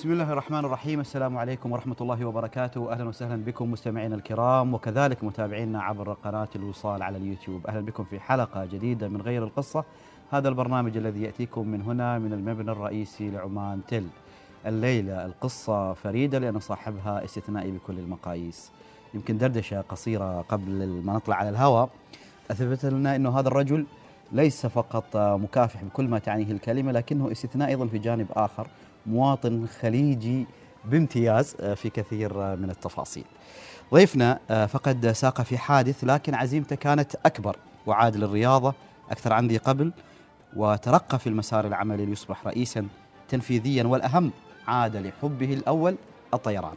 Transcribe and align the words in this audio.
بسم 0.00 0.12
الله 0.12 0.32
الرحمن 0.32 0.64
الرحيم 0.64 1.00
السلام 1.00 1.38
عليكم 1.38 1.72
ورحمة 1.72 1.96
الله 2.00 2.24
وبركاته 2.24 2.92
أهلا 2.92 3.04
وسهلا 3.04 3.44
بكم 3.44 3.70
مستمعينا 3.70 4.14
الكرام 4.14 4.74
وكذلك 4.74 5.24
متابعينا 5.24 5.82
عبر 5.82 6.12
قناة 6.12 6.48
الوصال 6.56 7.02
على 7.02 7.16
اليوتيوب 7.16 7.66
أهلا 7.66 7.80
بكم 7.80 8.04
في 8.04 8.20
حلقة 8.20 8.64
جديدة 8.64 9.08
من 9.08 9.22
غير 9.22 9.44
القصة 9.44 9.84
هذا 10.30 10.48
البرنامج 10.48 10.96
الذي 10.96 11.22
يأتيكم 11.22 11.68
من 11.68 11.82
هنا 11.82 12.18
من 12.18 12.32
المبنى 12.32 12.70
الرئيسي 12.70 13.30
لعمان 13.30 13.80
تل 13.88 14.06
الليلة 14.66 15.26
القصة 15.26 15.92
فريدة 15.92 16.38
لأن 16.38 16.58
صاحبها 16.60 17.24
استثنائي 17.24 17.70
بكل 17.70 17.98
المقاييس 17.98 18.70
يمكن 19.14 19.38
دردشة 19.38 19.80
قصيرة 19.80 20.44
قبل 20.48 21.02
ما 21.04 21.12
نطلع 21.12 21.36
على 21.36 21.48
الهواء 21.48 21.90
أثبت 22.50 22.84
لنا 22.84 23.16
أنه 23.16 23.38
هذا 23.38 23.48
الرجل 23.48 23.86
ليس 24.32 24.66
فقط 24.66 25.16
مكافح 25.16 25.84
بكل 25.84 26.08
ما 26.08 26.18
تعنيه 26.18 26.52
الكلمة 26.52 26.92
لكنه 26.92 27.32
استثنائي 27.32 27.70
أيضا 27.70 27.86
في 27.86 27.98
جانب 27.98 28.26
آخر 28.32 28.66
مواطن 29.06 29.66
خليجي 29.80 30.46
بامتياز 30.84 31.54
في 31.54 31.90
كثير 31.90 32.56
من 32.56 32.70
التفاصيل. 32.70 33.24
ضيفنا 33.94 34.66
فقد 34.66 35.12
ساق 35.12 35.42
في 35.42 35.58
حادث 35.58 36.04
لكن 36.04 36.34
عزيمته 36.34 36.76
كانت 36.76 37.14
أكبر 37.26 37.56
وعاد 37.86 38.16
للرياضة 38.16 38.74
أكثر 39.10 39.32
عن 39.32 39.48
ذي 39.48 39.56
قبل 39.56 39.92
وترقى 40.56 41.18
في 41.18 41.26
المسار 41.26 41.66
العملي 41.66 42.06
ليصبح 42.06 42.46
رئيسا 42.46 42.86
تنفيذيا 43.28 43.84
والأهم 43.84 44.30
عاد 44.66 44.96
لحبه 44.96 45.54
الأول 45.54 45.96
الطيران. 46.34 46.74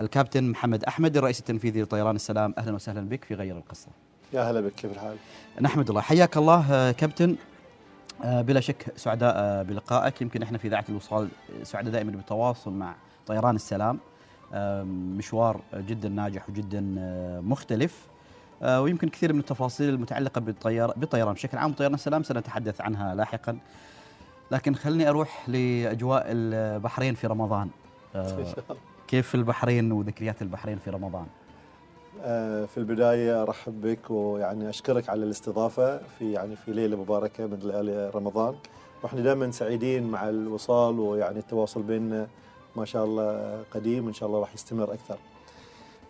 الكابتن 0.00 0.50
محمد 0.50 0.84
أحمد 0.84 1.16
الرئيس 1.16 1.40
التنفيذي 1.40 1.82
لطيران 1.82 2.16
السلام 2.16 2.54
أهلا 2.58 2.74
وسهلا 2.74 3.00
بك 3.00 3.24
في 3.24 3.34
غير 3.34 3.56
القصة. 3.56 3.88
يا 4.32 4.50
هلا 4.50 4.60
بك 4.60 4.72
كيف 4.72 4.92
الحال؟ 4.92 5.16
نحمد 5.60 5.88
الله 5.88 6.00
حياك 6.00 6.36
الله 6.36 6.92
كابتن. 6.92 7.36
بلا 8.24 8.60
شك 8.60 8.92
سعداء 8.96 9.64
بلقائك. 9.64 10.22
يمكن 10.22 10.42
إحنا 10.42 10.58
في 10.58 10.68
اذاعه 10.68 10.84
الوصال 10.88 11.28
سعداء 11.62 11.92
دائما 11.92 12.10
بالتواصل 12.10 12.72
مع 12.72 12.94
طيران 13.26 13.54
السلام. 13.54 13.98
مشوار 15.16 15.60
جدا 15.74 16.08
ناجح 16.08 16.48
وجدا 16.48 16.80
مختلف. 17.40 18.06
ويمكن 18.62 19.08
كثير 19.08 19.32
من 19.32 19.40
التفاصيل 19.40 19.88
المتعلقة 19.88 20.40
بالطيار 20.40 20.92
بالطيران. 20.96 21.34
بشكل 21.34 21.58
عام 21.58 21.72
طيران 21.72 21.94
السلام 21.94 22.22
سنتحدث 22.22 22.80
عنها 22.80 23.14
لاحقا. 23.14 23.58
لكن 24.50 24.74
خلني 24.74 25.08
أروح 25.08 25.48
لأجواء 25.48 26.24
البحرين 26.26 27.14
في 27.14 27.26
رمضان. 27.26 27.68
كيف 29.08 29.34
البحرين 29.34 29.92
وذكريات 29.92 30.42
البحرين 30.42 30.78
في 30.78 30.90
رمضان؟ 30.90 31.26
في 32.66 32.76
البداية 32.76 33.42
أرحب 33.42 33.80
بك 33.80 34.10
ويعني 34.10 34.68
أشكرك 34.68 35.08
على 35.08 35.24
الاستضافة 35.24 35.98
في 35.98 36.32
يعني 36.32 36.56
في 36.56 36.72
ليلة 36.72 36.96
مباركة 36.96 37.46
من 37.46 37.58
ليالي 37.58 38.10
رمضان. 38.14 38.54
وإحنا 39.02 39.20
دائما 39.20 39.50
سعيدين 39.50 40.10
مع 40.10 40.28
الوصال 40.28 40.98
ويعني 41.00 41.38
التواصل 41.38 41.82
بيننا 41.82 42.26
ما 42.76 42.84
شاء 42.84 43.04
الله 43.04 43.62
قديم 43.70 44.04
وإن 44.04 44.12
شاء 44.12 44.28
الله 44.28 44.40
راح 44.40 44.54
يستمر 44.54 44.92
أكثر. 44.92 45.16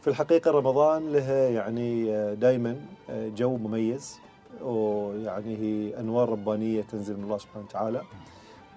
في 0.01 0.09
الحقيقة 0.09 0.51
رمضان 0.51 1.13
لها 1.13 1.49
يعني 1.49 2.05
دائما 2.37 2.77
جو 3.11 3.57
مميز 3.57 4.19
ويعني 4.63 5.57
هي 5.57 6.01
أنوار 6.01 6.29
ربانية 6.29 6.83
تنزل 6.83 7.17
من 7.17 7.25
الله 7.25 7.39
سبحانه 7.39 7.65
وتعالى. 7.65 8.03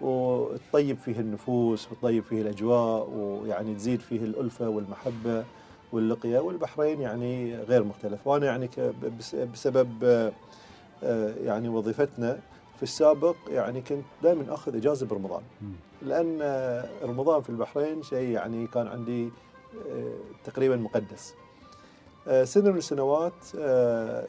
وتطيب 0.02 0.98
فيه 0.98 1.20
النفوس 1.20 1.92
وتطيب 1.92 2.24
فيه 2.24 2.42
الأجواء 2.42 3.10
ويعني 3.10 3.76
تزيد 3.76 4.00
فيه 4.00 4.20
الألفة 4.20 4.70
والمحبة. 4.70 5.44
واللقيا 5.94 6.40
والبحرين 6.40 7.02
يعني 7.02 7.56
غير 7.56 7.84
مختلف. 7.84 8.28
وأنا 8.28 8.46
يعني 8.46 8.70
بسبب 9.54 10.04
يعني 11.44 11.70
وظيفتنا 11.70 12.40
في 12.78 12.84
السابق 12.84 13.36
يعني 13.50 13.82
كنت 13.82 14.04
دائما 14.24 14.54
أخذ 14.54 14.76
إجازة 14.76 15.06
برمضان. 15.06 15.42
لأن 16.02 16.40
رمضان 17.04 17.42
في 17.42 17.50
البحرين 17.50 18.04
شيء 18.04 18.30
يعني 18.30 18.68
كان 18.68 18.88
عندي 18.88 19.30
تقريبا 20.44 20.76
مقدس. 20.76 21.34
سنة 22.44 22.72
من 22.72 22.78
السنوات 22.78 23.56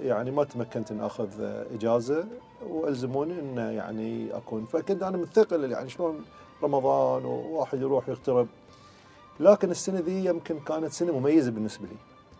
يعني 0.00 0.30
ما 0.30 0.44
تمكنت 0.44 0.90
ان 0.90 1.00
أخذ 1.00 1.28
إجازة. 1.74 2.26
وألزموني 2.68 3.40
ان 3.40 3.56
يعني 3.56 4.36
أكون 4.36 4.64
فكنت 4.64 5.02
أنا 5.02 5.16
متثقل 5.16 5.70
يعني 5.70 5.88
شلون 5.88 6.24
رمضان 6.62 7.24
وواحد 7.24 7.80
يروح 7.80 8.08
يغترب. 8.08 8.46
لكن 9.40 9.70
السنة 9.70 10.00
ذي 10.00 10.24
يمكن 10.24 10.60
كانت 10.60 10.92
سنة 10.92 11.18
مميزة 11.18 11.50
بالنسبة 11.50 11.86
لي 11.86 11.96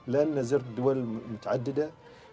لأن 0.07 0.43
زرت 0.43 0.65
دول 0.77 1.07
متعددة 1.33 1.91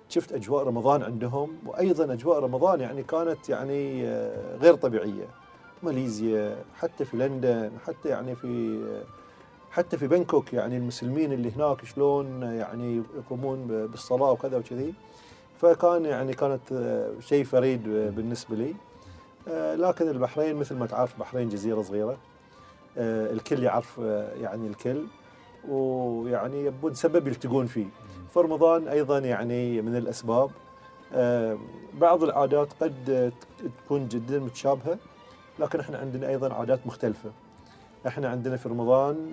شفت 0.09 0.31
أجواء 0.31 0.63
رمضان 0.63 1.03
عندهم 1.03 1.57
وأيضا 1.65 2.13
أجواء 2.13 2.39
رمضان 2.39 2.81
يعني 2.81 3.03
كانت 3.03 3.49
يعني 3.49 4.03
غير 4.61 4.75
طبيعية. 4.75 5.27
ماليزيا 5.83 6.63
حتى 6.75 7.05
في 7.05 7.17
لندن 7.17 7.71
حتى 7.87 8.09
يعني 8.09 8.35
في 8.35 8.81
حتى 9.71 9.97
في 9.97 10.07
بنكوك 10.07 10.53
يعني 10.53 10.77
المسلمين 10.77 11.33
اللي 11.33 11.51
هناك 11.51 11.85
شلون 11.85 12.41
يعني 12.41 13.03
يقومون 13.17 13.87
بالصلاة 13.87 14.31
وكذا 14.31 14.57
وكذي. 14.57 14.93
فكان 15.61 16.05
يعني 16.05 16.33
كانت 16.33 16.61
شيء 17.19 17.43
فريد 17.43 17.83
بالنسبة 17.83 18.55
لي. 18.55 18.75
لكن 19.75 20.09
البحرين 20.09 20.55
مثل 20.55 20.75
ما 20.75 20.85
تعرف 20.85 21.19
بحرين 21.19 21.49
جزيرة 21.49 21.81
صغيرة. 21.81 22.17
الكل 22.97 23.63
يعرف 23.63 23.97
يعني 24.41 24.67
الكل 24.67 25.03
ويعني 25.69 26.65
يبون 26.65 26.93
سبب 26.93 27.27
يلتقون 27.27 27.65
فيه. 27.65 27.85
فرمضان 28.29 28.87
أيضا 28.87 29.19
يعني 29.19 29.81
من 29.81 29.95
الأسباب 29.95 30.49
بعض 32.01 32.23
العادات 32.23 32.67
قد 32.81 33.33
تكون 33.85 34.07
جدا 34.07 34.39
متشابهة 34.39 34.97
لكن 35.59 35.79
إحنا 35.79 35.97
عندنا 35.97 36.29
أيضا 36.29 36.53
عادات 36.53 36.87
مختلفة. 36.87 37.29
إحنا 38.07 38.29
عندنا 38.29 38.57
في 38.57 38.69
رمضان 38.69 39.31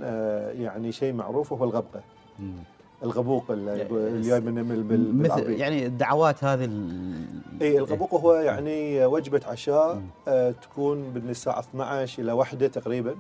يعني 0.59 0.93
شيء 0.93 1.13
معروف 1.13 1.53
وهو 1.53 1.65
الغبقة. 1.65 2.01
الغبوق 3.03 3.45
اللي 3.51 4.21
جاي 4.29 4.41
من 4.41 5.23
مثل 5.23 5.51
يعني 5.51 5.87
الدعوات 5.87 6.45
هذه 6.45 6.71
اي 7.63 7.79
الغبوق 7.79 8.15
هو 8.15 8.35
يعني 8.35 9.07
وجبة 9.07 9.41
عشاء 9.47 10.03
تكون 10.63 10.99
من 10.99 11.27
الساعة 11.31 11.61
12 11.61 12.23
إلى 12.23 12.33
1 12.33 12.71
تقريبا. 12.71 13.15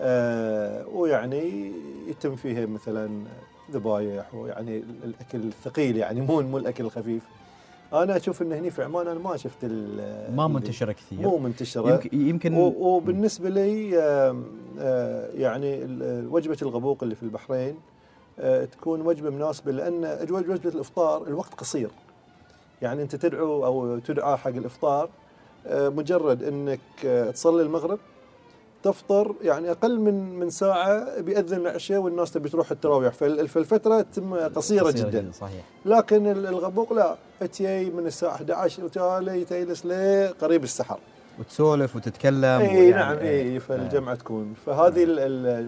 آه 0.00 0.86
ويعني 0.88 1.72
يتم 2.08 2.36
فيها 2.36 2.66
مثلا 2.66 3.24
ذبايح 3.72 4.34
ويعني 4.34 4.82
الأكل 5.04 5.38
الثقيل 5.38 5.96
يعني 5.96 6.20
مو 6.20 6.40
مو 6.40 6.58
الأكل 6.58 6.84
الخفيف. 6.84 7.22
أنا 7.92 8.16
أشوف 8.16 8.42
إن 8.42 8.52
هني 8.52 8.70
في 8.70 8.82
عمان 8.82 9.06
أنا 9.08 9.18
ما 9.18 9.36
شفت 9.36 9.64
ما 10.34 10.46
منتشرة 10.48 10.92
كثير. 10.92 11.18
مو 11.18 11.38
منتشرة. 11.38 11.90
يمكن, 11.90 12.20
يمكن 12.28 12.54
وبالنسبة 12.54 13.48
لي 13.48 13.98
آه 13.98 14.36
آه 14.78 15.30
يعني 15.34 15.84
وجبة 16.30 16.56
الغبوق 16.62 17.02
اللي 17.02 17.14
في 17.14 17.22
البحرين 17.22 17.76
آه 18.38 18.64
تكون 18.64 19.00
وجبة 19.00 19.30
مناسبة 19.30 19.72
لأن 19.72 20.26
وجبة 20.30 20.60
الإفطار 20.70 21.26
الوقت 21.26 21.54
قصير. 21.54 21.90
يعني 22.82 23.02
أنت 23.02 23.16
تدعو 23.16 23.64
أو 23.64 23.98
تدعى 23.98 24.36
حق 24.36 24.50
الإفطار 24.50 25.08
آه 25.66 25.88
مجرد 25.88 26.42
إنك 26.42 26.80
آه 27.04 27.30
تصلي 27.30 27.62
المغرب 27.62 27.98
تفطر 28.84 29.34
يعني 29.42 29.70
أقل 29.70 30.00
من 30.00 30.38
من 30.38 30.50
ساعة 30.50 31.20
بيأذن 31.20 31.56
العشاء 31.56 31.98
والناس 31.98 32.32
تبي 32.32 32.48
تروح 32.48 32.70
التراويح. 32.70 33.12
فالفترة 33.14 34.00
تتم 34.00 34.34
قصيرة, 34.34 34.84
قصيرة 34.84 34.90
جدا. 34.90 35.30
صحيح. 35.40 35.64
لكن 35.86 36.26
الغبوق 36.26 36.92
لا. 36.92 37.16
أتي 37.42 37.90
من 37.90 38.06
الساعة 38.06 38.34
11 38.34 38.84
وتالي 38.84 39.44
تجلس 39.44 39.86
لقريب 39.86 40.64
السحر. 40.64 40.98
وتسولف 41.38 41.96
وتتكلم 41.96 42.44
إي 42.60 42.90
نعم 42.90 43.18
إي 43.18 43.60
فالجمعة 43.60 44.14
تكون. 44.14 44.54
فهذه 44.66 45.04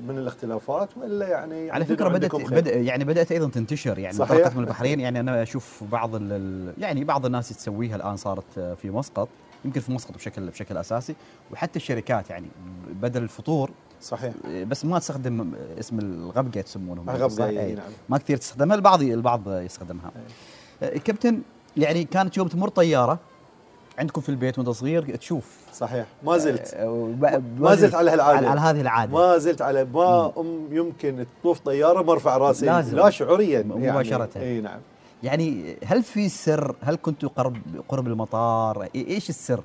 من 0.09 0.19
الاختلافات 0.19 0.89
وإلا 0.97 1.29
يعني 1.29 1.71
على 1.71 1.85
فكرة 1.85 2.09
بدات 2.09 2.35
بدأ 2.35 2.75
يعني 2.75 3.05
بدأت 3.05 3.33
أيضا 3.33 3.49
تنتشر. 3.49 3.99
يعني 3.99 4.17
صحيح. 4.17 4.57
من 4.57 4.63
البحرين 4.63 5.01
يعني 5.01 5.21
أنا 5.21 5.43
أشوف 5.43 5.85
بعض 5.93 6.23
يعني 6.79 7.05
بعض 7.05 7.27
الناس 7.27 7.49
تسويها 7.49 7.97
الآن 7.97 8.17
صارت 8.17 8.77
في 8.83 8.91
مسقط. 8.91 9.29
يمكن 9.67 9.81
في 9.81 9.93
مسقط 9.93 10.15
بشكل 10.15 10.51
بشكل 10.51 10.77
أساسي. 10.77 11.15
وحتى 11.53 11.77
الشركات 11.77 12.31
يعني 12.31 12.47
بدل 12.93 13.23
الفطور 13.23 13.71
صحيح. 14.03 14.33
بس 14.47 14.85
ما 14.85 14.99
تستخدم 14.99 15.55
اسم 15.81 15.99
الغبقة 15.99 16.61
يسمونهم 16.61 17.11
غبقه 17.11 17.49
أي 17.49 17.75
نعم. 17.75 17.85
ما 18.09 18.19
كثير 18.19 18.37
تستخدمها 18.37 18.77
البعض 18.77 19.03
البعض 19.03 19.49
يستخدمها. 19.49 20.11
أي. 20.83 20.99
كابتن 20.99 21.41
يعني 21.77 22.05
كانت 22.05 22.37
يوم 22.37 22.49
تمر 22.49 22.69
طيارة 22.69 23.19
عندكم 23.99 24.21
في 24.21 24.29
البيت 24.29 24.59
وأنت 24.59 24.71
صغير 24.71 25.17
تشوف. 25.17 25.57
صحيح. 25.73 26.07
ما 26.25 26.39
زلت. 26.39 26.75
ما 27.59 27.75
زلت 27.75 27.95
على 27.95 28.11
هالعادة. 28.11 28.51
على 28.51 28.61
هذه 28.61 28.81
العادة. 28.81 29.13
ما 29.13 29.39
زلت 29.39 29.63
على 29.63 29.85
ما 29.85 30.33
أم 30.39 30.69
يمكن 30.71 31.27
تطوف 31.41 31.59
طيارة 31.59 32.03
ما 32.03 32.13
ارفع 32.13 32.37
رأسي. 32.37 32.67
لازم. 32.67 32.97
لا 32.97 33.11
شعوريا 33.11 33.63
مباشره 33.63 34.29
يعني. 34.37 34.49
إي 34.49 34.61
نعم. 34.61 34.81
يعني 35.23 35.77
هل 35.85 36.03
في 36.03 36.29
سر؟ 36.29 36.77
هل 36.81 36.97
كنتوا 37.03 37.29
قرب 37.29 37.57
قرب 37.89 38.07
المطار؟ 38.07 38.89
إيش 38.95 39.29
السر؟ 39.31 39.63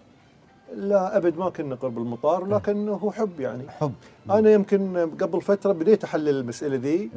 لا 0.76 1.18
أبد 1.18 1.38
ما 1.38 1.50
كنا 1.50 1.76
قرب 1.76 1.98
المطار 1.98 2.46
لكن 2.46 2.90
هو 2.90 3.12
حب 3.12 3.40
يعني. 3.40 3.70
حب. 3.70 3.94
أنا 4.30 4.52
يمكن 4.52 4.98
قبل 5.22 5.42
فترة 5.42 5.72
بديت 5.72 6.04
أحلل 6.04 6.30
المسألة 6.30 6.76
ذي 6.76 7.10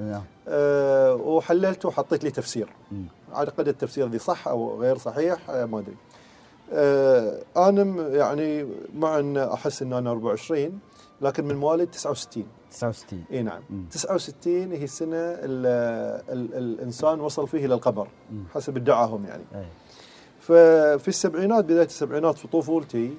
أه 0.49 1.15
وحللت 1.15 1.85
وحطيت 1.85 2.25
لي 2.25 2.31
تفسير. 2.31 2.69
اعتقد 3.35 3.69
التفسير 3.69 4.09
ذي 4.09 4.19
صح 4.19 4.49
أو 4.49 4.81
غير 4.81 4.99
صحيح 4.99 5.51
أه 5.51 5.65
ما 5.65 5.79
أدري. 5.79 5.97
آه 6.73 7.43
أنا 7.57 8.09
يعني 8.09 8.67
مع 8.95 9.19
أن 9.19 9.37
أحس 9.37 9.83
ان 9.83 9.93
أنا 9.93 10.11
24 10.11 10.79
لكن 11.21 11.45
من 11.45 11.57
مواليد 11.57 11.91
69 11.91 12.45
69 12.75 13.25
إي 13.33 13.43
نعم 13.43 13.63
مم. 13.71 13.85
69 13.91 14.73
هي 14.73 14.85
السنة 14.85 15.17
ال 15.17 15.67
ال 16.33 16.55
الإنسان 16.55 17.21
وصل 17.21 17.49
فيه 17.49 17.67
إلى 17.67 17.75
القمر. 17.75 18.09
حسب 18.55 18.77
ادعاهم 18.77 19.25
يعني 19.25 19.45
أي. 19.55 19.67
ففي 20.41 21.09
السبعينات 21.09 21.65
بداية 21.65 21.87
السبعينات 21.87 22.39
في 22.39 22.49
طفولتي 22.49 23.15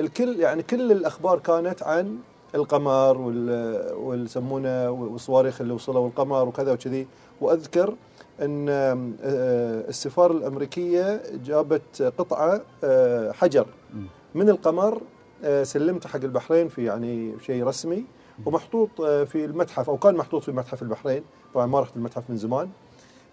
الكل 0.00 0.40
يعني 0.40 0.62
كل 0.62 0.92
الأخبار 0.92 1.38
كانت 1.38 1.82
عن 1.82 2.18
القمر 2.54 3.18
وال 3.18 3.50
والسمونه 3.94 4.90
والصواريخ 4.90 5.60
اللي 5.60 5.72
وصلوا 5.72 6.08
القمر 6.08 6.48
وكذا 6.48 6.72
وكذي 6.72 7.06
وأذكر 7.40 7.94
إن 8.42 8.68
آه، 8.68 9.14
السفارة 9.88 10.32
الأمريكية 10.32 11.22
جابت 11.44 12.02
قطعة 12.18 12.60
آه، 12.84 13.32
حجر. 13.32 13.66
من 14.34 14.48
القمر 14.48 15.02
آه، 15.44 15.62
سلمته 15.62 16.08
حق 16.08 16.20
البحرين 16.24 16.68
في 16.68 16.84
يعني 16.84 17.34
شيء 17.46 17.64
رسمي 17.64 18.04
ومحطوط 18.46 19.00
آه، 19.00 19.24
في 19.24 19.44
المتحف 19.44 19.90
أو 19.90 19.96
كان 19.98 20.14
محطوط 20.16 20.42
في 20.44 20.52
متحف 20.52 20.82
البحرين 20.82 21.22
طبعا 21.54 21.66
ما 21.66 21.80
رحت 21.80 21.96
المتحف 21.96 22.22
من 22.30 22.36
زمان. 22.36 22.68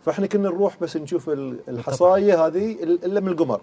فإحنا 0.06 0.27
كنا 0.27 0.50
نروح 0.50 0.77
بس 0.81 0.98
نشوف 0.98 1.30
ال- 1.30 1.59
الحصاية 1.68 2.45
هذه 2.45 2.83
ال- 2.83 3.06
إلا 3.06 3.19
من 3.19 3.27
القمر. 3.27 3.62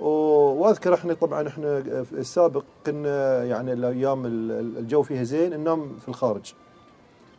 وأذكر 0.00 0.94
إحنا 0.94 1.14
طبعا 1.14 1.48
إحنا 1.48 1.82
في 2.02 2.12
السابق 2.12 2.64
كنا 2.86 3.44
يعني 3.44 3.72
الأيام 3.72 4.26
ال- 4.26 4.78
الجو 4.78 5.02
فيها 5.02 5.22
زين 5.22 5.50
ننام 5.60 5.98
في 5.98 6.08
الخارج. 6.08 6.52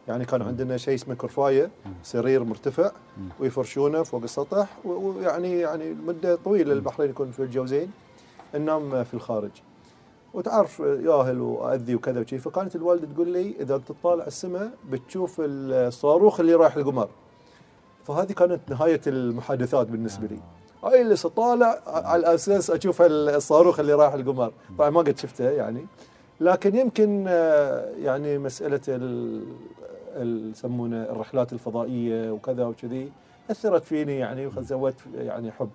يعني 0.07 0.25
كان 0.25 0.41
عندنا 0.41 0.77
شيء 0.77 0.93
اسمه 0.95 1.15
كرفاية 1.15 1.69
سرير 2.03 2.43
مرتفع. 2.43 2.91
ويفرشونه 3.39 4.03
فوق 4.03 4.23
السطح 4.23 4.77
ويعني 4.85 5.59
يعني 5.59 5.93
مدة 5.93 6.35
طويلة 6.35 6.73
البحرين 6.73 7.09
يكون 7.09 7.31
في 7.31 7.39
الجو 7.43 7.65
زين. 7.65 7.91
ننام 8.55 9.03
في 9.03 9.13
الخارج. 9.13 9.51
وتعرف 10.33 10.79
ياهل 10.79 11.41
وأذي 11.41 11.95
وكذا 11.95 12.19
وشي. 12.21 12.37
فكانت 12.37 12.75
الوالدة 12.75 13.07
تقول 13.13 13.27
لي 13.27 13.55
إذا 13.59 13.75
أنت 13.75 13.87
تطالع 13.91 14.25
السماء 14.27 14.71
بتشوف 14.89 15.35
الصاروخ 15.45 16.39
اللي 16.39 16.53
رايح 16.55 16.75
القمر. 16.75 17.09
فهذه 18.03 18.31
كانت 18.31 18.59
نهاية 18.69 19.01
المحادثات 19.07 19.87
بالنسبة 19.87 20.27
لي. 20.27 20.39
هاي 20.83 21.01
اللي 21.01 21.15
طالع 21.15 21.79
على 21.87 22.33
أساس 22.33 22.71
أشوف 22.71 23.01
الصاروخ 23.01 23.79
اللي 23.79 23.93
رايح 23.93 24.13
القمر. 24.13 24.51
طبعا 24.77 24.89
ما 24.89 24.99
قد 24.99 25.17
شفته 25.17 25.49
يعني. 25.49 25.85
لكن 26.41 26.75
يمكن 26.75 27.25
آه، 27.27 27.89
يعني 27.91 28.37
مسألة 28.37 28.81
ال 28.87 29.43
ال- 30.15 30.51
يسمونه 30.51 31.03
الرحلات 31.03 31.53
الفضائية 31.53 32.31
وكذا 32.31 32.65
وكذي 32.65 33.11
أثرت 33.51 33.83
فيني 33.83 34.17
يعني 34.17 34.47
وسويت 34.47 34.95
يعني 35.15 35.51
حب. 35.51 35.69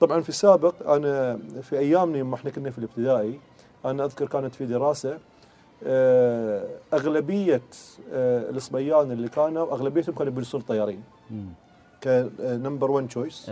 طبعا 0.00 0.20
في 0.20 0.28
السابق 0.28 0.90
أنا 0.90 1.38
في 1.62 1.78
أيامنا 1.78 2.18
يوم 2.18 2.34
إحنا 2.34 2.50
كنا 2.50 2.70
في 2.70 2.78
الابتدائي 2.78 3.40
أنا 3.84 4.04
أذكر 4.04 4.26
كانت 4.26 4.54
في 4.54 4.66
دراسة 4.66 5.18
آه، 5.86 6.64
أغلبية 6.94 7.62
آه، 8.12 8.50
الصبيان 8.50 9.10
اللي 9.12 9.28
كانوا 9.28 9.72
أغلبيتهم 9.72 10.14
كانوا 10.14 10.32
بيصيروا 10.32 10.66
طيارين. 10.68 11.02
ك 12.04 12.16
number 12.16 12.90
1 12.90 13.08
choice 13.08 13.48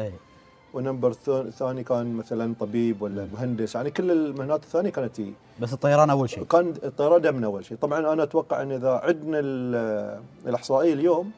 ونمبر 0.74 1.12
ثاني 1.50 1.82
كان 1.84 2.14
مثلا 2.14 2.54
طبيب 2.60 3.02
ولا 3.02 3.26
مهندس 3.34 3.74
يعني 3.74 3.90
كل 3.90 4.10
المهنات 4.10 4.62
الثانية 4.62 4.90
كانت 4.90 5.20
هي. 5.20 5.30
بس 5.60 5.72
الطيران 5.72 6.10
أول 6.10 6.30
شيء. 6.30 6.44
كان 6.44 6.74
الطيران 6.84 7.20
دائما 7.22 7.46
أول 7.46 7.64
شيء. 7.64 7.76
طبعا 7.78 8.12
أنا 8.12 8.22
أتوقع 8.22 8.62
إن 8.62 8.72
إذا 8.72 8.90
عدنا 8.90 9.38
ال- 9.38 10.20
الإحصائية 10.46 10.92
اليوم 10.94 11.30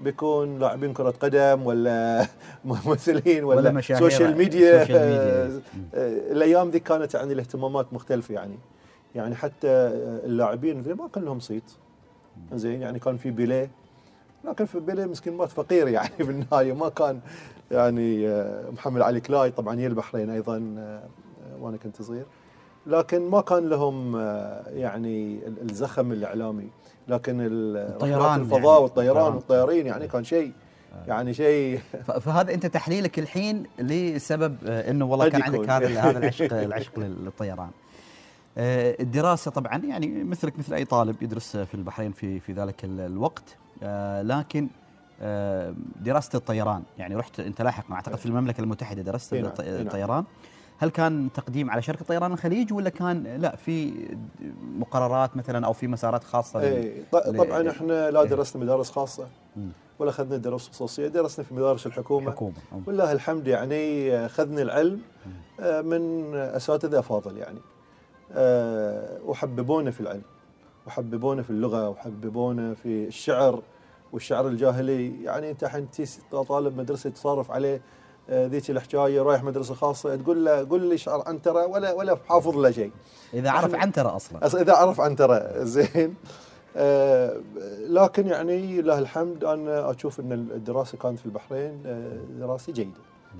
بيكون 0.00 0.58
لاعبين 0.58 0.92
كرة 0.92 1.10
قدم 1.10 1.66
ولا 1.66 2.26
ممثلين 2.64 3.44
ولا, 3.44 3.58
ولا 3.58 3.70
مشاهير. 3.70 4.02
social 4.02 4.36
media, 4.38 4.80
social 4.80 5.00
media. 5.08 5.60
الأيام 6.32 6.70
ذي 6.70 6.80
كانت 6.80 7.14
يعني 7.14 7.32
الاهتمامات 7.32 7.92
مختلفة 7.92 8.34
يعني. 8.34 8.58
يعني 9.14 9.34
حتى 9.34 9.68
اللاعبين 10.24 10.94
ما 10.98 11.08
كان 11.08 11.24
لهم 11.24 11.40
صيت. 11.40 11.70
زين 12.54 12.82
يعني 12.82 12.98
كان 12.98 13.16
في 13.16 13.30
بيليه. 13.30 13.70
لكن 14.44 14.64
في 14.64 14.80
بيليه 14.80 15.04
مسكين 15.04 15.32
مات 15.36 15.48
فقير 15.48 15.88
يعني 15.88 16.10
بالنهايه 16.26 16.72
ما 16.72 16.88
كان 16.88 17.20
يعني 17.70 18.28
آه، 18.28 18.70
محمد 18.70 19.00
علي 19.00 19.20
كلاي 19.20 19.50
طبعا 19.50 19.78
هي 19.78 19.86
البحرين 19.86 20.30
أيضا 20.30 20.74
آه، 20.78 21.02
وأنا 21.60 21.76
كنت 21.76 22.02
صغير. 22.02 22.24
لكن 22.86 23.28
ما 23.30 23.40
كان 23.40 23.68
لهم 23.68 24.16
آه، 24.16 24.68
يعني 24.68 25.38
ال- 25.46 25.70
الزخم 25.70 26.12
الإعلامي. 26.12 26.68
لكن 27.08 27.40
ال- 27.40 27.76
الطيران 27.76 28.20
رحلات 28.22 28.40
الفضاء 28.40 28.60
يعني. 28.72 28.82
والطيران 28.82 29.08
الطيران. 29.16 29.34
والطيارين 29.34 29.86
يعني 29.86 30.08
كان 30.08 30.24
شيء 30.24 30.52
يعني 31.06 31.34
شيء 31.34 31.80
فهذا 32.20 32.54
أنت 32.54 32.66
تحليلك 32.66 33.18
الحين 33.18 33.66
لسبب 33.78 34.56
آه، 34.66 34.90
إنه 34.90 35.04
والله 35.04 35.28
كان. 35.28 35.42
عندك 35.42 35.70
هذا 35.70 36.00
هذا 36.10 36.18
العشق 36.18 36.52
العشق 36.52 36.98
لل- 36.98 37.24
للطيران. 37.24 37.70
آه، 38.58 38.96
الدراسة 39.00 39.50
طبعا 39.50 39.76
يعني 39.78 40.24
مثلك 40.24 40.58
مثل 40.58 40.74
أي 40.74 40.84
طالب 40.84 41.22
يدرس 41.22 41.56
في 41.56 41.74
البحرين 41.74 42.12
في 42.12 42.40
في 42.40 42.52
ذلك 42.52 42.84
ال- 42.84 43.00
الوقت 43.00 43.56
آه، 43.82 44.22
لكن 44.22 44.68
دراسة 46.04 46.36
الطيران 46.36 46.82
يعني 46.98 47.14
رحت 47.16 47.40
أنت 47.40 47.62
لاحقا 47.62 47.94
أعتقد 47.94 48.16
في 48.16 48.26
المملكة 48.26 48.60
المتحدة 48.60 49.02
درست 49.02 49.32
إي 49.34 49.42
نعم، 49.42 49.52
هل 50.78 50.90
كان 50.90 51.28
تقديم 51.34 51.70
على 51.70 51.82
شركة 51.82 52.04
طيران 52.04 52.32
الخليج 52.32 52.72
ولا 52.72 52.90
كان 52.90 53.22
لا 53.22 53.56
في 53.56 53.92
مقررات 54.78 55.36
مثلا 55.36 55.66
أو 55.66 55.72
في 55.72 55.86
مسارات 55.86 56.24
خاصة 56.24 56.60
اي 56.60 57.02
طبعا 57.12 57.70
إحنا 57.70 58.10
لا 58.10 58.22
إيه. 58.22 58.28
درسنا 58.28 58.62
مدارس 58.62 58.90
خاصة. 58.90 59.26
ولا 59.98 60.10
اخذنا 60.10 60.36
دروس 60.36 60.68
خصوصية 60.68 61.08
درسنا 61.08 61.44
في 61.44 61.54
مدارس 61.54 61.86
الحكومة. 61.86 62.30
حكومه 62.30 62.52
أو- 62.54 62.88
ولله 62.88 63.12
الحمد 63.12 63.46
يعني 63.46 64.12
اخذنا 64.26 64.62
العلم 64.62 65.00
آه، 65.60 65.80
من 65.80 66.34
أساتذة 66.34 66.98
أفاضل 66.98 67.36
يعني. 67.36 67.58
آه، 68.32 69.18
وحببونا 69.24 69.90
في 69.90 70.00
العلم 70.00 70.22
وحببونا 70.86 71.42
في 71.42 71.50
اللغة 71.50 71.88
وحببونا 71.88 72.74
في 72.74 73.06
الشعر 73.06 73.62
والشعر 74.12 74.48
الجاهلي. 74.48 75.22
يعني 75.24 75.50
أنت 75.50 75.64
الحين 75.64 75.88
طالب 76.48 76.76
مدرسة 76.78 77.10
تصرف 77.10 77.50
عليه 77.50 77.74
آه، 77.74 77.80
ذيك 78.30 78.70
الحكاية 78.70 79.22
رايح 79.22 79.44
مدرسة 79.44 79.74
خاصة 79.74 80.16
تقول 80.16 80.44
له 80.44 80.64
قل 80.64 80.80
لي 80.80 80.98
شعر 80.98 81.22
عنترة 81.26 81.66
ولا 81.66 81.92
ولا 81.92 82.18
حافظ 82.28 82.56
له 82.56 82.70
شيء. 82.70 82.90
إذا 83.34 83.50
عرف 83.50 83.74
عنترة 83.74 84.16
أصلا. 84.16 84.62
إذا 84.62 84.72
عرف 84.72 85.00
عنترة 85.00 85.64
زين. 85.64 86.14
آه، 86.76 87.40
لكن 87.88 88.26
يعني 88.26 88.82
لله 88.82 88.98
الحمد 88.98 89.44
أنا 89.44 89.90
أشوف 89.90 90.20
إن 90.20 90.32
الدراسة 90.32 90.98
كانت 90.98 91.18
في 91.18 91.26
البحرين 91.26 91.82
آه، 91.86 92.12
دراسة 92.40 92.72
جيدة 92.72 92.90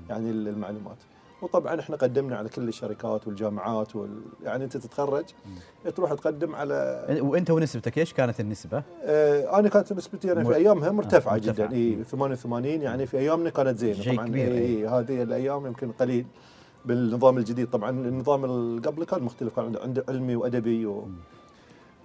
يعني 0.09 0.29
المعلومات 0.29 0.97
وطبعا 1.41 1.79
إحنا 1.79 1.95
قدمنا 1.95 2.37
على 2.37 2.49
كل 2.49 2.67
الشركات 2.67 3.27
والجامعات 3.27 3.95
وال... 3.95 4.21
يعني 4.43 4.63
أنت 4.63 4.77
تتخرج 4.77 5.25
تروح 5.95 6.13
تقدم 6.13 6.55
على 6.55 7.05
وأنت 7.21 7.51
ونسبتك 7.51 7.97
إيش 7.97 8.13
كانت 8.13 8.39
النسبة؟ 8.39 8.83
آه، 9.03 9.59
أنا 9.59 9.69
كانت 9.69 9.93
نسبتي 9.93 10.31
أنا 10.31 10.43
م- 10.43 10.47
في 10.47 10.55
أيامها 10.55 10.91
مرتفعة 10.91 11.35
آه، 11.35 11.37
جدا 11.37 11.49
مرتفعة. 11.63 11.71
اي 11.77 12.03
88 12.03 12.81
يعني 12.81 13.05
في 13.05 13.17
أيامنا 13.17 13.49
كانت 13.49 13.77
زينة 13.77 14.01
شيء 14.01 14.13
طبعا 14.15 14.27
كبير، 14.27 14.51
إي. 14.51 14.87
هذه 14.87 15.23
الأيام 15.23 15.65
يمكن 15.65 15.91
قليل 15.91 16.25
بالنظام 16.85 17.37
الجديد 17.37 17.69
طبعا 17.69 17.89
النظام 17.89 18.45
اللي 18.45 18.81
قبل 18.81 19.03
كان 19.03 19.23
مختلف 19.23 19.55
كان 19.55 19.75
عنده- 19.83 20.03
علمي 20.09 20.35
وأدبي 20.35 20.85
و... 20.85 21.07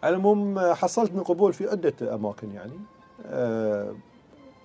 على 0.03 0.15
العموم 0.15 0.59
آه، 0.59 0.75
حصلت 0.75 1.12
من 1.12 1.21
قبول 1.23 1.53
في 1.53 1.69
عدة 1.71 2.15
أماكن 2.15 2.51
يعني 2.53 2.73
آه، 3.27 3.95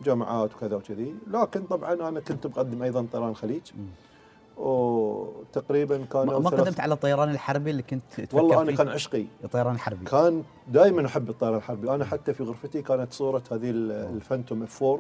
جامعات 0.05 0.55
وكذا 0.55 0.75
وكذي 0.75 1.15
لكن 1.27 1.62
طبعا 1.63 1.93
أنا 1.93 2.19
كنت 2.19 2.47
مقدم 2.47 2.83
أيضا 2.83 3.07
طيران 3.12 3.29
الخليج 3.29 3.62
مم. 3.77 3.86
وتقريبا 4.57 6.05
كانوا 6.05 6.39
ما 6.39 6.49
قدمت 6.49 6.79
على 6.79 6.93
الطيران 6.93 7.29
الحربي 7.29 7.71
اللي 7.71 7.81
كنت 7.83 8.01
تفكر 8.17 8.37
والله 8.37 8.61
أنا؟ 8.61 8.71
كان 8.75 8.87
عشقي. 8.87 9.25
الطيران 9.43 9.75
الحربي. 9.75 10.05
كان 10.05 10.43
دائما 10.67 11.05
أحب 11.05 11.29
الطيران 11.29 11.55
الحربي. 11.55 11.91
أنا 11.95 12.05
حتى 12.05 12.33
في 12.33 12.43
غرفتي 12.43 12.81
كانت 12.81 13.13
صورة 13.13 13.43
هذه 13.51 13.69
ال- 13.69 13.91
الفانتوم 13.91 14.63
اف 14.63 14.83
4 14.83 14.99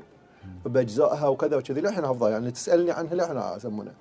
بأجزائها 0.65 1.27
وكذا 1.27 1.57
وكذي. 1.57 1.81
للحين 1.81 2.05
حافظها 2.05 2.29
يعني 2.29 2.51
تسألني 2.51 2.91
عنها 2.91 3.13
للحين 3.15 3.37
أسمونها. 3.37 3.93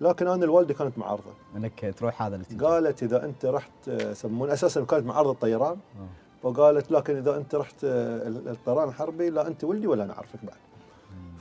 لكن 0.00 0.26
أنا 0.28 0.44
الوالدة 0.44 0.74
كانت 0.74 0.98
معارضة. 0.98 1.30
إنك 1.56 1.94
تروح 1.98 2.22
هذا 2.22 2.36
الاتجاه 2.36 2.66
قالت 2.68 3.02
إذا 3.02 3.24
أنت 3.24 3.46
رحت 3.46 3.88
آه، 3.88 4.10
يسمون 4.10 4.50
أساسا 4.50 4.84
كانت 4.84 5.06
معارضة 5.06 5.30
الطيران. 5.32 5.76
آه. 6.00 6.46
وقالت 6.46 6.90
لكن 6.92 7.16
إذا 7.16 7.36
أنت 7.36 7.54
رحت 7.54 7.84
آه، 7.84 8.28
الطيران 8.28 8.88
الحربي 8.88 9.30
لا 9.30 9.46
أنت 9.46 9.64
ولدي 9.64 9.86
ولا 9.86 10.04
أنا 10.04 10.12
أعرفك 10.12 10.38
بعد. 10.42 10.56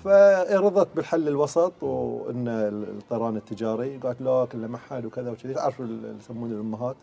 فرضت 0.06 0.88
بالحل 0.96 1.28
الوسط 1.28 1.84
وإن 1.84 2.48
الطيران 2.48 3.38
التجاري 3.38 3.98
قالت 3.98 4.22
لا 4.22 4.48
كله 4.52 4.68
ما 4.68 4.78
حد 4.78 5.06
وكذا 5.06 5.32
وكذي 5.32 5.54
تعرف 5.54 5.80
يسمونه 6.20 6.54
الأمهات. 6.56 6.96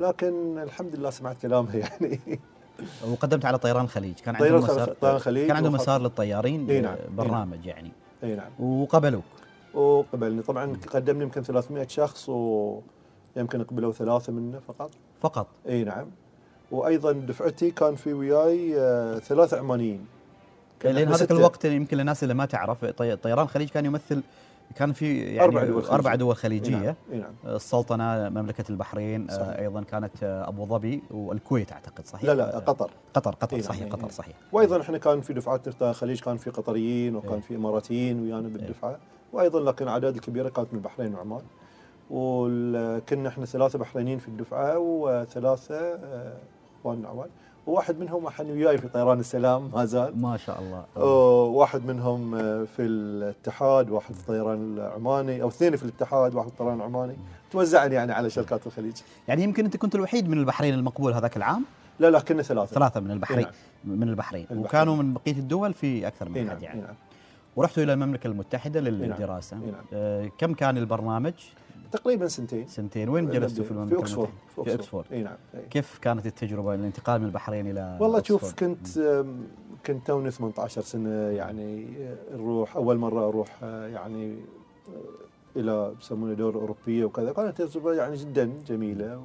لكن 0.00 0.58
الحمد 0.58 0.96
لله 0.96 1.10
سمعت 1.10 1.42
كلامها 1.42 1.76
يعني. 2.00 2.20
وقدمت 3.10 3.44
على 3.44 3.58
طيران 3.58 3.84
الخليج 3.84 4.14
كان 4.14 4.36
عندهم 4.36 4.62
مسار 4.62 4.94
طيران 5.00 5.16
الخليج 5.16 5.46
كان 5.46 5.56
عندهم 5.56 5.72
مسار 5.72 6.00
للطيارين 6.00 6.70
إي 6.70 6.80
نعم، 6.80 6.94
إي 6.94 7.08
برنامج 7.16 7.66
يعني. 7.66 7.92
إي 8.24 8.34
نعم. 8.34 8.50
وقبلوك. 8.60 9.24
وقبلني. 9.74 10.42
طبعا 10.42 10.76
قدمني 10.94 11.22
يمكن 11.22 11.42
300 11.42 11.86
شخص 11.86 12.28
ويمكن 12.28 13.64
قبلوا 13.64 13.92
ثلاثة 13.92 14.32
منه 14.32 14.60
فقط. 14.68 14.90
فقط. 15.20 15.46
إي 15.68 15.84
نعم. 15.84 16.06
وأيضا 16.70 17.12
دفعتي 17.12 17.70
كان 17.70 17.94
في 17.94 18.12
وياي 18.12 18.80
آه، 18.80 19.18
ثلاثة 19.18 19.58
عمانيين. 19.58 20.17
لأن 20.84 21.08
هذاك. 21.08 21.30
الوقت 21.30 21.64
يمكن 21.64 21.96
للناس 21.96 22.22
اللي 22.22 22.34
ما 22.34 22.46
تعرف 22.46 22.84
طي- 22.84 23.16
طيران 23.16 23.44
الخليج 23.44 23.68
كان 23.68 23.84
يمثل 23.86 24.22
كان 24.76 24.92
في 24.92 25.18
يعني 25.18 25.40
أربع 25.40 25.64
دول 25.64 25.74
خليجية. 25.82 25.94
أربع 25.94 26.14
دول 26.14 26.36
خليجية 26.36 26.76
نعم. 27.10 27.20
نعم. 27.20 27.54
السلطنة 27.56 28.28
مملكة 28.28 28.64
البحرين 28.70 29.26
صحيح. 29.28 29.40
آه، 29.48 29.58
أيضا 29.60 29.82
كانت 29.82 30.22
آه، 30.22 30.48
أبو 30.48 30.66
ظبي 30.66 31.02
والكويت 31.10 31.72
أعتقد 31.72 32.06
صحيح 32.06 32.24
لا 32.30 32.34
لا 32.34 32.56
آه، 32.56 32.58
قطر 32.58 32.90
قطر 33.14 33.34
قطر 33.34 33.56
إي 33.56 33.60
نعم، 33.62 33.68
صحيح 33.70 33.82
إي 33.82 33.88
قطر 33.90 34.00
نعم. 34.02 34.10
صحيح 34.10 34.34
وأيضا 34.52 34.80
إحنا 34.80 34.98
كان 34.98 35.20
في 35.20 35.32
دفعات 35.32 35.82
الخليج 35.82 36.20
كان 36.20 36.36
في 36.36 36.50
قطريين 36.50 37.16
وكان 37.16 37.32
إيه. 37.32 37.40
في 37.40 37.56
إماراتيين 37.56 38.20
ويانا 38.22 38.48
بالدفعة 38.48 38.98
وأيضا 39.32 39.60
لكن 39.60 39.84
الأعداد 39.84 40.14
الكبيرة 40.14 40.48
كانت 40.48 40.68
من 40.72 40.78
البحرين 40.78 41.14
وعمان 41.14 41.42
وكنا 42.10 43.28
إحنا 43.28 43.44
ثلاثة 43.46 43.78
بحرينيين 43.78 44.18
في 44.18 44.28
الدفعة 44.28 44.78
وثلاثة 44.78 45.98
إخوان 46.80 47.06
عمان 47.06 47.28
وواحد 47.68 47.98
منهم 47.98 48.26
إحنا 48.26 48.52
وياي 48.52 48.78
في 48.78 48.88
طيران 48.88 49.20
السلام 49.20 49.70
ما 49.74 49.84
زال 49.84 50.20
ما 50.20 50.36
شاء 50.36 50.60
الله 50.60 51.04
واحد 51.44 51.86
منهم 51.86 52.34
آه، 52.34 52.64
في 52.76 52.82
الاتحاد 52.82 53.90
واحد 53.90 54.14
في 54.14 54.20
الطيران 54.20 54.74
العماني 54.76 55.42
أو 55.42 55.48
اثنين 55.48 55.76
في 55.76 55.82
الاتحاد 55.82 56.34
واحد 56.34 56.48
في 56.48 56.54
الطيران 56.54 56.76
العماني 56.76 57.16
توزعن 57.50 57.92
يعني 57.92 58.12
على 58.12 58.30
شركات 58.30 58.66
الخليج 58.66 58.96
يعني 59.28 59.42
يمكن 59.42 59.64
أنت 59.64 59.76
كنت 59.76 59.94
الوحيد 59.94 60.28
من 60.28 60.38
البحرين 60.38 60.74
المقبول 60.74 61.12
هذاك 61.12 61.36
العام 61.36 61.64
لا 62.00 62.10
لا 62.10 62.20
كنا 62.20 62.42
ثلاثة 62.42 62.74
ثلاثة 62.74 63.00
من 63.00 63.10
البحرين 63.10 63.46
نعم. 63.84 63.98
من 63.98 64.08
البحرين 64.08 64.42
البحرين. 64.42 64.64
وكانوا 64.64 64.96
من 64.96 65.14
بقية 65.14 65.32
الدول 65.32 65.74
في 65.74 66.06
أكثر 66.06 66.28
من 66.28 66.34
نعم 66.34 66.46
احد 66.48 66.58
إي 66.58 66.64
يعني 66.64 66.80
نعم 66.80 66.94
ورحتوا 67.56 67.82
إلى 67.82 67.92
المملكة 67.92 68.26
المتحدة 68.26 68.80
نعم. 68.80 68.94
للدراسة 68.94 69.56
نعم. 69.56 69.74
آه، 69.92 70.30
كم 70.38 70.54
كان 70.54 70.78
البرنامج؟ 70.78 71.34
تقريبا 71.92 72.28
سنتين. 72.28 72.66
سنتين. 72.66 73.08
وين 73.08 73.30
جلستوا 73.30 73.64
في 73.64 73.70
المملكه 73.70 73.90
في 73.94 73.96
اوكسفورد؟ 73.96 74.28
في 74.48 74.58
اوكسفورد 74.72 75.06
إي 75.12 75.22
نعم 75.22 75.36
إي. 75.54 75.60
كيف 75.70 75.98
كانت 75.98 76.26
التجربة 76.26 76.74
الانتقال 76.74 77.20
من 77.20 77.26
البحرين 77.26 77.70
إلى 77.70 77.98
والله 78.00 78.22
شوف؟ 78.22 78.54
كنت 78.54 78.98
آم، 78.98 79.46
كنت 79.86 80.06
توني 80.06 80.30
18 80.30 80.82
سنة 80.82 81.10
يعني 81.10 81.86
نروح 82.32 82.76
أول 82.76 82.98
مرة 82.98 83.28
أروح 83.28 83.48
آه، 83.62 83.86
يعني 83.86 84.32
آه، 84.88 85.58
إلى 85.58 85.94
يسمونه 86.00 86.34
دور 86.34 86.54
أوروبية 86.54 87.04
وكذا. 87.04 87.32
كانت 87.32 87.62
تجربة 87.62 87.92
يعني 87.94 88.16
جدا 88.16 88.50
جميلة 88.66 89.20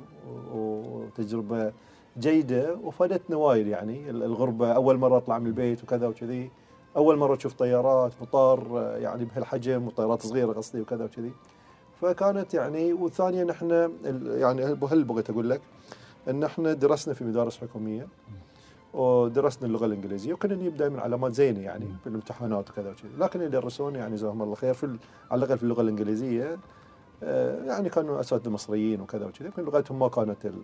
وتجربة 0.53 1.73
جيدة 2.19 2.75
وفادتنا 2.83 3.35
وايد 3.37 3.67
يعني. 3.67 4.09
ال- 4.09 4.23
الغربة 4.23 4.71
أول 4.71 4.97
مرة 4.97 5.17
أطلع 5.17 5.39
من 5.39 5.47
البيت 5.47 5.83
وكذا 5.83 6.07
وكذي. 6.07 6.49
أول 6.97 7.17
مرة 7.17 7.35
أشوف 7.35 7.53
طيارات 7.53 8.13
مطار 8.21 8.67
آه، 8.79 8.97
يعني 8.97 9.25
بهالحجم 9.25 9.87
وطيارات 9.87 10.21
صغيرة 10.21 10.53
قصدي 10.53 10.81
وكذا 10.81 11.05
وكذي. 11.05 11.31
فكانت 12.03 12.53
يعني 12.53 12.93
وثانيا 12.93 13.51
إحنا 13.51 13.85
ال- 13.85 14.37
يعني 14.41 14.65
هل 14.65 15.03
بغيت 15.03 15.29
أقول 15.29 15.49
لك؟ 15.49 15.61
إن 16.29 16.43
إحنا 16.43 16.73
درسنا 16.73 17.13
في 17.13 17.23
مدارس 17.23 17.57
حكومية 17.57 18.07
ودرسنا 18.93 19.67
اللغة 19.67 19.85
الإنجليزية 19.85 20.33
وكنا 20.33 20.55
نجيب 20.55 20.77
دائما 20.77 21.01
علامات 21.01 21.33
زينة 21.33 21.59
يعني 21.59 21.85
في 22.03 22.07
الامتحانات 22.09 22.69
وكذا 22.69 22.89
وكذا 22.91 23.09
لكن 23.25 23.39
اللي 23.39 23.51
درسونا 23.51 23.99
يعني 23.99 24.15
جزاهم 24.15 24.41
الله 24.41 24.55
خير 24.55 24.73
في 24.73 24.97
على 25.31 25.39
الأقل 25.45 25.57
في 25.57 25.63
اللغة 25.63 25.81
الإنجليزية 25.81 26.57
آه، 27.23 27.63
يعني 27.65 27.89
كانوا 27.89 28.19
أساتذة 28.19 28.49
مصريين 28.51 29.01
وكذا 29.01 29.25
وكذا 29.25 29.45
يمكن 29.47 29.63
لغتهم 29.65 29.99
ما 29.99 30.07
كانت 30.07 30.45
ال... 30.45 30.61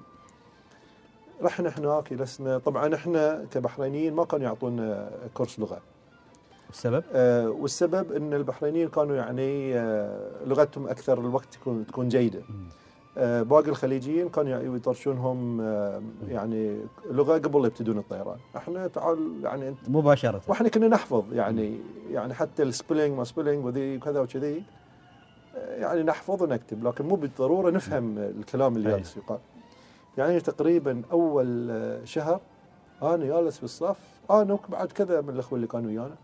رحنا 1.41 1.69
هناك 1.69 2.13
جلسنا. 2.13 2.57
طبعا 2.57 2.95
إحنا 2.95 3.45
كبحرينيين 3.51 4.13
ما 4.13 4.25
كانوا 4.25 4.45
يعطونا 4.45 5.11
كورس 5.33 5.59
لغة. 5.59 5.81
السبب؟ 6.69 7.03
آه، 7.13 7.49
والسبب 7.49 8.11
إن 8.11 8.33
البحرينيين 8.33 8.89
كانوا 8.89 9.15
يعني 9.15 9.77
آه، 9.77 10.29
لغتهم 10.45 10.87
أكثر 10.87 11.19
الوقت 11.19 11.53
تكون 11.53 11.87
تكون 11.87 12.07
جيدة. 12.07 12.41
آه، 13.17 13.41
باقي 13.41 13.69
الخليجيين 13.69 14.29
كانوا 14.29 14.49
يعني 14.49 14.75
يطرشونهم 14.75 15.61
آه، 15.61 16.01
يعني 16.27 16.77
لغة 17.11 17.37
قبل 17.37 17.65
يبتدون 17.65 17.97
الطيران. 17.97 18.37
إحنا 18.57 18.87
تعال 18.87 19.39
يعني 19.43 19.67
أنت 19.67 19.89
مباشرة. 19.89 20.41
وإحنا 20.47 20.69
كنا 20.69 20.87
نحفظ 20.87 21.33
يعني 21.33 21.79
يعني 22.11 22.33
حتى 22.33 22.63
ال 22.63 22.69
spelling 22.69 23.17
ما 23.17 23.23
spelling 23.23 23.65
وذي 23.65 23.97
وكذا 23.97 24.19
وكذي. 24.19 24.63
آه، 25.55 25.75
يعني 25.75 26.03
نحفظ 26.03 26.43
ونكتب 26.43 26.87
لكن 26.87 27.05
مو 27.05 27.15
بالضرورة 27.15 27.71
نفهم 27.71 28.17
الكلام 28.17 28.75
اللي. 28.75 28.89
جالس 28.89 29.17
يقال. 29.17 29.39
يعني 30.17 30.39
تقريبا 30.39 31.01
أول 31.11 31.67
آه، 31.71 32.03
شهر 32.05 32.39
أنا 33.03 33.25
جالس 33.25 33.57
في 33.57 33.63
الصف 33.63 33.97
أنا 34.31 34.53
وبعد 34.53 34.91
كذا 34.91 35.21
من 35.21 35.29
الأخوة 35.29 35.55
اللي 35.55 35.67
كانوا 35.67 35.87
ويانا. 35.87 36.15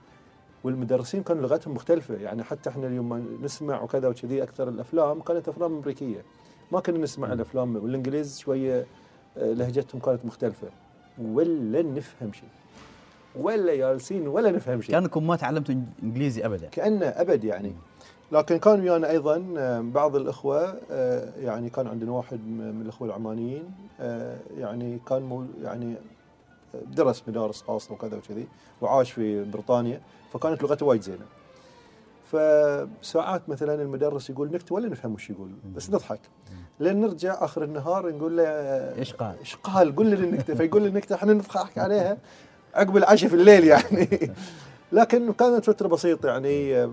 والمدرسين 0.65 1.23
كانوا 1.23 1.41
لغتهم 1.41 1.73
مختلفة. 1.73 2.15
يعني 2.15 2.43
حتى 2.43 2.69
إحنا 2.69 2.87
اليوم 2.87 3.09
ما 3.09 3.23
نسمع 3.41 3.81
وكذا 3.81 4.07
وكذي 4.07 4.43
أكثر 4.43 4.69
الأفلام 4.69 5.21
كانت 5.21 5.49
أفلام 5.49 5.75
أمريكية. 5.75 6.21
ما 6.71 6.79
كنا 6.79 6.97
نسمع 6.97 7.33
الأفلام 7.33 7.75
والإنجليز 7.75 8.39
شوية 8.39 8.85
آه، 9.37 9.53
لهجتهم 9.53 10.01
كانت 10.01 10.25
مختلفة. 10.25 10.67
ولا 11.21 11.81
نفهم 11.81 12.33
شيء. 12.33 12.49
ولا 13.35 13.75
جالسين 13.75 14.27
ولا 14.27 14.51
نفهم 14.51 14.81
شيء. 14.81 14.95
كأنكم 14.95 15.27
ما 15.27 15.35
تعلمتوا 15.35 15.75
إنجليزي 16.03 16.45
ابدا. 16.45 16.67
كانه 16.67 17.05
أبد 17.05 17.43
يعني. 17.43 17.73
لكن 18.31 18.57
كان 18.57 18.79
ويانا 18.79 19.09
أيضا 19.09 19.45
آه، 19.57 19.79
بعض 19.81 20.15
الإخوة 20.15 20.77
آه، 20.91 21.33
يعني 21.39 21.69
كان 21.69 21.87
عندنا 21.87 22.11
واحد 22.11 22.39
من 22.47 22.81
الإخوة 22.81 23.07
العمانيين 23.07 23.63
يعني 24.57 24.99
كان 25.09 25.21
مو 25.21 25.45
يعني 25.63 25.95
درس 26.87 27.23
مدارس 27.27 27.61
خاصة 27.61 27.93
وكذا 27.93 28.17
وكذي 28.17 28.47
وعاش 28.81 29.11
في 29.11 29.43
بريطانيا. 29.43 30.01
فكانت 30.35 30.63
لغته 30.63 30.85
وايد 30.85 31.01
زينة. 31.01 31.25
فساعات 32.31 33.49
مثلا 33.49 33.81
المدرس 33.81 34.29
يقول 34.29 34.51
نكتة 34.51 34.75
ولا 34.75 34.89
نفهم 34.89 35.13
وش 35.13 35.29
يقول 35.29 35.49
بس 35.75 35.89
نضحك. 35.89 36.19
لين 36.79 37.01
نرجع 37.01 37.43
آخر 37.43 37.63
النهار 37.63 38.15
نقول 38.15 38.37
له 38.37 38.43
إيش 38.97 39.13
قال؟ 39.13 39.35
إيش 39.39 39.55
قال؟ 39.55 39.95
قول 39.95 40.05
لي 40.05 40.15
النكته 40.15 40.55
فيقول 40.55 40.81
لي 40.81 40.87
النكتة 40.87 41.15
إحنا 41.15 41.33
نضحك 41.33 41.77
عليها 41.77 42.17
عقب 42.73 42.97
العشاء 42.97 43.29
في 43.29 43.35
الليل 43.35 43.63
يعني. 43.63 44.07
لكن 44.91 45.33
كانت 45.33 45.65
فترة 45.65 45.87
بسيطة 45.87 46.29
يعني 46.29 46.85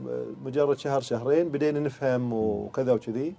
مجرد 0.44 0.78
شهر 0.78 1.00
شهرين 1.00 1.48
بدينا 1.48 1.80
نفهم 1.80 2.32
وكذا 2.32 2.92
وكذي. 2.92 3.34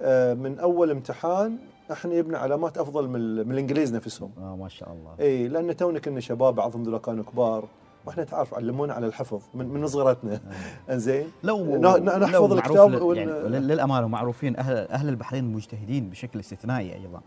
آه، 0.00 0.34
من 0.34 0.58
أول 0.58 0.90
امتحان 0.90 1.58
إحنا 1.92 2.14
جبنا 2.14 2.38
علامات 2.38 2.78
أفضل 2.78 3.08
من, 3.08 3.46
من 3.46 3.52
الإنجليز 3.52 3.94
نفسهم. 3.94 4.30
آه 4.38 4.56
ما 4.56 4.68
شاء 4.68 4.92
الله. 4.92 5.14
اي 5.20 5.48
لأن 5.48 5.76
تونا 5.76 5.98
كنا 5.98 6.20
شباب 6.20 6.54
بعضهم 6.54 6.82
ذولا 6.82 6.98
كانوا 6.98 7.24
كبار. 7.24 7.68
وإحنا 8.06 8.24
تعرف 8.24 8.54
علمونا 8.54 8.92
على 8.94 9.06
الحفظ 9.06 9.40
من, 9.54 9.68
من 9.68 9.86
صغرتنا. 9.86 10.40
إنزين؟ 10.90 11.26
لو 11.42 11.64
ن- 11.64 11.80
ن- 11.80 12.20
نحفظ 12.20 12.34
لو 12.52 12.58
الكتاب 12.58 13.02
ون- 13.02 13.16
يعني 13.16 13.30
لل- 13.30 13.68
للأمانة 13.68 14.08
معروفين 14.08 14.56
أهل 14.56 14.76
أهل 14.76 15.08
البحرين 15.08 15.52
مجتهدين 15.52 16.10
بشكل 16.10 16.40
استثنائي 16.40 16.94
أيضا. 16.94 17.20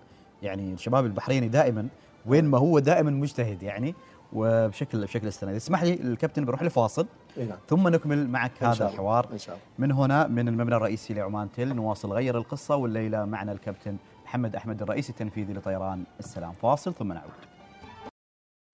يعني 0.44 0.74
الشباب 0.74 1.06
البحريني 1.06 1.48
دائما 1.48 1.88
وين 2.26 2.46
ما 2.46 2.58
هو 2.58 2.80
دائما 2.80 3.12
مجتهد 3.12 3.64
يعني 3.64 3.96
وبشكل 4.34 5.02
بشكل 5.04 5.28
استثنائي. 5.28 5.58
اسمح 5.58 5.84
لي 5.84 5.94
الكابتن 5.94 6.46
بروح 6.46 6.64
لفاصل 6.64 7.06
إي 7.38 7.46
نعم. 7.46 7.58
ثم 7.70 7.88
نكمل 7.88 8.30
معك 8.30 8.52
إن 8.62 8.68
هذا 8.68 8.76
شاء 8.76 8.88
الله. 8.88 8.94
الحوار. 9.00 9.28
إن 9.34 9.38
شاء 9.38 9.56
الله. 9.56 9.68
من 9.88 9.92
هنا 9.92 10.28
من 10.28 10.48
المبنى 10.48 10.76
الرئيسي 10.76 11.14
لعمان 11.14 11.48
تل 11.58 11.76
نواصل 11.76 12.14
غير 12.14 12.38
القصة 12.38 12.76
والليلة 12.76 13.26
معنا 13.26 13.52
الكابتن 13.52 13.98
محمد 14.26 14.56
أحمد 14.56 14.82
الرئيس 14.82 15.10
التنفيذي 15.10 15.54
لطيران 15.54 16.04
السلام. 16.20 16.52
فاصل 16.52 16.94
ثم 16.94 17.14
نعود. 17.14 17.32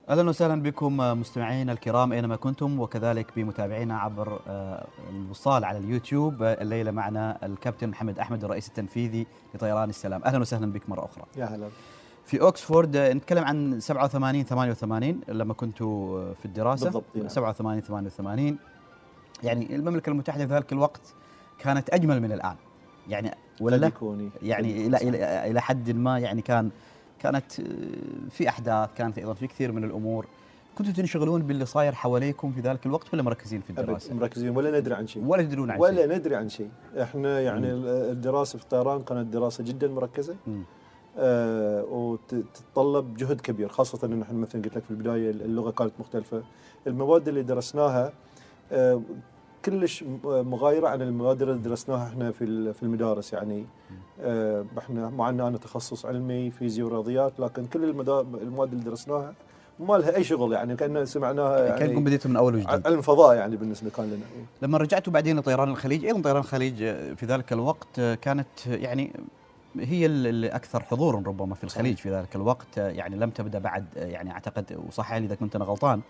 أهلا 0.09 0.29
وسهلا 0.29 0.61
بكم 0.61 0.97
مستمعينا 0.97 1.71
الكرام 1.71 2.13
أينما 2.13 2.35
كنتم 2.35 2.79
وكذلك 2.79 3.27
بمتابعينا 3.35 3.99
عبر 3.99 4.39
آه، 4.47 4.87
الوصال 5.09 5.63
على 5.63 5.77
اليوتيوب. 5.77 6.43
الليلة 6.43 6.91
معنا 6.91 7.37
الكابتن 7.45 7.89
محمد 7.89 8.19
أحمد 8.19 8.43
الرئيس 8.43 8.67
التنفيذي 8.67 9.27
لطيران 9.55 9.89
السلام. 9.89 10.23
أهلا 10.23 10.39
وسهلا 10.39 10.71
بك 10.71 10.89
مرة 10.89 11.05
أخرى. 11.05 11.23
يا 11.37 11.45
هلا. 11.45 11.67
في 12.25 12.41
اوكسفورد 12.41 12.97
نتكلم 12.97 13.43
عن 13.43 13.79
87 13.79 14.43
88 14.45 15.21
لما 15.27 15.53
كنتوا 15.53 16.19
آه، 16.19 16.33
في 16.33 16.45
الدراسة. 16.45 16.83
بالضبط، 16.85 17.03
نعم. 17.15 17.27
87 17.27 17.81
88 17.81 18.57
يعني 19.43 19.75
المملكة 19.75 20.09
المتحدة 20.09 20.47
في 20.47 20.53
ذلك 20.53 20.71
الوقت 20.73 21.01
كانت 21.59 21.89
أجمل 21.89 22.21
من 22.21 22.31
الآن. 22.31 22.55
يعني 23.09 23.31
ولا؟ 23.61 23.75
لا 23.75 23.91
يعني 24.41 24.87
إلى 24.87 24.97
إلى 25.51 25.61
حد 25.61 25.91
ما 25.91 26.19
يعني 26.19 26.41
كان 26.41 26.71
كانت 27.21 27.59
آه، 27.59 27.65
في 28.29 28.49
أحداث 28.49 28.89
كانت 28.97 29.17
أيضا 29.17 29.33
في 29.33 29.47
كثير 29.47 29.71
من 29.71 29.83
الأمور. 29.83 30.25
كنتوا 30.77 30.93
تنشغلون 30.93 31.41
باللي 31.41 31.65
صاير 31.65 31.93
حواليكم 31.93 32.51
في 32.51 32.61
ذلك 32.61 32.85
الوقت 32.85 33.13
ولا 33.13 33.23
مركزين 33.23 33.61
في 33.61 33.69
الدراسة؟ 33.69 34.13
مركزين 34.13 34.57
ولا 34.57 34.79
ندري 34.79 34.93
عن 34.93 35.07
شيء. 35.07 35.23
ولا 35.25 35.43
تدرون 35.43 35.71
عن 35.71 35.77
شيء. 35.77 35.83
ولا 35.83 36.17
ندري 36.17 36.35
عن 36.35 36.49
شيء. 36.49 36.69
إحنا 37.01 37.41
يعني 37.41 37.71
الدراسة 37.71 38.57
في 38.57 38.63
الطيران 38.63 39.03
كانت 39.03 39.33
دراسة 39.33 39.63
جدا 39.63 39.87
مركزة. 39.87 40.35
مم. 40.47 40.63
آه 41.17 41.83
وتتطلب 41.83 43.17
جهد 43.17 43.41
كبير 43.41 43.69
خاصة 43.69 44.07
إن 44.07 44.21
إحنا 44.21 44.37
مثلا 44.37 44.61
قلت 44.61 44.75
لك 44.75 44.83
في 44.83 44.91
البداية 44.91 45.29
اللغة 45.31 45.71
كانت 45.71 45.91
مختلفة. 45.99 46.43
المواد 46.87 47.27
اللي 47.27 47.43
درسناها 47.43 48.13
آه 48.71 49.01
كلش 49.65 50.03
مغايرة 50.23 50.87
عن 50.87 51.01
المواد 51.01 51.41
اللي 51.41 51.57
درسناها 51.57 52.07
إحنا 52.07 52.31
في 52.31 52.73
في 52.73 52.83
المدارس 52.83 53.33
يعني. 53.33 53.65
آه 54.21 54.65
إحنا 54.77 55.09
مع 55.09 55.29
ان 55.29 55.39
أنا 55.41 55.57
تخصص 55.57 56.05
علمي 56.05 56.51
فيزياء 56.51 56.87
ورياضيات 56.87 57.39
لكن 57.39 57.65
كل 57.65 57.83
المواد 58.41 58.71
اللي 58.73 58.83
درسناها 58.83 59.33
ما 59.79 59.93
لها 59.93 60.15
أي 60.15 60.23
شغل 60.23 60.53
يعني 60.53 60.75
كأن 60.75 61.05
سمعناها 61.05 61.67
كانكم 61.77 61.91
يعني 61.93 62.03
بديتوا 62.05 62.31
من 62.31 62.37
أول 62.37 62.55
وجديد. 62.55 62.87
علم 62.87 63.01
فضاء 63.01 63.35
يعني 63.35 63.55
بالنسبة 63.55 63.89
كان 63.89 64.05
لنا. 64.05 64.15
إيه. 64.15 64.45
لما 64.61 64.77
رجعتوا 64.77 65.13
بعدين 65.13 65.39
لطيران 65.39 65.69
الخليج 65.69 66.05
أيضا 66.05 66.21
طيران 66.21 66.39
الخليج 66.41 66.75
في 67.15 67.25
ذلك 67.25 67.53
الوقت 67.53 67.99
كانت 68.01 68.47
يعني 68.67 69.13
هي 69.79 70.05
ال- 70.05 70.27
الاكثر 70.27 70.83
حضورا 70.83 71.23
ربما 71.25 71.55
في 71.55 71.63
الخليج 71.63 71.97
في 71.97 72.11
ذلك 72.11 72.35
الوقت. 72.35 72.77
يعني 72.77 73.15
لم 73.15 73.29
تبدأ 73.29 73.59
بعد 73.59 73.85
يعني 73.95 74.31
أعتقد 74.31 74.79
وصحح 74.87 75.13
لي 75.13 75.25
إذا 75.25 75.35
كنت 75.35 75.55
أنا 75.55 75.65
غلطان 75.65 76.01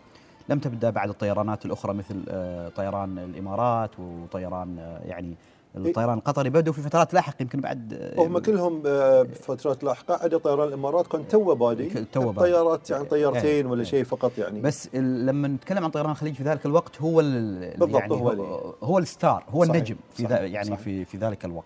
لم 0.51 0.59
تبدأ 0.59 0.89
بعد 0.89 1.09
الطيرانات 1.09 1.65
الأخرى 1.65 1.93
مثل 1.93 2.23
آه، 2.29 2.69
طيران 2.69 3.19
الإمارات 3.19 3.91
وطيران 3.99 4.79
آه، 4.79 4.99
يعني 5.05 5.35
الطيران 5.75 6.17
القطري. 6.17 6.49
بدوا 6.49 6.73
في 6.73 6.81
فترات 6.81 7.13
لاحقه 7.13 7.35
يمكن 7.41 7.61
بعد 7.61 7.93
آه، 7.93 8.21
هم 8.21 8.39
كلهم 8.39 8.81
بفترات 9.23 9.83
لاحقة. 9.83 10.23
عدا 10.23 10.37
طيران 10.37 10.67
الإمارات 10.67 11.07
كان 11.07 11.27
تو 11.27 11.55
بادي. 11.55 11.89
تو 11.89 12.31
بادي. 12.31 12.39
طيارات 12.51 12.89
يعني 12.89 13.05
طيارتين 13.05 13.43
إيه، 13.45 13.65
ولا. 13.65 13.83
شيء 13.83 14.03
فقط 14.03 14.37
يعني. 14.37 14.61
بس 14.61 14.95
لما 14.95 15.47
نتكلم 15.47 15.83
عن 15.83 15.89
طيران 15.89 16.11
الخليج 16.11 16.33
في 16.33 16.43
ذلك 16.43 16.65
الوقت 16.65 17.01
هو 17.01 17.19
ال- 17.19 17.77
بالضبط، 17.77 17.99
يعني 18.01 18.13
هو 18.13 18.29
هو, 18.29 18.73
هو 18.83 18.97
ال 18.97 19.06
star 19.06 19.43
هو 19.49 19.63
صحيح، 19.65 19.75
النجم 19.75 19.95
في 20.13 20.23
صحيح، 20.23 20.39
يعني 20.41 20.65
صحيح. 20.67 20.79
في 20.79 21.05
في 21.05 21.17
ذلك 21.17 21.45
الوقت. 21.45 21.65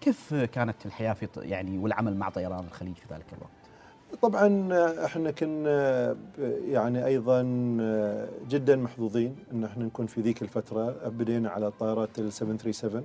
كيف 0.00 0.34
كانت 0.34 0.86
الحياة 0.86 1.12
في 1.12 1.28
يعني 1.36 1.78
والعمل 1.78 2.16
مع 2.16 2.28
طيران 2.28 2.64
الخليج 2.64 2.94
في 2.94 3.14
ذلك 3.14 3.26
الوقت؟ 3.32 3.50
طبعا 4.22 4.68
آه، 4.72 5.04
إحنا 5.04 5.30
كنا 5.30 6.12
ب- 6.12 6.16
يعني 6.68 7.06
أيضا 7.06 7.40
آه، 7.80 8.28
جدا 8.50 8.76
محظوظين 8.76 9.36
إن 9.52 9.64
إحنا 9.64 9.84
نكون 9.84 10.06
في 10.06 10.20
ذيك 10.20 10.42
الفترة 10.42 11.08
بدينا 11.08 11.48
على 11.50 11.70
طائرات 11.70 12.18
ال 12.18 12.32
737 12.32 13.04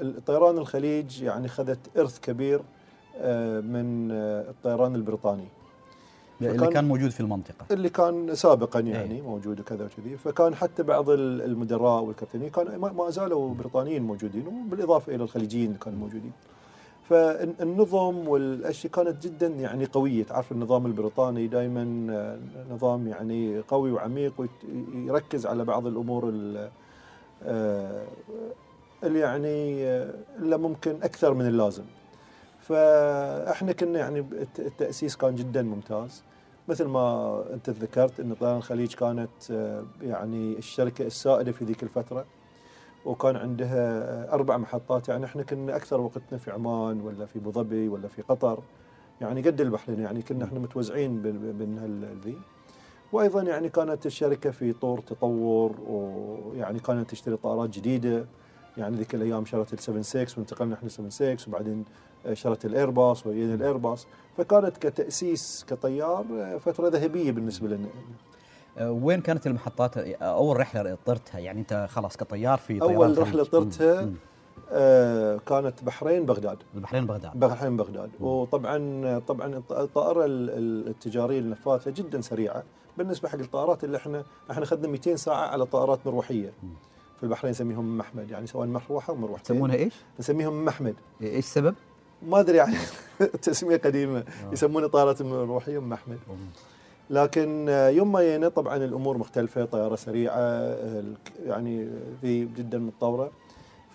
والطيران 0.00 0.58
الخليج 0.58 1.22
يعني 1.22 1.48
خذت 1.48 1.78
إرث 1.98 2.18
كبير 2.20 2.60
آه، 3.16 3.60
من 3.60 4.10
آه، 4.12 4.50
الطيران 4.50 4.94
البريطاني. 4.94 5.48
اللي 6.42 6.66
كان 6.66 6.84
موجود 6.88 7.10
في 7.10 7.20
المنطقة. 7.20 7.66
اللي 7.70 7.88
كان 7.88 8.34
سابقا 8.34 8.80
يعني 8.80 9.14
إيه. 9.14 9.22
موجود 9.22 9.60
وكذا 9.60 9.84
وكذي. 9.84 10.16
فكان 10.16 10.54
حتى 10.54 10.82
بعض 10.82 11.10
ال- 11.10 11.42
المدراء 11.42 12.02
والكابتنين 12.02 12.50
كان 12.50 12.76
ما- 12.76 12.92
ما 12.92 13.10
زالوا 13.10 13.54
بريطانيين 13.54 14.02
موجودين 14.02 14.46
وبالإضافة 14.46 15.14
إلى 15.14 15.24
الخليجيين 15.24 15.66
اللي 15.66 15.78
كانوا 15.78 15.98
موجودين. 15.98 16.32
فالنظم 17.08 18.28
والأشياء 18.28 18.92
كانت 18.92 19.22
جدا 19.26 19.46
يعني 19.46 19.84
قوية. 19.84 20.24
تعرف 20.24 20.52
النظام 20.52 20.86
البريطاني 20.86 21.46
دائما 21.46 21.84
نظام 22.70 23.08
يعني 23.08 23.58
قوي 23.68 23.92
وعميق 23.92 24.32
ويركز 24.94 25.46
على 25.46 25.64
بعض 25.64 25.86
الأمور 25.86 26.28
ال- 26.28 26.70
آه، 27.42 28.04
اللي 29.04 29.18
يعني 29.18 29.84
آه، 29.84 30.14
اللي 30.38 30.58
ممكن 30.58 30.96
أكثر 31.02 31.34
من 31.34 31.46
اللازم. 31.46 31.84
فإحنا 32.60 33.72
كنا 33.72 33.98
يعني 33.98 34.18
الت- 34.20 34.60
التأسيس 34.60 35.16
كان 35.16 35.34
جدا 35.34 35.62
ممتاز. 35.62 36.22
مثل 36.68 36.84
ما 36.84 37.44
أنت 37.54 37.70
ذكرت 37.70 38.20
إن 38.20 38.34
طيران 38.34 38.56
الخليج 38.56 38.94
كانت 38.94 39.50
آه، 39.50 39.84
يعني 40.02 40.58
الشركة 40.58 41.06
السائدة 41.06 41.52
في 41.52 41.64
ذيك 41.64 41.82
الفترة. 41.82 42.24
وكان 43.04 43.36
عندها 43.36 44.02
آه، 44.02 44.32
أربع 44.34 44.56
محطات 44.56 45.08
يعني 45.08 45.24
إحنا 45.24 45.42
كنا 45.42 45.76
أكثر 45.76 46.00
وقتنا 46.00 46.38
في 46.38 46.50
عمان 46.50 47.00
ولا 47.00 47.26
في 47.26 47.38
أبو 47.38 47.50
ظبي 47.52 47.88
ولا 47.88 48.08
في 48.08 48.22
قطر 48.22 48.58
يعني 49.20 49.42
قد 49.42 49.60
البحرين 49.60 50.00
يعني 50.00 50.22
كنا 50.22 50.44
إحنا 50.44 50.58
متوزعين 50.58 51.22
بين 51.58 51.78
هالذي 51.78 52.38
وأيضا 53.12 53.42
يعني 53.42 53.68
كانت 53.68 54.06
الشركة 54.06 54.50
في 54.50 54.72
طور 54.72 55.00
تطور 55.00 55.72
ويعني 55.88 56.78
كانت 56.78 57.10
تشتري 57.10 57.36
طائرات 57.36 57.70
جديدة 57.70 58.26
يعني 58.76 58.96
ذيك 58.96 59.14
الأيام 59.14 59.44
شرت 59.44 59.72
ال 59.72 59.78
76 59.78 60.26
وانتقلنا 60.36 60.74
إحنا 60.74 60.88
76 60.88 61.36
وبعدين 61.48 61.84
شرت 62.32 62.64
الايرباص 62.64 63.26
وجينا 63.26 63.54
الايرباص 63.54 64.06
فكانت 64.36 64.76
كتأسيس 64.76 65.64
كطيار 65.68 66.24
فترة 66.60 66.88
ذهبية 66.88 67.32
بالنسبة 67.32 67.68
لنا. 67.68 67.86
آه، 67.86 68.37
وين 68.80 69.20
كانت 69.20 69.46
المحطات؟ 69.46 69.98
آه، 69.98 70.14
أول 70.20 70.56
رحلة 70.56 70.98
طرتها؟ 71.06 71.38
يعني 71.38 71.60
أنت 71.60 71.86
خلاص 71.90 72.16
كطيار 72.16 72.58
في 72.58 72.82
أول. 72.82 73.18
رحلة 73.18 73.44
طرتها 73.44 74.02
مم. 74.02 74.14
آه 74.70 75.36
كانت 75.46 75.84
بحرين 75.84 76.26
بغداد. 76.26 76.58
البحرين 76.74 77.06
بغداد. 77.06 77.30
بحرين 77.40 77.76
بغداد. 77.76 78.10
مم. 78.20 78.26
وطبعا 78.26 79.18
طبعا 79.18 79.62
الطائرة 79.70 80.24
ال- 80.24 80.50
ال- 80.50 80.88
التجارية 80.88 81.38
النفاثه 81.38 81.90
جدا 81.90 82.20
سريعة. 82.20 82.62
بالنسبة 82.98 83.28
حق 83.28 83.38
الطائرات 83.38 83.84
اللي 83.84 83.96
إحنا 83.96 84.24
إحنا 84.50 84.62
اخذنا 84.64 84.88
200 84.88 85.16
ساعة 85.16 85.46
على 85.46 85.64
طائرات 85.66 85.98
مروحية. 86.06 86.52
مم. 86.62 86.68
في 87.16 87.24
البحرين 87.24 87.50
نسميهم 87.50 87.98
محمد 87.98 88.30
يعني 88.30 88.46
سواء 88.46 88.66
مروحة 88.66 89.12
ومروحتين 89.12 89.56
يسمونها 89.56 89.76
إيش؟ 89.76 89.92
نسميهم 90.20 90.64
محمد. 90.64 90.94
إيش 91.22 91.38
السبب؟ 91.38 91.74
ما 92.22 92.40
أدري 92.40 92.56
يعني. 92.56 92.76
تسميه 93.42 93.76
قديمة. 93.76 94.24
يسمونه 94.52 94.86
طائرات 94.86 95.20
المروحيه 95.20 95.78
محمد. 95.78 96.18
لكن 97.10 97.68
يوم 97.68 98.12
ما 98.12 98.22
جينا 98.22 98.48
طبعا 98.48 98.76
الأمور 98.76 99.18
مختلفة 99.18 99.64
طيارة 99.64 99.96
سريعة 99.96 100.40
يعني 101.46 101.88
ذي 102.22 102.44
جدا 102.44 102.78
متطورة. 102.78 103.30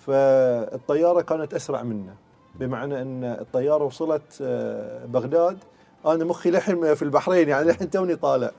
فالطيارة 0.06 1.22
كانت 1.22 1.54
أسرع 1.54 1.84
منا 1.84 2.14
بمعنى 2.56 3.02
إن 3.02 3.24
الطيارة 3.24 3.84
وصلت 3.84 4.40
آه، 4.42 5.06
بغداد. 5.06 5.58
أنا 6.06 6.26
مخي 6.26 6.52
لحين 6.52 6.96
في 6.96 7.02
البحرين 7.02 7.50
يعني 7.50 7.70
لحين 7.70 7.90
توني 7.90 8.16
طالع. 8.16 8.52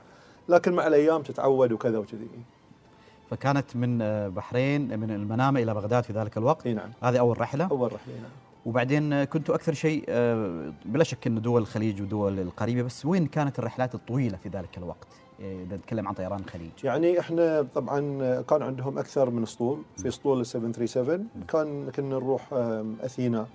لكن 0.49 0.73
مع 0.73 0.87
الأيام 0.87 1.21
تتعود 1.21 1.71
وكذا 1.71 1.97
وكذي. 1.97 2.27
فكانت 3.29 3.75
من 3.75 4.01
آه، 4.01 4.27
بحرين 4.27 4.99
من 4.99 5.11
المنامة 5.11 5.59
إلى 5.59 5.73
بغداد 5.73 6.03
في 6.03 6.13
ذلك 6.13 6.37
الوقت؟ 6.37 6.67
نعم. 6.67 6.89
هذه 7.01 7.19
أول 7.19 7.41
رحلة؟ 7.41 7.67
أول 7.71 7.93
رحلة 7.93 8.13
نعم. 8.13 8.31
وبعدين 8.65 9.13
آه، 9.13 9.23
كنتوا 9.23 9.55
أكثر 9.55 9.73
شيء 9.73 10.05
آه، 10.09 10.73
بلا 10.85 11.03
شك 11.03 11.27
إنه 11.27 11.39
دول 11.39 11.61
الخليج 11.61 12.01
ودول 12.01 12.39
القريبة 12.39 12.81
بس 12.81 13.05
وين 13.05 13.27
كانت 13.27 13.59
الرحلات 13.59 13.95
الطويلة 13.95 14.37
في 14.37 14.49
ذلك 14.49 14.77
الوقت؟ 14.77 15.07
آه، 15.41 15.63
إذا 15.63 15.75
نتكلم 15.75 16.07
عن 16.07 16.13
طيران 16.13 16.39
الخليج. 16.39 16.71
يعني 16.83 17.19
إحنا 17.19 17.67
طبعا 17.75 17.99
كان 18.41 18.61
عندهم 18.61 18.97
أكثر 18.97 19.29
من 19.29 19.43
أسطول 19.43 19.81
في 19.97 20.07
أسطول 20.07 20.39
ال 20.39 20.45
737 20.45 21.27
كان 21.47 21.91
كنا 21.91 22.09
نروح 22.09 22.53
أثينا 23.01 23.47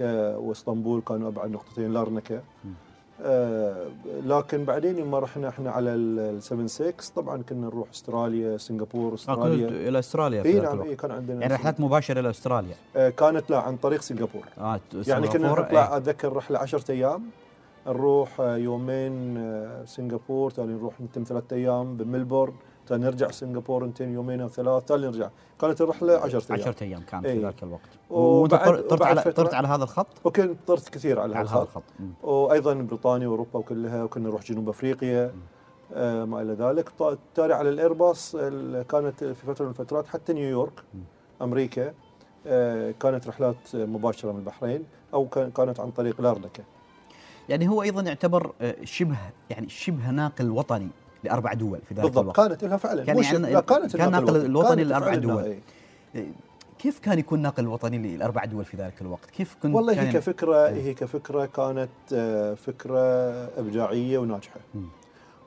وإسطنبول 0.00 1.00
كانوا 1.00 1.28
أبعد 1.28 1.50
نقطتين 1.50 1.92
لارنكا. 1.92 2.42
آه، 3.22 3.86
لكن 4.24 4.64
بعدين 4.64 4.96
لما 4.96 5.18
رحنا 5.18 5.48
إحنا 5.48 5.70
على 5.70 5.90
ال 5.94 6.42
76 6.42 6.92
طبعا 7.16 7.42
كنا 7.42 7.66
نروح 7.66 7.88
استراليا 7.90 8.56
سنغافور 8.56 9.10
آه، 9.12 9.14
استراليا. 9.14 9.68
إلى 9.68 9.98
استراليا 9.98 10.42
في 10.42 10.48
إي 10.48 10.60
نعم 10.60 10.80
إي 10.82 10.96
كان 10.96 11.10
عندنا 11.10 11.40
يعني 11.40 11.54
رحلات 11.54 11.80
مباشرة 11.80 12.20
إلى 12.20 12.30
استراليا. 12.30 12.74
آه، 12.96 13.08
كانت 13.08 13.50
لا 13.50 13.58
عن 13.58 13.76
طريق 13.76 14.00
سنغافور 14.00 14.42
آه 14.58 14.80
يعني 15.06 15.28
كنا 15.28 15.52
نطلع 15.52 15.86
إيه. 15.88 15.96
أتذكر 15.96 16.32
رحلة 16.32 16.58
10 16.58 16.90
أيام. 16.90 17.22
نروح 17.86 18.40
آه، 18.40 18.56
يومين 18.56 19.38
سنغافور 19.86 20.50
ثاني 20.52 20.72
نروح 20.72 21.00
نتم 21.00 21.22
ثلاثة 21.22 21.56
أيام 21.56 21.96
بملبورن. 21.96 22.52
نرجع 22.92 23.30
سنغافور 23.30 23.84
نتم 23.84 24.14
يومين 24.14 24.40
أو 24.40 24.48
ثلاث 24.48 24.84
ثاني 24.84 25.06
نرجع. 25.06 25.28
كانت 25.60 25.80
الرحله 25.80 26.16
10 26.16 26.54
أيام. 26.54 26.68
10 26.68 26.84
أيام 26.84 27.00
كانت 27.02 27.26
في 27.26 27.32
إيه. 27.32 27.46
ذلك 27.46 27.62
الوقت. 27.62 27.80
وبعد- 28.10 28.40
وانت 28.40 28.54
طر- 28.54 28.80
طرت 28.80 28.92
وبعد 28.92 29.18
على 29.18 29.32
طرت 29.32 29.54
على 29.54 29.68
هذا 29.68 29.84
الخط؟ 29.84 30.06
وكنت 30.24 30.56
طرت 30.66 30.88
كثير 30.88 31.20
على 31.20 31.36
على 31.36 31.48
هذا 31.48 31.62
الخط. 31.62 31.82
وأيضا 32.22 32.74
بريطانيا 32.74 33.28
وأوروبا 33.28 33.58
وكلها 33.58 34.04
وكنا 34.04 34.28
نروح 34.28 34.42
جنوب 34.42 34.68
أفريقيا 34.68 35.34
آه 35.94 36.24
ما 36.24 36.42
إلى 36.42 36.52
ذلك. 36.52 36.90
تالي 37.34 37.54
على 37.54 37.68
الإيرباص 37.68 38.34
ال- 38.38 38.82
كانت 38.86 39.24
في 39.24 39.46
فترة 39.46 39.64
من 39.64 39.70
الفترات 39.70 40.06
حتى 40.06 40.32
نيويورك 40.32 40.72
أمريكا 41.42 41.94
آه 42.46 42.90
كانت 43.00 43.26
رحلات 43.28 43.56
مباشرة 43.74 44.32
من 44.32 44.38
البحرين 44.38 44.84
أو 45.14 45.28
كان- 45.28 45.50
كانت 45.50 45.80
عن 45.80 45.90
طريق 45.90 46.20
لارنكا 46.20 46.62
يعني 47.48 47.68
هو 47.68 47.82
أيضا 47.82 48.02
يعتبر 48.02 48.52
آه، 48.60 48.76
شبه 48.84 49.16
يعني 49.50 49.68
شبه 49.68 50.10
ناقل 50.10 50.50
وطني. 50.50 50.88
لأربع 51.24 51.52
دول 51.52 51.78
في 51.88 51.94
ذلك 51.94 52.02
بالضبط 52.02 52.18
الوقت 52.18 52.36
كانت 52.36 52.64
لها 52.64 52.76
فعلا 52.76 53.04
كان 53.04 53.18
مش 53.18 53.32
يعني 53.32 53.62
كانت 53.62 53.96
كان 53.96 54.06
الناقل 54.06 54.26
ناقل 54.26 54.46
الوطني 54.46 54.84
فعلاً 54.84 55.16
دول. 55.16 55.56
إيه. 56.14 56.32
كيف 56.78 56.98
كان 56.98 57.18
يكون 57.18 57.42
ناقل 57.42 57.66
وطني 57.66 57.98
للاربع 57.98 58.44
دول 58.44 58.64
في 58.64 58.76
ذلك 58.76 59.02
الوقت؟ 59.02 59.30
كيف 59.30 59.56
كنت 59.62 59.74
والله 59.74 60.00
هي 60.00 60.12
كفكرة 60.12 60.68
هي 60.68 60.94
كفكرة 60.94 61.46
كانت 61.46 61.88
آه، 62.12 62.54
فكرة 62.54 63.00
إبداعية 63.58 64.18
وناجحة 64.18 64.60
مم. 64.74 64.88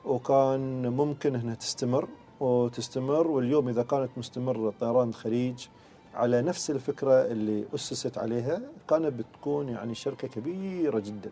وكان 0.04 0.86
ممكن 0.86 1.34
انها 1.34 1.54
تستمر 1.54 2.08
وتستمر 2.40 3.26
واليوم 3.26 3.68
إذا 3.68 3.82
كانت 3.82 4.10
مستمرة 4.16 4.72
طيران 4.80 5.08
الخليج 5.08 5.66
على 6.14 6.42
نفس 6.42 6.70
الفكرة 6.70 7.12
اللي 7.12 7.64
أسست 7.74 8.18
عليها 8.18 8.60
كانت 8.88 9.12
بتكون 9.12 9.68
يعني 9.68 9.94
شركة 9.94 10.28
كبيرة 10.28 10.98
جدا 10.98 11.30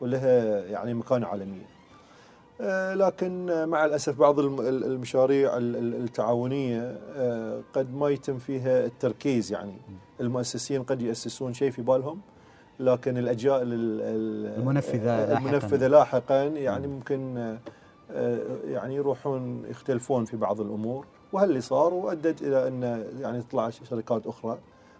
ولها 0.00 0.64
يعني 0.64 0.94
مكانة 0.94 1.26
عالمية. 1.26 1.71
آه، 2.60 2.94
لكن 2.94 3.50
آه، 3.50 3.64
مع 3.64 3.84
الأسف 3.84 4.18
بعض 4.18 4.38
الم- 4.40 4.60
ال- 4.60 4.84
المشاريع 4.84 5.56
ال- 5.56 5.76
ال- 5.76 5.94
التعاونية 6.04 6.98
آه، 7.16 7.60
قد 7.72 7.94
ما 7.94 8.08
يتم 8.08 8.38
فيها 8.38 8.84
التركيز 8.86 9.52
يعني. 9.52 9.74
المؤسسين 10.20 10.82
قد 10.82 11.02
يأسسون 11.02 11.54
شيء 11.54 11.70
في 11.70 11.82
بالهم 11.82 12.20
لكن 12.80 13.18
الأجيال 13.18 13.62
ال- 13.62 14.00
ال- 14.00 14.58
المنفذة 14.60 15.26
لاحقاً. 15.26 15.38
المنفذة 15.48 15.86
لاحقا 15.86 16.42
يعني 16.44 16.86
ممكن 16.86 17.36
آه، 17.38 17.58
آه، 18.10 18.38
يعني 18.66 18.94
يروحون 18.94 19.64
يختلفون 19.70 20.24
في 20.24 20.36
بعض 20.36 20.60
الأمور. 20.60 21.06
وهل 21.32 21.48
اللي 21.48 21.60
صار 21.60 21.94
وادت 21.94 22.42
إلى 22.42 22.68
أن 22.68 23.06
يعني 23.20 23.42
تطلع 23.42 23.70
شركات 23.70 24.26
أخرى 24.26 24.58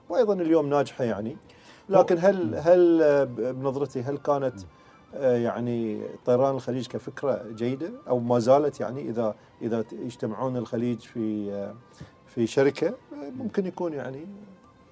وأيضا 0.08 0.34
اليوم 0.34 0.70
ناجحة 0.70 1.04
يعني. 1.04 1.36
لكن 1.88 2.16
هل 2.18 2.54
هل 2.54 3.02
آه، 3.02 3.24
بنظرتي 3.24 4.02
هل 4.02 4.18
كانت 4.18 4.54
آه، 4.58 4.66
يعني 5.14 6.02
طيران 6.24 6.54
الخليج 6.54 6.86
كفكرة 6.86 7.42
جيدة 7.52 7.90
أو 8.08 8.18
ما 8.20 8.38
زالت 8.38 8.80
يعني 8.80 9.08
إذا 9.08 9.34
إذا 9.62 9.84
يجتمعون 9.92 10.56
الخليج 10.56 10.98
في 11.00 11.52
آه، 11.52 11.74
في 12.26 12.46
شركة 12.46 12.86
آه، 12.88 13.30
ممكن 13.36 13.66
يكون 13.66 13.92
يعني 13.92 14.26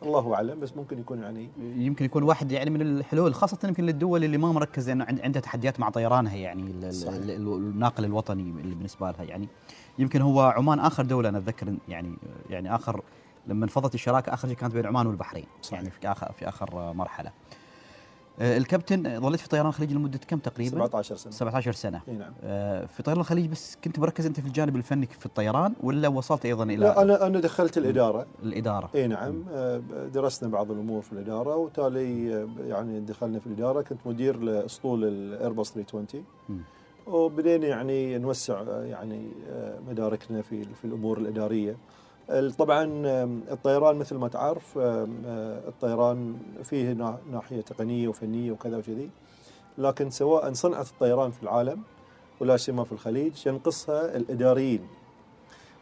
الله 0.02 0.34
أعلم 0.34 0.60
بس 0.60 0.76
ممكن 0.76 0.98
يكون 0.98 1.22
يعني 1.22 1.48
يمكن 1.58 2.04
يكون 2.04 2.22
واحد 2.22 2.52
يعني 2.52 2.70
من 2.70 2.82
الحلول 2.82 3.34
خاصة 3.34 3.58
يمكن 3.68 3.84
للدول 3.86 4.24
اللي 4.24 4.38
ما 4.38 4.52
مركز 4.52 4.88
لأنه 4.88 5.04
عند- 5.04 5.20
عندها 5.20 5.42
تحديات 5.42 5.80
مع 5.80 5.90
طيرانها 5.90 6.36
يعني 6.36 6.92
صحيح. 6.92 7.14
ال- 7.14 7.30
ال- 7.30 7.52
الناقل 7.54 8.04
الوطني 8.04 8.42
اللي 8.42 8.74
بالنسبة 8.74 9.10
لها 9.10 9.22
يعني 9.22 9.48
يمكن 9.98 10.20
هو 10.22 10.40
عمان 10.40 10.80
آخر 10.80 11.04
دولة 11.04 11.28
أنا 11.28 11.38
أتذكر 11.38 11.74
يعني 11.88 12.14
يعني 12.50 12.74
آخر 12.74 13.02
لما 13.46 13.64
انفضت 13.64 13.94
الشراكة 13.94 14.34
آخر 14.34 14.48
شيء 14.48 14.56
كانت 14.56 14.74
بين 14.74 14.86
عمان 14.86 15.06
والبحرين 15.06 15.46
صحيح. 15.62 15.78
يعني 15.78 15.90
في 15.90 16.08
آخر 16.12 16.32
في 16.32 16.48
آخر 16.48 16.92
مرحلة 16.92 17.28
آه، 17.28 17.32
الكابتن 18.40 19.20
ظليت 19.20 19.40
في 19.40 19.48
طيران 19.48 19.66
الخليج 19.66 19.92
لمدة 19.92 20.20
كم 20.28 20.38
تقريبا؟ 20.38 20.70
17 20.70 21.16
سنة. 21.16 21.32
17 21.32 21.72
سنة. 21.72 22.00
إي 22.08 22.12
نعم. 22.16 22.32
آه، 22.44 22.86
في 22.86 23.02
طيران 23.02 23.20
الخليج 23.20 23.46
بس 23.46 23.76
كنت 23.84 23.98
مركز 23.98 24.26
أنت 24.26 24.40
في 24.40 24.46
الجانب 24.46 24.76
الفني 24.76 25.06
في 25.06 25.26
الطيران 25.26 25.72
ولا 25.82 26.08
وصلت 26.08 26.46
أيضا 26.46 26.64
إلى 26.64 26.76
لا 26.76 27.02
أنا 27.02 27.26
أنا 27.26 27.40
دخلت 27.40 27.78
الإدارة. 27.78 28.26
الإدارة؟ 28.42 28.90
إي 28.94 29.06
نعم. 29.06 29.44
آه، 29.52 29.80
درسنا 30.14 30.48
بعض 30.48 30.70
الأمور 30.70 31.02
في 31.02 31.12
الإدارة 31.12 31.56
وتالي 31.56 32.34
آه، 32.34 32.48
يعني 32.68 33.00
دخلنا 33.00 33.38
في 33.38 33.46
الإدارة. 33.46 33.82
كنت 33.82 33.98
مدير 34.06 34.36
لأسطول 34.40 35.04
الايرباص 35.04 35.72
320 35.72 36.24
مم. 36.48 36.58
وبدينا 37.06 37.66
يعني 37.66 38.18
نوسع 38.18 38.60
آه، 38.60 38.84
يعني 38.84 39.28
آه، 39.50 39.78
مداركنا 39.88 40.42
في 40.42 40.64
في 40.64 40.84
الأمور 40.84 41.18
الإدارية. 41.18 41.70
ال- 41.70 41.76
طبعا 42.58 42.84
الطيران 43.52 43.96
مثل 43.96 44.16
ما 44.16 44.28
تعرف 44.28 44.78
آه، 44.78 45.08
الطيران 45.68 46.36
فيه 46.62 46.92
نا- 46.92 47.18
ناحية 47.32 47.60
تقنية 47.60 48.08
وفنية 48.08 48.52
وكذا 48.52 48.76
وكذي 48.78 49.10
لكن 49.78 50.10
سواء 50.10 50.52
صنعة 50.52 50.80
الطيران 50.82 51.30
في 51.30 51.42
العالم 51.42 51.82
ولا 52.40 52.56
سيما 52.56 52.84
في 52.84 52.92
الخليج 52.92 53.46
ينقصها 53.46 54.16
الإداريين. 54.16 54.80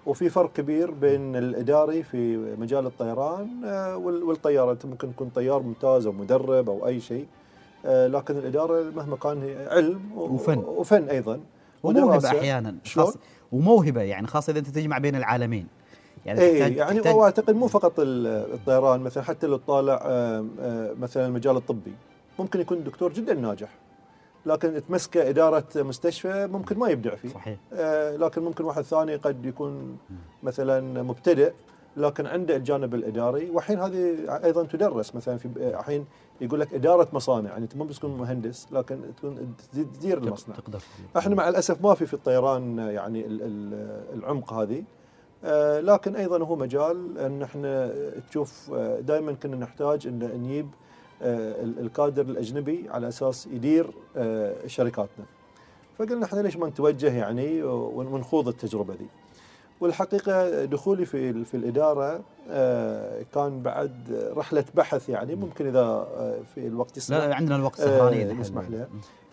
وفي 0.06 0.28
فرق 0.28 0.52
كبير 0.52 0.90
بين 0.90 1.36
الإداري 1.36 2.02
في 2.02 2.36
مجال 2.58 2.86
الطيران 2.86 3.64
آه، 3.64 3.96
وال- 3.96 4.22
والطيارة. 4.22 4.72
أنت 4.72 4.86
ممكن 4.86 5.12
تكون 5.14 5.28
طيار 5.28 5.62
ممتاز 5.62 6.06
أو 6.06 6.12
مدرب 6.12 6.70
أو 6.70 6.86
أي 6.86 7.00
شيء 7.00 7.26
آه، 7.86 8.06
لكن 8.06 8.36
الإدارة 8.36 8.90
مهما 8.90 9.16
كان 9.16 9.42
هي 9.42 9.68
علم 9.70 10.12
وفن. 10.18 10.58
وفن 10.58 11.08
أيضا. 11.08 11.40
شلون؟ 12.84 13.06
خاصة 13.06 13.18
وموهبة 13.52 14.00
يعني 14.02 14.26
خاصة 14.26 14.50
إذا 14.50 14.58
أنت 14.58 14.68
تجمع 14.68 14.98
بين 14.98 15.16
العالمين. 15.16 15.66
يعني 16.28 16.40
اي 16.40 16.58
تحتاج 16.58 16.76
يعني 16.76 16.98
تحتاج 17.00 17.14
هو 17.14 17.24
أعتقد 17.24 17.54
مو 17.54 17.66
فقط 17.66 18.00
ال- 18.00 18.26
الطيران 18.54 19.00
مثلا 19.00 19.22
حتى 19.24 19.46
لو 19.46 19.60
آه، 19.68 20.44
مثلا 21.00 21.26
المجال 21.26 21.56
الطبي 21.56 21.92
ممكن 22.38 22.60
يكون 22.60 22.84
دكتور 22.84 23.12
جدا 23.12 23.34
ناجح. 23.34 23.68
لكن 24.46 24.82
تمسكه 24.88 25.28
إدارة 25.28 25.64
مستشفى 25.76 26.46
ممكن 26.46 26.78
ما 26.78 26.88
يبدع 26.88 27.14
فيه. 27.14 27.28
صحيح. 27.28 27.56
آه، 27.72 28.16
لكن 28.16 28.42
ممكن 28.42 28.64
واحد 28.64 28.82
ثاني 28.82 29.16
قد 29.16 29.46
يكون 29.46 29.96
مثلا 30.42 31.02
مبتدئ 31.02 31.52
لكن 31.96 32.26
عنده 32.26 32.56
الجانب 32.56 32.94
الإداري. 32.94 33.50
والحين 33.50 33.80
هذه 33.80 34.16
أيضا 34.44 34.64
تدرس. 34.64 35.14
مثلا 35.14 35.36
في 35.36 35.48
الحين 35.56 36.04
يقول 36.40 36.60
لك 36.60 36.74
إدارة 36.74 37.08
مصانع. 37.12 37.50
يعني 37.50 37.64
انت 37.64 37.76
مو 37.76 37.84
بس 37.84 37.98
تكون 37.98 38.18
مهندس 38.18 38.66
لكن 38.72 39.00
تكون 39.16 39.54
تدير 39.72 40.18
المصنع. 40.18 40.54
تقدر. 40.56 40.78
إحنا 41.16 41.34
مع 41.34 41.48
الأسف 41.48 41.82
ما 41.82 41.94
في 41.94 42.06
في 42.06 42.14
الطيران 42.14 42.78
يعني 42.78 43.26
ال- 43.26 43.42
ال- 43.42 44.18
العمق 44.18 44.52
هذه. 44.52 44.84
لكن 45.80 46.16
أيضا 46.16 46.44
هو 46.44 46.56
مجال 46.56 47.18
إن 47.18 47.42
إحنا 47.42 47.92
تشوف 48.30 48.70
دائما 49.00 49.32
كنا 49.32 49.56
نحتاج 49.56 50.06
إن 50.06 50.18
نجيب 50.42 50.68
آه، 51.22 51.62
ال- 51.62 51.78
الكادر 51.78 52.22
الأجنبي 52.22 52.86
على 52.90 53.08
أساس 53.08 53.46
يدير 53.46 53.90
آه، 54.16 54.66
شركاتنا. 54.66 55.24
فقلنا 55.98 56.24
إحنا 56.24 56.40
ليش 56.40 56.56
ما 56.56 56.68
نتوجه 56.68 57.12
يعني 57.16 57.62
ون- 57.62 58.06
ونخوض 58.06 58.48
التجربة 58.48 58.94
دي. 58.94 59.06
والحقيقة 59.80 60.64
دخولي 60.64 61.06
في 61.06 61.44
في 61.44 61.56
الإدارة 61.56 62.20
آه، 62.50 63.22
كان 63.34 63.62
بعد 63.62 63.92
رحلة 64.36 64.64
بحث 64.74 65.08
يعني 65.08 65.34
ممكن 65.34 65.66
إذا 65.66 65.80
آه، 65.80 66.38
في 66.54 66.66
الوقت 66.66 66.96
يسمح 66.96 67.16
لا 67.18 67.34
عندنا 67.34 67.56
الوقت 67.56 67.80
آه، 67.80 67.84
سهرانين. 67.84 68.20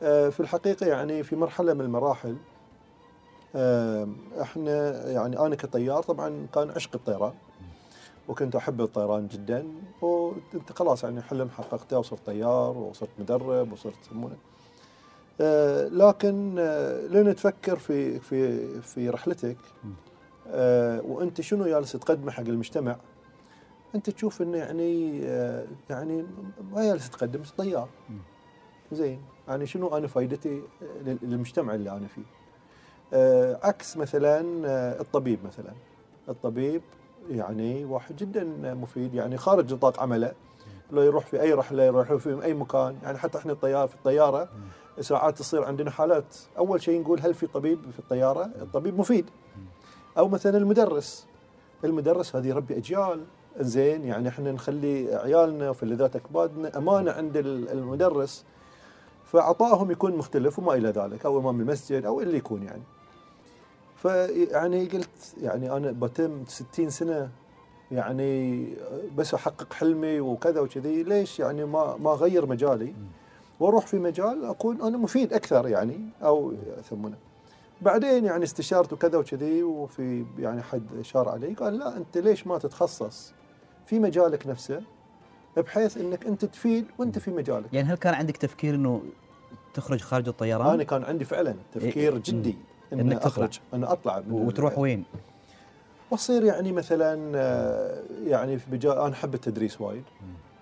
آه، 0.04 0.30
في 0.30 0.40
الحقيقة 0.40 0.86
يعني 0.86 1.24
في 1.24 1.36
مرحلة 1.36 1.74
من 1.74 1.82
المراحل 1.82 2.30
آه، 2.30 2.36
إحنا 4.42 5.08
يعني 5.12 5.40
أنا 5.40 5.56
كطيار 5.56 6.04
طبعا 6.04 6.48
كان 6.54 6.70
عشق 6.70 6.90
الطيران 6.96 7.34
وكنت 8.28 8.56
أحب 8.56 8.82
الطيران 8.82 9.28
جدا 9.28 9.68
وانت 10.02 10.72
خلاص 10.76 11.04
يعني 11.04 11.22
حلم 11.22 11.50
حققته 11.50 12.00
وصرت 12.00 12.26
طيار 12.26 12.78
وصرت 12.78 13.10
مدرب 13.20 13.72
وصرت 13.72 13.94
يسمونه. 14.06 14.36
آه، 15.42 15.88
لكن 15.88 16.56
آه، 16.60 17.08
لين 17.08 17.36
تفكر 17.36 17.80
في 17.80 18.20
في 18.20 18.68
في 18.82 19.10
رحلتك 19.10 19.58
آه، 20.50 21.02
وأنت 21.02 21.42
شنو 21.42 21.66
جالس 21.66 21.92
تقدمه 21.92 22.32
حق 22.32 22.42
المجتمع؟ 22.44 22.96
أنت 23.96 24.10
تشوف 24.10 24.42
إنه 24.42 24.58
يعني 24.58 25.22
آه، 25.24 25.66
يعني 25.90 26.26
ما 26.72 26.84
جالس 26.84 27.10
تقدم 27.10 27.42
طيار. 27.58 27.90
زين 28.92 29.22
يعني 29.48 29.66
شنو 29.66 29.98
أنا 29.98 30.08
فائدتي 30.08 30.62
لل- 31.06 31.18
للمجتمع 31.22 31.76
اللي 31.76 31.92
أنا 31.92 32.08
فيه؟ 32.08 32.22
عكس 33.64 33.98
مثلا 33.98 34.68
آه، 34.68 35.02
الطبيب 35.02 35.40
مثلا. 35.46 35.72
الطبيب 36.30 36.82
يعني 37.30 37.86
واحد 37.86 38.16
جدا 38.16 38.44
مفيد 38.74 39.14
يعني 39.14 39.38
خارج 39.38 39.74
نطاق 39.74 40.00
عمله. 40.00 40.32
لو 40.92 41.02
يروح 41.02 41.26
في 41.26 41.42
أي 41.42 41.54
رحلة 41.54 41.84
يروح 41.84 42.14
في 42.14 42.44
أي 42.44 42.54
مكان 42.54 42.96
يعني 43.04 43.18
حتى 43.18 43.38
إحنا 43.38 43.52
الطيار 43.52 43.88
في 43.88 43.96
الطيارة 43.96 44.50
ساعات 45.00 45.38
تصير 45.38 45.64
عندنا 45.64 45.92
حالات. 45.92 46.36
أول 46.58 46.82
شيء 46.82 47.02
نقول 47.02 47.20
هل 47.22 47.34
في 47.34 47.48
طبيب 47.48 47.80
في 47.92 48.00
الطيارة؟ 48.00 48.44
الطبيب 48.62 49.00
مفيد. 49.00 49.26
أو 50.18 50.28
مثلا 50.28 50.58
المدرس. 50.58 51.28
المدرس 51.84 52.36
هذه 52.36 52.48
يربي 52.48 52.78
أجيال. 52.78 53.24
زين 53.60 54.04
يعني 54.06 54.30
إحنا 54.30 54.52
نخلي 54.52 55.16
عيالنا 55.16 55.70
وفلذات 55.70 56.16
اكبادنا 56.16 56.78
أمانة 56.78 57.12
عند 57.12 57.38
ال- 57.38 57.70
المدرس. 57.72 58.46
فعطائهم 59.26 59.92
يكون 59.92 60.16
مختلف 60.18 60.60
وما 60.60 60.74
إلى 60.74 60.90
ذلك 60.90 61.26
أو 61.26 61.40
إمام 61.40 61.60
المسجد 61.62 62.06
أو 62.06 62.22
اللي 62.22 62.38
يكون 62.38 62.64
يعني. 62.64 62.84
فيعني 64.06 64.86
قلت 64.86 65.36
يعني 65.42 65.72
أنا 65.72 65.92
بتم 65.92 66.46
60 66.48 66.90
سنة 66.90 67.30
يعني 67.92 68.68
بس 69.18 69.34
أحقق 69.34 69.74
حلمي 69.74 70.20
وكذا 70.20 70.60
وكذي 70.60 71.04
ليش 71.04 71.40
يعني 71.40 71.66
ما 71.66 71.98
ما 71.98 72.12
أغير 72.14 72.46
مجالي؟ 72.46 72.94
وأروح 73.60 73.88
في 73.88 73.98
مجال 73.98 74.46
أكون 74.46 74.82
أنا 74.82 74.98
مفيد 74.98 75.34
أكثر 75.34 75.68
يعني 75.68 76.00
أو 76.24 76.54
يسمونه. 76.80 77.16
بعدين 77.82 78.26
يعني 78.26 78.44
استشارت 78.44 78.94
وكذا 78.94 79.18
وكذي 79.18 79.64
وفي 79.64 80.26
يعني 80.40 80.62
حد 80.62 80.88
شار 81.02 81.30
علي 81.30 81.54
قال 81.54 81.78
لا 81.78 81.98
أنت 81.98 82.18
ليش 82.18 82.48
ما 82.48 82.58
تتخصص 82.58 83.34
في 83.86 84.00
مجالك 84.00 84.48
نفسه؟ 84.48 84.82
بحيث 85.58 85.98
إنك 85.98 86.26
أنت 86.26 86.46
تفيد 86.46 86.86
وأنت 86.98 87.20
في 87.20 87.32
مجالك. 87.32 87.74
يعني 87.74 87.88
هل 87.88 87.98
كان 87.98 88.14
عندك 88.14 88.38
تفكير 88.38 88.76
إنه 88.76 89.02
تخرج 89.74 90.02
خارج 90.02 90.28
الطيران؟ 90.28 90.74
أنا 90.74 90.84
كان 90.84 91.04
عندي 91.04 91.26
فعلا 91.26 91.56
تفكير 91.74 92.14
إيه. 92.14 92.22
جدي. 92.26 92.56
ان 92.94 93.00
إنك 93.00 93.20
تطلع. 93.20 93.28
أخرج. 93.28 93.60
ان 93.74 93.84
أطلع. 93.84 94.24
وتروح 94.32 94.80
وين؟ 94.80 95.04
واصير 96.12 96.44
يعني 96.44 96.72
مثلا 96.72 97.32
آه، 97.36 98.04
يعني 98.26 98.58
في 98.58 98.72
بجا... 98.72 98.94
أنا 98.94 99.14
أحب 99.14 99.34
التدريس 99.34 99.82
وايد. 99.82 100.04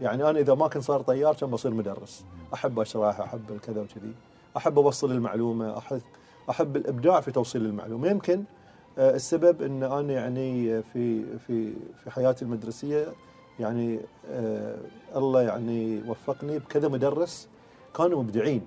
يعني 0.02 0.30
أنا 0.30 0.40
إذا 0.40 0.54
ما 0.54 0.68
كنت 0.68 0.84
صار 0.84 1.02
طيار 1.02 1.36
كان 1.36 1.50
بصير 1.50 1.72
مدرس. 1.74 2.26
أحب 2.54 2.80
أشرح 2.80 3.20
أحب 3.20 3.52
الكذا 3.52 3.82
وكذي. 3.82 4.14
أحب 4.58 4.80
أوصل 4.80 5.12
المعلومة. 5.12 5.78
أحب 5.78 6.02
أحب 6.50 6.76
الإبداع 6.76 7.22
في 7.22 7.32
توصيل 7.32 7.66
المعلومة. 7.66 8.08
يمكن 8.08 8.44
آه، 8.98 9.16
السبب 9.16 9.62
إن 9.62 9.84
أنا 9.84 10.14
يعني 10.14 10.82
في 10.82 11.38
في 11.38 11.74
في 12.04 12.12
حياتي 12.12 12.46
المدرسية 12.46 13.06
يعني 13.60 14.00
آه 14.30 14.76
الله 15.16 15.42
يعني 15.42 16.02
وفقني 16.08 16.60
بكذا 16.60 16.88
مدرس 16.88 17.50
كانوا 17.98 18.24
مبدعين. 18.24 18.62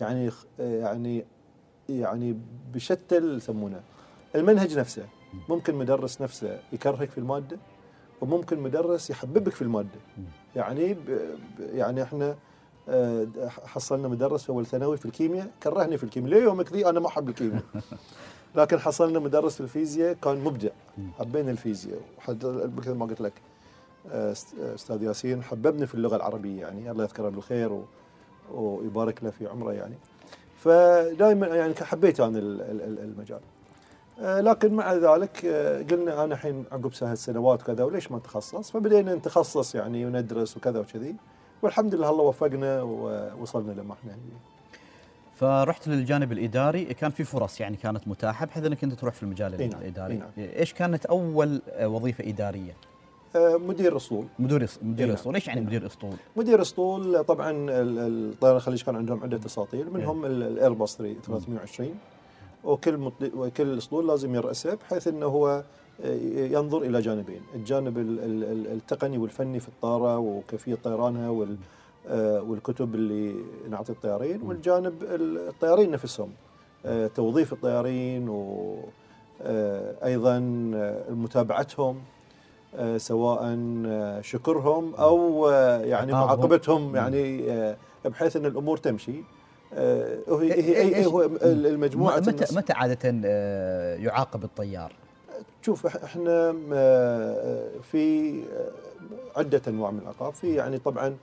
يعني 0.00 0.30
يعني 0.58 1.24
يعني 1.88 2.38
بشتى 2.74 3.16
يسمونه. 3.16 3.80
المنهج 4.34 4.78
نفسه 4.78 5.06
ممكن 5.48 5.74
مدرس 5.74 6.22
نفسه 6.22 6.60
يكرهك 6.72 7.10
في 7.10 7.18
المادة 7.18 7.56
وممكن 8.20 8.60
مدرس 8.60 9.10
يحببك 9.10 9.52
في 9.52 9.62
المادة. 9.62 10.00
يعني 10.56 10.96
يعني 11.58 12.02
إحنا 12.02 12.36
آه، 12.88 13.26
حصلنا 13.48 14.08
مدرس 14.08 14.42
في 14.42 14.50
أول 14.50 14.66
ثانوي 14.66 14.96
في 14.96 15.06
الكيمياء 15.06 15.50
كرهني 15.62 15.98
في 15.98 16.04
الكيمياء. 16.04 16.30
ليه 16.30 16.42
يومك 16.42 16.72
ذي 16.72 16.88
أنا 16.88 17.00
ما 17.00 17.06
أحب 17.06 17.28
الكيمياء؟ 17.28 17.62
لكن 18.56 18.78
حصلنا 18.78 19.18
مدرس 19.18 19.54
في 19.54 19.60
الفيزياء 19.60 20.12
كان 20.12 20.44
مبدع. 20.44 20.70
حبينا 21.18 21.50
الفيزياء. 21.50 22.00
مثل 22.78 22.92
ما 22.92 23.06
قلت 23.06 23.20
لك 23.20 23.32
آه، 24.10 24.34
آه، 24.60 24.74
أستاذ 24.74 25.02
ياسين 25.02 25.42
حببني 25.42 25.86
في 25.86 25.94
اللغة 25.94 26.16
العربية 26.16 26.60
يعني. 26.60 26.90
الله 26.90 27.04
يذكره 27.04 27.28
بالخير 27.28 27.82
ويبارك 28.52 29.24
له 29.24 29.30
في 29.30 29.46
عمره 29.46 29.72
يعني. 29.72 29.94
فدائما 30.64 31.46
يعني 31.46 31.74
حبيت 31.74 32.20
أنا 32.20 32.38
ال- 32.38 32.60
ال- 32.60 32.80
ال- 32.82 32.98
المجال. 32.98 33.40
آه، 34.20 34.40
لكن 34.40 34.74
مع 34.74 34.94
ذلك 34.94 35.44
آه، 35.44 35.82
قلنا 35.82 36.24
أنا 36.24 36.34
الحين 36.34 36.64
عقب 36.72 36.94
سنوات 37.14 37.62
وكذا 37.62 37.84
وليش 37.84 38.12
ما 38.12 38.18
نتخصص 38.18 38.70
فبدينا 38.70 39.14
نتخصص 39.14 39.74
يعني 39.74 40.06
وندرس 40.06 40.56
وكذا 40.56 40.78
وكذي. 40.80 41.16
والحمد 41.62 41.94
لله 41.94 42.10
الله 42.10 42.22
وفقنا 42.22 42.82
ووصلنا 42.82 43.72
لما 43.72 43.92
إحنا. 43.94 44.16
فرحت 45.34 45.88
للجانب 45.88 46.32
الإداري. 46.32 46.84
كان 46.84 47.10
في 47.10 47.24
فرص 47.24 47.60
يعني 47.60 47.76
كانت 47.76 48.08
متاحة 48.08 48.46
بحيث 48.46 48.64
إنك 48.64 48.84
أنت 48.84 48.92
تروح 48.92 49.14
في 49.14 49.22
المجال 49.22 49.60
إي 49.60 49.68
نعم، 49.68 49.80
الإداري. 49.80 50.14
إي 50.14 50.18
نعم. 50.18 50.30
إيش 50.38 50.72
كانت 50.74 51.06
أول 51.06 51.62
وظيفة 51.82 52.28
إدارية؟ 52.28 52.72
مدير 53.36 53.96
أسطول. 53.96 54.24
مدير 54.38 54.68
مدير 54.82 55.08
إيه. 55.08 55.14
أسطول. 55.14 55.34
إيش 55.34 55.46
يعني 55.48 55.60
إيه. 55.60 55.66
مدير 55.66 55.86
أسطول؟ 55.86 56.12
مدير 56.36 56.62
أسطول 56.62 57.24
طبعا 57.24 57.50
ال- 57.50 57.70
ال- 57.70 58.30
الطيران 58.32 58.56
الخليج 58.56 58.82
كان 58.82 58.96
عندهم 58.96 59.22
عدة 59.22 59.40
اساطيل 59.46 59.90
منهم 59.92 60.24
ال- 60.24 60.42
الايرباص 60.42 60.96
320 60.96 61.94
وكل 62.64 63.12
وكل 63.36 63.78
أسطول 63.78 64.08
لازم 64.08 64.34
يرأسه 64.34 64.74
بحيث 64.74 65.08
إنه 65.08 65.26
هو 65.26 65.64
آه، 66.04 66.14
ينظر 66.36 66.82
إلى 66.82 67.00
جانبين، 67.00 67.40
الجانب 67.54 67.98
ال- 67.98 68.18
ال- 68.20 68.44
ال- 68.44 68.66
التقني 68.72 69.18
والفني 69.18 69.60
في 69.60 69.68
الطاره 69.68 70.18
وكيفية 70.18 70.74
طيرانها 70.74 71.28
وال 71.30 71.56
آه، 72.08 72.42
والكتب 72.42 72.94
اللي 72.94 73.34
نعطي 73.70 73.92
الطيارين 73.92 74.42
والجانب 74.42 75.02
ال- 75.02 75.48
الطيارين 75.48 75.90
نفسهم 75.90 76.30
آه، 76.86 77.06
توظيف 77.06 77.52
الطيارين 77.52 78.28
وأيضا 79.40 80.38
متابعتهم 81.10 81.96
آه، 81.96 82.00
سواء 82.96 83.56
آه، 83.86 84.20
شكرهم 84.20 84.94
أو 84.94 85.48
آه، 85.48 85.80
يعني. 85.80 86.12
معاقبتهم 86.12 86.96
يعني 86.96 87.52
آه، 87.52 87.76
بحيث 88.04 88.36
إن 88.36 88.46
الأمور 88.46 88.76
تمشي. 88.76 89.22
آه، 89.74 90.18
وهي 90.28 90.52
هي 90.52 90.96
هي 90.96 91.06
هو 91.06 91.22
المجموعة 91.42 92.18
متى 92.18 92.56
متى 92.56 92.72
عادة 92.72 93.20
آه، 93.24 93.96
يعاقب 93.96 94.44
الطيار؟ 94.44 94.92
شوف 95.62 95.86
إحنا 95.86 96.54
آه، 96.72 97.68
في 97.92 98.32
آه، 98.42 99.38
عدة 99.38 99.62
أنواع 99.68 99.90
من 99.90 99.98
العقاب. 99.98 100.32
في 100.34 100.54
يعني 100.54 100.78
طبعا 100.78 101.16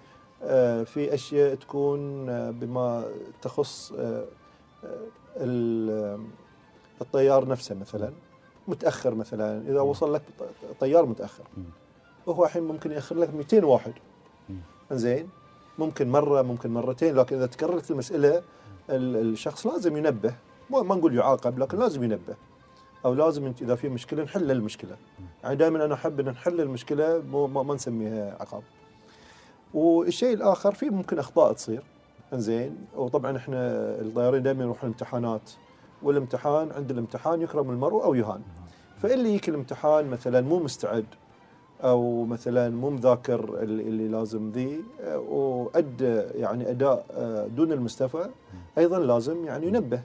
آه، 0.43 0.83
في 0.83 1.13
أشياء 1.13 1.55
تكون 1.55 2.29
آه، 2.29 2.51
بما 2.51 3.03
تخص 3.41 3.91
آه، 3.99 4.25
آه، 4.83 4.87
ال- 5.37 6.19
الطيار 7.01 7.47
نفسه 7.47 7.75
مثلا. 7.75 8.11
متأخر 8.69 9.15
مثلا. 9.15 9.61
إذا 9.61 9.81
وصل 9.81 10.13
لك 10.13 10.21
طيار 10.79 11.05
متأخر. 11.05 11.43
وهو 12.25 12.45
الحين 12.45 12.63
ممكن 12.63 12.91
يأخر 12.91 13.15
لك 13.15 13.33
200 13.33 13.63
واحد. 13.65 13.93
زين 14.91 15.29
ممكن 15.79 16.09
مرة 16.11 16.41
ممكن 16.41 16.73
مرتين. 16.73 17.15
لكن 17.15 17.35
إذا 17.35 17.45
تكررت 17.45 17.91
المسألة 17.91 18.37
ال- 18.89 19.15
الشخص 19.31 19.67
لازم 19.67 19.97
ينبه. 19.97 20.33
ما 20.69 20.81
ما 20.81 20.95
نقول 20.95 21.15
يعاقب 21.15 21.59
لكن 21.59 21.79
لازم 21.79 22.03
ينبه. 22.03 22.35
أو 23.05 23.13
لازم 23.13 23.53
إذا 23.61 23.75
في 23.75 23.89
مشكلة 23.89 24.23
نحل 24.23 24.51
المشكلة. 24.51 24.95
يعني 25.43 25.55
دائما 25.55 25.85
أنا 25.85 25.93
أحب 25.93 26.19
إن 26.19 26.25
نحل 26.29 26.61
المشكلة 26.61 27.23
مو 27.31 27.47
ما, 27.47 27.63
ما 27.63 27.75
نسميها 27.75 28.37
عقاب. 28.39 28.63
والشيء 29.73 30.33
الآخر 30.33 30.73
في 30.73 30.89
ممكن 30.89 31.19
أخطاء 31.19 31.53
تصير. 31.53 31.83
إنزين؟ 32.33 32.77
وطبعا 32.95 33.37
إحنا 33.37 33.57
الطيارين 34.01 34.43
دائما 34.43 34.63
يروحون 34.63 34.89
امتحانات 34.89 35.51
والامتحان 36.03 36.71
عند 36.71 36.91
الامتحان 36.91 37.41
يكرم 37.41 37.69
المرء 37.69 38.03
أو 38.03 38.15
يهان. 38.15 38.41
فاللي 39.01 39.29
يجيك 39.29 39.49
الامتحان 39.49 40.09
مثلا 40.09 40.41
مو 40.41 40.59
مستعد 40.59 41.05
أو 41.83 42.25
مثلا 42.25 42.69
مو 42.69 42.89
مذاكر 42.89 43.63
اللي, 43.63 44.07
لازم 44.07 44.51
ذي 44.51 44.83
وادى 45.29 46.15
يعني 46.35 46.69
أداء 46.69 47.05
آه، 47.11 47.47
دون 47.47 47.71
المستوى 47.71 48.29
أيضا 48.77 48.99
لازم 48.99 49.45
يعني 49.45 49.67
ينبه 49.67 50.01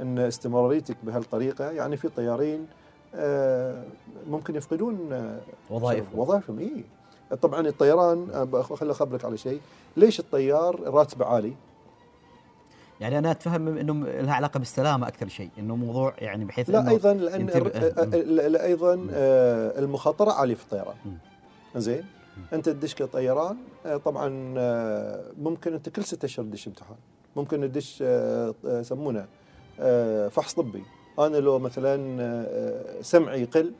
إن 0.00 0.18
استمراريتك 0.18 0.96
بهالطريقة 1.02 1.70
يعني 1.70 1.96
في 1.96 2.08
طيارين 2.08 2.66
آه، 3.14 3.84
ممكن 4.30 4.56
يفقدون 4.56 5.12
آه، 5.12 5.40
وظائفهم. 5.70 6.18
وظائفهم 6.18 6.58
إي. 6.58 6.84
طبعا 7.42 7.60
الطيران 7.66 8.48
خليني 8.62 8.92
أخبرك 8.92 9.24
على 9.24 9.36
شيء. 9.36 9.60
ليش 9.96 10.20
الطيار 10.20 10.80
راتبه 10.80 11.26
عالي؟ 11.26 11.52
يعني 13.00 13.18
أنا 13.18 13.30
أتفهم 13.30 13.78
إنه 13.78 13.92
لها 14.06 14.34
علاقة 14.34 14.58
بالسلامة 14.58 15.08
أكثر 15.08 15.28
شيء 15.28 15.50
إنه 15.58 15.76
موضوع 15.76 16.14
يعني 16.18 16.44
بحيث 16.44 16.70
لا 16.70 16.88
أيضا 16.88 17.14
لأن 17.14 17.40
ينتبه- 17.40 17.70
آه، 17.70 18.02
آه، 18.02 18.16
لا 18.48 18.64
أيضا 18.64 19.06
آه، 19.12 19.78
المخاطرة 19.78 20.32
عاليه 20.32 20.54
في 20.54 20.62
الطيران. 20.64 20.94
زين؟ 21.76 22.04
أنت 22.52 22.68
تدش 22.68 22.94
كطيران 22.94 23.56
طبعا 24.04 24.54
آه، 24.58 25.24
ممكن 25.42 25.72
أنت 25.74 25.88
كل 25.88 26.04
ستة 26.04 26.26
أشهر 26.26 26.44
تدش 26.46 26.66
امتحان. 26.68 26.96
ممكن 27.36 27.60
تدش 27.60 28.04
يسمونه 28.64 29.26
آه، 29.80 30.28
فحص 30.28 30.54
طبي. 30.54 30.82
أنا 31.18 31.36
لو 31.36 31.58
مثلا 31.58 33.02
سمعي 33.02 33.42
يقل. 33.42 33.72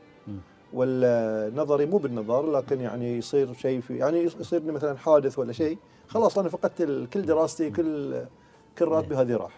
ولا 0.73 1.51
نظري 1.55 1.85
مو 1.85 1.97
بالنظر 1.97 2.51
لكن 2.51 2.81
يعني 2.81 3.17
يصير 3.17 3.53
شيء 3.53 3.81
في 3.81 3.97
يعني 3.97 4.23
يصير 4.23 4.61
لي 4.63 4.71
مثلا 4.71 4.97
حادث 4.97 5.39
ولا 5.39 5.53
شيء 5.53 5.77
خلاص 6.07 6.37
أنا 6.37 6.49
فقدت 6.49 6.81
كل 7.13 7.21
دراستي 7.21 7.69
كل 7.69 8.15
كل 8.77 8.85
راتبي 8.85 9.15
هذه 9.15 9.35
راح. 9.35 9.51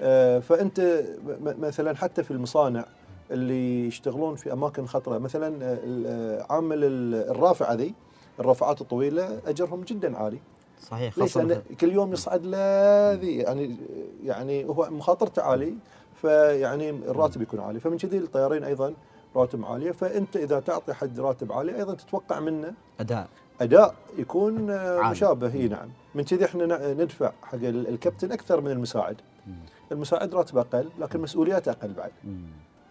آه، 0.00 0.38
فأنت 0.38 1.04
مثلا 1.40 1.96
حتى 1.96 2.22
في 2.22 2.30
المصانع 2.30 2.84
اللي 3.30 3.86
يشتغلون 3.86 4.34
في 4.36 4.52
أماكن 4.52 4.86
خطرة 4.86 5.18
مثلا 5.18 5.58
آه، 5.62 6.46
عامل 6.50 6.84
ال- 6.84 7.30
الرافعه 7.30 7.74
ذي 7.74 7.94
الرافعات 8.40 8.80
الطويلة 8.80 9.40
أجرهم 9.46 9.80
جدا 9.80 10.16
عالي. 10.18 10.38
صحيح 10.82 11.18
ليش؟ 11.18 11.38
لأن 11.38 11.62
كل 11.80 11.92
يوم 11.92 12.12
يصعد 12.12 12.46
له 12.46 13.12
ذي 13.12 13.36
يعني 13.36 13.76
يعني 14.24 14.64
هو 14.64 14.88
مخاطرته 14.90 15.42
عالي 15.42 15.74
فيعني 16.22 16.90
الراتب 16.90 17.42
يكون 17.42 17.60
عالي. 17.60 17.80
فمن 17.80 17.98
كذي 17.98 18.18
الطيارين 18.18 18.64
أيضا 18.64 18.94
رواتب 19.36 19.64
عالية. 19.64 19.90
فأنت 19.92 20.36
إذا 20.36 20.60
تعطي 20.60 20.92
حد 20.94 21.20
راتب 21.20 21.52
عالي 21.52 21.76
أيضا 21.76 21.94
تتوقع 21.94 22.40
منه 22.40 22.74
أداء. 23.00 23.28
أداء 23.60 23.94
يكون 24.18 24.70
آه،. 24.70 25.10
مشابه 25.10 25.52
إي 25.54 25.68
نعم 25.68 25.88
من 26.14 26.24
كذي 26.24 26.44
إحنا 26.44 26.92
ندفع 26.94 27.32
حق 27.42 27.54
ال- 27.54 27.88
الكابتن 27.88 28.32
أكثر 28.32 28.60
من 28.60 28.70
المساعد 28.70 29.16
مم. 29.46 29.54
المساعد 29.92 30.34
راتبه 30.34 30.60
أقل 30.60 30.88
لكن 30.98 31.20
مسؤولياته 31.20 31.70
أقل 31.70 31.92
بعد 31.92 32.10
مم. 32.24 32.40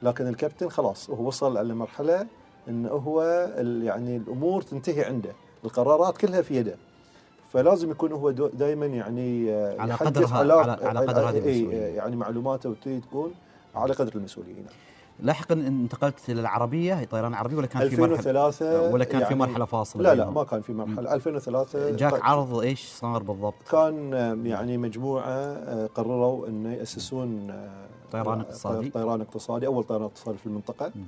لكن 0.02 0.28
الكابتن 0.28 0.70
خلاص 0.70 1.10
هو 1.10 1.28
وصل 1.28 1.58
على 1.58 1.74
مرحله 1.74 2.28
انه 2.70 2.90
هو 2.90 3.22
يعني 3.84 4.18
الأمور 4.18 4.62
تنتهي 4.62 5.04
عنده 5.06 5.32
القرارات 5.66 6.18
كلها 6.18 6.42
في 6.42 6.56
يده 6.56 6.76
فلازم 7.54 7.92
يكون 7.92 8.12
هو 8.12 8.32
دائما 8.32 8.86
يعني 8.86 9.52
آه، 9.52 9.82
على 9.82 9.94
قدر 9.94 10.26
ه- 10.26 10.28
على- 10.28 10.84
على 10.86 11.00
قدر 11.00 11.30
هذه 11.30 11.36
إي، 11.46 11.60
المسؤولية. 11.60 11.78
يعني 11.86 12.16
معلوماته 12.16 12.76
تكون 13.02 13.34
على 13.76 13.94
قدر 13.94 14.16
المسؤولية 14.16 14.54
نعم. 14.54 14.74
لاحقا 15.20 15.54
انتقلت 15.54 16.30
للعربيه 16.30 16.94
هي 16.94 17.06
طيران 17.06 17.34
عربي 17.34 17.56
ولا 17.56 17.68
كان 17.68 17.90
في 17.90 18.02
مرحلة 18.02 18.16
2003 18.16 18.92
ولا 18.94 19.04
كان 19.06 19.20
في 19.20 19.24
يعني- 19.24 19.36
مرحلة 19.36 19.66
فاصلة 19.66 20.02
لا 20.04 20.10
لا 20.10 20.14
بينهم؟ 20.24 20.34
ما 20.34 20.44
كان 20.44 20.62
في 20.62 20.74
مرحلة 20.74 21.14
2003 21.14 21.92
جاك 21.92 22.12
طيب. 22.12 22.24
عرض 22.24 22.60
إيش 22.60 22.86
صار 22.86 23.24
بالضبط؟ 23.24 23.54
كان 23.72 24.14
يعني 24.46 24.78
مجموعة 24.78 25.24
آه، 25.28 25.88
قرروا 25.96 26.48
إنه 26.48 26.74
يأسسون 26.74 27.50
آه، 27.50 27.70
طيران 28.12 28.40
اقتصادي. 28.42 28.90
طيران 28.90 29.22
اقتصادي 29.22 29.68
أول 29.68 29.84
طيران 29.84 30.04
اقتصادي 30.04 30.38
في 30.38 30.46
المنطقة 30.46 30.88
م. 30.96 31.00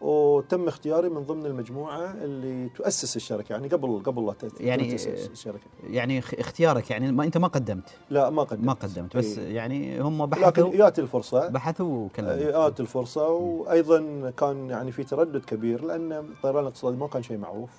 وتم 0.00 0.68
اختياري 0.68 1.08
من 1.08 1.22
ضمن 1.22 1.46
المجموعة 1.46 2.14
اللي 2.24 2.68
تؤسس 2.68 3.16
الشركة 3.16 3.52
يعني 3.52 3.68
قبل 3.68 4.02
قبل 4.04 4.26
لا 4.26 4.34
يعني- 4.60 4.90
تؤسس 4.90 5.28
الشركة. 5.30 5.60
يعني 5.90 6.18
اخ- 6.18 6.34
اختيارك 6.38 6.90
يعني 6.90 7.12
ما 7.12 7.24
أنت 7.24 7.38
ما 7.38 7.48
قدمت؟ 7.48 7.90
لا 8.10 8.30
ما 8.30 8.42
قدمت. 8.42 8.64
ما 8.64 8.72
قدمت 8.72 9.16
بس 9.16 9.38
إيه. 9.38 9.54
يعني 9.56 10.00
هم 10.00 10.22
لكن 10.22 10.30
بحثوا 10.40 10.76
جات 10.76 10.98
الفرصة. 10.98 11.48
بحثوا 11.48 12.04
وكلموا 12.06 12.34
جات 12.68 12.80
الفرصة 12.80 13.28
وأيضا 13.28 14.30
كان 14.36 14.70
يعني 14.70 14.92
في 14.92 15.04
تردد 15.04 15.44
كبير 15.44 15.84
لأن 15.84 16.12
الطيران 16.12 16.62
الاقتصادي 16.62 16.96
ما 16.96 17.06
كان 17.06 17.22
شيء 17.22 17.38
معروف. 17.38 17.70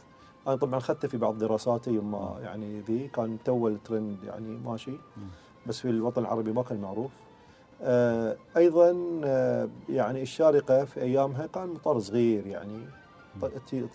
أنا 0.48 0.56
طبعا 0.56 0.78
اخذته 0.78 1.08
في 1.08 1.18
بعض 1.18 1.38
دراساتي 1.38 1.92
يوم 1.92 2.12
ما 2.12 2.36
يعني 2.44 2.80
ذي 2.82 3.08
كان 3.08 3.38
تو 3.46 3.68
الترند 3.68 4.18
يعني 4.24 4.58
ماشي. 4.66 4.92
بس 5.68 5.80
في 5.80 5.90
الوطن 5.90 6.22
العربي 6.22 6.52
ما 6.52 6.64
كان 6.64 6.82
معروف. 6.82 7.12
أيضا 8.58 8.96
آه، 9.26 9.70
يعني 9.90 10.22
الشارقة 10.22 10.86
في 10.86 11.02
أيامها 11.02 11.46
كان 11.46 11.68
مطار 11.70 12.00
صغير 12.00 12.48
يعني 12.48 12.80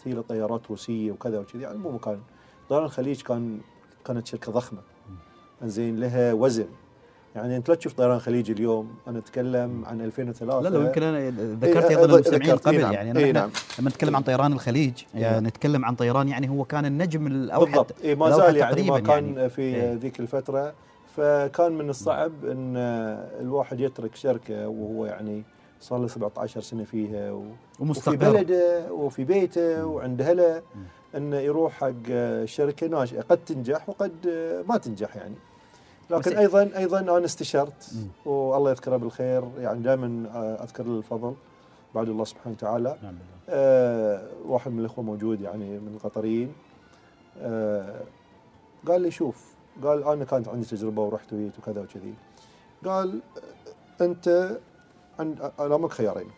تي- 0.04 0.22
طيارات 0.28 0.60
روسية 0.70 1.12
وكذا 1.12 1.38
وكذا 1.38 1.62
يعني 1.62 1.78
مو 1.78 1.90
مكان. 1.90 2.18
طيران 2.68 2.84
الخليج 2.84 3.22
كان 3.22 3.58
كانت 4.04 4.26
شركة 4.26 4.52
ضخمة. 4.52 4.78
زين 5.64 6.00
لها 6.00 6.32
وزن. 6.32 6.66
يعني 7.34 7.56
أنت 7.56 7.68
لا 7.68 7.74
تشوف 7.74 7.92
طيران 7.92 8.16
الخليج 8.16 8.50
اليوم. 8.50 8.94
أنا 9.08 9.18
أتكلم 9.18 9.84
عن 9.86 10.00
2003 10.00 10.60
لا 10.60 10.68
لا 10.68 10.86
يمكن 10.86 11.02
أنا 11.02 11.18
إيه، 11.18 11.30
ذكرت 11.60 11.84
أيضا 11.84 12.04
المستمعين 12.04 12.42
إيه 12.50 12.52
قبل 12.56 12.80
نعم، 12.80 12.92
يعني 12.92 13.18
إيه 13.20 13.32
نعم. 13.32 13.50
لما 13.78 13.90
نتكلم 13.90 14.16
عن 14.16 14.22
طيران 14.22 14.52
الخليج 14.52 14.92
إيه. 15.14 15.22
يعني. 15.22 15.46
نتكلم 15.46 15.84
عن 15.84 15.94
طيران 15.94 16.28
يعني 16.28 16.48
هو 16.50 16.64
كان 16.64 16.86
النجم 16.86 17.26
الأوحد 17.26 17.66
بالضبط. 17.72 17.94
إيه 18.04 18.14
ما 18.14 18.30
زال 18.30 18.56
يعني 18.56 18.82
ما 18.82 18.98
كان 19.00 19.34
يعني. 19.36 19.48
في 19.48 19.62
إيه. 19.62 19.92
ذيك 19.94 20.20
الفترة. 20.20 20.74
فكان 21.16 21.72
من 21.72 21.90
الصعب 21.90 22.44
إن 22.44 22.76
الواحد 23.40 23.80
يترك 23.80 24.14
شركة 24.14 24.68
وهو 24.68 25.06
يعني 25.06 25.42
صار 25.80 25.98
له 25.98 26.06
17 26.06 26.60
سنة 26.60 26.84
فيها 26.84 27.32
و... 27.32 27.38
وفي 27.38 27.52
ومستقر. 27.82 28.16
بلده 28.16 28.92
وفي 28.92 29.24
بيته 29.24 29.86
وعند 29.86 30.22
اهله 30.22 30.62
انه 31.16 31.36
يروح 31.36 31.72
حق 31.72 32.12
شركة 32.44 32.86
ناشئه 32.86 33.20
قد 33.20 33.44
تنجح 33.44 33.88
وقد 33.88 34.12
ما 34.68 34.76
تنجح 34.76 35.16
يعني. 35.16 35.34
لكن 36.10 36.36
أيضا 36.36 36.70
أيضا 36.76 37.00
أنا 37.00 37.24
استشرت. 37.24 37.92
والله 38.26 38.70
يذكره 38.70 38.96
بالخير. 38.96 39.44
يعني 39.58 39.82
دائما 39.82 40.26
أذكر 40.62 40.84
الفضل 40.84 41.34
بعد 41.94 42.08
الله 42.08 42.24
سبحانه 42.24 42.56
وتعالى. 42.56 42.96
نعم. 43.02 43.14
آه 43.48 44.22
واحد 44.46 44.72
من 44.72 44.78
الإخوة 44.80 45.04
موجود 45.04 45.40
يعني 45.40 45.78
من 45.78 45.94
القطريين. 45.94 46.52
آه 47.40 48.00
قال 48.86 49.00
لي 49.00 49.10
شوف 49.10 49.55
قال 49.82 50.04
أنا 50.04 50.24
كانت 50.24 50.48
عندي 50.48 50.66
تجربة 50.66 51.02
ورحت 51.02 51.32
وجيت 51.32 51.58
وكذا 51.58 51.80
وكذي. 51.80 52.14
قال 52.84 53.20
أنت 54.00 54.58
عند 55.18 55.52
امامك 55.60 55.90
خيارين 55.90 56.30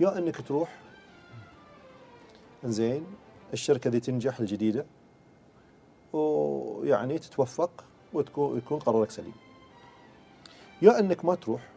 يا 0.00 0.18
إنك 0.18 0.40
تروح 0.40 0.78
زين 2.64 3.06
الشركة 3.52 3.90
دي 3.90 4.00
تنجح 4.00 4.40
الجديدة 4.40 4.86
ويعني 6.12 7.18
تتوفق 7.18 7.84
وتكون 8.12 8.58
يكون 8.58 8.78
قرارك 8.78 9.10
سليم. 9.10 9.34
يا 10.82 10.98
إنك 10.98 11.24
ما 11.24 11.34
تروح 11.34 11.68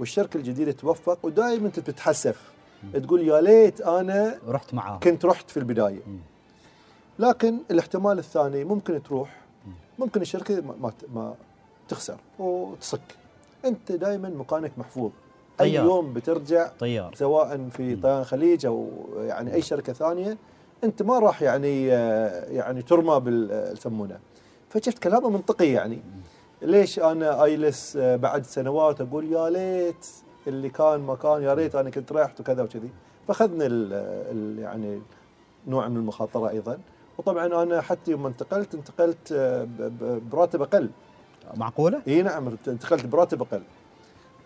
والشركة 0.00 0.36
الجديدة 0.36 0.72
توفق 0.72 1.18
ودائما 1.26 1.66
انت 1.66 1.80
بتتحسف 1.80 2.52
تقول 2.92 3.28
يا 3.28 3.40
ليت 3.40 3.80
أنا 3.80 4.38
رحت 4.46 4.74
معاه 4.74 4.98
كنت 4.98 5.24
رحت 5.24 5.50
في 5.50 5.56
البداية. 5.56 6.02
مم. 6.06 6.18
لكن 7.18 7.58
الاحتمال 7.70 8.18
الثاني 8.18 8.64
ممكن 8.64 9.02
تروح 9.02 9.44
ممكن 9.98 10.20
الشركة 10.20 10.60
ما, 10.60 10.92
ما, 11.14 11.34
تخسر 11.88 12.16
وتصك. 12.38 13.00
أنت 13.64 13.92
دائما 13.92 14.28
مكانك 14.28 14.72
محفوظ. 14.78 15.10
أي 15.60 15.70
طيار. 15.70 15.84
يوم 15.84 16.12
بترجع 16.12 16.68
طيار. 16.80 17.14
سواء 17.14 17.68
في 17.68 17.96
طيران 17.96 18.24
خليج 18.24 18.66
أو 18.66 18.88
يعني 19.16 19.54
أي 19.54 19.62
شركة 19.62 19.92
ثانية 19.92 20.38
أنت 20.84 21.02
ما 21.02 21.18
راح 21.18 21.42
يعني 21.42 21.92
آه، 21.92 22.44
يعني 22.50 22.82
ترمى 22.82 23.20
بال 23.20 23.72
يسمونه. 23.72 24.18
فشفت 24.68 24.98
كلامه 24.98 25.30
منطقي 25.30 25.68
يعني. 25.68 26.02
ليش 26.62 26.98
أنا 26.98 27.44
ايلس 27.44 27.96
آه، 27.96 28.16
بعد 28.16 28.46
سنوات 28.46 29.00
أقول 29.00 29.32
يا 29.32 29.50
ليت 29.50 30.06
اللي 30.46 30.68
كان 30.68 31.00
مكان 31.00 31.42
يا 31.42 31.54
ريت 31.54 31.74
أنا 31.74 31.90
كنت 31.90 32.12
رحت 32.12 32.40
وكذا 32.40 32.62
وكذي. 32.62 32.90
فأخذنا 33.28 33.64
يعني 34.58 35.02
نوع 35.66 35.88
من 35.88 35.96
المخاطرة 35.96 36.48
أيضا. 36.48 36.78
وطبعا 37.18 37.62
أنا 37.62 37.80
حتى 37.80 38.10
يوم 38.10 38.26
انتقلت 38.26 38.74
انتقلت 38.74 39.32
آه، 39.32 39.68
براتب 40.32 40.62
أقل 40.62 40.90
معقولة؟ 41.56 42.00
إي 42.08 42.22
نعم 42.22 42.56
انتقلت 42.68 43.06
براتب 43.06 43.42
أقل 43.42 43.62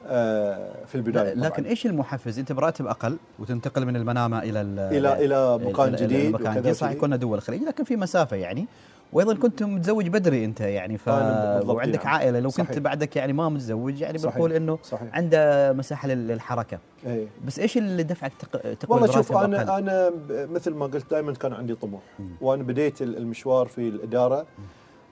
آه، 0.06 0.84
في 0.86 0.94
البداية 0.94 1.34
لكن 1.34 1.56
طبعاً. 1.62 1.70
إيش 1.70 1.86
المحفز؟ 1.86 2.38
أنت 2.38 2.52
براتب 2.52 2.86
أقل 2.86 3.16
وتنتقل 3.38 3.86
من 3.86 3.96
المنامة 3.96 4.38
إلى 4.38 4.60
ال- 4.60 4.78
إلى 4.78 5.24
إلى 5.24 5.58
مكان 5.58 5.96
جديد 5.96 6.32
مكان 6.32 6.56
جديد 6.56 6.72
صح 6.72 6.86
وكذي. 6.86 6.98
كنا 7.00 7.16
دول 7.16 7.38
الخليج 7.38 7.62
لكن 7.62 7.84
في 7.84 7.96
مسافة 7.96 8.36
يعني 8.36 8.66
وأيضا 9.12 9.34
كنت 9.34 9.62
متزوج 9.62 10.08
بدري 10.08 10.44
أنت 10.44 10.60
يعني 10.60 10.98
ف 10.98 11.08
بالضبط، 11.08 11.76
وعندك 11.76 12.04
نعم. 12.04 12.14
عائلة 12.14 12.40
لو 12.40 12.48
كنت 12.50 12.66
صحيح. 12.66 12.78
بعدك 12.78 13.16
يعني 13.16 13.32
ما 13.32 13.48
متزوج 13.48 14.00
يعني. 14.00 14.18
بنقول 14.18 14.52
إنه 14.52 14.78
صحيح 14.82 15.14
عنده 15.16 15.72
مساحة 15.72 16.08
لل- 16.08 16.28
للحركة 16.28 16.78
إيه 17.06 17.26
بس 17.46 17.58
إيش 17.58 17.78
اللي 17.78 18.02
دفعك 18.02 18.32
تق... 18.38 18.74
تقول 18.74 19.00
والله 19.02 19.14
شوف 19.14 19.36
أنا 19.36 19.62
أقل؟ 19.72 19.82
أنا 19.82 20.12
مثل 20.28 20.74
ما 20.74 20.86
قلت 20.86 21.10
دائما 21.10 21.32
كان 21.32 21.52
عندي 21.52 21.74
طموح. 21.74 22.00
وأنا 22.40 22.62
بديت 22.62 23.02
ال- 23.02 23.16
المشوار 23.16 23.66
في 23.66 23.88
الإدارة 23.88 24.46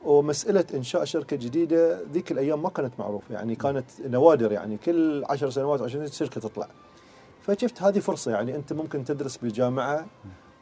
ومسألة 0.04 0.64
إنشاء 0.74 1.04
شركة 1.04 1.36
جديدة 1.36 1.98
ذيك 2.12 2.32
الأيام 2.32 2.62
ما 2.62 2.68
كانت 2.68 2.92
معروفة 2.98 3.34
يعني 3.34 3.54
كانت 3.54 3.84
نوادر 4.06 4.52
يعني 4.52 4.76
كل 4.76 5.24
عشر 5.30 5.50
سنوات 5.50 5.82
عشان 5.82 6.06
شركة 6.06 6.40
تطلع 6.40 6.68
فشفت 7.42 7.82
هذه 7.82 7.98
فرصة 7.98 8.30
يعني 8.32 8.56
أنت 8.56 8.72
ممكن 8.72 9.04
تدرس 9.04 9.36
بالجامعة 9.36 10.06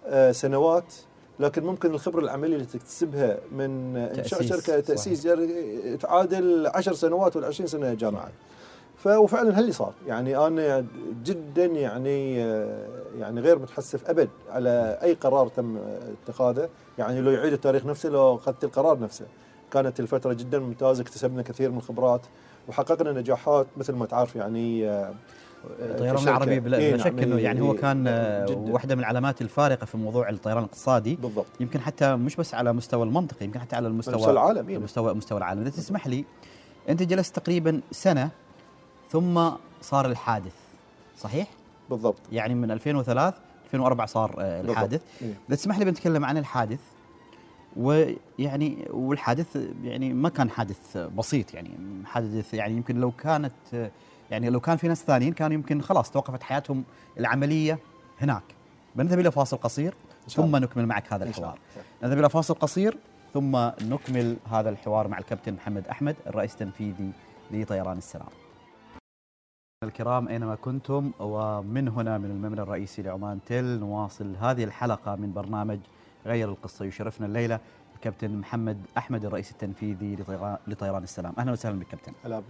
آه، 0.07 0.33
سنوات 0.33 0.94
لكن 1.40 1.64
ممكن 1.64 1.90
الخبرة 1.90 2.20
العملية 2.20 2.55
اللي 2.55 2.66
تكتسبها 2.66 3.38
من 3.53 3.97
انشاء 3.97 4.40
تأسيس، 4.40 4.66
شركة 4.66 4.81
تأسيس 4.81 5.23
تعادل 6.01 6.66
10 6.66 6.92
سنوات 6.92 7.37
ولا 7.37 7.47
20 7.47 7.66
سنة 7.66 7.94
جامعه 7.94 8.31
وفعلا 9.07 9.59
هاللي 9.59 9.73
صار. 9.73 9.92
يعني 10.07 10.37
أنا 10.37 10.87
جدا 11.25 11.64
يعني 11.64 12.37
يعني 13.18 13.40
غير 13.40 13.59
متحسف 13.59 14.11
أبد 14.11 14.29
على 14.51 14.99
أي 15.03 15.14
قرار 15.14 15.49
تم 15.49 15.79
اتخاذه. 16.27 16.68
يعني 16.99 17.20
لو 17.20 17.31
يعيد 17.31 17.53
التاريخ 17.53 17.87
نفسه 17.87 18.09
لو 18.09 18.35
أخذت 18.35 18.64
القرار 18.64 18.99
نفسه. 18.99 19.25
كانت 19.70 20.01
الفترة 20.01 20.33
جدا 20.33 20.59
ممتازة 20.59 21.03
اكتسبنا 21.03 21.42
كثير 21.42 21.70
من 21.70 21.79
الخبرات 21.79 22.20
وحققنا 22.68 23.12
نجاحات 23.12 23.66
مثل 23.77 23.92
ما 23.92 24.07
تعرف 24.07 24.37
يعني 24.37 24.90
الطيران 25.81 26.14
كشركة. 26.14 26.31
العربي 26.31 26.61
بلا 26.61 26.79
إيه 26.79 26.94
بلا 26.94 27.05
نعم، 27.05 27.16
شك 27.16 27.22
إنه 27.22 27.37
إيه 27.37 27.44
يعني 27.44 27.61
هو 27.61 27.72
إيه 27.72 27.79
كان 27.79 28.05
آه، 28.09 28.46
جداً. 28.46 28.72
واحدة 28.72 28.94
من 28.94 29.00
العلامات 29.00 29.42
الفارقة 29.42 29.85
في 29.85 29.96
موضوع 29.96 30.29
الطيران 30.29 30.59
الاقتصادي 30.59 31.14
بالضبط 31.16 31.46
يمكن 31.61 31.81
حتى 31.81 32.16
مش 32.16 32.37
بس 32.37 32.55
على 32.55 32.72
مستوى 32.72 33.03
المنطقة 33.03 33.44
يمكن 33.44 33.61
حتى 33.61 33.77
على 33.77 33.88
المستوى 33.88 34.14
مستوى 34.14 34.33
العالم 34.33 34.68
إيه. 34.68 34.79
مستوى 34.79 35.14
مستوى 35.14 35.38
العالم 35.38 35.61
إذا 35.61 35.70
تسمح 35.70 36.07
لي 36.07 36.24
أنت 36.88 37.03
جلست 37.03 37.37
تقريبا 37.37 37.81
سنة 37.90 38.31
ثم 39.11 39.50
صار 39.83 40.07
الحادث 40.07 40.55
صحيح 41.18 41.48
بالضبط 41.90 42.20
يعني 42.33 42.55
من 42.55 42.70
2003 42.70 43.37
2004 43.64 44.07
صار 44.07 44.35
آه، 44.38 44.57
بالضبط. 44.57 44.70
الحادث 44.70 45.03
إيه. 45.22 45.33
إذا 45.48 45.57
تسمح 45.57 45.79
لي 45.79 45.85
بنتكلم 45.85 46.24
عن 46.24 46.38
الحادث 46.38 46.81
ويعني 47.77 48.88
والحادث 48.90 49.59
يعني 49.83 50.12
ما 50.12 50.29
كان 50.29 50.50
حادث 50.50 50.96
بسيط 50.96 51.55
يعني 51.55 51.70
حادث 52.05 52.55
يعني 52.55 52.77
يمكن 52.77 53.00
لو 53.00 53.11
كانت 53.11 53.90
يعني 54.30 54.50
لو 54.50 54.60
كان 54.60 54.76
في 54.76 54.88
ناس 54.88 55.04
ثانيين 55.04 55.32
كانوا 55.32 55.54
يمكن 55.54 55.80
خلاص 55.80 56.10
توقفت 56.10 56.42
حياتهم 56.42 56.84
العملية 57.18 57.78
هناك 58.20 58.42
بنذهب 58.96 59.18
إلى 59.18 59.30
فاصل 59.30 59.56
قصير 59.56 59.94
ثم. 60.28 60.56
نكمل 60.56 60.87
معك 60.87 61.12
هذا 61.12 61.24
الحوار. 61.24 61.58
نذهب 62.02 62.18
إلى 62.18 62.28
فاصل 62.30 62.54
قصير 62.54 62.96
ثم 63.34 63.56
نكمل 63.82 64.37
هذا 64.50 64.70
الحوار 64.70 65.08
مع 65.08 65.18
الكابتن 65.18 65.54
محمد 65.54 65.88
أحمد 65.88 66.16
الرئيس 66.26 66.52
التنفيذي 66.52 67.12
لطيران 67.50 67.98
السلام. 67.98 68.28
الكرام 69.84 70.28
أينما 70.28 70.54
كنتم 70.54 71.12
ومن 71.20 71.88
هنا 71.88 72.18
من 72.18 72.30
الممر 72.30 72.62
الرئيسي 72.62 73.02
لعمان 73.02 73.38
تل 73.46 73.78
نواصل 73.78 74.37
هذه 74.40 74.64
الحلقة 74.64 75.16
من 75.16 75.32
برنامج 75.32 75.78
غير 76.26 76.48
القصة 76.48 76.84
يشرفنا 76.84 77.26
الليلة 77.26 77.60
الكابتن 77.94 78.37
محمد 78.37 78.78
أحمد 78.98 79.24
الرئيس 79.24 79.50
التنفيذي 79.50 80.16
لطيران 80.16 80.56
لطيران 80.66 81.02
السلام 81.02 81.34
أهلا 81.38 81.52
وسهلا 81.52 81.78
بك 81.78 81.87
كابتن. 81.87 82.12
هلا 82.24 82.38
بك 82.38 82.44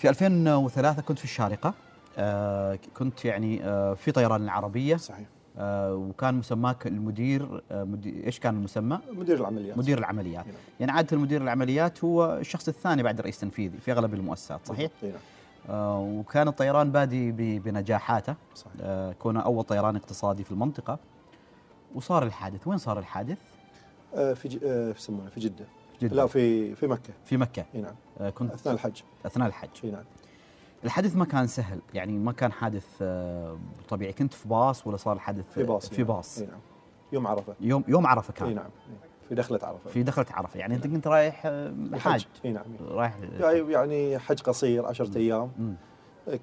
في 0.00 0.08
2003 0.08 1.02
كنت 1.02 1.18
في 1.18 1.24
الشارقة 1.24 1.74
آه 2.18 2.78
كنت 2.96 3.24
يعني 3.24 3.64
آه 3.64 3.94
في 3.94 4.12
طيران 4.12 4.42
العربية. 4.42 4.96
صحيح. 4.96 5.26
آه 5.58 5.94
وكان 5.94 6.34
مسماك 6.34 6.86
المدير 6.86 7.62
آه 7.70 7.84
مدير 7.84 8.26
إيش 8.26 8.38
كان 8.40 8.54
المسمى؟ 8.56 8.98
مدير 9.12 9.36
العمليات. 9.40 9.78
مدير 9.78 9.98
العمليات. 9.98 10.46
نعم. 10.46 10.54
يعني 10.80 10.92
عادة 10.92 11.16
المدير 11.16 11.42
العمليات 11.42 12.04
هو 12.04 12.36
الشخص 12.38 12.68
الثاني 12.68 13.02
بعد 13.02 13.18
الرئيس 13.18 13.36
التنفيذي 13.36 13.78
في 13.78 13.92
أغلب 13.92 14.14
المؤسسات 14.14 14.60
صحيح؟ 14.66 14.90
إيه. 15.02 15.12
آه 15.70 16.00
وكان 16.00 16.48
الطيران 16.48 16.92
بادي 16.92 17.32
بنجاحاته. 17.58 18.34
صحيح. 18.54 18.72
آه 18.80 19.12
كونه 19.12 19.40
أول 19.40 19.64
طيران 19.64 19.96
اقتصادي 19.96 20.44
في 20.44 20.52
المنطقة. 20.52 20.98
وصار 21.94 22.22
الحادث. 22.22 22.66
وين 22.66 22.78
صار 22.78 22.98
الحادث؟ 22.98 23.38
آه، 24.14 24.32
في 24.34 24.48
ج- 24.48 24.64
آه، 24.64 24.92
في 24.92 24.98
يسمونه؟ 24.98 25.30
في 25.30 25.40
جدة. 25.40 25.64
جدة. 26.00 26.16
لا 26.16 26.26
في 26.26 26.74
في 26.74 26.86
مكة. 26.86 27.12
في 27.24 27.36
مكة. 27.36 27.64
إي 27.74 27.80
نعم. 27.80 27.94
آه 28.20 28.30
كنت 28.30 28.52
أثناء 28.52 28.74
الحج. 28.74 29.00
أثناء 29.26 29.48
الحج. 29.48 29.68
إي 29.84 29.90
نعم. 29.90 30.04
الحدث 30.84 31.16
ما 31.16 31.24
كان 31.24 31.46
سهل 31.46 31.80
يعني 31.94 32.12
ما 32.18 32.32
كان 32.32 32.52
حادث 32.52 32.86
آه 33.02 33.58
طبيعي. 33.88 34.12
كنت 34.12 34.34
في 34.34 34.48
باص 34.48 34.86
ولا 34.86 34.96
صار 34.96 35.12
الحادث 35.16 35.44
في 35.54 35.62
باص 35.62 35.88
في 35.88 36.02
نعم. 36.02 36.06
باص؟ 36.06 36.38
إي 36.38 36.46
نعم. 36.46 36.60
يوم 37.12 37.26
عرفة. 37.26 37.54
يوم 37.60 37.84
يوم 37.88 38.06
عرفة 38.06 38.34
إي 38.34 38.38
كان 38.38 38.54
نعم. 38.54 38.64
إي. 38.64 39.08
في 39.28 39.34
دخلة 39.34 39.58
عرفة. 39.62 39.90
في 39.90 40.02
دخلة 40.02 40.26
عرفة. 40.30 40.60
يعني 40.60 40.74
أنت 40.74 40.86
كنت 40.86 41.06
رايح 41.06 41.42
آه، 41.46 41.74
حاج 41.94 42.26
إي 42.44 42.52
نعم. 42.52 42.64
رايح. 42.88 43.16
يعني 43.40 43.72
يعني 43.72 44.18
حج 44.18 44.40
قصير 44.40 44.86
عشرة 44.86 45.18
أيام. 45.18 45.50
مم. 45.58 45.74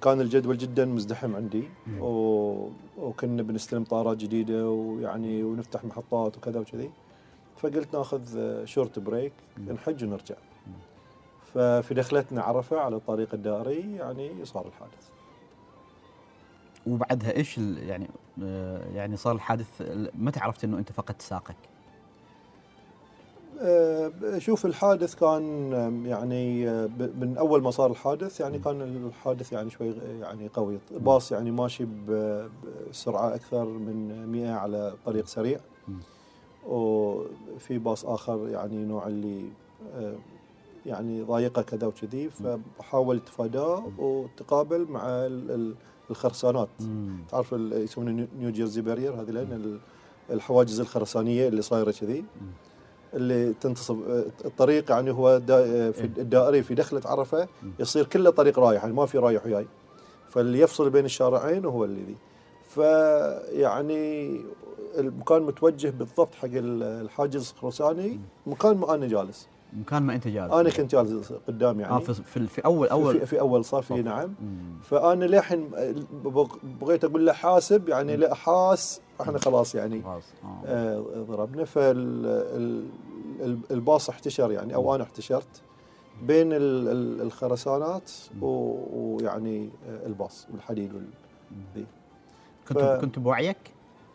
كان 0.00 0.20
الجدول 0.20 0.58
جدا 0.58 0.84
مزدحم 0.84 1.36
عندي. 1.36 1.68
و... 2.00 2.68
وكنا 2.98 3.42
بنستلم 3.42 3.84
طيارات 3.84 4.16
جديدة 4.16 4.70
ويعني 4.70 5.42
ونفتح 5.42 5.84
محطات 5.84 6.36
وكذا 6.36 6.60
وكذي. 6.60 6.90
فقلت 7.58 7.94
ناخذ 7.96 8.20
short 8.64 8.98
break. 8.98 9.32
نحج 9.66 10.04
ونرجع. 10.04 10.34
ففي 11.54 11.94
دخلتنا 11.94 12.42
عرفة 12.42 12.80
على 12.80 12.96
الطريق 12.96 13.34
الدائري 13.34 13.96
يعني 13.96 14.44
صار 14.44 14.66
الحادث 14.66 15.08
وبعدها 16.86 17.36
إيش 17.36 17.58
يعني 17.58 18.08
آه، 18.42 18.84
يعني 18.94 19.16
صار 19.16 19.34
الحادث 19.34 19.66
ال- 19.80 20.10
متى 20.14 20.40
عرفت 20.40 20.64
إنه 20.64 20.78
أنت 20.78 20.92
فقدت 20.92 21.22
ساقك؟ 21.22 21.56
أه، 23.60 24.12
شوف 24.38 24.66
الحادث 24.66 25.14
كان 25.14 25.72
يعني 26.06 26.66
ب- 26.86 27.20
من 27.24 27.36
أول 27.38 27.62
ما 27.62 27.70
صار 27.70 27.90
الحادث 27.90 28.40
يعني 28.40 28.58
كان 28.58 28.82
الحادث 28.82 29.52
يعني 29.52 29.70
شوي 29.70 29.94
يعني 30.20 30.48
قوي 30.48 30.78
باص 30.90 31.32
يعني 31.32 31.50
ماشي 31.50 31.86
بسرعة 32.08 33.34
أكثر 33.34 33.64
من 33.64 34.26
100 34.26 34.50
على 34.52 34.94
طريق 35.06 35.26
سريع. 35.26 35.60
وفي 36.66 37.78
باص 37.78 38.04
آخر 38.04 38.48
يعني 38.48 38.76
نوع 38.84 39.06
اللي 39.06 39.44
أه، 39.94 40.14
يعني 40.86 41.22
ضايقة 41.22 41.62
كذا 41.62 41.86
وكذي. 41.86 42.30
فحاول 42.30 43.16
أتفاداه 43.16 43.84
وتقابل 43.98 44.86
مع 44.90 45.06
ال- 45.08 45.50
ال- 45.50 45.74
الخرسانات. 46.10 46.68
تعرف 47.30 47.52
يسمونه 47.52 48.26
نيو- 48.38 48.50
جيرسي 48.50 48.80
بارير 48.80 49.12
هذه 49.14 49.78
الحواجز 50.30 50.80
الخرسانية 50.80 51.48
اللي 51.48 51.62
صايرة 51.62 51.90
كذي. 51.90 52.24
اللي 53.14 53.52
تنتصب 53.60 54.00
الطريق 54.44 54.90
يعني 54.90 55.10
هو 55.10 55.40
في 55.92 56.04
الدائري 56.18 56.62
في 56.62 56.74
دخلة 56.74 57.00
عرفة 57.04 57.48
يصير 57.78 58.06
كله 58.06 58.30
طريق 58.30 58.58
رايح 58.58 58.82
يعني 58.82 58.94
ما 58.96 59.06
في 59.06 59.18
رايح 59.18 59.46
وياي 59.46 59.66
فاللي 60.30 60.60
يفصل 60.60 60.90
بين 60.90 61.04
الشارعين 61.04 61.64
هو 61.64 61.84
اللي 61.84 62.02
ذي. 62.02 62.16
فيعني 62.78 64.40
المكان 64.98 65.42
متوجه 65.42 65.90
بالضبط 65.90 66.34
حق 66.34 66.44
ال- 66.52 66.82
الحاجز 66.82 67.50
الخرساني 67.56 68.20
مكان 68.46 68.76
ما 68.76 68.94
أنا 68.94 69.06
جالس. 69.06 69.48
مكان 69.72 70.02
ما 70.02 70.14
أنت 70.14 70.28
جالس. 70.28 70.52
أنا 70.52 70.70
كنت 70.70 70.92
جالس 70.92 71.32
قدام 71.48 71.80
يعني. 71.80 71.92
آه 71.92 71.98
في, 71.98 72.46
في, 72.46 72.64
اول 72.64 72.88
اول 72.88 73.18
في, 73.20 73.26
في 73.26 73.40
اول 73.40 73.64
صار 73.64 73.82
في 73.82 73.94
صف. 73.94 74.00
نعم. 74.04 74.34
مم. 74.42 74.78
فأنا 74.82 75.24
للحين 75.24 75.70
بغ- 76.24 76.56
بغيت 76.80 77.04
أقول 77.04 77.26
له 77.26 77.32
حاسب 77.32 77.88
يعني 77.88 78.16
لا 78.16 78.34
حاس. 78.34 79.00
إحنا 79.20 79.38
خلاص 79.38 79.74
يعني 79.74 80.02
خلاص. 80.02 80.24
آه. 80.44 80.62
آه، 80.66 81.04
ضربنا. 81.28 81.64
فالباص 83.70 84.08
احتشر 84.08 84.52
يعني 84.52 84.74
أو 84.74 84.94
أنا 84.94 85.04
احتشرت 85.04 85.62
بين 86.22 86.52
ال- 86.52 86.88
ال- 86.88 87.20
الخرسانات 87.22 88.10
ويعني 88.40 89.70
آه، 89.88 90.06
الباص 90.06 90.46
والحديد 90.52 90.94
وال... 90.94 91.04
كنت 92.68 92.78
ف- 92.78 92.82
كنت 93.00 93.18
بوعيك؟ 93.18 93.56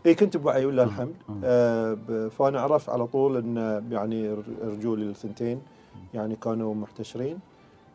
إي 0.06 0.16
كنت 0.16 0.38
بوعي 0.38 0.66
ولله 0.66 0.84
الحمد 0.84 1.14
آه. 1.30 1.34
آه 1.44 2.28
فأنا 2.28 2.62
عرفت 2.62 2.90
على 2.90 3.08
طول 3.08 3.38
إن 3.38 3.84
يعني 3.92 4.34
رجولي 4.64 5.04
الثنتين 5.10 5.62
يعني 6.14 6.36
كانوا 6.36 6.76
محتشرين 6.76 7.40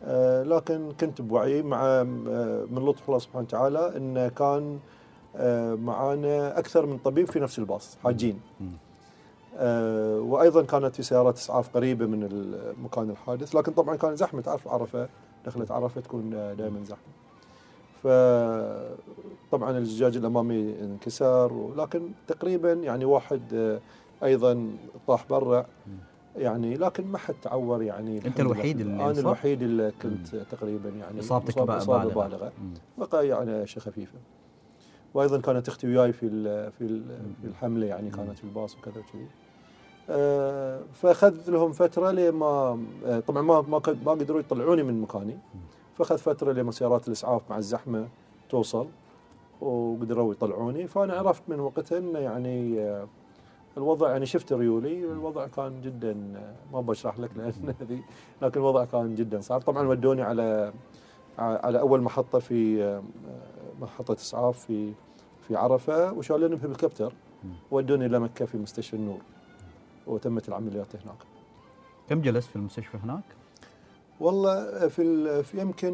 آه 0.04 0.42
لكن 0.42 0.92
كنت 1.00 1.20
بوعي 1.22 1.62
مع 1.62 1.82
آه 1.84 2.02
من 2.70 2.86
لطف 2.86 3.09
الله 3.09 3.18
سبحانه 3.18 3.44
وتعالى 3.44 3.96
انه 3.96 4.28
كان 4.28 4.78
آه 5.36 5.74
معانا 5.74 6.59
أكثر 6.59 6.86
من 6.86 6.98
طبيب 6.98 7.26
في 7.26 7.40
نفس 7.40 7.59
الباص 7.59 7.96
حاجين. 8.04 8.40
آه 9.56 10.20
وأيضا 10.20 10.62
كانت 10.62 10.96
في 10.96 11.02
سيارات 11.02 11.36
إسعاف 11.36 11.68
قريبة 11.76 12.06
من 12.06 12.52
مكان 12.84 13.11
الحادث 13.11 13.54
لكن 13.54 13.72
طبعا 13.72 13.96
كان 13.96 14.16
زحمة 14.16 14.40
تعرف 14.40 14.68
عرفة 14.68 15.09
دخلت 15.46 15.70
عرفة 15.70 16.00
تكون 16.00 16.30
دائما 16.30 16.84
زحمة 16.84 17.02
فطبعا 18.03 19.78
الزجاج 19.78 20.16
الأمامي 20.16 20.74
انكسر 20.82 21.53
ولكن 21.53 22.11
تقريبا 22.26 22.72
يعني 22.72 23.05
واحد 23.05 23.42
آه، 23.55 23.80
أيضا 24.24 24.70
طاح 25.07 25.26
برا. 25.30 25.66
يعني 26.36 26.76
لكن 26.76 27.07
ما 27.07 27.18
حد 27.18 27.34
تعور 27.42 27.82
يعني 27.82 28.20
لله. 28.20 28.32
الوحيد 28.40 28.80
اللي 28.80 29.05
أنا؟ 29.11 29.20
الوحيد 29.20 29.62
اللي 29.62 29.92
كنت 30.03 30.36
تقريبا 30.36 30.88
يعني 30.88 31.20
إصابتك 31.20 31.49
مصاب 31.51 31.66
با- 31.66 31.76
إصابة 31.78 32.05
بالغة. 32.05 32.26
بالغة. 32.28 32.53
مم. 32.62 32.74
بقى 33.07 33.28
يعني 33.28 33.62
اشياء 33.62 33.84
خفيفه 33.84 34.18
وأيضا 35.14 35.40
كانت 35.40 35.68
أختي 35.68 35.86
وياي 35.86 36.12
في 36.12 36.26
ال- 36.26 36.72
في 36.72 36.84
ال- 36.84 37.32
في 37.42 37.46
الحملة 37.49 37.86
يعني 37.86 38.11
كانت 38.11 38.38
في 38.38 38.44
الباص 38.44 38.76
وكذا 38.76 38.94
وكذي. 39.01 39.26
آه، 40.11 40.80
فاخذ 40.94 41.51
لهم 41.51 41.72
فترة 41.72 42.11
لما 42.11 42.80
آه، 43.07 43.20
طبعا 43.20 43.42
ما 43.42 43.61
ما 43.61 43.80
ما 44.07 44.12
قدروا 44.12 44.40
يطلعوني 44.40 44.82
من 44.82 45.01
مكاني. 45.01 45.38
فاخذ 45.99 46.18
فترة 46.18 46.53
لما 46.53 46.72
سيارات 46.72 47.09
الإسعاف 47.09 47.42
مع 47.51 47.59
الزحمة 47.59 48.09
توصل 48.51 48.86
وقدروا 49.61 50.32
يطلعوني 50.32 50.86
فأنا 50.86 51.14
عرفت 51.14 51.42
من 51.49 51.61
وقتها 51.61 51.99
إنه 51.99 52.18
يعني 52.18 52.80
آه، 52.80 53.07
الوضع 53.76 54.11
يعني 54.11 54.26
شفت 54.26 54.53
ريولي 54.53 55.05
الوضع 55.05 55.46
كان 55.46 55.80
جدا 55.80 56.11
آه، 56.36 56.55
ما 56.72 56.80
بشرح 56.80 57.18
لك 57.18 57.30
لأن 57.36 57.74
هذه 57.80 58.03
لكن 58.42 58.61
الوضع 58.61 58.84
كان 58.84 59.14
جدا 59.14 59.40
صعب 59.40 59.61
طبعا 59.61 59.88
ودوني 59.88 60.22
على 60.22 60.72
على 61.38 61.80
أول 61.80 62.01
محطة 62.01 62.38
في 62.38 62.82
آه، 62.82 63.03
محطة 63.80 64.14
إسعاف 64.14 64.59
في 64.59 64.92
في 65.49 65.57
عرفة 65.57 66.12
وشالوني 66.12 66.57
بهليكوبتر 66.57 67.12
ودوني 67.70 68.07
إلى 68.07 68.18
مكة 68.18 68.44
في 68.44 68.59
مستشفى 68.59 68.96
النور 68.96 69.20
وتمت 70.07 70.49
العمليات 70.49 70.96
هناك. 70.96 71.18
كم 72.09 72.20
جلست 72.20 72.49
في 72.49 72.57
المستشفى 72.57 72.96
هناك؟ 73.05 73.38
والله 74.20 74.88
في, 74.88 75.42
في 75.42 75.60
يمكن 75.60 75.92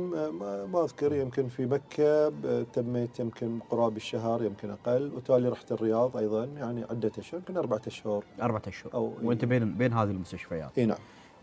ما, 0.72 0.84
أذكر 0.84 1.12
يمكن 1.12 1.48
في 1.48 1.66
مكة 1.66 2.32
تميت 2.72 3.20
يمكن 3.20 3.58
قرابه 3.70 3.96
الشهر 3.96 4.42
يمكن 4.42 4.70
أقل. 4.70 5.12
وتالي 5.16 5.48
رحت 5.48 5.72
الرياض 5.72 6.16
أيضا 6.16 6.44
يعني 6.44 6.84
عدة 6.90 7.12
أشهر 7.18 7.40
يمكن 7.40 7.56
أربعة 7.56 7.82
أشهر. 7.86 8.24
أربعة 8.42 8.62
أشهر. 8.68 8.94
أو 8.94 9.12
وأنت 9.22 9.44
بين 9.44 9.74
بين 9.74 9.92
هذه 9.92 10.10
المستشفيات. 10.10 10.78
إي 10.78 10.86
نعم. 10.86 10.98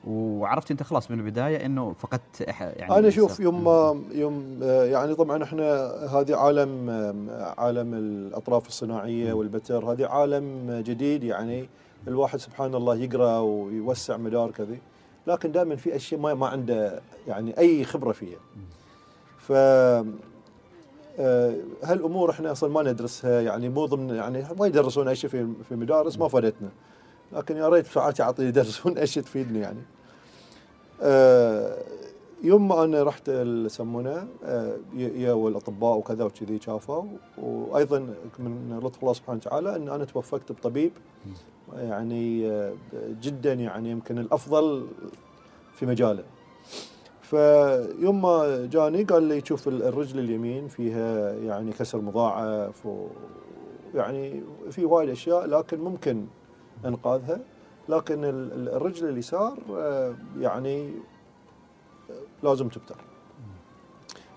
وعرفت 0.08 0.72
أنت 0.72 0.84
خلاص 0.84 1.12
من 1.12 1.20
البداية 1.20 1.66
أنه 1.66 1.94
فقدت 1.94 2.42
يعني 2.42 2.98
أنا 2.98 3.08
أشوف. 3.08 3.40
يوم 3.40 3.64
ما 3.64 4.02
يوم 4.12 4.60
يعني 4.64 5.16
طبعا 5.16 5.44
إحنا 5.44 5.64
هذه 6.06 6.36
عالم 6.36 6.90
عالم 7.58 7.94
الأطراف 7.94 8.68
الصناعية. 8.68 9.34
والبتر 9.34 9.86
هذه 9.86 10.06
عالم 10.06 10.72
جديد 10.86 11.24
يعني 11.24 11.70
الواحد 12.08 12.40
سبحان 12.40 12.76
الله 12.76 12.96
يقرأ 12.96 13.40
ويوسع 13.40 14.18
مدار 14.18 14.52
كذي. 14.52 14.80
لكن 15.28 15.52
دائما 15.52 15.76
في 15.76 15.96
أشياء 15.96 16.22
ما 16.22 16.34
ما 16.34 16.48
عنده 16.48 17.02
يعني 17.28 17.58
أي 17.58 17.84
خبرة 17.86 18.12
فيها. 18.12 18.40
ف 19.40 19.52
آه، 21.20 21.56
هالأمور 21.84 22.32
إحنا 22.32 22.52
أصلا 22.52 22.70
ما 22.70 22.84
ندرسها 22.92 23.42
يعني 23.42 23.70
مو 23.70 23.86
ضمن 23.86 24.16
يعني 24.16 24.46
ما 24.60 24.68
يدرسون 24.68 25.08
أي 25.08 25.16
شيء 25.16 25.30
في 25.30 25.48
في 25.68 25.72
المدارس 25.72 26.18
ما 26.20 26.28
فادتنا. 26.28 26.70
لكن 27.34 27.58
يا 27.58 27.70
ريت 27.70 27.88
ساعات 27.88 28.20
يعطي 28.20 28.44
يدرسون 28.44 28.98
أي 28.98 29.08
شيء 29.08 29.24
تفيدني 29.24 29.60
يعني. 29.60 29.82
آه، 31.02 31.78
يوم 32.44 32.68
ما 32.68 32.84
أنا 32.84 33.04
رحت 33.04 33.28
يسمونه 33.30 34.28
آه، 34.44 34.78
يا 34.98 35.34
والأطباء 35.34 35.98
وكذا 35.98 36.24
وكذي 36.24 36.60
شافوا 36.62 37.04
وأيضا 37.38 38.00
من 38.40 38.80
لطف 38.84 39.00
الله 39.02 39.14
سبحانه 39.14 39.38
وتعالى 39.38 39.76
إن 39.76 39.90
أنا 39.90 40.06
توفقت 40.06 40.52
بطبيب 40.52 40.92
يعني 41.78 42.52
آه، 42.52 42.74
جدا 43.22 43.54
يعني 43.54 43.92
يمكن 43.92 44.18
الأفضل 44.20 44.88
في 45.74 45.86
مجاله. 45.86 46.24
فيوم 47.22 48.22
ما 48.22 48.66
جاني 48.72 49.04
قال 49.04 49.24
لي 49.24 49.42
شوف 49.46 49.68
ال- 49.68 49.84
الرجل 49.84 50.20
اليمين 50.20 50.68
فيها 50.68 51.34
يعني 51.34 51.72
كسر 51.72 52.02
مضاعف 52.02 52.88
يعني 53.96 54.44
في 54.72 54.86
وايد 54.86 55.10
أشياء 55.10 55.46
لكن 55.46 55.80
ممكن 55.80 56.26
أنقاذها. 56.86 57.40
لكن 57.90 58.24
ال- 58.24 58.54
ال- 58.54 58.70
الرجل 58.70 59.10
اليسار 59.10 59.58
آه، 59.78 60.16
يعني 60.40 60.90
لازم 62.44 62.68
تبتر 62.70 62.96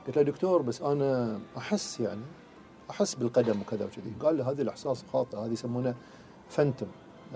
قلت 0.06 0.16
له 0.16 0.22
دكتور 0.22 0.62
بس 0.62 0.82
أنا 0.82 1.38
أحس 1.58 2.00
يعني 2.00 2.20
أحس 2.90 3.14
بالقدم 3.14 3.60
وكذا 3.60 3.84
وكذي 3.84 4.12
قال 4.20 4.34
لي 4.36 4.42
هذا 4.42 4.62
الإحساس 4.62 5.04
خاطئ 5.12 5.36
هذه 5.36 5.52
يسمونه 5.52 5.94
فانتم 6.48 6.86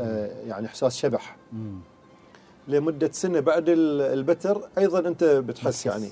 آه، 0.00 0.42
يعني 0.46 0.66
إحساس 0.66 0.96
شبح 0.96 1.36
مم. 1.52 1.78
لمدة 2.68 3.10
سنة 3.12 3.40
بعد 3.40 3.68
ال- 3.68 4.00
البتر 4.00 4.68
أيضا 4.78 4.98
أنت 4.98 5.24
بتحس. 5.24 5.86
يعني 5.86 6.08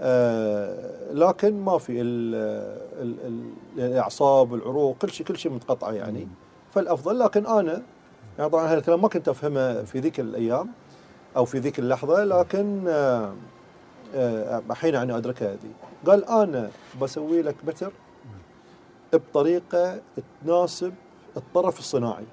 آه 0.00 1.12
لكن 1.12 1.60
ما 1.60 1.78
في 1.78 2.00
ال 2.00 2.34
ال 3.02 3.16
ال 3.26 3.50
الإعصاب 3.84 4.52
والعروق 4.52 4.96
كل 4.98 5.10
شيء 5.10 5.26
كل 5.26 5.36
شيء 5.38 5.52
متقطعه 5.52 5.92
يعني 5.92 6.24
مم. 6.24 6.30
فالأفضل 6.74 7.18
لكن 7.18 7.46
أنا 7.46 7.82
يعني 8.38 8.50
طبعا 8.50 8.72
هالكلام 8.72 9.02
ما 9.02 9.08
كنت 9.08 9.28
أفهمه 9.28 9.82
في 9.82 9.98
ذيك 10.00 10.20
الأيام 10.20 10.68
أو 11.36 11.44
في 11.44 11.58
ذيك 11.58 11.78
اللحظة 11.78 12.24
لكن 12.24 12.84
آه 12.88 13.34
آه 14.14 14.62
الحين 14.70 14.94
يعني 14.94 15.16
ادركها 15.16 15.48
هذه. 15.52 15.70
قال 16.06 16.24
أنا 16.24 16.70
بسوي 17.02 17.42
لك 17.42 17.54
بتر 17.66 17.92
بطريقة 19.12 20.00
تناسب 20.44 20.92
الطرف 21.36 21.78
الصناعي 21.78 22.24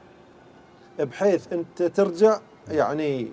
بحيث 0.99 1.53
أنت 1.53 1.83
ترجع 1.83 2.39
يعني 2.67 3.27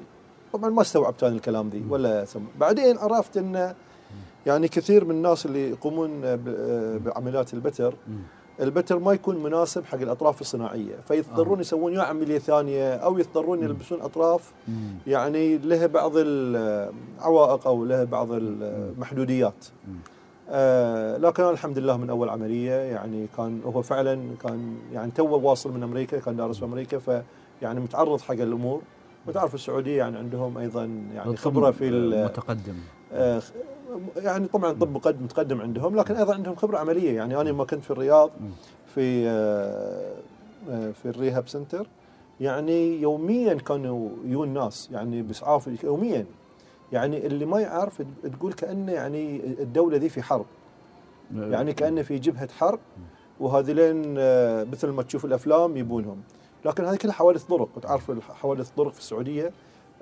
طبعا 0.53 0.71
ما 0.71 0.83
استوعبت 0.83 1.23
أنا 1.25 1.35
الكلام 1.37 1.69
ذي 1.69 1.85
ولا 1.89 2.25
سم... 2.25 2.45
بعدين 2.61 2.99
عرفت 2.99 3.37
أن 3.37 3.75
يعني 4.47 4.69
كثير 4.69 5.05
من 5.05 5.11
الناس 5.11 5.47
اللي 5.47 5.71
يقومون 5.71 6.21
ب- 6.37 7.05
بعمليات 7.05 7.55
البتر. 7.55 7.95
البتر 8.61 8.99
ما 8.99 9.13
يكون 9.13 9.43
مناسب 9.43 9.85
حق 9.85 9.99
الأطراف 10.01 10.41
الصناعية 10.41 10.95
فيضطرون 11.09 11.57
آه. 11.59 11.61
يسوون 11.61 11.93
يا 11.95 12.03
عملية 12.03 12.39
ثانية 12.39 12.95
أو 12.95 13.19
يضطرون 13.19 13.63
يلبسون 13.63 14.01
أطراف 14.01 14.53
مم. 14.69 14.95
يعني 15.07 15.59
لها 15.59 15.87
بعض 15.87 16.13
العوائق 16.17 17.67
أو 17.67 17.85
لها 17.85 18.05
بعض 18.05 18.29
المحدوديات 18.33 19.65
مم. 19.89 19.95
آه 20.51 21.17
لكن 21.17 21.43
الحمد 21.43 21.79
لله 21.79 21.97
من 21.97 22.11
أول 22.11 22.29
عملية 22.29 22.73
يعني 22.73 23.27
كان 23.37 23.61
هو 23.67 23.83
فعلا 23.83 24.21
كان 24.43 24.77
يعني 24.93 25.11
تو 25.11 25.27
واصل 25.39 25.73
من 25.73 25.83
أمريكا 25.83 26.19
كان 26.19 26.37
دارس 26.37 26.59
في 26.59 26.65
أمريكا 26.65 26.99
فيعني 26.99 27.81
متعرض 27.81 28.21
حق 28.21 28.33
الأمور. 28.35 28.81
وتعرف 29.27 29.55
السعودية 29.55 29.99
يعني 29.99 30.19
عندهم 30.19 30.59
أيضا 30.59 30.85
يعني 31.15 31.37
خبرة 31.37 31.71
في 31.71 31.89
ال- 31.89 32.25
متقدم. 32.25 32.75
آه، 33.13 33.43
يعني 34.17 34.49
طبعا 34.49 34.73
طب 34.73 34.91
مقدم 34.91 35.25
متقدم 35.25 35.61
عندهم 35.61 35.97
لكن 35.97 36.17
أيضا 36.17 36.35
عندهم 36.35 36.55
خبرة 36.55 36.79
عملية. 36.79 37.17
يعني 37.17 37.41
أنا 37.41 37.49
لما 37.49 37.65
كنت 37.65 37.85
في 37.85 37.91
الرياض. 37.91 38.31
في 38.95 39.29
آه، 39.29 40.15
آه، 40.71 40.91
في 40.91 41.07
الريهاب 41.09 41.49
سنتر 41.49 41.87
يعني 42.41 43.03
يوميا 43.03 43.55
كانوا 43.55 44.09
يجون 44.25 44.49
ناس 44.49 44.89
يعني 44.93 45.23
باسعاف 45.23 45.85
يوميا. 45.85 46.27
يعني 46.93 47.27
اللي 47.27 47.45
ما 47.45 47.61
يعرف 47.61 48.03
تقول 48.23 48.53
كأنه 48.53 48.93
يعني 48.93 49.41
الدولة 49.47 49.97
ذي 49.97 50.09
في 50.09 50.23
حرب. 50.23 50.47
يعني 51.35 51.73
كأنه 51.73 52.03
في 52.03 52.19
جبهة 52.19 52.49
حرب 52.59 52.79
وهذولين 53.41 54.15
آه، 54.19 54.65
مثل 54.65 54.89
ما 54.89 55.03
تشوف 55.03 55.25
الأفلام 55.25 55.77
يبونهم. 55.77 56.23
لكن 56.65 56.85
هذه 56.85 56.97
كلها 56.97 57.13
حوادث 57.13 57.43
طرق. 57.45 57.69
وتعرف 57.77 58.11
حوادث 58.31 58.71
طرق 58.71 58.93
في 58.93 58.99
السعودية؟ 58.99 59.53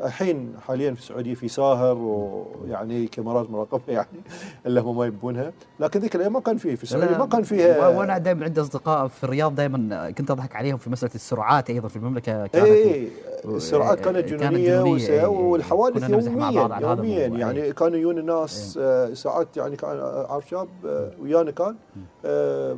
الحين 0.04 0.54
حاليا 0.60 0.92
في 0.94 1.00
السعودية 1.00 1.34
في 1.34 1.48
ساهر 1.48 1.96
ويعني 1.98 3.06
كاميرات 3.06 3.50
مراقبة 3.50 3.82
يعني 3.88 4.08
اللي 4.66 4.80
هم 4.80 4.96
ما 4.96 5.06
يبونها. 5.06 5.52
لكن 5.80 6.00
ذيك 6.00 6.14
الأيام 6.16 6.32
ما 6.32 6.40
كان 6.40 6.56
فيه 6.56 6.74
في 6.74 6.82
السعودية 6.82 7.16
ما 7.18 7.26
كان 7.26 7.42
فيها 7.42 7.88
وأنا 7.88 8.18
دائما 8.18 8.44
عندي 8.44 8.60
أصدقاء 8.60 9.08
في 9.08 9.24
الرياض 9.24 9.54
دائما 9.54 10.10
كنت 10.10 10.30
أضحك 10.30 10.56
عليهم 10.56 10.76
في 10.76 10.90
مسألة 10.90 11.14
السرعات 11.14 11.70
أيضا 11.70 11.88
في 11.88 11.96
المملكة 11.96 12.46
كانت 12.46 12.66
اي 12.66 13.08
السرعات 13.44 14.00
كانت 14.00 14.16
جنونية 14.28 14.46
جنونية، 14.76 14.92
وس- 14.94 15.10
إي، 15.10 15.20
إي. 15.20 15.26
والحوادث 15.26 16.10
يوميا 16.10 17.24
يوميا. 17.24 17.26
يعني 17.38 17.72
كانوا 17.72 17.98
يجون 17.98 18.18
الناس 18.18 18.78
آه، 18.82 19.14
ساعات 19.14 19.56
يعني 19.56 19.76
كان 19.76 19.90
آه، 19.98 20.26
عارف 20.32 20.48
شاب 20.48 20.68
آه، 20.86 21.10
ويانا 21.20 21.50
كان 21.50 21.76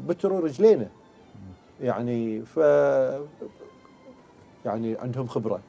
بتروا 0.06 0.40
رجلينا. 0.40 0.88
يعني 1.80 2.42
ف 2.42 2.56
يعني 4.64 4.96
عندهم 4.98 5.26
خبرة. 5.26 5.60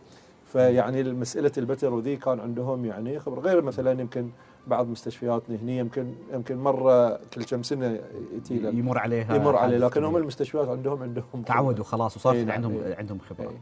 فيعني 0.52 1.04
مسألة 1.04 1.52
البتر 1.58 1.93
وذي 1.93 2.16
كان 2.16 2.39
عندهم 2.39 2.86
يعني 2.86 3.20
خبره 3.20 3.39
غير 3.39 3.62
مثلا 3.62 4.02
يمكن 4.02 4.30
بعض 4.68 4.88
مستشفياتنا 4.88 5.56
هنا 5.56 5.72
يمكن 5.72 6.14
يمكن 6.34 6.58
مرة 6.58 7.20
كل 7.34 7.43
كم 7.43 7.64
سنة 7.64 8.00
يتي 8.36 8.56
يمر 8.56 8.97
عليها 8.97 9.36
يمر 9.36 9.56
عليه 9.56 9.78
لكن 9.78 10.04
هم. 10.04 10.18
المستشفيات 10.18 10.68
عندهم 10.68 11.04
عندهم 11.04 11.41
تعودوا 11.45 11.84
خلاص 11.84 12.18
وصار 12.18 12.34
في 12.34 12.43
نعم، 12.43 12.56
عندهم 12.56 12.84
إي. 12.84 12.93
عندهم 12.93 13.20
خبره 13.20 13.50
إي. 13.50 13.58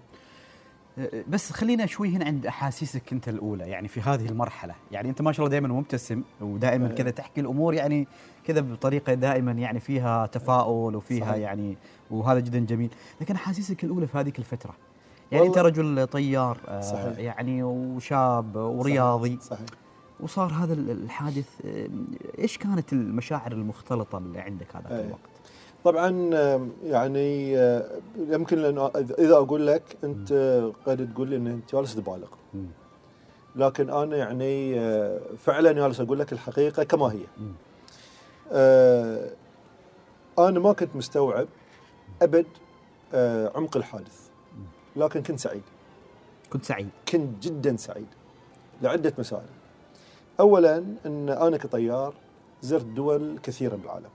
بس 1.27 1.51
خلينا 1.51 1.85
شوي 1.85 2.09
هنا 2.09 2.25
عند 2.25 2.45
أحاسيسك 2.45 3.13
أنت 3.13 3.29
الأولى 3.29 3.69
يعني 3.69 3.88
في 3.88 4.01
هذه 4.01 4.25
المرحلة 4.25 4.75
يعني 4.91 5.09
أنت 5.09 5.21
ما 5.21 5.31
شاء 5.31 5.45
الله 5.45 5.59
دائما 5.59 5.67
مبتسم 5.67 6.23
ودائما 6.41 6.88
إيه. 6.88 6.95
كذا 6.95 7.09
تحكي 7.09 7.41
الأمور 7.41 7.73
يعني 7.73 8.07
كذا 8.43 8.61
بطريقة 8.61 9.13
دائما 9.13 9.51
يعني 9.51 9.79
فيها 9.79 10.25
تفاؤل 10.25 10.95
وفيها 10.95 11.25
صحيح. 11.25 11.35
يعني 11.35 11.77
وهذا 12.11 12.39
جدا 12.39 12.59
جميل 12.59 12.89
لكن 13.21 13.35
أحاسيسك 13.35 13.83
الأولى 13.83 14.07
في 14.07 14.17
هذيك 14.17 14.39
الفترة 14.39 14.75
يعني 15.32 15.47
انت 15.47 15.57
رجل 15.57 16.07
طيار 16.07 16.57
آه 16.67 16.82
صحيح. 16.82 17.17
يعني 17.19 17.63
وشاب 17.63 18.55
ورياضي. 18.55 19.39
صحيح. 19.41 19.65
وصار 20.19 20.51
هذا 20.51 20.73
ال- 20.73 20.89
الحادث 20.91 21.49
آه، 21.65 21.88
إيش 22.39 22.57
كانت 22.57 22.93
المشاعر 22.93 23.51
المختلطة 23.51 24.17
اللي 24.17 24.39
عندك 24.39 24.75
هذاك 24.75 24.91
إيه. 24.91 25.01
الوقت؟ 25.05 25.19
طبعا 25.84 26.09
يعني 26.84 27.57
آه، 27.57 27.86
يمكن 28.30 28.57
اذا 29.19 29.34
أقول 29.36 29.67
لك 29.67 29.84
أنت 30.03 30.34
قد 30.86 31.09
تقول 31.13 31.30
لي 31.30 31.36
إن 31.36 31.47
أنت 31.47 31.75
جالس 31.75 31.95
تبالغ. 31.95 32.28
لكن 33.55 33.89
أنا 33.89 34.17
يعني 34.17 34.75
فعلا 35.38 35.71
جالس 35.71 36.01
أقول 36.01 36.19
لك 36.19 36.34
الحقيقة 36.34 36.84
كما 36.84 37.05
هي. 37.05 37.19
أنا 40.39 40.59
ما 40.59 40.73
كنت 40.73 40.95
مستوعب 40.95 41.47
أبد 42.21 42.45
عمق 43.55 43.78
الحادث. 43.78 44.26
لكن 44.97 45.23
كنت 45.23 45.39
سعيد. 45.39 45.63
كنت 46.49 46.65
سعيد. 46.65 46.89
كنت 47.11 47.43
جدا 47.43 47.77
سعيد 47.77 48.07
لعدة 48.81 49.13
مسائل. 49.17 49.49
اولا 50.39 50.77
أن 51.05 51.29
أنا 51.29 51.57
كطيار 51.57 52.13
زرت 52.61 52.85
دول 52.85 53.39
كثيره 53.43 53.75
بالعالم. 53.75 54.09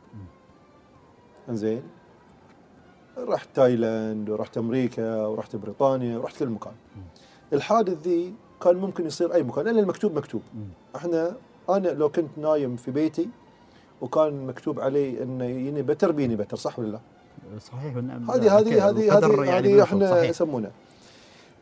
إنزين. 1.48 1.82
رحت 3.18 3.48
تايلاند 3.54 4.30
ورحت 4.30 4.58
أمريكا 4.58 5.26
ورحت 5.26 5.56
بريطانيا 5.56 6.18
ورحت 6.18 6.38
كل 6.38 6.48
مكان. 6.48 6.74
الحادث 7.52 8.02
ذي 8.02 8.34
كان 8.60 8.76
ممكن 8.76 9.06
يصير 9.06 9.34
أي 9.34 9.42
مكان 9.42 9.64
لأن 9.64 9.78
المكتوب 9.78 10.16
مكتوب. 10.16 10.42
إحنا 10.96 11.36
أنا 11.70 11.88
لو 11.88 12.08
كنت 12.08 12.38
نايم 12.38 12.76
في 12.76 12.90
بيتي 12.90 13.28
وكان 14.00 14.46
مكتوب 14.46 14.80
علي 14.80 15.22
إنه 15.22 15.44
يني 15.44 15.82
بتر 15.82 16.12
بيني 16.12 16.36
بتر 16.36 16.56
صح 16.56 16.78
ولا 16.78 16.88
لا؟ 16.88 17.00
صحيح. 17.58 17.96
هذه 17.96 18.58
هذه 18.58 18.88
هذه 18.88 19.08
القدر 19.08 19.40
هذه 19.42 19.48
يعني 19.48 19.68
هذه 19.68 19.72
بيوصل، 19.72 19.82
إحنا 19.82 20.10
صحيح. 20.10 20.30
يسمونها 20.30 20.70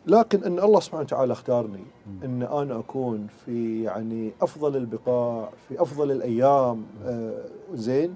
لكن 0.06 0.44
إن 0.44 0.58
الله 0.58 0.80
سبحانه 0.80 1.02
وتعالى 1.02 1.32
اختارني. 1.32 1.84
إن 2.24 2.42
أنا 2.42 2.78
أكون 2.78 3.26
في 3.46 3.82
يعني 3.82 4.32
أفضل 4.42 4.76
البقاع 4.76 5.50
في 5.68 5.82
أفضل 5.82 6.10
الأيام 6.10 6.86
آه 7.06 7.44
زين 7.74 8.14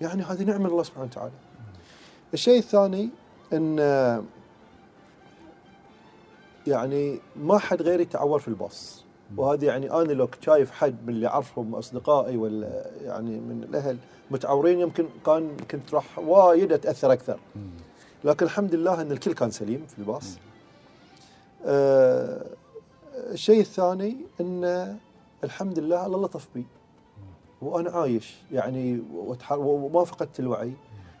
يعني 0.00 0.22
هذه 0.22 0.42
نعمة 0.42 0.68
الله 0.68 0.82
سبحانه 0.82 1.06
وتعالى. 1.06 1.32
الشيء 2.34 2.58
الثاني 2.58 3.10
إن 3.52 3.76
آه، 3.80 4.22
يعني 6.66 7.18
ما 7.36 7.58
حد 7.58 7.82
غيري 7.82 8.04
تعور 8.04 8.38
في 8.38 8.48
الباص 8.48 9.04
وهذه 9.36 9.64
يعني 9.64 9.92
أنا 9.92 10.12
لو 10.12 10.28
شايف 10.40 10.70
حد 10.70 10.96
من 11.02 11.08
اللي 11.08 11.26
أعرفهم 11.26 11.74
أصدقائي 11.74 12.36
ولا 12.36 12.90
يعني 13.02 13.40
من 13.40 13.66
الأهل 13.68 13.96
متعورين 14.30 14.80
يمكن 14.80 15.06
كان 15.26 15.56
كنت 15.70 15.94
راح 15.94 16.18
وايد 16.18 16.72
أتأثر 16.72 17.12
أكثر. 17.12 17.38
لكن 18.24 18.46
الحمد 18.46 18.74
لله 18.74 19.00
إن 19.00 19.12
الكل 19.12 19.32
كان 19.32 19.50
سليم 19.50 19.86
في 19.86 19.98
الباص. 19.98 20.38
آه 21.64 22.46
الشيء 23.14 23.60
الثاني 23.60 24.16
إن 24.40 24.96
الحمد 25.44 25.78
لله 25.78 26.06
الله 26.06 26.24
لطف 26.24 26.48
بي. 26.54 26.66
وأنا 27.62 27.90
عايش 27.90 28.36
يعني 28.52 29.02
وما 29.50 30.04
فقدت 30.04 30.40
الوعي 30.40 30.72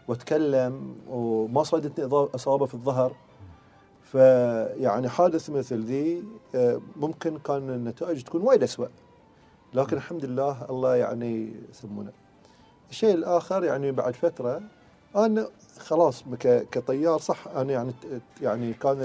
وأتكلم 0.08 0.94
وما 1.08 1.62
صادتني 1.62 2.28
إصابة 2.34 2.66
في 2.66 2.74
الظهر. 2.74 3.12
فيعني 4.12 5.08
حادث 5.08 5.50
مثل 5.50 5.80
ذي 5.80 6.24
آه، 6.54 6.80
ممكن 6.96 7.38
كان 7.38 7.70
النتائج 7.70 8.22
تكون 8.22 8.42
وايد 8.42 8.62
اسوء. 8.62 8.88
لكن 9.74 9.96
الحمد 9.96 10.24
لله 10.24 10.66
الله 10.70 10.96
يعني 10.96 11.52
يسمونه. 11.70 12.12
الشيء 12.90 13.14
الآخر 13.14 13.64
يعني 13.64 13.92
بعد 13.92 14.14
فترة 14.14 14.62
أنا 15.16 15.48
خلاص 15.78 16.24
كطيار 16.42 17.18
صح 17.18 17.48
أنا 17.48 17.72
يعني 17.72 17.92
يعني 18.42 18.72
كان 18.72 18.98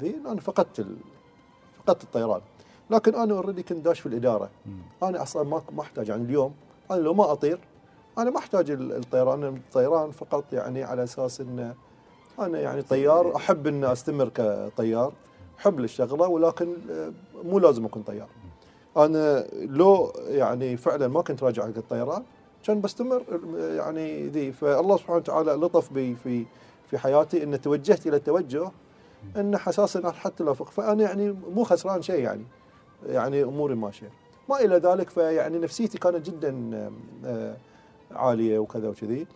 ذي 0.00 0.16
أنا 0.26 0.40
فقدت 0.40 0.86
فقدت 1.78 2.02
الطيران 2.04 2.40
لكن 2.90 3.14
أنا 3.14 3.34
already 3.34 3.62
كنت 3.62 3.84
داش 3.84 4.00
في 4.00 4.06
الإدارة 4.06 4.50
مم. 4.66 4.78
أنا 5.08 5.22
أصلا 5.22 5.42
ما 5.42 5.62
ما 5.72 5.82
أحتاج 5.82 6.08
يعني 6.08 6.24
اليوم 6.24 6.54
أنا 6.90 7.00
لو 7.00 7.14
ما 7.14 7.32
أطير 7.32 7.58
أنا 8.18 8.30
ما 8.30 8.38
أحتاج 8.38 8.70
ال- 8.70 8.92
الطيران 8.96 9.44
أنا 9.44 9.56
الطيران 9.56 10.10
فقط 10.10 10.44
يعني 10.52 10.84
على 10.84 11.02
أساس 11.04 11.40
ان 11.40 11.74
أنا 12.38 12.60
يعني 12.60 12.82
طيار 12.82 13.36
أحب 13.36 13.66
إن 13.66 13.84
أستمر 13.84 14.28
كطيار 14.28 15.12
احب 15.58 15.80
الشغله 15.80 16.28
ولكن 16.28 16.76
آه، 16.90 17.12
مو 17.44 17.58
لازم 17.58 17.84
أكون 17.84 18.02
طيار. 18.02 18.28
أنا 18.96 19.46
لو 19.54 20.12
يعني 20.28 20.76
فعلا 20.76 21.08
ما 21.08 21.22
كنت 21.22 21.42
راجع 21.42 21.62
حق 21.62 21.76
الطيران 21.76 22.22
كان 22.66 22.80
بستمر 22.80 23.22
يعني 23.56 24.26
ذي. 24.26 24.52
فالله 24.52 24.96
سبحانه 24.96 25.16
وتعالى 25.16 25.52
لطف 25.52 25.92
بي 25.92 26.14
في 26.14 26.44
في 26.90 26.98
حياتي 26.98 27.42
إن 27.42 27.60
توجهت 27.60 28.06
إلى 28.06 28.16
التوجه 28.16 28.70
إن 29.36 29.56
حساس 29.56 29.96
حتى 29.96 30.54
فق 30.54 30.70
فأنا 30.70 31.02
يعني 31.02 31.36
مو 31.54 31.64
خسران 31.64 32.02
شيء 32.02 32.20
يعني 32.20 32.44
يعني 33.06 33.42
أموري 33.42 33.74
ماشية. 33.74 34.10
ما 34.48 34.60
إلى 34.60 34.76
ذلك 34.76 35.10
فيعني 35.10 35.58
نفسيتي 35.58 35.98
كانت 35.98 36.26
جدا 36.26 36.70
آه، 37.24 37.56
عالية 38.12 38.58
وكذا 38.58 38.88
وكذي. 38.88 39.26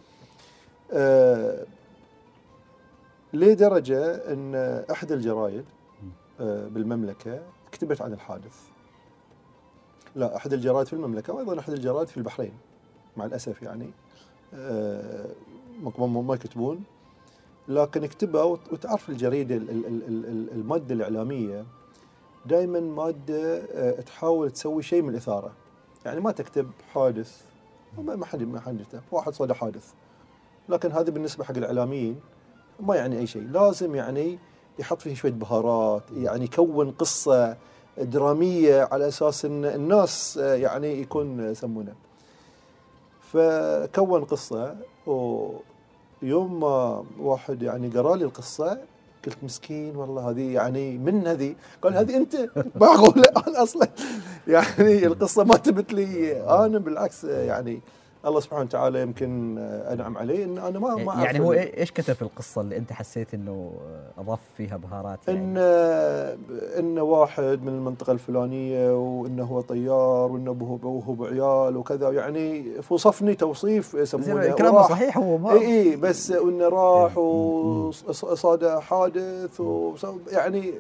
آه، 0.93 1.65
لدرجة 3.33 4.15
أن 4.33 4.55
احدى 4.91 5.15
الجرايد 5.15 5.65
آه، 6.41 6.69
بالمملكة 6.69 7.43
كتبت 7.73 8.01
عن 8.03 8.13
الحادث. 8.13 8.61
لا 10.17 10.37
أحد 10.37 10.53
الجرايد 10.53 10.87
في 10.87 10.93
المملكة 10.93 11.33
وأيضا 11.33 11.59
أحد 11.59 11.73
الجرايد 11.73 12.09
في 12.09 12.17
البحرين 12.17 12.53
مع 13.17 13.25
الأسف 13.25 13.63
يعني. 13.63 13.91
آه، 14.55 15.27
ما- 15.83 16.35
يكتبون. 16.35 16.83
لكن 17.69 18.05
اكتبها 18.05 18.43
وت- 18.43 18.73
وتعرف 18.73 19.09
الجريدة 19.11 19.55
ال- 19.57 19.71
ال- 19.71 19.87
ال- 19.87 20.27
ال- 20.27 20.51
المادة 20.53 20.95
الإعلامية 20.95 21.65
دائما 22.47 22.81
مادة 22.81 23.63
آه، 23.73 24.01
تحاول 24.01 24.51
تسوي 24.51 24.83
شيء 24.83 25.03
من 25.03 25.09
الإثارة. 25.09 25.53
يعني 26.05 26.21
ما 26.21 26.31
تكتب 26.33 26.71
حادث 26.95 27.43
ما 27.99 28.27
حد 28.27 28.43
ما 28.43 28.61
حد. 28.61 28.85
واحد 29.13 29.35
صدى 29.35 29.55
حادث. 29.55 29.93
لكن 30.69 30.93
هذا 30.93 31.11
بالنسبة 31.11 31.45
حق 31.45 31.57
الإعلاميين 31.57 32.21
ما 32.81 32.97
يعني 32.97 33.19
أي 33.19 33.27
شيء 33.27 33.43
لازم 33.43 33.95
يعني 33.95 34.39
يحط 34.79 35.03
فيه 35.03 35.15
شوية 35.15 35.33
بهارات 35.33 36.03
يعني 36.17 36.45
يكون 36.45 36.91
قصة 36.91 37.57
درامية 37.99 38.89
على 38.93 39.09
أساس 39.09 39.45
إن 39.45 39.65
الناس 39.65 40.37
يعني 40.37 41.01
يكون 41.01 41.41
يسمونه. 41.41 41.95
فكون 43.33 44.25
قصة 44.25 44.77
ويوم 45.07 46.61
ما 46.61 47.05
واحد 47.21 47.63
يعني 47.63 47.89
قرأ 47.89 48.17
لي 48.17 48.25
القصة 48.25 48.79
قلت 49.27 49.37
مسكين 49.43 49.97
والله 49.97 50.31
هذه 50.31 50.55
يعني 50.55 50.99
من 50.99 51.27
هذه؟ 51.27 51.55
قال 51.83 51.97
هذه 51.97 52.17
أنت؟ 52.17 52.37
معقوله 52.81 53.25
أنا 53.49 53.63
أصلا 53.63 53.89
يعني 54.49 55.07
القصة 55.07 55.45
ما 55.45 55.57
تبت 55.57 55.93
لي 55.93 56.43
أنا 56.43 56.79
بالعكس 56.79 57.25
يعني 57.25 57.81
الله 58.27 58.41
سبحانه 58.41 58.63
وتعالى 58.63 59.03
يمكن 59.03 59.59
أنعم 59.59 60.19
علي 60.19 60.45
إن 60.45 60.59
أنا 60.59 60.79
ما 60.79 60.95
ما 60.95 61.23
يعني 61.25 61.41
هو 61.41 61.55
إيه- 61.55 61.79
إيش 61.79 61.91
كتب 61.93 62.15
في 62.15 62.23
القصة 62.23 62.61
اللي 62.61 62.77
أنت 62.77 62.93
حسيت 62.93 63.35
إنه 63.35 63.73
أضاف 64.19 64.39
فيها 64.57 64.77
بهارات 64.77 65.29
إن 65.29 65.57
يعني 65.57 66.79
إن 66.79 66.99
واحد 66.99 67.63
من 67.63 67.69
المنطقة 67.69 68.13
الفلانية 68.13 68.95
وإنه 68.97 69.45
هو 69.45 69.61
طيار 69.61 70.33
وإنه 70.33 70.51
ابوه 70.51 71.15
بعيال 71.15 71.77
وكذا. 71.77 72.11
يعني 72.11 72.73
وصفني 72.91 73.35
توصيف 73.35 73.95
يسمونه 73.95 74.53
كلامه 74.53 74.89
صحيح 74.89 75.19
هو 75.19 75.39
ما 75.39 75.53
إي 75.53 75.67
إي 75.91 75.97
بس 75.97 76.31
إنه 76.31 76.69
راح 76.69 77.17
مم. 77.17 77.87
وصاد 78.09 78.67
حادث 78.79 79.63
يعني 80.33 80.73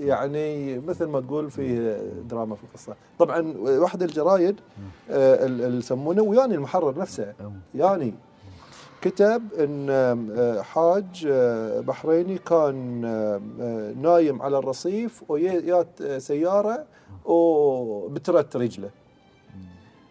يعني 0.00 0.78
مثل 0.78 1.04
ما 1.06 1.20
تقول 1.20 1.50
في 1.50 1.96
دراما 2.30 2.54
في 2.54 2.64
القصة. 2.64 2.94
طبعا 3.18 3.54
واحد 3.58 4.02
الجرايد 4.02 4.56
آه، 5.10 5.46
ال- 5.46 5.62
ال- 5.62 5.78
يسمونه 5.78 6.22
وياني 6.22 6.54
المحرر 6.54 6.98
نفسه. 6.98 7.32
أم. 7.40 7.60
يعني 7.74 8.14
كتب 9.00 9.42
إن 9.58 9.86
آه، 9.90 10.62
حاج 10.62 11.26
آه، 11.30 11.80
بحريني 11.80 12.38
كان 12.38 13.00
نايم 14.02 14.42
على 14.42 14.58
الرصيف 14.58 15.22
ويأت 15.30 16.02
سيارة 16.18 16.84
وبترت 17.24 18.56
رجله. 18.56 18.90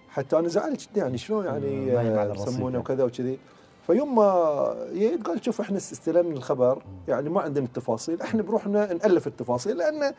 حتى 0.09 0.39
أنا 0.39 0.47
زعلت 0.47 0.89
يعني 0.97 1.17
شلون 1.17 1.45
يعني 1.45 1.87
يسمونه 2.33 2.65
يعني. 2.65 2.77
وكذا 2.77 3.03
وكذي. 3.03 3.39
فيوم 3.87 4.15
ما 4.15 4.87
جيت 4.93 5.27
قال 5.27 5.45
شوف 5.45 5.61
إحنا 5.61 5.77
استلمنا 5.77 6.37
الخبر 6.37 6.83
يعني 7.07 7.29
ما 7.29 7.41
عندنا 7.41 7.65
التفاصيل 7.65 8.21
إحنا 8.21 8.41
بروحنا 8.41 8.93
نألف 8.93 9.27
التفاصيل 9.27 9.77
لأن 9.77 10.13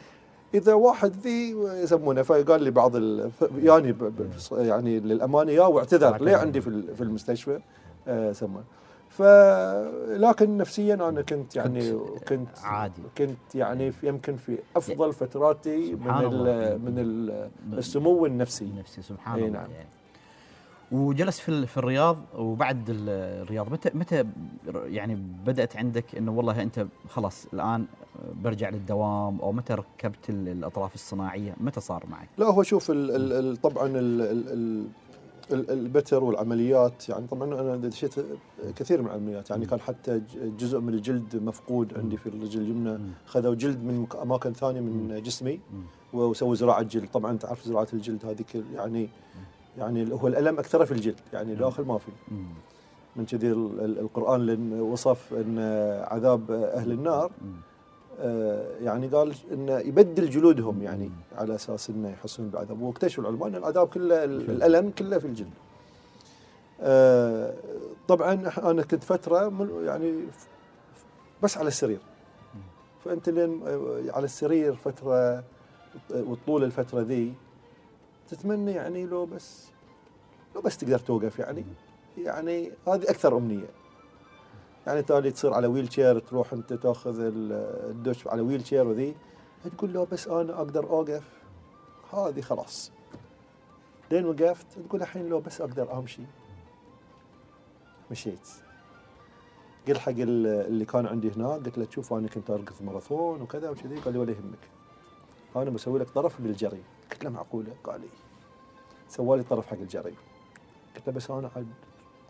إذا 0.55 0.75
واحد 0.75 1.13
ذي 1.17 1.51
يسمونه 1.83 2.23
فقال 2.23 2.63
لي 2.63 2.71
بعض 2.71 2.97
ال... 2.97 3.31
يعني 3.59 3.93
ب... 3.93 4.05
ب... 4.05 4.31
يعني 4.53 5.01
للأمانة 5.01 5.53
يا 5.53 5.63
واعتذر 5.63 6.07
اعتذر. 6.07 6.25
ليه 6.25 6.37
عندي 6.37 6.61
في 6.61 6.95
في 6.95 7.01
المستشفى 7.01 7.61
آه 8.09 8.33
سمونه 8.33 8.65
ف 9.09 9.23
لكن 10.09 10.57
نفسيا 10.57 10.95
أنا 10.95 11.23
كنت 11.23 11.57
يعني 11.57 11.93
كنت 12.29 12.59
عادي 12.63 13.03
كنت 13.19 13.55
يعني 13.55 13.93
في 13.93 14.09
يمكن 14.09 14.37
في 14.37 14.59
أفضل 14.77 15.13
فتراتي 15.13 15.93
من 15.93 15.99
سبحان 16.05 16.25
الله. 16.25 16.73
ال 16.73 16.79
من 16.85 16.99
ال 16.99 17.49
السمو 17.79 18.27
النفسي 18.27 18.73
نفسي 18.79 19.03
سبحان 19.03 19.39
إي 19.39 19.47
الله 19.47 19.59
نعم. 19.59 19.71
يعني. 19.71 19.87
وجلس 20.93 21.41
في 21.41 21.67
في 21.67 21.77
الرياض 21.77 22.17
وبعد 22.39 22.91
ال- 22.91 23.09
الرياض. 23.43 23.73
متى 23.73 23.91
متى 23.95 24.25
يعني 24.75 25.15
بدأت 25.47 25.77
عندك 25.77 26.17
إنه 26.17 26.33
والله 26.33 26.63
أنت 26.63 26.87
خلاص 27.09 27.47
الآن 27.53 27.87
برجع 28.43 28.69
للدوام 28.69 29.41
أو 29.41 29.53
متى 29.53 29.75
ركبت 29.75 30.31
ال- 30.31 30.49
الأطراف 30.49 30.95
الصناعية؟ 30.95 31.55
متى 31.61 31.81
صار 31.81 32.05
معك؟ 32.11 32.29
لا 32.39 32.47
هو 32.47 32.63
شوف 32.63 32.91
ال 32.91 33.11
ال 33.11 33.33
ال 33.33 33.57
طبعا 33.57 33.87
ال 33.89 33.97
ال 34.23 34.49
ال 34.53 34.87
ال- 35.53 35.71
البتر 35.71 36.25
والعمليات 36.25 37.09
يعني 37.09 37.27
طبعا 37.27 37.61
أنا 37.61 37.77
دشيت 37.77 38.15
كثير 38.77 39.03
من 39.03 39.07
العمليات. 39.09 39.51
يعني 39.51 39.67
كان 39.67 39.81
حتى 39.81 40.23
جزء 40.59 40.81
من 40.81 40.95
الجلد 40.95 41.37
مفقود 41.37 41.99
عندي 41.99 42.17
في 42.17 42.27
الرجل 42.27 42.61
اليمنى. 42.61 42.99
خذوا 43.27 43.55
جلد 43.55 43.85
من 43.85 44.07
أماكن 44.23 44.53
ثانية 44.53 44.81
من 44.81 45.23
جسمي. 45.23 45.61
وسووا 46.13 46.55
زراعة 46.55 46.83
جلد. 46.83 47.09
طبعا 47.13 47.37
تعرف 47.39 47.65
زراعة 47.65 47.89
الجلد 47.93 48.27
هذه 48.27 48.45
يعني 48.75 49.09
يعني 49.79 50.13
هو 50.13 50.27
الألم 50.29 50.59
أكثر 50.59 50.87
في 50.87 50.93
الجلد 50.93 51.21
يعني 51.33 51.55
داخل 51.55 51.83
ما 51.85 51.99
في. 51.99 52.11
من 53.17 53.27
كذي 53.27 53.47
ال- 53.53 53.81
ال- 53.85 53.99
القرآن 53.99 54.47
لأن 54.47 54.81
وصف 54.81 55.35
إن 55.35 55.59
عذاب 56.09 56.51
أهل 56.51 56.93
النار. 56.93 57.31
آه، 58.21 58.79
يعني 58.83 59.07
قال 59.09 59.35
انه 59.53 59.79
يبدل 59.79 60.31
جلودهم 60.31 60.83
يعني 60.83 61.11
على 61.37 61.55
أساس 61.55 61.91
إنه 61.91 62.09
يحسون 62.11 62.49
بالعذاب 62.49 62.83
واكتشفوا 62.83 63.25
العلماء 63.25 63.49
إن 63.49 63.55
العذاب 63.55 63.89
كله 63.89 64.25
ال- 64.25 64.51
الألم 64.51 64.91
كله 64.91 65.19
في 65.19 65.25
الجلد. 65.27 65.51
آه، 66.81 67.55
طبعا 68.09 68.33
أنا 68.63 68.83
كنت 68.83 69.05
فترة 69.05 69.49
من- 69.49 69.85
يعني 69.87 70.15
بس 71.43 71.59
على 71.59 71.69
السرير. 71.69 71.99
فأنت 73.05 73.29
لين 73.29 73.63
آه، 73.67 74.03
على 74.13 74.25
السرير 74.25 74.75
فترة 74.75 75.15
آه، 75.15 75.43
وطول 76.15 76.65
الفترة 76.65 77.01
ذي 77.01 77.33
تتمنى 78.29 78.73
يعني 78.73 79.07
لو 79.07 79.27
بس 79.27 79.67
لو 80.55 80.61
بس 80.61 80.77
تقدر 80.79 80.99
توقف 80.99 81.39
يعني. 81.39 81.65
يعني 82.19 82.67
هذه 82.89 83.03
أكثر 83.11 83.37
أمنية. 83.37 83.69
يعني 84.87 85.03
تالي 85.03 85.31
تصير 85.31 85.55
على 85.55 85.67
wheelchair 85.67 86.19
تروح 86.19 86.53
أنت 86.53 86.73
تأخذ 86.73 87.21
ال- 87.21 87.53
الدش 87.91 88.27
على 88.27 88.43
wheelchair 88.43 88.87
وذي 88.89 89.15
تقول 89.77 89.93
له 89.93 90.07
بس 90.13 90.29
أنا 90.29 90.57
أقدر 90.57 90.85
أوقف 90.91 91.23
هذه 92.13 92.41
خلاص. 92.41 92.93
لين 94.11 94.27
وقفت 94.27 94.67
تقول 94.89 95.03
الحين 95.03 95.29
لو 95.29 95.41
بس 95.41 95.61
أقدر 95.61 95.99
أمشي. 95.99 96.23
مشيت. 98.11 98.49
قلت 99.89 99.99
حق 99.99 100.09
ال- 100.13 100.47
اللي 100.47 100.85
كان 100.85 101.07
عندي 101.07 101.31
هناك 101.31 101.61
قلت 101.65 101.79
له 101.79 101.87
شوف 101.91 102.13
أنا 102.13 102.29
كنت 102.29 102.51
أرقص 102.51 102.83
ماراثون 102.83 103.43
وكذا 103.43 103.71
وكذي 103.71 103.97
قال 103.97 104.13
لي 104.13 104.19
ولا 104.19 104.33
يهمك. 104.33 104.59
أنا 105.57 105.71
بسوي 105.71 105.99
لك 105.99 106.11
طرف 106.11 106.41
للجري 106.41 106.83
قلت 107.13 107.25
له 107.25 107.31
معقوله 107.31 107.73
قال 107.85 108.01
لي 108.01 108.09
سوى 109.09 109.37
لي 109.37 109.43
طرف 109.43 109.67
حق 109.67 109.77
الجري. 109.77 110.15
قلت 110.97 111.07
له 111.07 111.13
بس 111.13 111.31
أنا 111.31 111.51
عاد 111.57 111.67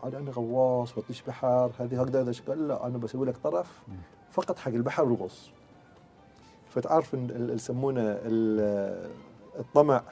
عاد 0.03 0.15
أنا 0.15 0.31
غواص 0.31 0.97
واطيش 0.97 1.21
بحر 1.21 1.71
هذه 1.79 1.97
هقدر 1.99 2.21
أدش 2.21 2.41
قال 2.41 2.67
لا 2.67 2.87
أنا 2.87 2.97
بسوي 2.97 3.25
لك 3.25 3.37
طرف 3.37 3.81
فقط 4.31 4.59
حق 4.59 4.71
البحر 4.71 5.03
والغوص. 5.03 5.49
فتعرف 6.69 7.13
يسمونه 7.29 8.01
ال- 8.01 9.11
الطمع 9.59 10.03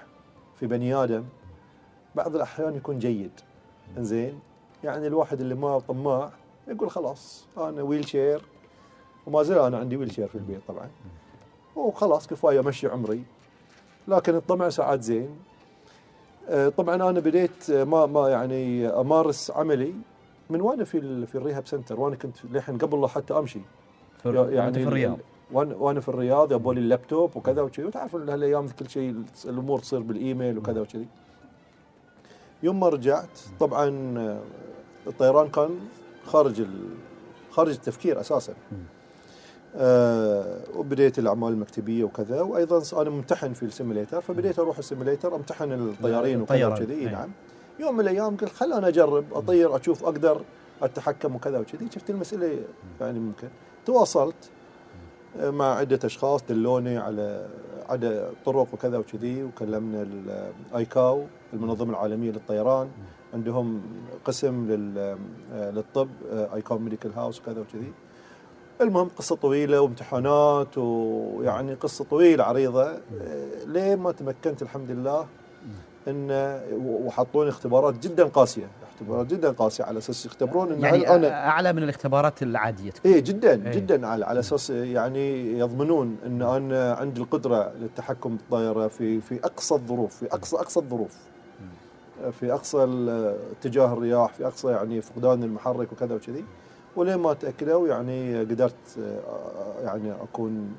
في 0.55 0.67
بني 0.67 0.95
آدم 0.95 1.23
بعض 2.15 2.35
الأحيان 2.35 2.75
يكون 2.75 2.99
جيد. 2.99 3.31
إنزين؟ 3.97 4.39
يعني 4.83 5.07
الواحد 5.07 5.41
اللي 5.41 5.55
ما 5.55 5.79
طماع 5.79 6.31
يقول 6.67 6.89
خلاص 6.91 7.45
أنا 7.57 7.81
wheelchair 7.81 8.41
وما 9.27 9.43
زال 9.43 9.59
أنا 9.59 9.77
عندي 9.77 9.97
wheelchair 9.97 10.27
في 10.27 10.35
البيت 10.35 10.61
طبعا. 10.67 10.89
وخلاص 11.75 12.27
كفاية 12.27 12.59
أمشي 12.59 12.87
عمري. 12.87 13.23
لكن 14.07 14.35
الطمع 14.35 14.69
ساعات 14.69 15.01
زين. 15.01 15.29
آه، 16.49 16.69
طبعا 16.69 16.95
أنا 16.95 17.19
بديت 17.19 17.69
آه، 17.69 17.83
ما 17.83 18.05
ما 18.05 18.29
يعني 18.29 18.87
أمارس 18.87 19.51
عملي 19.51 19.93
من 20.49 20.61
وأنا 20.61 20.83
في 20.83 21.25
في 21.25 21.35
ال 21.35 21.40
rehab 21.40 21.67
center 21.67 21.99
وأنا 21.99 22.15
كنت 22.15 22.45
للحين 22.45 22.77
قبل 22.77 23.01
لا 23.01 23.07
حتى 23.07 23.33
أمشي. 23.33 23.59
في 24.23 24.47
يعني 24.51 24.73
في 24.73 24.83
الرياض. 24.83 25.17
وأنا 25.51 25.75
وأنا 25.75 25.99
في 25.99 26.09
الرياض 26.09 26.51
يبوا 26.51 26.73
لي 26.73 26.79
اللابتوب 26.79 27.37
وكذا 27.37 27.61
وكذي 27.61 27.85
وتعرف 27.85 28.15
هالايام 28.15 28.67
كل 28.67 28.89
شيء 28.89 29.23
الأمور 29.45 29.79
تصير 29.79 29.99
بالإيميل 29.99 30.57
وكذا 30.57 30.81
وكذي 30.81 31.07
يوم 32.63 32.79
ما 32.79 32.89
رجعت 32.89 33.39
طبعا 33.59 34.13
آه، 34.17 34.39
الطيران 35.07 35.49
كان 35.49 35.69
خارج. 36.25 36.65
خارج 37.51 37.69
التفكير 37.69 38.19
أساسا. 38.19 38.53
آه 39.77 40.57
وبديت 40.75 41.19
الأعمال 41.19 41.53
المكتبية 41.53 42.03
وكذا. 42.03 42.41
وأيضا 42.41 43.01
أنا 43.01 43.09
ممتحن 43.09 43.53
في 43.53 43.63
ال 43.63 43.69
simulator 43.69 44.21
فبديت 44.21 44.59
أروح 44.59 44.77
ال 44.77 44.83
simulator 44.83 45.35
أمتحن 45.35 45.71
الطيارين 45.71 46.41
وكذا 46.41 46.67
وكذي. 46.67 46.93
إي 46.93 47.05
نعم. 47.05 47.29
يوم 47.79 47.93
من 47.93 47.99
الأيام 47.99 48.37
قلت 48.37 48.49
خل 48.49 48.73
أنا 48.73 48.87
أجرب 48.87 49.25
أطير 49.33 49.75
أشوف 49.75 50.03
أقدر 50.03 50.41
أتحكم 50.81 51.35
وكذا 51.35 51.59
وكذي. 51.59 51.87
شفت 51.95 52.09
المسألة 52.09 52.59
يعني 53.01 53.19
ممكن. 53.19 53.47
تواصلت 53.85 54.49
آه، 55.39 55.49
مع 55.49 55.75
عدة 55.75 55.99
أشخاص 56.03 56.43
دلوني 56.49 56.97
على 56.97 57.47
عدة 57.89 58.29
طرق 58.45 58.67
وكذا 58.73 58.97
وكذي. 58.97 59.43
وكلمنا 59.43 60.07
الايكاو 60.71 61.23
المنظمة 61.53 61.89
العالمية 61.89 62.31
للطيران. 62.31 62.87
عندهم 63.33 63.81
قسم 64.25 64.67
آه، 64.97 65.71
للطب 65.71 66.09
ICAO 66.31 66.77
medical 66.77 67.13
house 67.13 67.39
وكذا 67.39 67.61
وكذي. 67.61 67.93
المهم 68.81 69.09
قصة 69.17 69.35
طويلة 69.35 69.81
وامتحانات 69.81 70.77
ويعني 70.77 71.73
قصة 71.73 72.05
طويلة 72.05 72.43
عريضة. 72.43 72.83
آه، 72.91 72.99
لين 73.65 73.97
ما 73.97 74.11
تمكنت 74.11 74.61
الحمد 74.61 74.91
لله 74.91 75.27
إن 76.07 76.59
وحطوني 76.85 77.49
اختبارات 77.49 77.99
جدا 77.99 78.23
قاسية. 78.23 78.67
اختبارات 78.93 79.27
جدا 79.27 79.51
قاسية 79.51 79.83
على 79.83 79.97
أساس 79.97 80.25
يختبرون 80.25 80.71
إن 80.71 80.81
يعني 80.81 81.09
أنا 81.15 81.47
أعلى 81.47 81.73
من 81.73 81.83
الاختبارات 81.83 82.43
العادية 82.43 82.91
تكون. 82.91 83.11
إيه 83.11 83.19
جدا 83.19 83.67
إيه. 83.67 83.75
جدا 83.75 84.07
على 84.07 84.25
على 84.25 84.39
أساس 84.39 84.69
يعني 84.69 85.51
يضمنون 85.59 86.17
إن 86.25 86.41
أنا 86.41 86.93
عندي 86.93 87.21
القدرة 87.21 87.71
للتحكم 87.81 88.35
بالطائرة 88.35 88.87
في 88.87 89.21
في 89.21 89.39
أقصى 89.43 89.75
الظروف 89.75 90.15
في 90.15 90.25
اقصى 90.25 90.55
أقصى 90.55 90.79
الظروف. 90.79 91.15
في 92.31 92.53
أقصى 92.53 92.77
اتجاه 93.59 93.93
الرياح 93.93 94.33
في 94.33 94.47
أقصى 94.47 94.67
يعني 94.67 95.01
فقدان 95.01 95.43
المحرك 95.43 95.91
وكذا 95.91 96.15
وكذي. 96.15 96.45
ولين 96.95 97.15
ما 97.15 97.33
تاكدوا 97.33 97.87
يعني 97.87 98.39
قدرت 98.39 98.75
يعني 99.83 100.11
أكون 100.11 100.75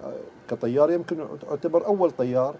كطيار 0.50 0.90
يمكن 0.90 1.26
أعتبر 1.50 1.86
أول 1.86 2.10
طيار 2.10 2.54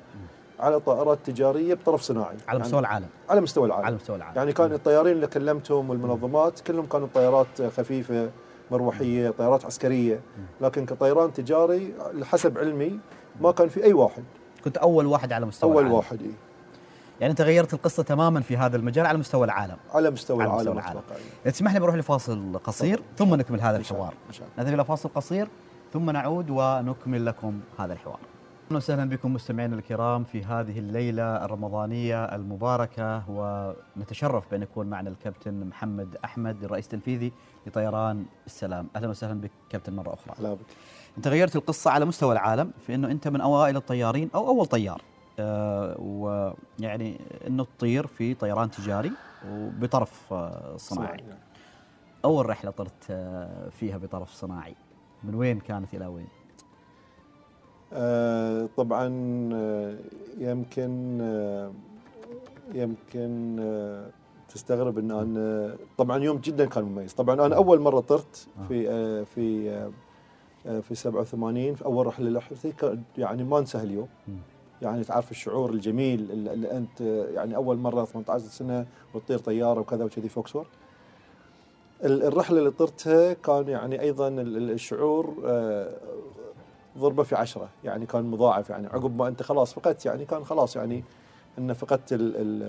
على 0.60 0.80
طائرات 0.80 1.18
تجارية 1.24 1.74
بطرف 1.74 2.02
صناعي. 2.02 2.36
على 2.48 2.58
مستوى 2.58 2.80
العالم. 2.80 3.06
على 3.28 3.40
مستوى 3.40 3.66
العالم. 3.66 3.86
على 3.86 3.96
مستوى 3.96 4.16
العالم. 4.16 4.36
يعني 4.36 4.52
كان 4.52 4.72
الطيارين 4.72 5.12
اللي 5.12 5.26
كلمتهم 5.26 5.90
والمنظمات 5.90 6.60
كلهم 6.60 6.86
كانوا 6.86 7.08
طيارات 7.14 7.62
خفيفة 7.62 8.30
مروحية 8.70 9.30
طيارات 9.30 9.64
عسكرية. 9.64 10.20
لكن 10.60 10.86
كطيران 10.86 11.32
تجاري 11.32 11.94
حسب 12.22 12.58
علمي 12.58 12.98
ما 13.40 13.52
كان 13.52 13.68
في 13.68 13.84
أي 13.84 13.92
واحد. 13.92 14.24
كنت 14.64 14.76
أول 14.76 15.06
واحد 15.06 15.32
على 15.32 15.46
مستوى 15.46 15.70
أول 15.70 15.80
العالم. 15.80 15.96
واحد 15.96 16.22
إيه. 16.22 16.30
يعني 17.20 17.30
أنت 17.30 17.40
غيرت 17.40 17.74
القصة 17.74 18.02
تماما 18.02 18.40
في 18.40 18.56
هذا 18.56 18.76
المجال 18.76 19.06
على 19.06 19.18
مستوى 19.18 19.44
العالم. 19.44 19.76
على 19.94 20.10
مستوى 20.10 20.42
على 20.42 20.52
العالم 20.52 20.76
مستوى 20.76 20.82
العالم. 20.82 21.00
إذا 21.42 21.50
تسمح 21.50 21.74
لي 21.74 21.80
بروح 21.80 21.94
لفاصل 21.94 22.58
قصير 22.64 23.02
ثم 23.16 23.34
نكمل 23.34 23.60
هذا 23.60 23.76
الحوار. 23.76 24.14
نذهب 24.58 24.74
إلى 24.74 24.84
فاصل 24.84 25.08
قصير 25.14 25.48
ثم 25.92 26.10
نعود 26.10 26.50
ونكمل 26.50 27.26
لكم 27.26 27.60
هذا 27.78 27.92
الحوار. 27.92 28.18
أهلا 28.66 28.76
وسهلا 28.76 29.04
بكم 29.04 29.34
مستمعينا 29.34 29.76
الكرام 29.76 30.24
في 30.24 30.44
هذه 30.44 30.78
الليلة 30.78 31.44
الرمضانية 31.44 32.24
المباركة 32.24 33.30
ونتشرف 33.30 34.44
بأن 34.50 34.62
يكون 34.62 34.86
معنا 34.86 35.10
الكابتن 35.10 35.66
محمد 35.66 36.16
أحمد 36.24 36.64
الرئيس 36.64 36.84
التنفيذي 36.84 37.32
لطيران 37.66 38.24
السلام. 38.46 38.86
أهلا 38.96 39.08
وسهلا 39.08 39.40
بك 39.40 39.50
كابتن 39.70 39.96
مرة 39.96 40.14
أخرى. 40.14 40.34
لا 40.38 40.54
بك. 40.54 40.60
أنت 41.16 41.28
غيرت 41.28 41.56
القصة 41.56 41.90
على 41.90 42.04
مستوى 42.04 42.32
العالم 42.32 42.70
في 42.86 42.94
إنه 42.94 43.10
أنت 43.10 43.28
من 43.28 43.40
أوائل 43.40 43.76
الطيارين 43.76 44.30
أو 44.34 44.48
أول 44.48 44.66
طيار. 44.66 45.02
ويعني 45.98 47.20
إنه 47.46 47.64
تطير 47.78 48.06
في 48.06 48.34
طيران 48.34 48.70
تجاري 48.70 49.12
وبطرف 49.50 50.32
آه 50.32 50.76
صناعي 50.76 51.16
نعم. 51.28 51.38
أول 52.24 52.46
رحلة 52.48 52.70
طرت 52.70 53.10
آه 53.10 53.68
فيها 53.68 53.96
بطرف 53.96 54.30
صناعي 54.32 54.74
من 55.24 55.34
وين 55.34 55.58
كانت 55.60 55.94
إلى 55.94 56.06
وين؟ 56.06 56.26
آه، 57.92 58.68
طبعا 58.76 59.08
آه، 59.54 59.96
يمكن 60.38 61.18
آه، 61.20 61.72
يمكن 62.74 63.56
آه، 63.60 64.10
تستغرب 64.48 64.98
إن 64.98 65.10
أنا 65.10 65.76
طبعا 65.98 66.18
يوم 66.24 66.36
جدا 66.36 66.64
كان 66.64 66.84
مميز 66.84 67.12
طبعا 67.14 67.46
أنا 67.46 67.56
أول 67.56 67.80
مرة 67.80 68.00
طرت 68.00 68.48
في 68.68 68.90
آه، 68.90 69.22
في 69.22 69.70
آه، 69.70 69.90
آه، 70.66 70.80
في 70.80 70.94
87 70.94 71.74
في 71.74 71.84
أول 71.84 72.06
رحلة 72.06 72.42
كان 72.78 73.02
يعني 73.18 73.44
ما 73.44 73.58
انسى 73.58 73.78
هاليوم 73.78 74.08
مم. 74.28 74.34
يعني 74.82 75.04
تعرف 75.04 75.30
الشعور 75.30 75.70
الجميل 75.70 76.30
اللي 76.30 76.70
أنت 76.76 77.00
يعني 77.34 77.56
أول 77.56 77.76
مرة 77.76 78.04
18 78.04 78.44
سنة 78.44 78.86
وتطير 79.14 79.38
طيارة 79.38 79.80
وكذا 79.80 80.04
وكذي 80.04 80.28
فوكسور 80.28 80.66
ال- 82.04 82.22
الرحلة 82.22 82.58
اللي 82.58 82.70
طرتها 82.70 83.32
كان 83.32 83.68
يعني 83.68 84.00
أيضا 84.00 84.28
ال- 84.28 84.56
ال- 84.56 84.70
الشعور 84.70 85.34
آه، 85.46 85.94
ضربة 86.98 87.22
في 87.22 87.34
عشرة 87.34 87.68
يعني 87.84 88.06
كان 88.06 88.24
مضاعف 88.24 88.70
يعني. 88.70 88.86
عقب 88.86 89.16
ما 89.18 89.28
أنت 89.28 89.42
خلاص 89.42 89.74
فقدت 89.74 90.06
يعني 90.06 90.24
كان 90.24 90.44
خلاص 90.44 90.76
يعني 90.76 91.04
ان 91.58 91.72
فقدت 91.72 92.12
ال 92.12 92.36
ال 92.36 92.62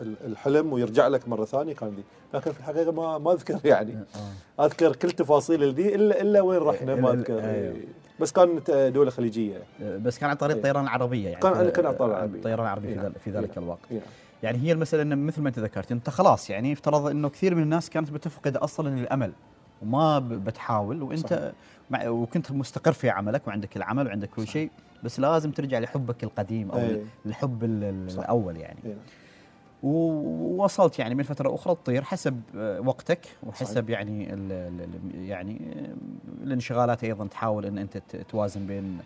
ال 0.00 0.14
الحلم 0.26 0.72
ويرجع 0.72 1.08
لك 1.08 1.28
مرة 1.28 1.44
ثانية 1.44 1.74
كان 1.74 1.88
ذي. 1.88 2.02
لكن 2.34 2.52
في 2.52 2.58
الحقيقة 2.60 2.92
ما 2.92 3.18
ما 3.18 3.32
أذكر 3.32 3.58
يعني. 3.64 3.98
آه. 4.58 4.64
أذكر 4.64 4.96
كل 4.96 5.10
تفاصيل 5.10 5.74
ذي 5.74 5.94
الا 5.94 6.20
إلا 6.20 6.40
وين 6.40 6.58
رحنا 6.58 6.94
ما 6.94 7.10
أذكر. 7.12 7.40
أيوه. 7.40 7.76
بس 8.20 8.32
كانت 8.32 8.70
دولة 8.70 9.10
خليجية 9.10 9.62
بس 9.80 10.18
كان 10.18 10.30
عن 10.30 10.36
طريق 10.36 10.50
إيه. 10.56 10.58
الطيران 10.62 10.84
العربيه 10.84 11.28
يعني 11.28 11.40
كان- 11.42 11.70
كان 11.70 11.86
عن 11.86 11.94
طريق 11.94 12.10
العربية. 12.14 12.38
الطيران 12.38 12.60
العربي 12.66 12.94
في, 12.94 13.00
إيه. 13.02 13.12
في 13.24 13.30
ذلك 13.30 13.50
إيه. 13.58 13.64
الوقت 13.64 13.78
إيه. 13.90 14.00
يعني 14.42 14.58
هي 14.58 14.72
المسألة 14.72 15.02
إنه 15.02 15.14
مثل 15.14 15.42
ما 15.42 15.48
انت 15.48 15.58
ذكرت 15.58 15.92
أنت 15.92 16.10
خلاص 16.10 16.50
يعني 16.50 16.72
افترض 16.72 17.06
إنه 17.06 17.28
كثير 17.28 17.54
من 17.54 17.62
الناس 17.62 17.90
كانت 17.90 18.10
بتفقد 18.10 18.56
أصلا 18.56 19.00
الأمل 19.00 19.32
وما 19.82 20.18
بتحاول 20.18 21.02
وإنت 21.02 21.18
صحيح. 21.34 21.52
مع 21.90 22.08
وكنت 22.08 22.52
مستقر 22.52 22.92
في 22.92 23.10
عملك 23.10 23.48
وعندك 23.48 23.76
العمل 23.76 24.06
وعندك 24.06 24.30
كل. 24.30 24.46
شيء 24.46 24.70
بس 25.04 25.20
لازم 25.20 25.50
ترجع 25.50 25.78
لحبك 25.78 26.24
القديم 26.24 26.70
أو 26.70 26.78
إيه. 26.78 27.02
الحب 27.26 27.64
ال- 27.64 27.84
ال- 27.84 28.10
صح. 28.12 28.18
الأول 28.18 28.56
يعني 28.56 28.78
إيه. 28.84 28.96
ووصلت 29.82 30.98
يعني 30.98 31.14
من 31.14 31.22
فترة 31.22 31.54
أخرى 31.54 31.74
تطير 31.74 32.04
حسب 32.04 32.40
آه، 32.56 32.80
وقتك 32.80 33.36
وحسب 33.46 33.84
صحيح. 33.84 33.90
يعني 33.90 34.34
ال 34.34 34.52
ال 34.52 35.24
يعني 35.24 35.60
آه، 35.76 36.44
الانشغالات 36.44 37.04
أيضا 37.04 37.26
تحاول 37.26 37.66
إن 37.66 37.78
أنت 37.78 37.98
توازن 38.28 38.66
بين 38.66 38.98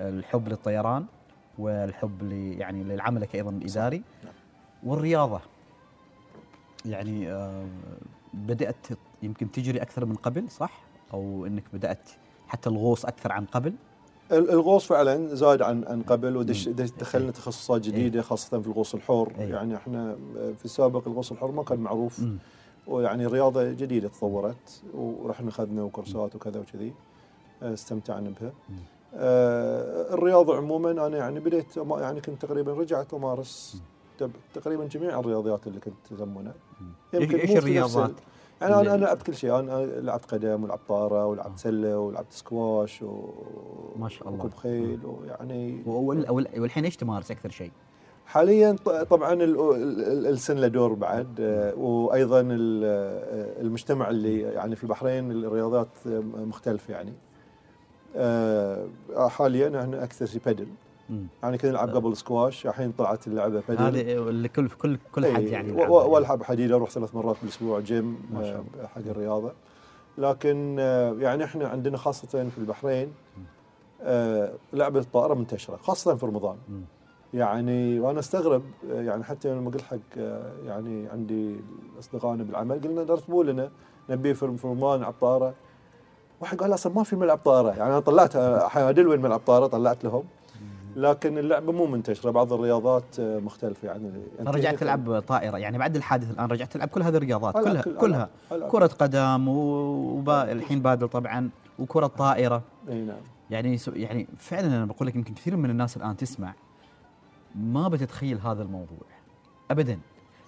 الحب 0.00 0.48
للطيران 0.48 1.04
والحب 1.58 2.22
ل 2.22 2.32
يعني 2.32 2.84
لعملك 2.84 3.34
أيضا 3.34 3.50
الاداري 3.50 4.02
نعم. 4.24 4.32
والرياضة 4.82 5.40
يعني 6.84 7.32
آه، 7.32 7.66
بدأت 8.34 8.86
يمكن 9.22 9.50
تجري 9.50 9.82
أكثر 9.82 10.04
من 10.04 10.14
قبل 10.14 10.50
صح 10.50 10.80
أو 11.12 11.46
إنك 11.46 11.64
بدأت 11.72 12.10
حتى 12.48 12.68
الغوص 12.68 13.04
أكثر 13.04 13.32
عن 13.32 13.44
قبل 13.44 13.74
الغوص 14.32 14.86
فعلا 14.86 15.34
زاد 15.34 15.62
عن 15.62 15.84
عن 15.84 16.02
قبل 16.02 16.36
ودش 16.36 16.68
مم. 16.68 16.74
دش- 16.74 16.90
دخلنا 16.90 17.30
تخصصات 17.30 17.80
جديدة 17.80 18.22
خاصة 18.22 18.60
في 18.60 18.66
الغوص 18.66 18.94
الحر 18.94 19.32
إيه. 19.38 19.48
يعني 19.48 19.76
إحنا 19.76 20.16
في 20.58 20.64
السابق 20.64 21.08
الغوص 21.08 21.32
الحر 21.32 21.50
ما 21.50 21.62
كان 21.62 21.78
معروف. 21.80 22.20
ويعني 22.86 23.26
رياضة 23.26 23.70
جديدة 23.72 24.08
تطورت 24.08 24.82
ورحنا 24.94 25.48
اخذنا 25.48 25.88
كورسات 25.88 26.34
وكذا 26.34 26.60
وكذي 26.60 26.92
آه، 27.62 27.74
استمتعنا 27.74 28.32
بها. 28.40 28.52
آه، 29.14 30.14
الرياضة 30.14 30.56
عموما 30.56 30.90
أنا 30.90 31.16
يعني 31.18 31.40
بديت 31.40 31.76
يعني 31.76 32.20
كنت 32.20 32.42
تقريبا 32.42 32.72
رجعت 32.72 33.14
أمارس 33.14 33.76
تقريبا 34.54 34.84
جميع 34.84 35.20
الرياضيات 35.20 35.66
اللي 35.66 35.80
كنت 35.80 35.94
مم. 36.12 36.92
يمكن 37.14 37.38
إيش 37.38 37.50
الرياضات؟ 37.50 38.12
أنا 38.62 38.80
أنا 38.80 38.96
لعبت 39.04 39.22
كل 39.22 39.34
شيء 39.34 39.58
أنا 39.58 39.86
لعبت 39.86 40.24
قدم 40.24 40.64
ولعبت 40.64 40.80
طارة 40.88 41.22
آه. 41.22 41.26
ولعبت 41.26 41.58
سلة 41.58 41.98
ولعبت 41.98 42.32
سكواش 42.32 43.02
و 43.02 43.30
ما 43.96 44.08
شاء 44.08 44.28
الله. 44.28 44.38
وركوب 44.44 44.54
خيل 44.58 44.98
ويعني 45.06 45.82
وال- 45.86 46.30
وال- 46.30 46.60
والحين 46.60 46.84
إيش 46.84 46.96
تمارس 46.96 47.30
أكثر 47.30 47.50
شيء؟ 47.50 47.70
حاليا 48.26 48.76
طبعا 49.10 49.32
ال- 49.32 49.42
ال- 49.42 50.04
ال- 50.04 50.26
السن 50.26 50.56
له 50.58 50.66
دور 50.68 50.92
بعد 50.94 51.40
آه، 51.40 51.74
وأيضا 51.74 52.40
ال- 52.40 52.82
آه، 52.84 53.60
المجتمع 53.62 54.10
اللي 54.10 54.40
يعني 54.40 54.76
في 54.76 54.84
البحرين 54.84 55.30
الرياضات 55.32 55.88
آه، 56.06 56.18
مختلفة 56.36 56.94
يعني 56.94 57.12
آه، 58.16 58.86
حاليا 59.28 59.80
إحنا 59.80 60.04
أكثر 60.04 60.26
شيء 60.26 60.40
بادل 60.46 60.64
مم. 60.64 60.70
يعني 61.42 61.58
كنا 61.58 61.70
نلعب 61.70 61.88
قبل 61.96 62.16
سكواش 62.16 62.66
الحين 62.66 62.92
طلعت 62.98 63.26
اللعبة 63.26 63.62
بادل 63.68 63.82
هذه 63.82 64.12
اللي 64.28 64.48
كل 64.48 64.68
كل 64.68 64.98
كل 65.14 65.26
حد 65.26 65.40
إيه، 65.42 65.52
يعني 65.52 65.72
و- 65.72 65.74
يلعبها 65.74 65.90
و- 65.96 66.00
يعني. 66.00 66.12
والعب 66.12 66.42
حديد 66.42 66.72
أروح 66.72 66.90
ثلاث 66.90 67.14
مرات 67.14 67.36
بالأسبوع 67.42 67.80
جيم 67.80 68.18
آه، 68.36 68.64
حق 68.94 68.98
الرياضة. 69.06 69.52
لكن 70.18 70.76
آه، 70.78 71.12
يعني 71.18 71.44
إحنا 71.44 71.68
عندنا 71.68 71.96
خاصة 71.96 72.28
في 72.48 72.58
البحرين 72.58 73.12
آه، 74.02 74.52
لعبة 74.72 75.00
الطائرة 75.00 75.34
منتشرة 75.34 75.76
خاصة 75.76 76.14
في 76.16 76.26
رمضان. 76.26 76.56
يعني 77.34 78.00
وأنا 78.00 78.18
أستغرب 78.20 78.62
يعني 78.90 79.24
حتى 79.24 79.48
لما 79.54 79.70
قلت 79.70 79.82
حق 79.82 79.96
يعني 80.66 81.08
عندي 81.08 81.56
أصدقائنا 81.98 82.42
بالعمل 82.44 82.80
قلنا 82.80 83.02
رتبوا 83.02 83.44
لنا 83.44 83.70
نبي 84.10 84.34
في 84.34 84.46
رمضان 84.64 84.98
نلعب 84.98 85.14
طائرة. 85.20 85.54
واحد 86.40 86.58
قال 86.58 86.74
أصلا 86.74 86.92
ما 86.92 87.02
في 87.02 87.16
ملعب 87.16 87.38
طائرة. 87.44 87.68
يعني 87.68 87.82
أنا 87.90 88.00
طلعت 88.00 88.36
حيادل 88.68 89.08
وين 89.08 89.20
ملعب 89.22 89.40
طائرة 89.46 89.66
طلعت 89.66 90.04
لهم. 90.04 90.22
لكن 90.96 91.38
اللعبه 91.38 91.72
مو 91.72 91.86
منتشره 91.86 92.30
بعض 92.30 92.52
الرياضات 92.52 93.04
آه، 93.20 93.38
مختلفة 93.38 93.88
يعني. 93.88 94.10
رجعت 94.40 94.74
تلعب 94.78 95.20
طائرة 95.20 95.58
يعني 95.58 95.78
بعد 95.78 95.96
الحادث 95.96 96.30
الآن 96.30 96.46
رجعت 96.50 96.72
تلعب 96.72 96.88
كل 96.88 97.02
هذه 97.02 97.16
الرياضات 97.16 97.56
ألعب 97.56 97.66
كلها 97.72 97.82
كل- 97.82 97.96
كلها. 97.98 98.24
ألعب- 98.50 98.52
ألعب. 98.52 98.70
كرة 98.70 98.86
قدم 98.86 99.48
والحين 99.48 100.82
بادل 100.82 101.08
طبعا 101.08 101.50
وكرة 101.78 102.06
طائرة. 102.06 102.62
أي 102.88 103.00
نعم. 103.02 103.16
يعني 103.50 103.78
يعني 103.86 104.26
فعلا 104.38 104.66
أنا 104.66 104.84
بقول 104.84 105.08
لك 105.08 105.14
يمكن 105.16 105.34
كثير 105.34 105.56
من 105.56 105.70
الناس 105.70 105.96
الآن 105.96 106.16
تسمع 106.16 106.54
ما 107.54 107.88
بتتخيل 107.88 108.38
هذا 108.38 108.62
الموضوع. 108.62 108.98
ابدا. 109.70 109.98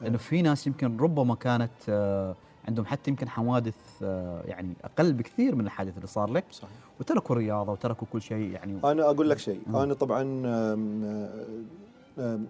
لأنه 0.00 0.18
في 0.18 0.42
ناس 0.42 0.66
يمكن 0.66 0.96
ربما 0.96 1.34
كانت 1.34 1.70
آه، 1.88 2.34
عندهم 2.68 2.86
حتى 2.86 3.10
يمكن 3.10 3.28
حوادث 3.28 3.74
آه، 4.02 4.42
يعني 4.46 4.74
أقل 4.84 5.12
بكثير 5.12 5.54
من 5.54 5.64
الحادث 5.64 5.96
اللي 5.96 6.06
صار 6.06 6.30
لك. 6.30 6.44
صحيح. 6.50 6.70
وتركوا 7.02 7.36
الرياضة 7.36 7.72
وتركوا 7.72 8.06
كل 8.12 8.22
شيء 8.22 8.50
يعني. 8.50 8.80
أنا 8.84 9.02
أقول 9.10 9.30
لك 9.30 9.38
شيء. 9.38 9.60
مم. 9.66 9.76
أنا 9.76 9.94
طبعا 9.94 10.22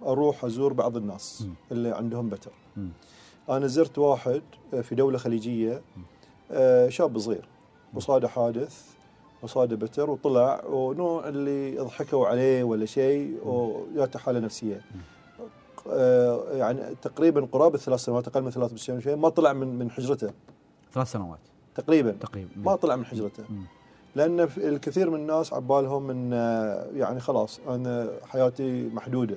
أروح 0.03 0.45
أزور 0.45 0.73
بعض 0.73 0.97
الناس 0.97 1.43
مم. 1.43 1.55
اللي 1.73 1.91
عندهم 1.91 2.29
بتر. 2.29 2.51
مم. 2.77 2.91
أنا 3.51 3.67
زرت 3.67 3.99
واحد 3.99 4.43
في 4.83 4.95
دولة 4.95 5.19
خليجية. 5.19 5.83
آه، 6.51 6.89
شاب 6.89 7.19
صغير. 7.19 7.49
وصادة 7.95 8.29
حادث 8.29 8.87
وصادة 9.43 9.77
بتر 9.77 10.11
وطلع 10.11 10.65
ونوع 10.65 11.29
اللي 11.29 11.75
يضحكوا 11.75 12.27
عليه 12.27 12.65
ولا 12.65 12.87
شيء 12.87 13.39
وجاته 13.45 14.19
حالة 14.19 14.41
نفسية. 14.41 14.81
آه، 15.91 16.45
يعني 16.53 16.95
تقريبا 17.03 17.49
قرابة 17.53 17.79
ثلاث 17.79 18.01
سنوات 18.01 18.29
أقل 18.29 18.43
من 18.43 18.51
ثلاث 18.51 18.75
سنوات 18.75 19.09
ما 19.09 19.29
طلع 19.29 19.53
من 19.53 19.79
من 19.79 19.91
حجرته. 19.91 20.31
ثلاث 20.93 21.13
سنوات. 21.13 21.39
تقريبا. 21.75 22.11
تقريبا. 22.11 22.51
ما 22.57 22.77
طلع 22.77 22.97
من 22.97 23.05
حجرته. 23.05 23.45
مم. 23.51 23.65
لأن 24.17 24.41
الكثير 24.57 25.11
من 25.11 25.21
الناس 25.21 25.53
عبالهم 25.53 26.11
إن 26.11 26.33
آه، 26.33 26.87
يعني 26.95 27.21
خلاص 27.21 27.61
أنا 27.69 28.11
حياتي 28.29 28.91
محدودة. 28.95 29.37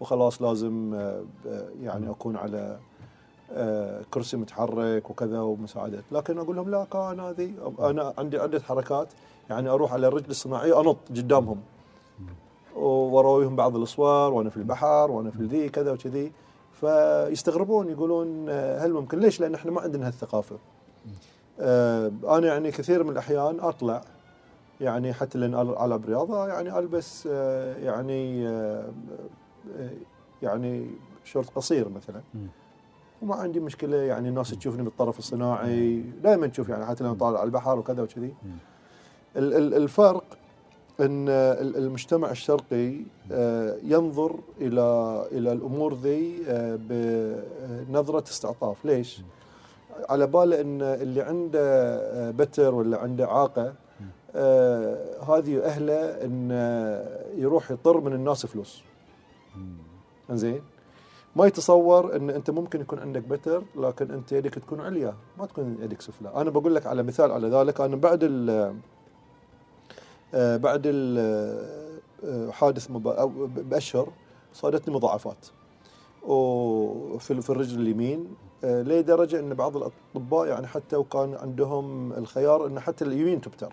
وخلاص 0.00 0.42
لازم 0.42 0.94
آه، 0.94 1.24
آه، 1.46 1.68
يعني. 1.82 2.10
أكون 2.10 2.36
على 2.36 2.78
كرسي 4.10 4.36
متحرك 4.36 5.10
وكذا 5.10 5.40
ومساعدات 5.40 6.04
لكن 6.12 6.38
أقول 6.38 6.56
لهم 6.56 6.70
لا 6.70 6.84
كان 6.84 7.20
هذه 7.20 7.52
أنا 7.80 8.14
عندي 8.18 8.38
عدة 8.38 8.60
حركات. 8.60 9.08
يعني 9.50 9.68
أروح 9.68 9.92
على 9.92 10.06
الرجل 10.06 10.30
الصناعيه 10.30 10.80
أنط 10.80 10.96
قدامهم. 11.10 11.60
وراويهم 12.76 13.56
بعض 13.56 13.76
الصور 13.76 14.32
وأنا 14.32 14.50
في 14.50 14.56
البحر 14.56 15.10
وأنا 15.10 15.30
في 15.30 15.42
ذي 15.42 15.68
كذا 15.68 15.92
وكذي. 15.92 16.32
فيستغربون 16.72 17.88
يقولون 17.88 18.50
هل 18.50 18.92
ممكن؟ 18.92 19.18
ليش؟ 19.18 19.40
لأن 19.40 19.54
إحنا 19.54 19.70
ما 19.70 19.80
عندنا 19.80 20.06
هالثقافة. 20.06 20.56
آه، 21.60 22.12
أنا 22.24 22.46
يعني 22.46 22.70
كثير 22.70 23.04
من 23.04 23.10
الأحيان 23.10 23.60
أطلع 23.60 24.00
يعني 24.80 25.12
حتى 25.12 25.38
لأن 25.38 25.54
العب 25.54 26.04
رياضه 26.06 26.46
يعني 26.48 26.78
ألبس 26.78 27.28
آه، 27.32 27.76
يعني 27.76 28.48
آه، 28.48 28.84
يعني 30.42 30.90
شورت 31.24 31.50
قصير 31.50 31.88
مثلا. 31.88 32.20
وما 33.22 33.34
عندي 33.34 33.60
مشكلة 33.60 33.96
يعني 33.96 34.28
الناس 34.28 34.50
تشوفني 34.50 34.82
بالطرف 34.82 35.18
الصناعي 35.18 36.00
دائما 36.22 36.46
تشوف 36.46 36.68
يعني 36.68 36.86
حتى 36.86 37.04
لما 37.04 37.14
طالع 37.14 37.38
على 37.38 37.46
البحر 37.46 37.78
وكذا 37.78 38.02
وكذي 38.02 38.34
الفرق 39.36 40.24
إن 41.00 41.28
ال- 41.28 41.76
المجتمع 41.76 42.30
الشرقي 42.30 42.96
ينظر 43.82 44.40
إلى 44.60 45.26
إلى 45.32 45.52
الأمور 45.52 45.94
ذي 45.94 46.38
بنظرة 46.88 48.24
استعطاف. 48.24 48.84
ليش؟ 48.84 49.22
على 50.08 50.26
باله 50.26 50.60
إن 50.60 50.82
اللي 50.82 51.22
عنده 51.22 51.60
آه، 51.60 52.30
بتر 52.30 52.74
ولا 52.74 52.98
عنده 52.98 53.24
اعاقه 53.24 53.74
آه، 54.34 55.22
هذه 55.22 55.64
أهله 55.64 56.24
إن 56.24 56.50
يروح 57.36 57.70
يطر 57.70 58.00
من 58.00 58.12
الناس 58.12 58.46
فلوس. 58.46 58.82
مم. 59.56 59.76
زين 60.36 60.62
ما 61.36 61.46
يتصور 61.46 62.16
إن 62.16 62.30
أنت 62.30 62.50
ممكن 62.50 62.80
يكون 62.80 62.98
عندك 62.98 63.22
بتر 63.22 63.62
لكن 63.76 64.10
أنت 64.10 64.32
يدك 64.32 64.54
تكون 64.54 64.80
عليا. 64.80 65.14
ما 65.38 65.46
تكون 65.46 65.78
يدك 65.82 66.00
سفلى. 66.00 66.32
أنا 66.34 66.50
بقول 66.50 66.74
لك 66.74 66.86
على 66.86 67.02
مثال 67.02 67.32
على 67.32 67.48
ذلك 67.48 67.80
أنا 67.80 67.96
بعد 67.96 68.18
ال 68.22 68.74
آه، 70.34 70.56
بعد 70.56 70.82
ال 70.86 71.18
آه، 72.24 72.72
بأشهر 73.56 74.08
صادتني 74.52 74.94
مضاعفات. 74.94 75.46
وفي 76.22 77.40
في 77.40 77.50
الرجل 77.50 77.80
اليمين 77.80 78.34
لدرجه 78.64 79.38
إن 79.40 79.54
بعض 79.54 79.76
الأطباء 79.76 80.46
يعني 80.46 80.66
حتى 80.66 80.96
وكان 80.96 81.34
عندهم 81.34 82.12
الخيار 82.12 82.66
إن 82.66 82.80
حتى 82.80 83.04
اليمين 83.04 83.40
تبتر. 83.40 83.72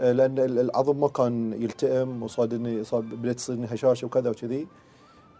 آه، 0.00 0.12
لأن 0.12 0.38
ال- 0.38 0.58
العظم 0.58 1.00
ما 1.00 1.08
كان 1.08 1.62
يلتئم 1.62 2.22
وصادني 2.22 2.84
صار 2.84 3.00
بدأت 3.00 3.36
تصيرني 3.36 3.66
هشاشة 3.70 4.06
وكذا 4.06 4.30
وكذي. 4.30 4.66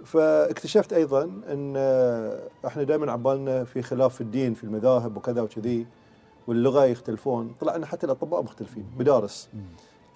فاكتشفت 0.04 0.92
أيضا 0.92 1.22
إن 1.24 1.74
آه، 1.76 2.48
إحنا 2.66 2.82
دائما 2.82 3.12
عبالنا 3.12 3.64
في 3.64 3.82
خلاف 3.82 4.14
في 4.14 4.20
الدين 4.20 4.54
في 4.54 4.64
المذاهب 4.64 5.16
وكذا 5.16 5.42
وكذي 5.42 5.86
واللغة 6.46 6.84
يختلفون. 6.84 7.54
طلع 7.60 7.76
إن 7.76 7.84
حتى 7.86 8.06
الأطباء 8.06 8.42
مختلفين 8.42 8.86
مدارس 8.98 9.48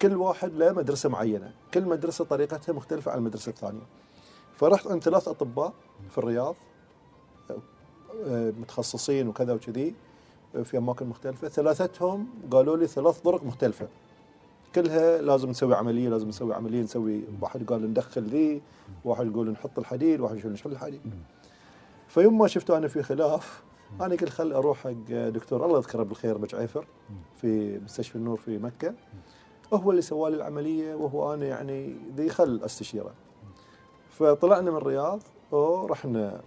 كل 0.01 0.15
واحد 0.15 0.53
له 0.53 0.71
مدرسة 0.71 1.09
معينة. 1.09 1.51
كل 1.73 1.85
مدرسة 1.85 2.25
طريقتها 2.25 2.73
مختلفة 2.73 3.11
عن 3.11 3.17
المدرسة 3.17 3.49
الثانية. 3.49 3.81
فرحت 4.55 4.87
عند 4.87 5.03
ثلاث 5.03 5.27
أطباء 5.27 5.73
في 6.09 6.17
الرياض. 6.17 6.55
آه، 7.51 7.57
متخصصين 8.61 9.27
وكذا 9.27 9.53
وكذي 9.53 9.93
آه، 10.55 10.61
في 10.61 10.77
أماكن 10.77 11.07
مختلفة. 11.07 11.47
ثلاثتهم 11.47 12.27
قالوا 12.51 12.77
لي 12.77 12.87
ثلاث 12.87 13.19
طرق 13.19 13.43
مختلفة. 13.43 13.87
كلها 14.75 15.21
لازم 15.21 15.49
نسوي 15.49 15.75
عملية 15.75 16.09
لازم 16.09 16.27
نسوي 16.27 16.53
عملية 16.53 16.81
نسوي 16.81 17.23
واحد 17.41 17.63
قال 17.67 17.91
ندخل 17.91 18.23
ذي 18.23 18.61
واحد 19.05 19.27
يقول 19.27 19.51
نحط 19.51 19.79
الحديد 19.79 20.19
واحد 20.19 20.37
يقول 20.37 20.51
نشيل 20.51 20.71
الحديد. 20.71 21.01
فيوم 22.07 22.37
ما 22.37 22.47
شفته 22.47 22.77
أنا 22.77 22.87
في 22.87 23.03
خلاف 23.03 23.63
أنا 24.01 24.15
قلت 24.15 24.29
خل 24.29 24.53
أروح 24.53 24.77
حق 24.77 24.91
دكتور 25.09 25.65
الله 25.65 25.77
يذكره 25.77 26.03
بالخير 26.03 26.37
بجعيفر 26.37 26.85
في 27.41 27.79
مستشفى 27.79 28.15
النور 28.15 28.37
في 28.37 28.57
مكة. 28.57 28.93
هو 29.73 29.91
اللي 29.91 30.01
سوى 30.01 30.29
لي 30.29 30.35
العملية 30.35 30.95
وهو 30.95 31.33
أنا 31.33 31.45
يعني 31.45 31.95
ذي 32.15 32.29
خل 32.29 32.61
أستشيره. 32.65 33.11
فطلعنا 34.09 34.71
من 34.71 34.77
الرياض 34.77 35.19
ورحنا 35.51 36.27
آه، 36.35 36.39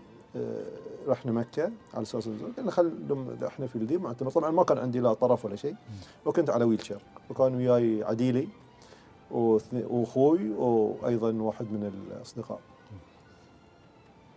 رحنا 1.09 1.33
مكة 1.33 1.73
على 1.95 2.03
نزور. 2.03 2.35
قلنا 2.57 2.71
خل 2.71 3.07
دم 3.09 3.37
إحنا 3.47 3.67
في 3.67 3.77
الذي 3.77 3.97
معتمر 3.97 4.31
طبعا 4.31 4.51
ما 4.51 4.65
كان 4.65 4.79
عندي 4.79 5.01
لا 5.01 5.13
طرف 5.15 5.45
ولا 5.45 5.57
شيء. 5.57 5.75
وكنت 6.27 6.51
على 6.51 6.65
ويل 6.65 6.85
شير. 6.85 7.01
وكان 7.31 7.55
وياي 7.55 8.05
عديلي 8.05 8.49
وأخوي 9.31 10.51
وأيضا 10.51 11.33
واحد 11.33 11.65
من 11.65 11.93
الأصدقاء. 12.17 12.61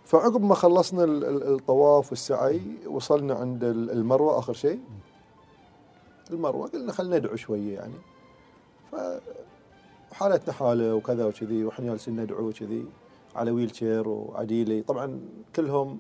فعقب 0.06 0.44
ما 0.44 0.56
خلصنا 0.56 1.04
ال- 1.04 1.26
ال- 1.26 1.54
الطواف 1.56 2.10
والسعي 2.10 2.62
وصلنا 2.88 3.34
عند 3.34 3.64
ال- 3.64 3.92
المروة 3.92 4.40
آخر 4.40 4.54
شيء. 4.54 4.80
المروة 6.32 6.68
قلنا 6.68 6.92
خلينا 6.92 7.18
ندعو 7.18 7.36
شوية 7.36 7.74
يعني. 7.76 7.94
ف 8.92 8.96
حالتنا 10.14 10.54
حالة 10.54 10.96
وكذا 10.96 11.26
وكذي 11.26 11.64
وإحنا 11.66 11.86
جالسين 11.86 12.20
ندعو 12.20 12.48
وكذي. 12.50 12.86
على 13.36 13.52
ويل 13.52 13.76
شير 13.76 14.08
وعديلي. 14.08 14.82
طبعا 14.82 15.20
كلهم 15.56 16.00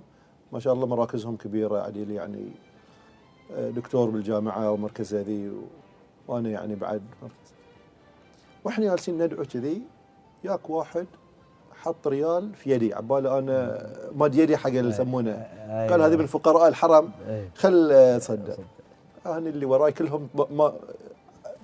ما 0.54 0.60
شاء 0.60 0.74
الله 0.74 0.86
مراكزهم 0.88 1.36
كبيرة. 1.38 1.82
عديلي 1.82 2.16
يعني 2.16 2.46
آه، 3.56 3.70
دكتور 3.70 4.10
بالجامعة 4.10 4.72
ومركزه 4.72 5.22
ذي 5.22 5.52
وأنا 6.28 6.50
يعني 6.50 6.76
بعد 6.76 7.02
مركز. 7.22 7.54
وإحنا 8.64 8.86
جالسين 8.86 9.24
ندعو 9.24 9.44
كذي 9.46 9.82
ياك 10.44 10.70
واحد 10.70 11.06
حط 11.82 12.08
ريال 12.08 12.54
في 12.56 12.70
يدي. 12.72 12.94
عباله 12.94 13.40
أنا 13.40 13.88
ماد 14.16 14.36
يدي 14.36 14.58
حق 14.58 14.68
اللي 14.70 14.90
يسمونه. 14.90 15.48
قال 15.90 16.02
هذه 16.02 16.16
من 16.16 16.26
فقراء 16.26 16.68
الحرم. 16.68 17.12
خل 17.56 17.90
آه، 17.92 18.18
تصدق 18.18 18.58
أنا 19.26 19.38
اللي 19.50 19.66
وراي 19.66 19.92
كلهم 19.92 20.28
ما- 20.36 20.48
ما 20.52 20.74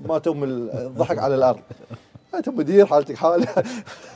ماتوا 0.05 0.33
من 0.33 0.49
الضحك 0.69 1.17
على 1.19 1.35
الأرض. 1.35 1.59
أنت 2.35 2.49
مدير 2.49 2.85
حالتك 2.85 3.15
حاله 3.15 3.47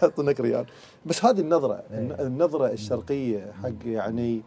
اعطنك 0.03 0.39
ريال 0.39 0.65
بس 1.05 1.25
هذه 1.25 1.39
النظرة 1.39 1.83
النظرة 2.19 2.67
الشرقية 2.67 3.51
حق 3.63 3.71
يعني 3.85 4.41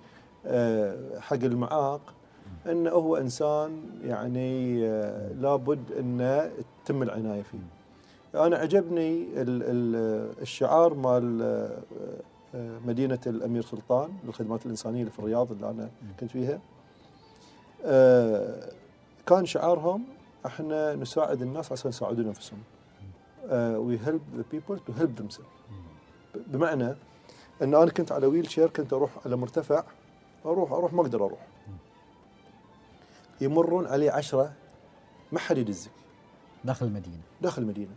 آه، 0.46 1.18
حق 1.20 1.36
المعاق 1.36 2.00
انه 2.66 2.90
هو 2.90 3.16
إنسان 3.16 3.82
يعني 4.04 4.86
آه، 4.86 5.32
لابد 5.32 5.92
إنه 5.98 6.50
تتم 6.84 7.02
العناية 7.02 7.42
فيه. 7.42 7.58
أنا 8.46 8.56
عجبني 8.56 9.22
ال- 9.22 9.62
ال- 9.62 10.32
الشعار 10.42 10.94
مال 10.94 11.42
آه، 12.54 12.78
مدينة 12.86 13.18
الأمير 13.26 13.62
سلطان 13.62 14.10
للخدمات 14.24 14.66
الإنسانية 14.66 15.00
اللي 15.00 15.10
في 15.10 15.18
الرياض 15.18 15.52
اللي 15.52 15.70
أنا 15.70 15.90
كنت 16.20 16.30
فيها. 16.30 16.60
كان 19.26 19.46
شعارهم 19.46 20.04
إحنا 20.46 20.94
نساعد 20.94 21.42
الناس 21.42 21.72
عشان 21.72 21.88
يساعدون 21.90 22.26
أنفسهم. 22.26 22.58
we 23.52 23.98
help 24.06 24.20
the 24.36 24.44
people 24.52 24.78
to 24.86 24.92
help 24.92 25.18
them 25.20 25.28
بمعنى 26.46 26.88
إن 27.62 27.74
أنا 27.74 27.90
كنت 27.90 28.12
على 28.12 28.26
wheelchair 28.26 28.68
كنت 28.70 28.92
أروح 28.92 29.10
على 29.26 29.36
مرتفع 29.36 29.84
أروح 30.46 30.72
أروح 30.72 30.92
ما 30.92 31.00
أقدر 31.02 31.24
أروح. 31.24 31.46
يمرون 33.40 33.86
علي 33.86 34.08
عشرة 34.08 34.52
ما 35.32 35.38
حد 35.38 35.58
يدزك 35.58 35.90
داخل 36.64 36.86
المدينة 36.86 37.20
داخل 37.42 37.62
المدينة. 37.62 37.90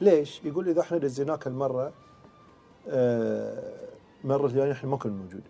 ليش؟ 0.00 0.40
يقول 0.44 0.68
إذا 0.68 0.80
إحنا 0.80 0.98
دزيناك 0.98 1.46
المرة 1.46 1.92
آه، 2.88 3.72
مرة 4.24 4.48
ثانية 4.48 4.72
إحنا 4.72 4.90
ما 4.90 4.96
كنا 4.96 5.12
موجود. 5.12 5.42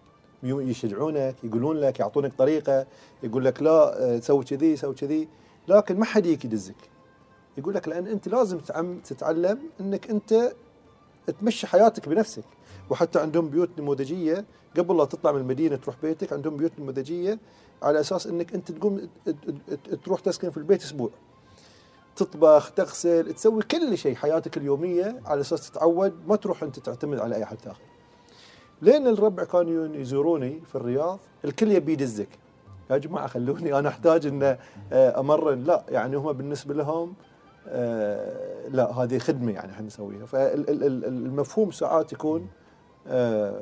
يو- 0.43 0.61
يشجعونك 0.61 1.35
يقولون 1.45 1.77
لك 1.77 2.01
يعطونك 2.01 2.33
طريقة 2.39 2.87
يقول 3.23 3.45
لك 3.45 3.63
لا 3.63 4.03
آه، 4.17 4.21
سوي 4.21 4.45
كذي 4.45 4.77
سوي 4.77 4.95
كذي 4.95 5.29
لكن 5.69 5.99
ما 5.99 6.05
حد 6.05 6.27
يجيك 6.27 6.45
يدزك. 6.45 6.75
يقول 7.59 7.75
لك 7.75 7.89
لأن 7.89 8.07
أنت 8.07 8.29
لازم 8.29 8.59
تتعلم 9.05 9.59
أنك 9.81 10.11
أنت 10.11 10.53
تمشي 11.41 11.67
حياتك 11.67 12.09
بنفسك. 12.09 12.45
وحتى 12.91 13.21
عندهم 13.21 13.49
بيوت 13.49 13.71
نموذجيه 13.79 14.45
قبل 14.79 14.97
لا 14.97 15.05
تطلع 15.05 15.33
من 15.33 15.41
المدينة 15.41 15.77
تروح 15.77 15.97
بيتك 16.03 16.33
عندهم 16.33 16.57
بيوت 16.57 16.73
نموذجيه 16.79 17.39
على 17.83 18.01
أساس 18.01 18.27
أنك 18.27 18.55
أنت 18.55 18.73
تقوم 18.73 19.09
تروح 20.05 20.21
تسكن 20.21 20.51
في 20.51 20.57
البيت 20.57 20.83
أسبوع. 20.83 21.11
تطبخ 22.17 22.71
تغسل 22.71 23.33
تسوي 23.33 23.63
كل 23.63 23.99
شيء 23.99 24.15
حياتك 24.15 24.57
اليومية 24.57 25.21
على 25.25 25.41
أساس 25.41 25.71
تتعود 25.71 26.15
ما 26.27 26.37
تروح 26.37 26.63
أنت 26.63 26.79
تعتمد 26.79 27.19
على 27.19 27.37
أي 27.37 27.43
احد 27.43 27.57
آخر. 27.67 27.83
لين 28.83 29.07
الربع 29.07 29.45
كانوا 29.45 29.97
يزوروني 29.97 30.61
في 30.61 30.75
الرياض 30.75 31.19
الكل 31.45 31.73
يبي 31.73 31.93
يدزك. 31.93 32.29
يا 32.91 32.97
جماعة 32.97 33.27
خلوني 33.27 33.79
أنا 33.79 33.89
أحتاج 33.89 34.27
ان 34.27 34.43
آه، 34.93 35.21
أمرن. 35.21 35.65
لا 35.65 35.85
يعني 35.89 36.17
هم 36.17 36.33
بالنسبة 36.33 36.75
لهم 36.75 37.15
لا 38.71 38.93
هذه 38.97 39.19
خدمة 39.19 39.53
يعني 39.53 39.73
إحنا 39.73 39.87
نسويها. 39.87 40.27
فالمفهوم 40.27 41.71
ساعات 41.71 42.13
يكون 42.13 42.49
آه، 43.07 43.61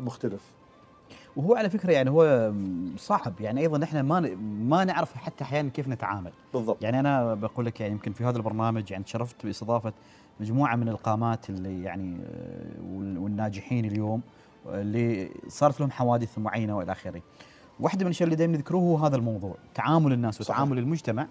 مختلف. 0.00 0.40
وهو 1.36 1.54
على 1.54 1.70
فكرة 1.70 1.92
يعني 1.92 2.10
هو 2.10 2.52
صعب. 2.96 3.40
يعني 3.40 3.60
أيضا 3.60 3.84
إحنا 3.84 4.02
ما 4.02 4.20
ما 4.68 4.84
نعرف 4.84 5.14
حتى 5.16 5.44
أحيانا 5.44 5.68
كيف 5.70 5.88
نتعامل. 5.88 6.30
بالضبط. 6.54 6.82
يعني 6.84 7.00
أنا 7.00 7.34
بقول 7.34 7.66
لك 7.66 7.80
يعني 7.80 7.92
يمكن 7.92 8.12
في 8.12 8.24
هذا 8.24 8.36
البرنامج 8.36 8.90
يعني 8.90 9.04
تشرفت 9.04 9.46
باستضافة 9.46 9.92
مجموعة 10.40 10.76
من 10.76 10.88
القامات 10.88 11.50
اللي 11.50 11.82
يعني 11.82 12.16
آه، 12.24 12.82
وال- 12.92 13.18
والناجحين 13.18 13.84
اليوم 13.84 14.20
آه، 14.68 14.80
اللي 14.80 15.30
صارت 15.48 15.80
لهم 15.80 15.90
حوادث 15.90 16.38
معينة 16.38 16.76
وإلى 16.76 16.92
آخره. 16.92 17.22
واحدة 17.80 18.00
من 18.00 18.06
الأشياء 18.06 18.24
اللي 18.26 18.36
دائما 18.36 18.56
نذكروه 18.56 18.82
هو 18.82 18.96
هذا 19.06 19.16
الموضوع 19.16 19.54
تعامل 19.74 20.12
الناس 20.12 20.34
صحيح. 20.42 20.50
وتعامل 20.56 20.78
المجتمع. 20.78 21.26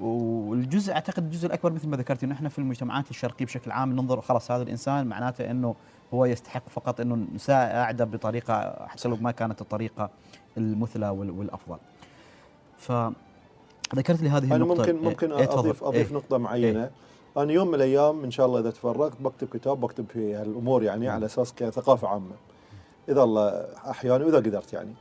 والجزء 0.00 0.92
أعتقد 0.92 1.24
الجزء 1.24 1.46
الأكبر 1.46 1.72
مثل 1.72 1.88
ما 1.88 1.96
ذكرت 1.96 2.24
إنه 2.24 2.34
إحنا 2.34 2.48
في 2.48 2.58
المجتمعات 2.58 3.10
الشرقية 3.10 3.44
بشكل 3.44 3.70
عام 3.70 3.92
ننظر 3.92 4.20
خلاص 4.20 4.50
هذا 4.50 4.62
الإنسان 4.62 5.06
معناته 5.06 5.50
إنه 5.50 5.74
هو 6.14 6.24
يستحق 6.24 6.68
فقط 6.68 7.00
إنه 7.00 7.26
نساعده 7.34 8.04
بطريقة 8.04 8.86
حسب 8.86 9.22
ما 9.22 9.30
كانت 9.30 9.60
الطريقة 9.60 10.10
المثلى 10.56 11.08
وال- 11.08 11.30
والأفضل. 11.30 11.76
ف 12.78 12.92
ذكرت 13.94 14.22
لي 14.22 14.28
هذه 14.28 14.44
أنا 14.46 14.56
النقطة 14.64 14.78
ممكن 14.92 14.96
ممكن 15.04 15.32
إيه، 15.32 15.44
تفضل. 15.44 15.58
اضيف 15.58 15.84
أضيف 15.84 16.10
إيه. 16.10 16.16
نقطة 16.16 16.38
معينة 16.38 16.90
أنا 17.36 17.52
يوم 17.52 17.68
من 17.68 17.74
الأيام 17.74 18.24
إن 18.24 18.30
شاء 18.30 18.46
الله 18.46 18.60
إذا 18.60 18.70
تفرغت 18.70 19.12
بكتب 19.22 19.48
كتاب 19.48 19.80
بكتب 19.80 20.06
في 20.12 20.34
هالأمور 20.34 20.82
يعني 20.82 21.08
على 21.08 21.26
أساس 21.26 21.54
كثقافة 21.54 22.08
عامة 22.08 22.34
إذا 23.08 23.22
الله 23.22 23.48
أحيانا 23.90 24.24
وإذا 24.24 24.36
قدرت 24.36 24.72
يعني 24.72 24.94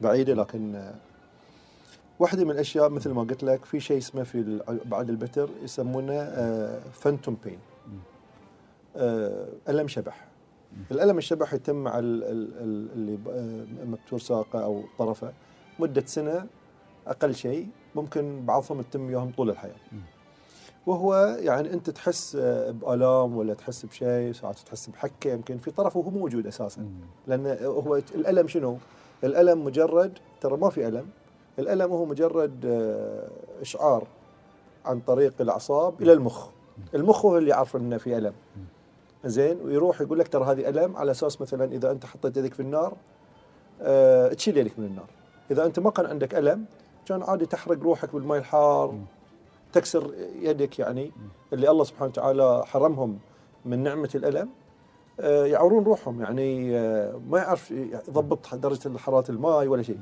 بعيدة 0.00 0.34
لكن 0.34 0.90
آه، 2.14 2.22
واحدة 2.22 2.44
من 2.44 2.50
الأشياء 2.50 2.88
مثل 2.88 3.10
ما 3.10 3.20
قلت 3.22 3.42
لك 3.44 3.64
في 3.64 3.80
شيء 3.80 3.98
اسمه 3.98 4.22
في 4.22 4.60
بعد 4.84 5.08
البتر 5.10 5.48
يسمونه 5.62 6.14
فانتوم 6.92 7.36
بين 7.44 7.58
ألم 9.68 9.88
شبح 9.88 10.24
الألم 10.90 11.18
الشبح 11.18 11.54
يتم 11.54 11.76
مع 11.76 11.98
ال- 11.98 12.24
ال- 12.24 12.52
ال- 12.60 12.88
اللي 12.94 13.18
آه، 13.30 13.84
مبتور 13.86 14.18
ساقة 14.18 14.64
أو 14.64 14.82
طرفة 14.98 15.32
مدة 15.78 16.04
سنة 16.06 16.46
أقل 17.06 17.34
شيء 17.34 17.68
ممكن 17.94 18.46
بعضهم 18.46 18.82
تتم 18.82 19.06
وياهم 19.06 19.32
طول 19.36 19.50
الحياة. 19.50 19.74
وهو 20.86 21.36
يعني 21.40 21.72
أنت 21.72 21.90
تحس 21.90 22.36
آه، 22.40 22.70
بآلام 22.70 23.36
ولا 23.36 23.54
تحس 23.54 23.86
بشيء 23.86 24.32
ساعات 24.32 24.58
تحس 24.58 24.88
بحكة 24.88 25.30
يمكن 25.32 25.58
في 25.58 25.70
طرف 25.70 25.96
وهو 25.96 26.10
موجود 26.10 26.46
أساسا 26.46 26.80
مم. 26.80 26.88
لأن 27.26 27.46
هو 27.64 27.96
الألم 28.14 28.48
شنو؟ 28.48 28.76
الألم 29.24 29.64
مجرد 29.64 30.18
ترى 30.40 30.56
ما 30.56 30.70
في 30.70 30.88
ألم 30.88 31.06
الألم 31.58 31.92
هو 31.92 32.04
مجرد 32.04 32.66
آه، 32.66 33.28
إشعار 33.60 34.06
عن 34.84 35.00
طريق 35.00 35.34
الأعصاب 35.40 36.02
إلى 36.02 36.12
المخ. 36.12 36.48
المخ 36.94 37.24
هو 37.26 37.38
اللي 37.38 37.50
يعرف 37.50 37.76
إنه 37.76 37.96
في 37.96 38.18
ألم. 38.18 38.32
زين؟ 39.24 39.60
ويروح 39.64 40.00
يقول 40.00 40.18
لك 40.18 40.28
ترى 40.28 40.44
هذه 40.44 40.68
ألم 40.68 40.96
على 40.96 41.10
أساس 41.10 41.40
مثلا 41.40 41.64
إذا 41.64 41.90
أنت 41.90 42.06
حطيت 42.06 42.36
يدك 42.36 42.54
في 42.54 42.60
النار 42.60 42.96
آه، 43.82 44.28
تشيل 44.28 44.56
يدك 44.56 44.78
من 44.78 44.84
النار. 44.84 45.06
إذا 45.50 45.64
أنت 45.66 45.78
ما 45.78 45.90
كان 45.90 46.06
عندك 46.06 46.34
ألم 46.34 46.64
كان 47.06 47.22
عادي 47.22 47.46
تحرق 47.46 47.82
روحك 47.82 48.12
بالماء 48.14 48.38
الحار 48.38 48.94
تكسر 49.72 50.14
يدك 50.40 50.78
يعني. 50.78 51.12
اللي 51.52 51.70
الله 51.70 51.84
سبحانه 51.84 52.08
وتعالى 52.10 52.62
حرمهم 52.66 53.18
من 53.64 53.82
نعمة 53.82 54.10
الألم 54.14 54.48
آه، 55.20 55.44
يعورون 55.46 55.84
روحهم 55.84 56.20
يعني 56.20 56.76
آه، 56.76 57.20
ما 57.30 57.38
يعرف 57.38 57.70
يضبط 57.70 58.54
درجة 58.54 58.98
حرارة 58.98 59.30
الماء 59.30 59.66
ولا 59.66 59.82
شيء. 59.82 59.98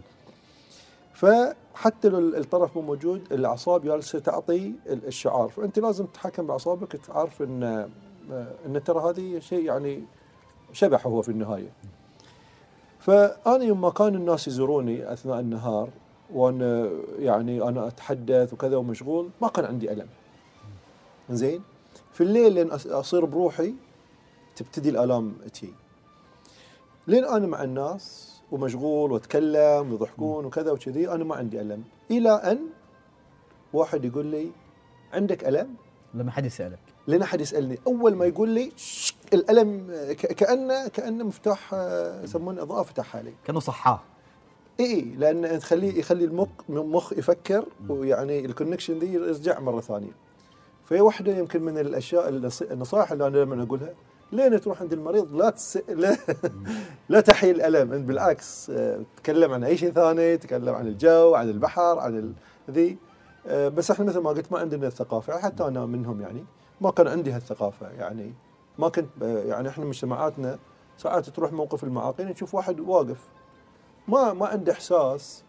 فحتى 1.12 2.08
لو 2.08 2.18
الطرف 2.18 2.76
مو 2.76 2.82
موجود 2.82 3.32
الأعصاب 3.32 3.84
جالسة 3.84 4.18
تعطي 4.18 4.72
الشعار. 4.86 5.48
فأنت 5.48 5.78
لازم 5.78 6.06
تتحكم 6.06 6.46
بأعصابك 6.46 6.92
تعرف 6.92 7.42
إن 7.42 7.62
آه، 8.30 8.54
إن 8.66 8.84
ترى 8.84 9.10
هذه 9.10 9.38
شيء 9.38 9.64
يعني 9.64 10.04
شبح 10.72 11.06
هو 11.06 11.22
في 11.22 11.28
النهاية. 11.28 11.72
فأنا 12.98 13.64
يوم 13.64 13.80
ما 13.80 13.90
كان 13.90 14.14
الناس 14.14 14.48
يزوروني 14.48 15.12
أثناء 15.12 15.40
النهار 15.40 15.88
وأنا 16.34 16.90
يعني 17.18 17.62
أنا 17.62 17.86
أتحدث 17.86 18.52
وكذا 18.52 18.76
ومشغول 18.76 19.30
ما 19.42 19.48
كان 19.48 19.64
عندي 19.64 19.92
ألم. 19.92 20.08
زين؟ 21.30 21.62
في 22.12 22.20
الليل 22.20 22.52
لين 22.52 22.70
أصير 22.70 23.24
بروحي 23.24 23.74
تبتدي 24.56 24.88
الألام 24.88 25.32
تجي 25.52 25.74
لين 27.06 27.24
أنا 27.24 27.46
مع 27.46 27.62
الناس 27.62 28.31
ومشغول 28.52 29.12
واتكلم 29.12 29.92
ويضحكون 29.92 30.44
وكذا 30.44 30.70
وكذي 30.72 31.08
أنا 31.10 31.24
ما 31.24 31.36
عندي 31.36 31.60
ألم. 31.60 31.82
إلى 32.10 32.30
أن 32.30 32.58
واحد 33.72 34.04
يقول 34.04 34.26
لي 34.26 34.50
عندك 35.12 35.44
ألم؟ 35.48 35.74
لما 36.14 36.30
حد 36.30 36.44
يسألك. 36.46 36.78
لين 37.08 37.22
أحد 37.22 37.40
يسألني. 37.40 37.78
أول 37.86 38.14
ما 38.14 38.24
يقول 38.26 38.48
لي 38.48 38.72
الألم 39.32 39.86
كأنه 40.36 40.88
كأنه 40.88 41.24
مفتاح 41.24 41.74
آه، 41.74 42.22
يسمونه 42.22 42.62
إضاءة 42.62 42.82
فتحها 42.82 43.18
علي 43.20 43.32
كأنه 43.44 43.60
صحاه 43.60 44.00
إي 44.80 45.00
لأن 45.00 45.58
تخليه 45.58 45.98
يخلي 45.98 46.24
المخ 46.24 46.48
المخ 46.70 47.12
يفكر 47.12 47.64
ويعني 47.88 48.44
ال 48.44 48.49
connection 48.49 48.98
دي 48.98 49.12
يرجع 49.12 49.58
مرة 49.60 49.80
ثانية. 49.80 50.12
فهي 50.84 51.00
واحدة 51.00 51.32
يمكن 51.38 51.62
من 51.62 51.78
الأشياء 51.78 52.28
النص- 52.28 52.62
النصائح 52.62 53.12
اللي 53.12 53.26
أنا 53.26 53.34
دائما 53.34 53.62
أقولها. 53.62 53.94
لين 54.32 54.60
تروح 54.60 54.80
عند 54.82 54.92
المريض 54.92 55.34
لا 55.34 55.50
تس... 55.50 55.76
لا 55.88 56.16
لا 57.08 57.20
تحيي 57.20 57.50
الألم 57.50 58.06
بالعكس 58.06 58.70
آه، 58.70 59.00
تكلم 59.16 59.52
عن 59.52 59.64
أي 59.64 59.76
شيء 59.76 59.92
ثاني 59.92 60.36
تكلم 60.36 60.74
عن 60.74 60.86
الجو 60.86 61.34
عن 61.34 61.48
البحر 61.50 61.98
عن 61.98 62.18
ال- 62.18 62.32
ذي 62.70 62.98
آه، 63.46 63.68
بس 63.68 63.90
إحنا 63.90 64.04
مثل 64.04 64.18
ما 64.18 64.30
قلت 64.30 64.52
ما 64.52 64.58
عندنا 64.58 64.86
الثقافة 64.86 65.38
حتى 65.38 65.64
أنا 65.66 65.86
منهم 65.86 66.20
يعني 66.20 66.44
ما 66.80 66.90
كان 66.90 67.08
عندي 67.08 67.32
هالثقافة 67.32 67.90
يعني 67.90 68.32
ما 68.78 68.88
كنت 68.88 69.08
آه، 69.22 69.38
يعني 69.44 69.68
إحنا 69.68 69.84
مجتمعاتنا 69.84 70.58
ساعات 70.98 71.28
تروح 71.30 71.52
موقف 71.52 71.84
المعاقين 71.84 72.34
تشوف 72.34 72.54
واحد 72.54 72.80
واقف 72.80 73.28
ما 74.08 74.32
ما 74.32 74.46
عنده 74.46 74.72
إحساس 74.72 75.44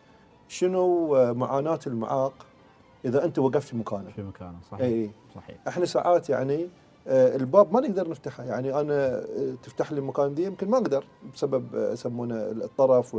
شنو 0.48 1.08
معاناة 1.34 1.80
المعاق 1.88 2.34
إذا 3.06 3.26
أنت 3.26 3.40
وقفت 3.40 3.68
في 3.68 3.76
مكانه. 3.78 4.12
في 4.16 4.24
مكانه 4.24 4.56
صحيح 4.72 4.82
اي 4.86 5.12
صحيح. 5.36 5.58
إحنا 5.68 5.86
ساعات 5.86 6.30
يعني 6.30 6.70
الباب 7.08 7.74
ما 7.74 7.80
نقدر 7.80 8.10
نفتحه 8.10 8.44
يعني 8.44 8.80
أنا 8.80 9.08
آه، 9.18 9.56
تفتح 9.64 9.92
لي 9.92 10.00
المكان 10.00 10.34
دي 10.34 10.44
يمكن 10.44 10.70
ما 10.70 10.78
أقدر 10.78 11.06
بسبب 11.34 11.76
آه، 11.76 11.92
يسمونه 11.92 12.36
الطرف 12.36 13.16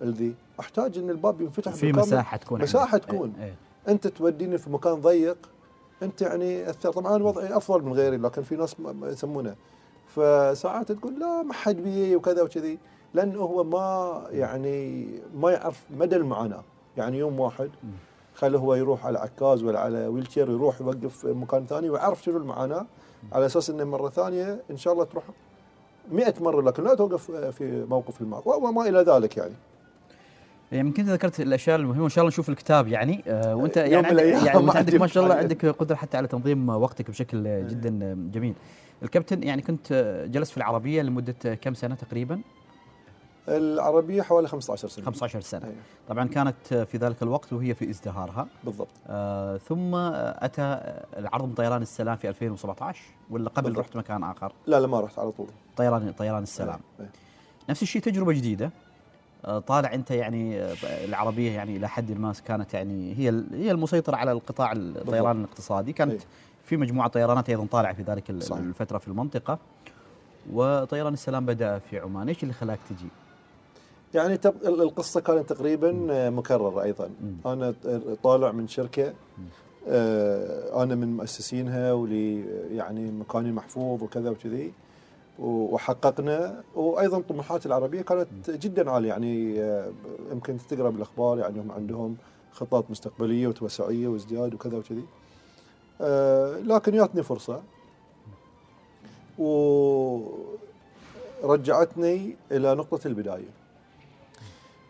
والذي 0.00 0.34
أحتاج 0.60 0.98
إن 0.98 1.10
الباب 1.10 1.40
ينفتح 1.40 1.72
في. 1.72 1.92
مساحة 1.92 2.36
تكون 2.36 2.60
عندك. 2.60 3.04
تكون. 3.04 3.32
إيه، 3.38 3.44
إيه. 3.44 3.54
أنت 3.88 4.06
توديني 4.06 4.58
في 4.58 4.70
مكان 4.70 4.94
ضيق 4.94 5.38
أنت 6.02 6.22
يعني 6.22 6.70
أثر 6.70 6.92
طبعا 6.92 7.22
وضعي 7.22 7.56
أفضل 7.56 7.82
من 7.82 7.92
غيري 7.92 8.16
لكن 8.16 8.42
في 8.42 8.56
ناس 8.56 8.76
يسمونه 9.02 9.54
فساعات 10.06 10.92
تقول 10.92 11.20
لا 11.20 11.42
ما 11.42 11.52
حد 11.52 11.76
بي 11.76 12.16
وكذا 12.16 12.42
وكذي 12.42 12.78
لأنه 13.14 13.40
هو 13.40 13.64
ما 13.64 14.22
يعني 14.30 15.08
ما 15.34 15.50
يعرف 15.50 15.84
مدى 15.90 16.16
المعاناة 16.16 16.62
يعني 16.96 17.18
يوم 17.18 17.40
واحد 17.40 17.70
خله 18.34 18.58
هو 18.58 18.74
يروح 18.74 19.06
على 19.06 19.18
عكاز 19.18 19.62
ولا 19.62 19.80
على 19.80 20.06
wheelchair 20.06 20.50
ويروح 20.50 20.80
يوقف 20.80 21.26
مكان 21.26 21.66
ثاني 21.66 21.90
ويعرف 21.90 22.22
شنو 22.22 22.36
المعاناة 22.36 22.86
على 23.32 23.46
أساس 23.46 23.70
إنه 23.70 23.84
مرة 23.84 24.08
ثانية 24.08 24.62
إن 24.70 24.76
شاء 24.76 24.92
الله 24.92 25.04
تروح 25.04 25.24
100 26.12 26.34
مرة 26.40 26.62
لكن 26.62 26.84
لا 26.84 26.94
توقف 26.94 27.30
في 27.30 27.86
موقف 27.90 28.20
الماء 28.20 28.48
وما 28.48 28.88
إلى 28.88 28.98
ذلك 29.02 29.36
يعني 29.36 29.54
يعني 30.72 30.88
يمكن 30.88 31.02
انت 31.02 31.12
ذكرت 31.12 31.40
الأشياء 31.40 31.76
المهمة 31.76 32.02
وان 32.02 32.10
شاء 32.10 32.22
الله 32.22 32.28
نشوف 32.28 32.48
الكتاب 32.48 32.88
يعني 32.88 33.24
آه 33.28 33.56
وأنت 33.56 33.76
يوم 33.76 33.86
يعني 33.86 34.06
عندك 34.06 34.22
يعني 34.46 34.62
ما 34.62 34.72
عندك 34.76 34.94
ما 34.94 35.06
شاء 35.06 35.24
الله. 35.24 35.34
عندك 35.34 35.66
قدرة 35.66 35.96
حتى 35.96 36.16
على 36.16 36.26
تنظيم 36.26 36.68
وقتك 36.68 37.10
بشكل 37.10 37.46
آه، 37.46 37.60
جدا 37.60 37.98
آه، 38.02 38.14
جميل. 38.14 38.54
الكابتن 39.02 39.42
يعني 39.42 39.62
كنت 39.62 39.92
آه، 39.92 40.26
جلست 40.26 40.50
في 40.50 40.56
العربية 40.56 41.02
لمدة 41.02 41.34
آه، 41.46 41.54
كم 41.54 41.74
سنة 41.74 41.94
تقريبا؟ 41.94 42.40
العربية 43.56 44.22
حوالي 44.22 44.48
15 44.48 44.88
سنة 44.88 45.04
15 45.04 45.40
سنة. 45.40 45.64
أيوة، 45.64 45.76
طبعا 46.08 46.28
كانت 46.28 46.74
في 46.74 46.98
ذلك 46.98 47.22
الوقت 47.22 47.52
وهي 47.52 47.74
في 47.74 47.90
ازدهارها 47.90 48.46
بالضبط 48.64 48.88
آه 49.06 49.56
ثم 49.56 49.94
أتى 49.94 50.80
العرض 51.16 51.44
من 51.44 51.54
طيران 51.54 51.82
السلام 51.82 52.16
في 52.16 52.28
2017 52.28 53.00
ولا 53.30 53.48
قبل 53.48 53.62
بالضبط. 53.62 53.84
رحت 53.84 53.96
مكان 53.96 54.22
آخر؟ 54.24 54.52
لا 54.66 54.80
لا 54.80 54.86
ما 54.86 55.00
رحت 55.00 55.18
على 55.18 55.30
طول 55.32 55.46
طيران 55.76 56.12
طيران 56.12 56.42
السلام. 56.42 56.80
أيوة. 57.00 57.10
نفس 57.70 57.82
الشيء 57.82 58.02
تجربة 58.02 58.32
جديدة 58.32 58.70
آه، 59.44 59.58
طالع 59.58 59.94
أنت 59.94 60.10
يعني 60.10 60.60
آه، 60.60 60.74
العربية 61.04 61.52
يعني 61.52 61.76
إلى 61.76 61.88
حد 61.88 62.12
ما 62.12 62.32
كانت 62.46 62.74
يعني 62.74 63.14
هي 63.18 63.28
هي 63.52 63.70
المسيطرة 63.70 64.16
على 64.16 64.32
القطاع 64.32 64.72
الطيران 64.72 65.38
الاقتصادي 65.40 65.92
كانت 65.92 66.12
أي. 66.12 66.18
في 66.64 66.76
مجموعة 66.76 67.08
طيرانات 67.08 67.48
أيضا 67.48 67.66
طالعة 67.66 67.92
في 67.92 68.02
ذلك 68.02 68.42
صحيح. 68.42 68.62
الفترة 68.62 68.98
في 68.98 69.08
المنطقة 69.08 69.58
وطيران 70.52 71.12
السلام 71.12 71.46
بدأ 71.46 71.78
في 71.78 71.98
عمان 71.98 72.28
إيش 72.28 72.42
اللي 72.42 72.54
خلاك 72.54 72.78
تجي؟ 72.90 73.08
يعني 74.14 74.36
تب... 74.36 74.54
ال- 74.64 74.82
القصة 74.82 75.20
كانت 75.20 75.52
تقريبا 75.52 76.06
آه، 76.10 76.30
مكررة 76.30 76.82
أيضا. 76.82 77.10
مم. 77.20 77.36
أنا 77.52 77.70
ت- 77.70 78.18
طالع 78.22 78.52
من 78.52 78.68
شركة 78.68 79.14
آه، 79.88 80.82
أنا 80.82 80.94
من 80.94 81.16
مؤسسينها 81.16 81.92
ولي 81.92 82.44
يعني 82.76 83.10
مكاني 83.10 83.52
محفوظ 83.52 84.02
وكذا 84.02 84.30
وكذي 84.30 84.72
وحققنا 85.38 86.62
وأيضا 86.74 87.20
طموحات 87.28 87.66
العربية 87.66 88.02
كانت 88.02 88.50
جدا 88.50 88.90
عالية. 88.90 89.08
يعني 89.08 89.60
آه، 89.62 89.92
يمكن 90.32 90.56
تقرأ 90.70 90.90
بالأخبار 90.90 91.38
يعني 91.38 91.60
هم 91.60 91.72
عندهم 91.72 92.16
خطط 92.52 92.90
مستقبلية 92.90 93.46
وتوسعية 93.48 94.08
وازدياد 94.08 94.54
وكذا 94.54 94.78
وكذي. 94.78 95.04
آه، 96.00 96.58
لكن 96.58 96.92
جاتني 96.92 97.22
فرصة. 97.22 97.62
ورجعتني 101.42 102.36
إلى 102.52 102.74
نقطة 102.74 103.06
البداية. 103.08 103.57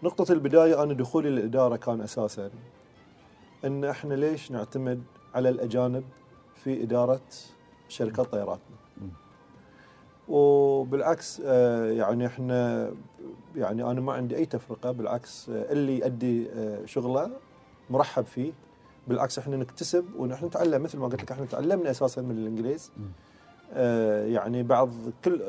نقطة 0.03 0.33
البداية 0.33 0.83
أنا 0.83 0.95
دخولي 0.95 1.31
للإدارة 1.31 1.77
كان 1.77 2.01
أساسا. 2.01 2.51
أن 3.65 3.85
إحنا 3.85 4.15
ليش 4.15 4.51
نعتمد 4.51 5.03
على 5.35 5.49
الأجانب 5.49 6.05
في 6.55 6.83
إدارة 6.83 7.21
شركات 7.89 8.27
طياراتنا. 8.27 8.77
وبالعكس 10.29 11.43
آه، 11.45 11.91
يعني 11.91 12.27
إحنا 12.27 12.91
يعني 13.57 13.91
أنا 13.91 14.01
ما 14.01 14.13
عندي 14.13 14.37
أي 14.37 14.47
تفرقة 14.47 14.93
بالعكس 14.93 15.49
آه، 15.49 15.73
اللي 15.73 15.99
يؤدي 15.99 16.51
آه، 16.51 16.85
شغله 16.87 17.31
مرحب 17.91 18.25
فيه. 18.25 18.53
بالعكس 19.09 19.39
إحنا 19.39 19.57
نكتسب 19.57 20.05
ونحن 20.19 20.47
نتعلم. 20.47 20.83
مثل 20.83 20.99
ما 20.99 21.07
قلت 21.07 21.23
لك 21.23 21.33
إحنا 21.33 21.47
تعلمنا 21.47 21.91
أساسا 21.91 22.23
من 22.23 22.39
الإنجليز. 22.39 22.93
يعني 24.27 24.63
بعض 24.63 24.91
كل 25.25 25.41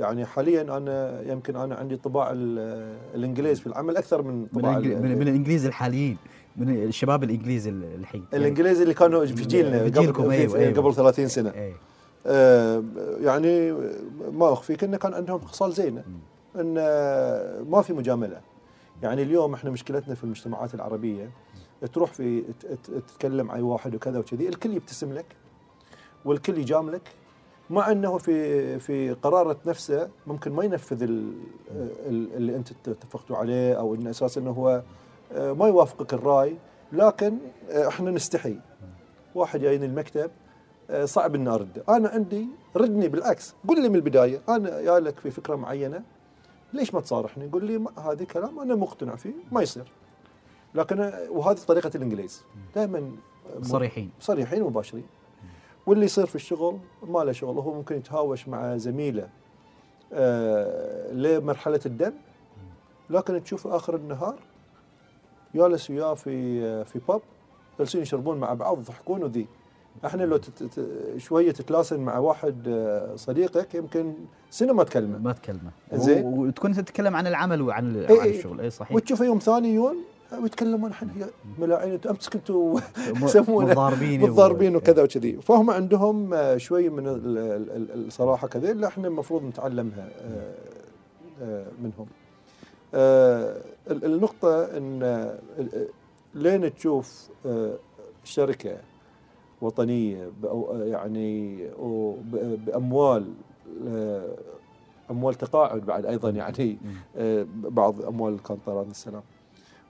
يعني 0.00 0.24
حاليا 0.26 0.62
أنا 0.62 1.22
يمكن 1.32 1.56
أنا 1.56 1.74
عندي 1.74 1.96
طباع 1.96 2.30
ال- 2.32 2.96
الإنجليز 3.14 3.60
في 3.60 3.66
العمل 3.66 3.96
أكثر 3.96 4.22
من 4.22 4.40
من, 4.40 4.46
طباع 4.46 4.76
ال- 4.76 5.02
من, 5.02 5.18
من 5.18 5.22
الإنجليز 5.28 5.66
الحاليين 5.66 6.16
من 6.56 6.82
الشباب 6.82 7.24
الإنجليز 7.24 7.66
ال- 7.68 7.94
الحين 7.94 8.24
يعني 8.32 8.44
الإنجليز 8.44 8.80
اللي 8.80 8.94
كانوا 8.94 9.26
في 9.26 9.44
جيلنا 9.44 9.82
قبل, 9.82 10.30
أيوة، 10.30 10.58
أيوة. 10.58 10.76
قبل 10.78 10.94
30 10.94 11.28
سنة 11.28 11.50
إيه. 11.50 11.72
آه 12.26 12.82
يعني 13.20 13.72
ما 14.32 14.52
اخفيك 14.52 14.84
انه 14.84 14.96
كان 14.96 15.14
عندهم 15.14 15.40
خصال 15.40 15.72
زينه 15.72 16.04
إن 16.56 16.74
آه، 16.78 17.62
ما 17.62 17.82
في 17.82 17.92
مجاملة 17.92 18.40
يعني 19.02 19.22
اليوم 19.22 19.54
إحنا 19.54 19.70
مشكلتنا 19.70 20.14
في 20.14 20.24
المجتمعات 20.24 20.74
العربية 20.74 21.30
تروح 21.92 22.12
في 22.12 22.42
تتكلم 22.84 23.50
عن 23.50 23.62
واحد 23.62 23.94
وكذا 23.94 24.18
وكذي 24.18 24.48
الكل 24.48 24.72
يبتسم 24.74 25.12
لك 25.12 25.26
والكل 26.24 26.58
يجاملك 26.58 27.02
مع 27.70 27.90
أنه 27.92 28.18
في 28.18 28.78
في 28.78 29.12
قرارة 29.12 29.56
نفسه 29.66 30.08
ممكن 30.26 30.52
ما 30.52 30.64
ينفذ 30.64 31.02
ال- 31.02 31.32
ال- 32.06 32.34
اللي 32.34 32.56
أنت 32.56 32.68
اتفقتوا 32.88 33.36
عليه 33.36 33.74
أو 33.74 33.94
إن 33.94 34.06
أساسا 34.06 34.40
إنه 34.40 34.50
هو 34.50 34.82
آه، 35.32 35.52
ما 35.52 35.68
يوافقك 35.68 36.14
الرأي 36.14 36.56
لكن 36.92 37.38
آه، 37.70 37.88
إحنا 37.88 38.10
نستحي. 38.10 38.56
واحد 39.34 39.60
جايني 39.60 39.86
المكتب 39.86 40.30
آه، 40.90 41.04
صعب 41.04 41.34
اني 41.34 41.48
ارده 41.50 41.82
أنا 41.88 42.08
عندي 42.08 42.46
ردني 42.76 43.08
بالعكس. 43.08 43.54
قل 43.68 43.82
لي 43.82 43.88
من 43.88 43.94
البداية. 43.96 44.40
أنا 44.48 44.80
يا 44.80 45.00
لك 45.00 45.18
في 45.20 45.30
فكرة 45.30 45.56
معينة. 45.56 46.02
ليش 46.72 46.94
ما 46.94 47.00
تصارحني؟ 47.00 47.44
يقول 47.44 47.64
لي 47.64 47.84
هذه 47.98 48.24
كلام 48.24 48.58
أنا 48.60 48.74
مقتنع 48.74 49.16
فيه. 49.16 49.32
ما 49.52 49.62
يصير. 49.62 49.92
لكن 50.74 51.12
وهذه 51.30 51.56
طريقة 51.56 51.90
الإنجليز. 51.94 52.42
دائما 52.74 53.10
صريحين. 53.62 54.10
صريحين 54.20 54.62
ومباشرين. 54.62 55.04
واللي 55.88 56.04
يصير 56.04 56.26
في 56.26 56.34
الشغل 56.34 56.78
ما 57.02 57.18
له 57.24 57.32
شغل 57.32 57.58
هو 57.58 57.74
ممكن 57.74 57.96
يتهاوش 57.96 58.48
مع 58.48 58.76
زميله 58.76 59.28
آه 60.12 61.12
لمرحلة 61.12 61.80
الدم. 61.86 62.12
لكن 63.10 63.42
تشوف 63.44 63.66
آخر 63.66 63.96
النهار 63.96 64.34
جالس 65.54 65.90
وياه 65.90 66.14
في 66.14 66.84
في 66.84 67.00
باب 67.08 67.20
جالسين 67.78 68.02
يشربون 68.02 68.38
مع 68.38 68.54
بعض 68.54 68.78
يضحكون 68.78 69.22
وذي. 69.22 69.46
إحنا 70.06 70.22
لو 70.22 70.36
تت 70.36 70.86
شوية 71.16 71.50
تتلاسن 71.52 72.00
مع 72.00 72.18
واحد 72.18 72.68
آه، 72.68 73.16
صديقك 73.16 73.74
يمكن 73.74 74.14
سنه 74.50 74.72
ما 74.72 74.84
تكلمه. 74.84 75.18
ما 75.18 75.32
تكلمه. 75.32 75.70
زين. 75.92 76.24
وتكون 76.26 76.72
تتكلم 76.74 77.16
عن 77.16 77.26
العمل 77.26 77.62
وعن 77.62 77.86
ال- 77.96 78.06
إي 78.06 78.20
عن 78.20 78.26
إي. 78.26 78.38
الشغل. 78.38 78.60
اي 78.60 78.70
صحيح. 78.70 78.92
وتشوفه 78.96 79.24
يوم 79.24 79.38
ثاني 79.38 79.74
يون 79.74 79.96
ويتكلمون 80.42 80.90
إحنا 80.90 81.12
ملاعين 81.58 82.00
أمس 82.10 82.28
كنتوا 82.28 82.80
يسمونه 83.22 83.66
متضاربين 83.68 84.20
متضاربين 84.20 84.76
وكذا 84.76 85.02
وكذي. 85.02 85.32
فهم 85.32 85.70
عندهم 85.70 86.34
آه، 86.34 86.56
شوي 86.56 86.88
من 86.88 87.06
ال- 87.06 87.38
ال- 87.38 87.70
ال- 87.70 88.06
الصراحة 88.06 88.48
كذا 88.48 88.70
اللي 88.70 88.86
إحنا 88.86 89.08
المفروض 89.08 89.42
نتعلمها 89.44 90.08
آه، 90.20 90.54
آه، 91.42 91.66
منهم. 91.82 92.06
ال- 92.94 94.04
النقطة 94.04 94.64
إن 94.64 95.38
لين 96.34 96.74
تشوف 96.74 97.28
شركة 98.24 98.76
وطنية 99.62 100.30
يعني 100.72 101.58
بأموال 102.66 103.24
أموال 105.10 105.34
تقاعد 105.34 105.80
بعد 105.86 106.06
أيضا 106.06 106.30
يعني 106.30 106.78
بعض 107.54 108.04
أموال 108.04 108.38
طيران 108.66 108.90
السلام 108.90 109.22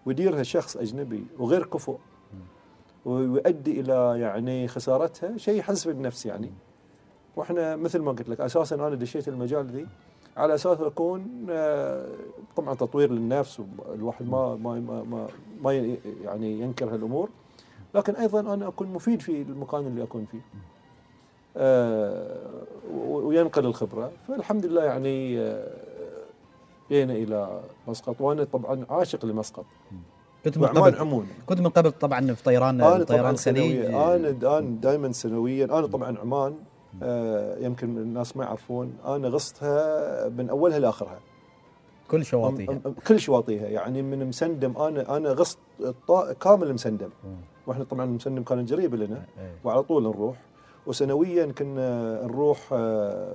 ويديرها 0.08 0.42
شخص 0.42 0.76
أجنبي 0.76 1.24
وغير 1.38 1.66
كفؤ. 1.66 1.96
ويؤدي 3.04 3.80
إلى 3.80 4.14
يعني 4.20 4.68
خسارتها 4.68 5.36
شيء 5.36 5.58
يحسب 5.58 5.90
النفس 5.90 6.26
يعني. 6.26 6.50
وإحنا 7.36 7.76
مثل 7.76 7.98
ما 7.98 8.12
قلت 8.12 8.28
لك 8.28 8.40
أساسا 8.40 8.76
أنا 8.76 8.94
دشيت 8.94 9.28
المجال 9.28 9.66
ذي 9.66 9.86
على 10.36 10.54
أساس 10.54 10.80
أكون 10.80 11.46
آه، 11.50 12.06
طبعا 12.56 12.74
تطوير 12.74 13.12
للنفس 13.12 13.62
الواحد 13.94 14.28
ما 14.28 14.56
ما 14.56 14.80
ما, 14.80 15.28
ما, 15.62 15.72
يعني 16.22 16.60
ينكر 16.60 16.94
هالأمور. 16.94 17.28
لكن 17.94 18.16
أيضا 18.16 18.40
أنا 18.40 18.68
أكون 18.68 18.88
مفيد 18.88 19.22
في 19.22 19.42
المكان 19.42 19.86
اللي 19.86 20.02
أكون 20.02 20.24
فيه. 20.24 20.40
آه، 21.56 22.62
وينقل 22.94 23.66
الخبرة. 23.66 24.10
فالحمد 24.28 24.66
لله 24.66 24.84
يعني 24.84 25.40
آه، 25.40 25.68
جينا 26.88 27.12
إلى 27.12 27.60
مسقط. 27.88 28.20
وأنا 28.20 28.44
طبعا 28.44 28.86
عاشق 28.90 29.24
لمسقط. 29.26 29.64
كنت 30.44 30.58
من 30.58 30.66
قبل 30.66 30.94
عموما 30.98 31.26
كنت 31.46 31.60
من 31.60 31.68
قبل 31.68 31.90
طبعا 31.92 32.32
في 32.34 32.42
طيران 32.44 32.80
أنا 32.80 33.04
طيران 33.04 33.34
الخليج 33.34 33.84
أنا 33.84 34.58
أنا 34.58 34.60
دائما 34.60 35.12
سنويا. 35.12 35.64
أنا 35.64 35.86
طبعا 35.86 36.18
عمان. 36.18 36.54
آه 37.02 37.58
يمكن 37.58 37.98
الناس 37.98 38.36
ما 38.36 38.44
يعرفون. 38.44 38.92
أنا 39.06 39.28
غصتها 39.28 40.28
من 40.28 40.48
أولها 40.50 40.78
لآخرها. 40.78 41.18
كل 42.10 42.20
أم- 42.20 42.26
شواطئها. 42.26 42.78
أم- 42.86 43.06
كل 43.08 43.20
شواطئها. 43.20 43.66
يعني 43.66 44.02
من 44.02 44.26
مسندم 44.28 44.76
أنا 44.76 45.16
أنا 45.16 45.28
غصت 45.32 45.58
الطا- 45.80 46.32
كامل 46.32 46.74
مسندم. 46.74 47.08
وإحنا 47.66 47.84
طبعا 47.84 48.06
مسندم 48.06 48.42
كان 48.42 48.66
قريب 48.66 48.94
لنا 48.94 49.24
إيه. 49.38 49.54
وعلى 49.64 49.82
طول 49.82 50.02
نروح. 50.02 50.36
وسنويا 50.86 51.46
كنا 51.46 52.20
نروح 52.26 52.58
آه، 52.72 53.34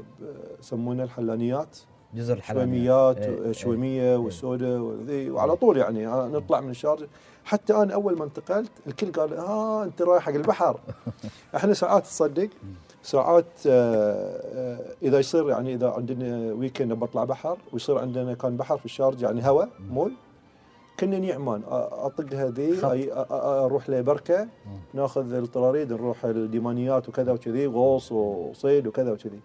يسمونه 0.60 1.04
الحلانيات. 1.04 1.78
جزر 2.16 2.34
الحلال 2.38 2.62
شويميات 2.62 3.18
إيه، 3.18 3.46
إيه. 3.46 3.52
شويمية 3.52 4.18
والسودا 4.18 4.82
وذي 4.82 5.30
وعلى 5.32 5.56
طول 5.56 5.78
يعني 5.78 6.06
نطلع 6.06 6.62
من 6.62 6.70
الشارجه 6.70 7.08
حتى 7.46 7.74
أنا 7.76 7.94
أول 7.94 8.18
ما 8.18 8.24
انتقلت 8.24 8.72
الكل 8.88 9.12
قال 9.12 9.34
آه 9.34 9.84
أنت 9.84 10.02
رايح 10.02 10.24
حق 10.24 10.34
البحر. 10.34 10.80
إحنا 11.56 11.74
ساعات 11.74 12.04
تصدق 12.04 12.50
ساعات 13.04 13.46
آه، 13.68 14.42
آه، 14.54 14.80
إذا 15.04 15.20
يصير 15.20 15.50
يعني 15.50 15.74
إذا 15.74 15.90
عندنا 15.90 16.54
ويكند 16.54 16.94
بطلع 16.94 17.24
بحر 17.24 17.58
ويصير 17.74 17.98
عندنا 17.98 18.34
كان 18.34 18.58
بحر 18.58 18.78
في 18.78 18.86
الشارجه 18.86 19.26
يعني 19.26 19.48
هواء 19.50 19.70
مول 19.92 20.14
كنا 21.00 21.20
نيي 21.20 21.34
عمان 21.34 21.62
آ- 21.62 21.66
اطقها 21.72 22.50
ذيك 22.50 22.78
خط. 22.78 22.92
أي- 22.92 23.10
أ- 23.10 23.30
أ- 23.30 23.32
أروح 23.44 23.90
لبركه 23.90 24.48
ناخذ 24.94 25.34
الطراريد 25.34 25.94
نروح 25.94 26.26
الديمانيات 26.26 27.10
وكذا 27.10 27.32
وكذي 27.32 27.68
غوص 27.68 28.12
وصيد 28.12 28.88
وكذا 28.88 29.12
وكذي. 29.12 29.40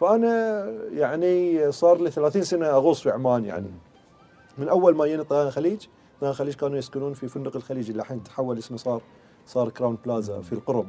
فأنا 0.00 0.64
يعني 0.92 1.72
صار 1.72 2.00
لي 2.00 2.10
30 2.10 2.42
سنة 2.42 2.66
أغوص 2.66 3.00
في 3.02 3.10
عمان 3.10 3.44
يعني. 3.44 3.70
من 4.58 4.68
أول 4.68 4.96
ما 4.96 5.06
جينا 5.06 5.22
طيران 5.22 5.46
الخليج 5.46 5.86
طيران 6.20 6.32
الخليج 6.32 6.54
كانوا 6.54 6.78
يسكنون 6.78 7.14
في 7.14 7.28
فندق 7.28 7.56
الخليج 7.56 7.90
اللي 7.90 8.02
الحين 8.02 8.22
تحول 8.22 8.58
اسمه 8.58 8.76
صار 8.76 9.02
صار 9.46 9.68
كراون 9.68 9.98
بلازا 10.04 10.40
في 10.40 10.52
القرم. 10.52 10.88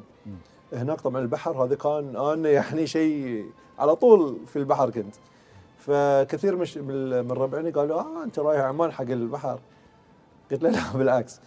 هناك 0.74 1.02
طبعا 1.02 1.22
البحر 1.22 1.64
هذا 1.64 1.76
كان 1.76 2.16
أنا 2.16 2.50
يعني 2.50 2.88
شيء 2.88 3.46
على 3.80 3.96
طول 3.96 4.38
في 4.46 4.56
البحر 4.60 4.90
كنت. 4.90 5.16
فكثير 5.78 6.56
مش 6.56 6.78
من 6.78 7.26
من 7.26 7.32
ربعنا 7.32 7.70
قالوا 7.70 8.00
آه 8.00 8.24
أنت 8.24 8.40
رايح 8.40 8.62
عمان 8.62 8.92
حق 8.92 9.02
البحر. 9.02 9.60
قلت 10.52 10.64
له 10.64 10.70
لا 10.70 10.80
بالعكس. 10.98 11.40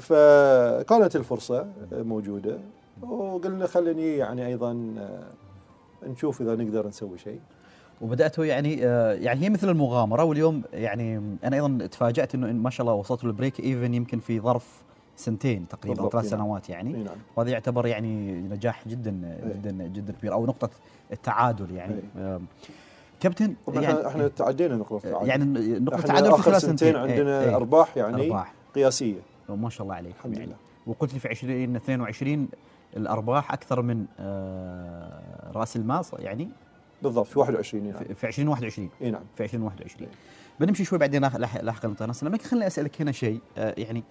فكانت 0.00 1.16
الفرصة 1.16 1.68
موجودة. 1.92 2.58
وقلنا 3.02 3.66
خليني 3.66 4.16
يعني 4.16 4.46
أيضا 4.46 4.94
نشوف 6.06 6.40
إذا 6.40 6.54
نقدر 6.54 6.88
نسوي 6.88 7.18
شيء. 7.18 7.40
وبديتوا 8.00 8.44
يعني 8.44 8.86
آه، 8.86 9.12
يعني 9.12 9.40
هي 9.40 9.50
مثل 9.50 9.68
المغامرة 9.68 10.24
واليوم 10.24 10.62
يعني 10.72 11.36
أنا 11.44 11.56
أيضا 11.56 11.86
تفاجأت 11.86 12.34
إنه 12.34 12.50
إن 12.50 12.56
ما 12.56 12.70
شاء 12.70 12.86
الله 12.86 12.94
وصلتوا 12.98 13.28
ال 13.28 13.33
break 13.33 13.60
even 13.60 13.94
يمكن 13.94 14.18
في 14.18 14.40
ظرف 14.40 14.82
سنتين 15.16 15.68
تقريبا 15.68 16.08
ثلاث 16.08 16.14
نعم. 16.14 16.40
سنوات 16.40 16.70
يعني. 16.70 16.92
نعم. 16.92 17.16
وهذا 17.36 17.50
يعتبر 17.50 17.86
يعني 17.86 18.32
نجاح 18.40 18.88
جدا 18.88 19.38
جدا 19.44 19.70
جدا 19.86 20.12
كبير 20.12 20.32
أو 20.32 20.46
نقطة 20.46 20.70
التعادل 21.12 21.74
يعني. 21.74 21.94
آم، 22.16 22.46
كابتن 23.20 23.54
طبعا 23.66 23.82
يعني 23.82 23.94
إحنا 23.94 24.08
إحنا 24.08 24.28
تعدينا 24.28 24.76
نقطة 24.76 24.96
التعادل. 24.96 25.28
يعني 25.28 25.44
نقطة 25.78 25.98
التعادل 25.98 26.32
في 26.36 26.42
خلال 26.42 26.60
سنتين 26.62 26.76
سنتين. 26.76 26.96
عندنا 26.96 27.40
إيه، 27.40 27.48
إيه. 27.48 27.56
أرباح 27.56 27.96
يعني 27.96 28.26
أرباح. 28.26 28.54
قياسية. 28.74 29.20
ما 29.48 29.70
شاء 29.70 29.82
الله 29.82 29.94
عليك 29.94 30.14
الحمد 30.16 30.32
يعني. 30.32 30.46
لله. 30.46 30.56
وقلت 30.86 31.14
لي 31.14 31.20
في 31.20 31.28
20 31.28 31.76
22 31.76 32.48
الأرباح 32.96 33.52
أكثر 33.52 33.82
من 33.82 34.06
آه، 34.20 35.52
رأس 35.54 35.76
المال 35.76 36.04
يعني؟ 36.18 36.48
بالضبط 37.02 37.26
في 37.26 37.38
21 37.38 37.84
نعم 37.84 37.92
في 38.04 38.14
في 38.14 38.26
2021 38.26 38.90
إي 39.02 39.10
نعم. 39.10 39.22
في 39.36 39.42
2021 39.44 40.08
بنمشي 40.60 40.84
شوي 40.84 40.98
بعدين 40.98 41.20
لاحق- 41.22 41.36
لاحق- 41.38 41.60
لاحقا 41.62 41.88
للطيران. 41.88 42.10
السلام 42.10 42.32
لكن 42.34 42.44
خليني 42.44 42.66
أسألك 42.66 43.00
هنا 43.00 43.12
شيء 43.12 43.40
آه، 43.58 43.74
يعني 43.78 44.04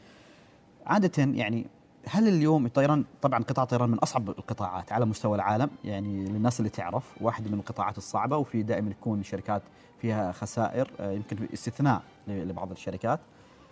عادة 0.85 1.23
يعني 1.23 1.65
هل 2.07 2.27
اليوم 2.27 2.65
الطيران 2.65 3.05
طبعا 3.21 3.43
قطاع 3.43 3.63
الطيران 3.63 3.89
من 3.89 3.97
أصعب 3.99 4.29
القطاعات 4.29 4.91
على 4.91 5.05
مستوى 5.05 5.35
العالم 5.35 5.69
يعني 5.83 6.25
للناس 6.25 6.59
اللي 6.59 6.69
تعرف 6.69 7.21
واحد 7.21 7.47
من 7.51 7.59
القطاعات 7.59 7.97
الصعبة 7.97 8.37
وفي 8.37 8.63
دائما 8.63 8.91
يكون 8.91 9.23
شركات 9.23 9.61
فيها 10.01 10.31
خسائر 10.31 10.91
آه، 10.99 11.11
يمكن 11.11 11.47
استثناء 11.53 12.01
لبعض 12.27 12.71
الشركات 12.71 13.19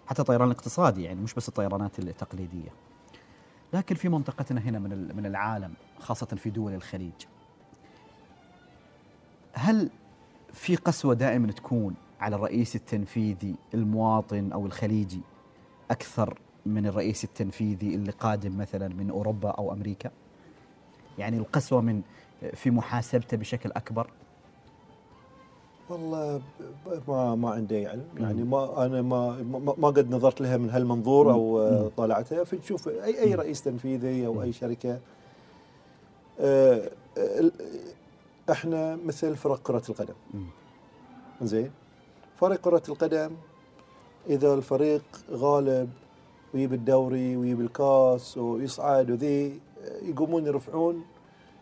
حتى 0.08 0.22
الطيران 0.22 0.47
الاقتصادي 0.51 1.03
يعني 1.03 1.22
مش 1.22 1.34
بس 1.34 1.47
الطيرانات 1.49 1.99
التقليدية. 1.99 2.70
لكن 3.78 3.95
في 3.95 4.09
منطقتنا 4.09 4.61
هنا 4.61 4.80
من 4.80 5.15
من 5.15 5.25
العالم 5.25 5.73
خاصة 5.99 6.25
في 6.25 6.49
دول 6.49 6.73
الخليج. 6.73 7.25
هل 9.53 9.89
في 10.53 10.75
قسوة 10.75 11.13
دائما 11.13 11.51
تكون 11.51 11.95
على 12.19 12.36
الرئيس 12.36 12.75
التنفيذي 12.75 13.55
المواطن 13.73 14.51
أو 14.51 14.65
الخليجي 14.65 15.21
أكثر 15.91 16.39
من 16.65 16.86
الرئيس 16.88 17.23
التنفيذي 17.23 17.95
اللي 17.95 18.11
قادم 18.11 18.57
مثلا 18.57 18.88
من 18.88 19.10
أوروبا 19.10 19.49
أو 19.49 19.73
أمريكا؟ 19.73 20.11
يعني 21.18 21.38
القسوة 21.38 21.81
من 21.81 22.02
في 22.53 22.72
محاسبته 22.72 23.38
بشكل 23.38 23.72
أكبر 23.72 24.10
والله 25.89 26.41
ما 27.07 27.35
ما 27.35 27.49
عندي 27.49 27.88
علم. 27.88 28.05
يعني 28.18 28.43
ما 28.43 28.85
أنا 28.85 29.01
ما 29.01 29.43
ما, 29.77 29.88
قد 29.88 30.11
نظرت 30.11 30.41
لها 30.41 30.57
من 30.57 30.69
هالمنظور 30.69 31.31
أو 31.31 31.59
آه، 31.59 31.91
طالعتها 31.97 32.43
فنشوف 32.43 32.88
اي 32.88 33.19
أي 33.23 33.35
رئيس 33.35 33.61
تنفيذي 33.61 34.26
أو 34.27 34.41
أي 34.41 34.53
شركة. 34.53 34.99
آه، 36.39 36.91
إحنا 38.51 38.95
مثل 39.05 39.35
فرق 39.35 39.59
كرة 39.64 39.84
القدم. 39.89 40.14
زين 41.41 41.72
فريق 42.39 42.59
كرة 42.59 42.84
القدم 42.89 43.31
إذا 44.30 44.53
الفريق 44.53 45.03
غالب 45.31 45.89
ويجيب 46.53 46.73
الدوري 46.73 47.38
ويجيب 47.38 47.61
الكاس 47.61 48.38
ويصعد 48.38 49.11
وذي 49.11 49.59
يقومون 50.01 50.45
يرفعون 50.45 51.03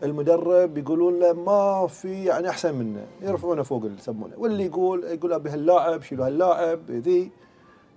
المدرب 0.06 0.78
يقولون 0.78 1.20
له 1.20 1.34
ما 1.34 1.88
في 1.88 2.26
يعني 2.26 2.50
أحسن 2.50 2.76
منه 2.76 3.06
يرفعونه 3.22 3.64
فوق 3.64 3.84
اللي 3.86 3.98
يسمونه. 3.98 4.34
واللي 4.38 4.66
يقول 4.66 5.04
يقول 5.04 5.34
أبي 5.34 5.50
هاللاعب 5.50 6.02
شيلوا 6.02 6.28
هاللاعب 6.28 6.80
ذي 6.92 7.32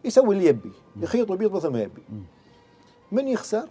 يسوي 0.04 0.34
اللي 0.34 0.46
يبي 0.46 0.72
يخيط 1.00 1.30
ويبيض 1.30 1.56
مثل 1.56 1.68
ما 1.68 1.82
يبي. 1.82 2.02
من 3.12 3.28
يخسر؟ 3.28 3.68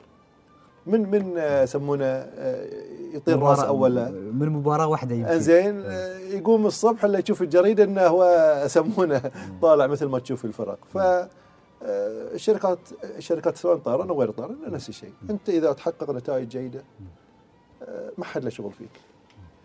من 0.85 1.09
من 1.11 1.33
آه، 1.37 1.63
يسمونه 1.63 2.05
آه، 2.05 2.67
يطير 3.13 3.39
راس 3.39 3.59
مباراة- 3.59 3.63
اول 3.63 4.11
من 4.33 4.49
مباراة 4.49 4.87
واحدة 4.87 5.15
يمكن. 5.15 5.39
زين 5.39 5.81
آه، 5.85 6.17
يقوم 6.17 6.65
الصبح 6.65 7.05
إلا 7.05 7.19
يشوف 7.19 7.41
الجريدة 7.41 7.83
إنه 7.83 8.01
هو 8.01 8.23
يسمونه 8.65 9.21
طالع 9.61 9.87
مثل 9.87 10.05
ما 10.05 10.19
تشوف 10.19 10.45
الفرق. 10.45 10.77
ف 10.93 10.97
الشركات 12.33 12.79
الشركات 13.03 13.57
سواء 13.57 13.75
طيران 13.77 14.09
أو 14.09 14.19
غير 14.19 14.31
طيران 14.31 14.55
نفس 14.67 14.89
الشيء. 14.89 15.11
أنت 15.29 15.49
إذا 15.49 15.73
تحقق 15.73 16.11
نتائج 16.11 16.47
جيدة 16.47 16.83
ما 18.17 18.25
حد 18.25 18.43
له 18.43 18.49
شغل 18.49 18.71
فيك. 18.71 18.89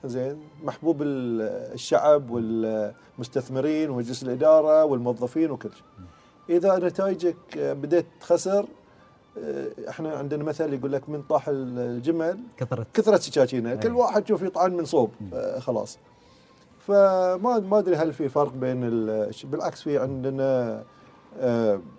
زين؟ 0.05 0.37
محبوب 0.65 1.03
ال- 1.03 1.73
الشعب 1.75 2.31
والمستثمرين 2.31 3.91
ومجلس 3.91 4.23
الإدارة 4.23 4.85
والموظفين 4.85 5.51
وكل 5.51 5.71
شيء. 5.73 6.07
إذا 6.57 6.79
نتائجك 6.79 7.37
آه، 7.59 7.73
بديت 7.73 8.07
خسر 8.21 8.67
آه، 9.39 9.67
إحنا 9.89 10.17
عندنا 10.17 10.45
مثل 10.45 10.73
يقول 10.73 10.93
لك 10.93 11.09
من 11.09 11.23
طاح 11.23 11.45
الجمل 11.49 12.39
كثرت. 12.57 12.87
كثرت 12.95 13.21
سكاكينه. 13.23 13.75
كل 13.75 13.93
واحد 13.93 14.29
شوف 14.29 14.43
يطعن 14.43 14.73
من 14.73 14.85
صوب 14.85 15.11
آه، 15.35 15.59
خلاص. 15.59 15.99
فما 16.87 17.59
ما 17.59 17.79
أدري 17.79 17.97
هل 17.97 18.13
في 18.13 18.29
فرق 18.29 18.53
بين 18.53 18.85
ال- 18.85 19.31
بالعكس 19.45 19.83
في 19.83 19.99
عندنا 19.99 20.83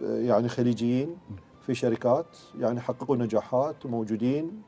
يعني 0.01 0.49
خليجيين 0.49 1.17
في 1.65 1.75
شركات 1.75 2.25
يعني 2.59 2.79
حققوا 2.81 3.15
نجاحات 3.15 3.85
وموجودين. 3.85 4.61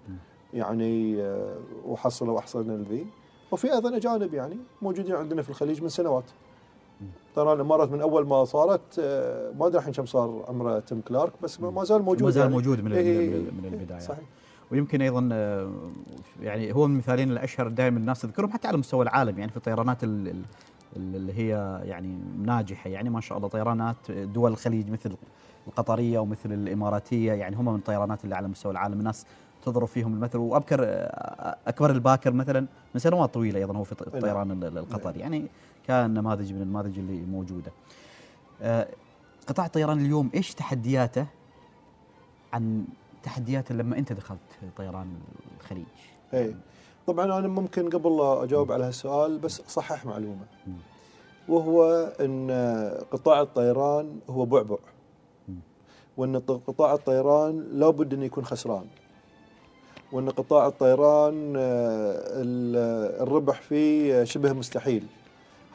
يعني 0.54 1.22
آه، 1.22 1.56
وحصلوا 1.86 2.40
احسن 2.40 2.70
الذي 2.72 3.06
وفي 3.52 3.74
أيضا 3.74 3.98
أجانب 3.98 4.34
يعني 4.34 4.58
موجودين 4.82 5.16
عندنا 5.16 5.42
في 5.42 5.50
الخليج 5.50 5.82
من 5.82 5.90
سنوات. 5.90 6.24
ترى 7.36 7.54
الامارات 7.54 7.92
من 7.92 8.02
أول 8.02 8.28
ما 8.28 8.46
صارت 8.46 9.00
آه، 9.00 9.52
ما 9.60 9.68
أدري 9.68 9.80
الحين 9.80 9.94
كم 9.94 10.06
صار 10.06 10.46
عمره 10.48 10.80
تيم 10.80 11.02
كلارك 11.02 11.34
بس 11.44 11.62
ما 11.62 11.84
زال 11.84 12.02
موجود 12.02 12.24
ما 12.24 12.30
زال 12.30 12.42
يعني. 12.44 12.54
موجود 12.54 12.84
من 12.84 12.94
إيه، 12.94 13.30
من- 13.30 13.60
من 13.64 13.74
البداية. 13.74 14.00
صحيح. 14.00 14.24
ويمكن 14.72 15.02
أيضا 15.02 15.30
آه، 15.32 15.72
يعني 16.42 16.74
هو 16.76 16.88
من 16.88 16.94
المثالين 16.94 17.32
الأشهر 17.32 17.68
دائما 17.68 18.00
الناس 18.00 18.22
تذكرهم 18.22 18.52
حتى 18.52 18.68
على 18.68 18.78
مستوى 18.78 19.04
العالم 19.04 19.40
يعني 19.40 19.52
في 19.52 19.58
الطيرانات 19.58 20.04
ال- 20.04 20.28
ال- 20.28 20.46
اللي 21.16 21.34
هي 21.34 21.82
يعني 21.84 22.18
ناجحة. 22.46 22.90
يعني 22.90 23.10
ما 23.10 23.22
شاء 23.22 23.38
الله 23.38 23.50
طيرانات 23.50 24.12
دول 24.12 24.52
الخليج 24.52 24.90
مثل 24.92 25.16
القطرية 25.68 26.20
ومثل 26.20 26.52
الإماراتية 26.52 27.32
يعني 27.34 27.56
هم 27.56 27.66
من 27.66 27.76
الطيرانات 27.76 28.24
اللي 28.24 28.36
على 28.36 28.48
مستوى 28.48 28.72
العالم. 28.72 29.00
الناس 29.00 29.26
تضرب 29.66 29.88
فيهم 29.88 30.14
المثل. 30.14 30.38
وأبكر 30.38 30.80
أكبر 31.68 31.92
الباكر 31.92 32.32
مثلا 32.34 32.60
من 32.94 33.00
سنوات 33.00 33.34
طويلة 33.34 33.60
أيضا 33.60 33.78
هو 33.78 33.84
في 33.84 33.92
الطيران 33.92 34.52
ال- 34.52 34.64
ال- 34.64 34.78
القطري 34.78 35.20
يعني 35.20 35.46
كان 35.88 36.14
نماذج 36.14 36.54
من 36.54 36.62
النماذج 36.62 37.00
اللي 37.00 37.22
موجودة. 37.26 37.72
قطاع 39.48 39.66
الطيران 39.66 40.00
اليوم 40.00 40.30
إيش 40.36 40.54
تحدياته؟ 40.54 41.26
عن 42.54 42.86
تحدياته 43.24 43.76
لما 43.76 43.98
أنت 43.98 44.14
دخلت 44.14 44.40
طيران 44.78 45.08
الخليج؟ 45.62 45.86
اي 46.34 46.56
طبعا 47.08 47.26
أنا 47.26 47.48
ممكن 47.48 47.90
قبل 47.90 48.18
لا 48.18 48.44
أجاوب 48.44 48.72
على 48.72 48.84
هالسؤال 48.86 49.38
بس 49.40 49.62
اصحح 49.62 50.06
معلومة. 50.06 50.46
وهو 51.48 51.84
إن 52.22 52.52
قطاع 53.12 53.42
الطيران 53.42 54.20
هو 54.30 54.46
بعبع. 54.46 54.78
وإن 56.18 56.40
قطاع 56.40 56.94
الطيران 56.94 57.60
لابد 57.72 58.14
انه 58.14 58.26
يكون 58.26 58.46
خسران. 58.46 58.86
وإن 60.12 60.30
قطاع 60.30 60.68
الطيران 60.68 61.54
آه، 61.58 61.62
ال- 62.42 63.22
الربح 63.22 63.62
فيه 63.62 64.24
شبه 64.24 64.54
مستحيل. 64.54 65.04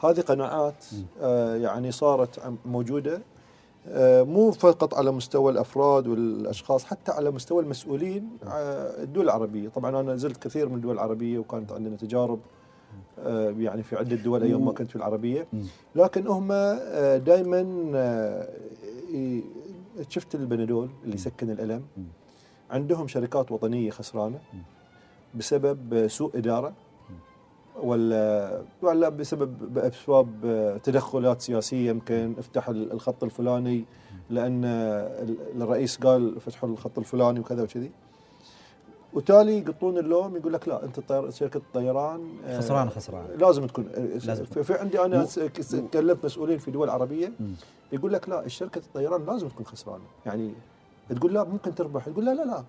هذه 0.03 0.19
قناعات. 0.21 0.85
آه، 1.21 1.55
يعني 1.55 1.91
صارت 1.91 2.39
موجودة 2.65 3.21
آه، 3.87 4.23
مو 4.23 4.51
فقط 4.51 4.93
على 4.93 5.11
مستوى 5.11 5.51
الأفراد 5.51 6.07
والأشخاص 6.07 6.83
حتى 6.85 7.11
على 7.11 7.31
مستوى 7.31 7.63
المسؤولين 7.63 8.29
الدول 9.03 9.25
العربية، 9.25 9.69
طبعا 9.69 9.99
أنا 9.99 10.13
نزلت 10.13 10.37
كثير 10.43 10.69
من 10.69 10.75
الدول 10.75 10.93
العربية 10.95 11.39
وكانت 11.39 11.71
عندنا 11.71 11.95
تجارب 11.95 12.39
يعني 13.57 13.83
في 13.83 13.95
عدة 13.95 14.15
دول 14.15 14.43
أيام 14.43 14.65
ما 14.65 14.71
كنت 14.71 14.89
في 14.89 14.95
العربية،. 14.95 15.47
لكن 15.95 16.27
هم 16.27 16.47
دائما 17.17 17.61
شفت 20.09 20.35
البنادول 20.35 20.89
اللي 21.03 21.15
يسكن 21.15 21.49
الألم. 21.49 21.81
عندهم 22.71 23.07
شركات 23.07 23.51
وطنية 23.51 23.91
خسرانة. 23.91 24.39
بسبب 25.35 26.07
سوء 26.07 26.37
إدارة 26.37 26.73
ولا 27.83 28.61
ولا 28.81 29.09
بسبب 29.09 29.73
باسباب 29.73 30.27
تدخلات 30.83 31.41
سياسية 31.41 31.89
يمكن 31.89 32.35
افتح 32.39 32.69
الخط 32.69 33.23
الفلاني 33.23 33.85
لأن 34.29 34.65
الرئيس 35.55 35.97
قال 35.97 36.41
فتحوا 36.41 36.69
الخط 36.69 36.97
الفلاني 36.99 37.39
وكذا 37.39 37.63
وكذي 37.63 37.91
وتالي 39.13 39.57
يقطون 39.57 39.97
اللوم 39.97 40.35
يقول 40.35 40.53
لك 40.53 40.67
لا 40.67 40.85
أنت 40.85 40.99
طير 40.99 41.29
شركة 41.29 41.57
الطيران 41.57 42.29
آه، 42.45 42.57
خسرانة 42.59 42.89
خسرانة. 42.89 43.27
لازم 43.35 43.67
تكون 43.67 43.85
لازم 44.25 44.45
في, 44.45 44.73
عندي 44.73 45.05
أنا 45.05 45.27
كلمت 45.93 46.25
مسؤولين 46.25 46.57
في 46.57 46.71
دول 46.71 46.89
عربية. 46.89 47.31
يقول 47.91 48.13
لك 48.13 48.29
لا 48.29 48.47
شركه 48.47 48.79
الطيران 48.79 49.25
لازم 49.25 49.47
تكون 49.47 49.65
خسرانة 49.65 50.03
يعني 50.25 50.53
تقول 51.15 51.33
لا 51.33 51.43
ممكن 51.43 51.75
تربح. 51.75 52.07
يقول 52.07 52.25
لا 52.25 52.33
لا 52.33 52.43
لا. 52.43 52.63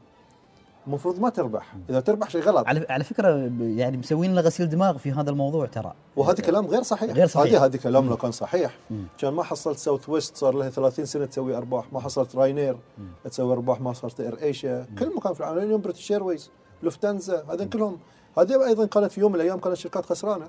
المفروض 0.86 1.20
ما 1.20 1.28
تربح. 1.28 1.74
إذا 1.90 2.00
تربح 2.00 2.30
شيء 2.30 2.42
غلط. 2.42 2.66
على 2.66 2.86
على 2.90 3.04
فكرة 3.04 3.50
يعني 3.60 3.96
مسوين 3.96 4.32
لنا 4.32 4.40
غسيل 4.40 4.68
دماغ 4.68 4.98
في 4.98 5.12
هذا 5.12 5.30
الموضوع 5.30 5.66
ترى. 5.66 5.92
وهذا 6.16 6.42
كلام 6.42 6.66
غير 6.66 6.82
صحيح. 6.82 7.10
غير 7.10 7.26
صحيح. 7.26 7.52
هذه 7.52 7.64
هذه 7.64 7.76
كلام 7.76 8.08
لو 8.08 8.16
كان 8.16 8.30
صحيح. 8.30 8.78
مم. 8.90 9.04
كان 9.18 9.34
ما 9.34 9.42
حصلت 9.42 9.78
Southwest 9.78 10.36
صار 10.36 10.54
لها 10.54 10.70
30 10.70 11.04
سنة 11.04 11.24
تسوي 11.24 11.56
أرباح. 11.56 11.92
ما 11.92 12.00
حصلت 12.00 12.36
Ryanair 12.36 12.76
مم. 12.98 13.04
تسوي 13.24 13.52
أرباح. 13.52 13.80
ما 13.80 13.92
صارت 13.92 14.20
Air 14.20 14.42
Asia 14.42 14.86
كل 14.98 15.16
مكان 15.16 15.34
في 15.34 15.40
العالم. 15.40 15.58
اليوم 15.58 15.80
British 15.80 16.12
Airways 16.12 16.50
لوفتهانزا 16.82 17.44
هذين 17.50 17.68
كلهم. 17.68 17.98
هذه 18.38 18.66
أيضا 18.66 18.86
كانت 18.86 19.12
في 19.12 19.20
يوم 19.20 19.32
من 19.32 19.36
الأيام 19.36 19.58
كانت 19.58 19.76
شركات 19.76 20.06
خسرانة. 20.06 20.48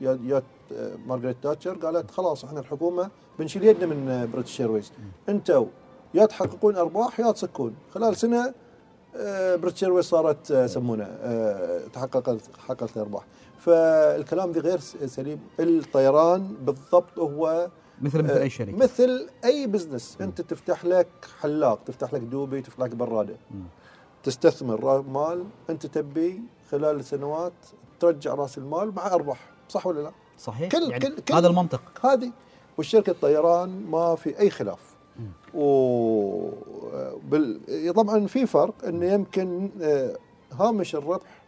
يا 0.00 0.18
يا 0.24 0.42
مارغريت 1.06 1.36
تاتشر 1.42 1.74
قالت 1.74 2.10
خلاص 2.10 2.44
إحنا 2.44 2.60
الحكومة 2.60 3.10
بنشيل 3.38 3.64
يدنا 3.64 3.86
من 3.86 4.30
British 4.32 4.60
Airways 4.60 4.92
أنتوا 5.28 5.66
يا 6.14 6.26
تحققون 6.26 6.76
أرباح 6.76 7.20
يا 7.20 7.30
تسكون. 7.32 7.74
خلال 7.94 8.16
سنة 8.16 8.54
آه، 9.16 9.56
British 9.56 9.84
Airways 9.84 10.04
صارت 10.04 10.50
آه، 10.50 10.64
يسمونه 10.64 11.04
آه، 11.04 11.80
تحققت 11.92 12.40
حققت 12.68 12.96
الارباح 12.96 13.24
فالكلام 13.58 14.50
ذي 14.50 14.60
غير 14.60 14.78
سليم. 15.06 15.40
الطيران 15.60 16.54
بالضبط 16.60 17.18
هو 17.18 17.68
مثل 18.02 18.22
مثل 18.22 18.38
أي 18.38 18.50
شركة. 18.50 18.76
مثل 18.76 19.28
أي 19.44 19.66
business 19.66 20.16
أنت 20.20 20.40
تفتح 20.40 20.84
لك 20.84 21.06
حلاق 21.40 21.78
تفتح 21.86 22.14
لك 22.14 22.20
دوبي 22.20 22.60
تفتح 22.62 22.80
لك 22.84 22.90
برادة. 22.94 23.36
مم. 23.50 23.62
تستثمر 24.22 25.02
مال. 25.02 25.44
أنت 25.70 25.86
تبي 25.86 26.42
خلال 26.70 26.96
السنوات 27.00 27.52
ترجع 28.00 28.34
رأس 28.34 28.58
المال 28.58 28.94
مع 28.94 29.06
أرباح. 29.06 29.40
صح 29.68 29.86
ولا 29.86 30.00
لا؟ 30.00 30.10
صحيح. 30.38 30.70
كل- 30.72 30.90
يعني 30.90 30.98
كل- 31.06 31.20
كل- 31.20 31.34
هذا 31.34 31.46
المنطق. 31.48 32.06
هذه. 32.06 32.32
والشركة 32.78 33.10
الطيران 33.10 33.86
ما 33.90 34.14
في 34.14 34.38
أي 34.40 34.50
خلاف. 34.50 34.93
و 35.54 36.50
بال... 37.30 37.60
طبعا 37.94 38.26
في 38.26 38.46
فرق 38.46 38.84
انه 38.84 39.12
يمكن 39.12 39.70
آه، 39.82 40.16
هامش 40.52 40.94
الربح 40.94 41.42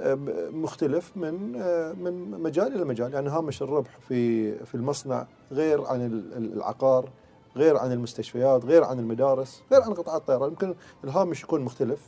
آه، 0.00 0.14
مختلف 0.52 1.16
من 1.16 1.56
آه، 1.56 1.92
من 1.92 2.30
مجال 2.30 2.74
إلى 2.74 2.84
مجال. 2.84 3.14
يعني 3.14 3.28
هامش 3.28 3.62
الربح 3.62 3.98
في 4.08 4.52
في 4.64 4.74
المصنع 4.74 5.26
غير 5.52 5.84
عن 5.86 6.06
ال- 6.06 6.32
ال- 6.36 6.52
العقار 6.52 7.08
غير 7.56 7.76
عن 7.76 7.92
المستشفيات 7.92 8.64
غير 8.64 8.84
عن 8.84 8.98
المدارس 8.98 9.62
غير 9.72 9.82
عن 9.82 9.94
قطاع 9.94 10.16
الطيران. 10.16 10.48
يمكن 10.50 10.74
الهامش 11.04 11.42
يكون 11.42 11.60
مختلف 11.60 12.00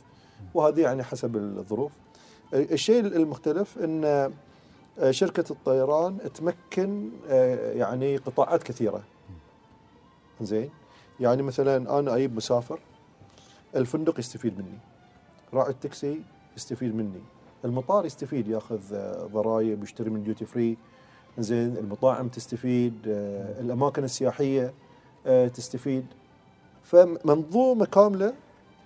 وهذه 0.53 0.81
يعني 0.81 1.03
حسب 1.03 1.35
الظروف. 1.35 1.91
الشيء 2.53 2.99
المختلف 2.99 3.77
إن 3.77 4.31
شركة 5.11 5.51
الطيران 5.51 6.17
تمكن 6.35 7.09
يعني 7.75 8.17
قطاعات 8.17 8.63
كثيرة. 8.63 9.03
زين؟ 10.41 10.69
يعني 11.21 11.41
مثلا 11.41 11.99
أنا 11.99 12.15
أجيب 12.15 12.35
مسافر 12.35 12.79
الفندق 13.75 14.19
يستفيد 14.19 14.57
مني 14.57 14.77
راعي 15.53 15.69
التاكسي 15.69 16.21
يستفيد 16.57 16.95
مني 16.95 17.21
المطار 17.65 18.05
يستفيد 18.05 18.47
يأخذ 18.47 18.93
آه، 18.93 19.29
ضرائب 19.33 19.83
يشتري 19.83 20.09
من 20.09 20.23
duty 20.23 20.45
free 20.45 20.77
زين 21.37 21.77
المطاعم 21.77 22.27
تستفيد 22.27 22.93
آه، 23.07 23.61
الأماكن 23.61 24.03
السياحية 24.03 24.73
آه، 25.27 25.47
تستفيد. 25.47 26.05
فمنظومة 26.83 27.85
كاملة 27.85 28.33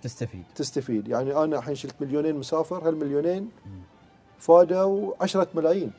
تستفيد. 0.01 0.43
تستفيد. 0.55 1.07
يعني 1.07 1.37
أنا 1.43 1.57
الحين 1.57 1.75
شلت 1.75 1.95
مليونين 2.01 2.35
مسافر 2.35 2.87
هالمليونين 2.87 3.49
فادوا 4.39 5.13
عشرة 5.21 5.47
ملايين. 5.55 5.91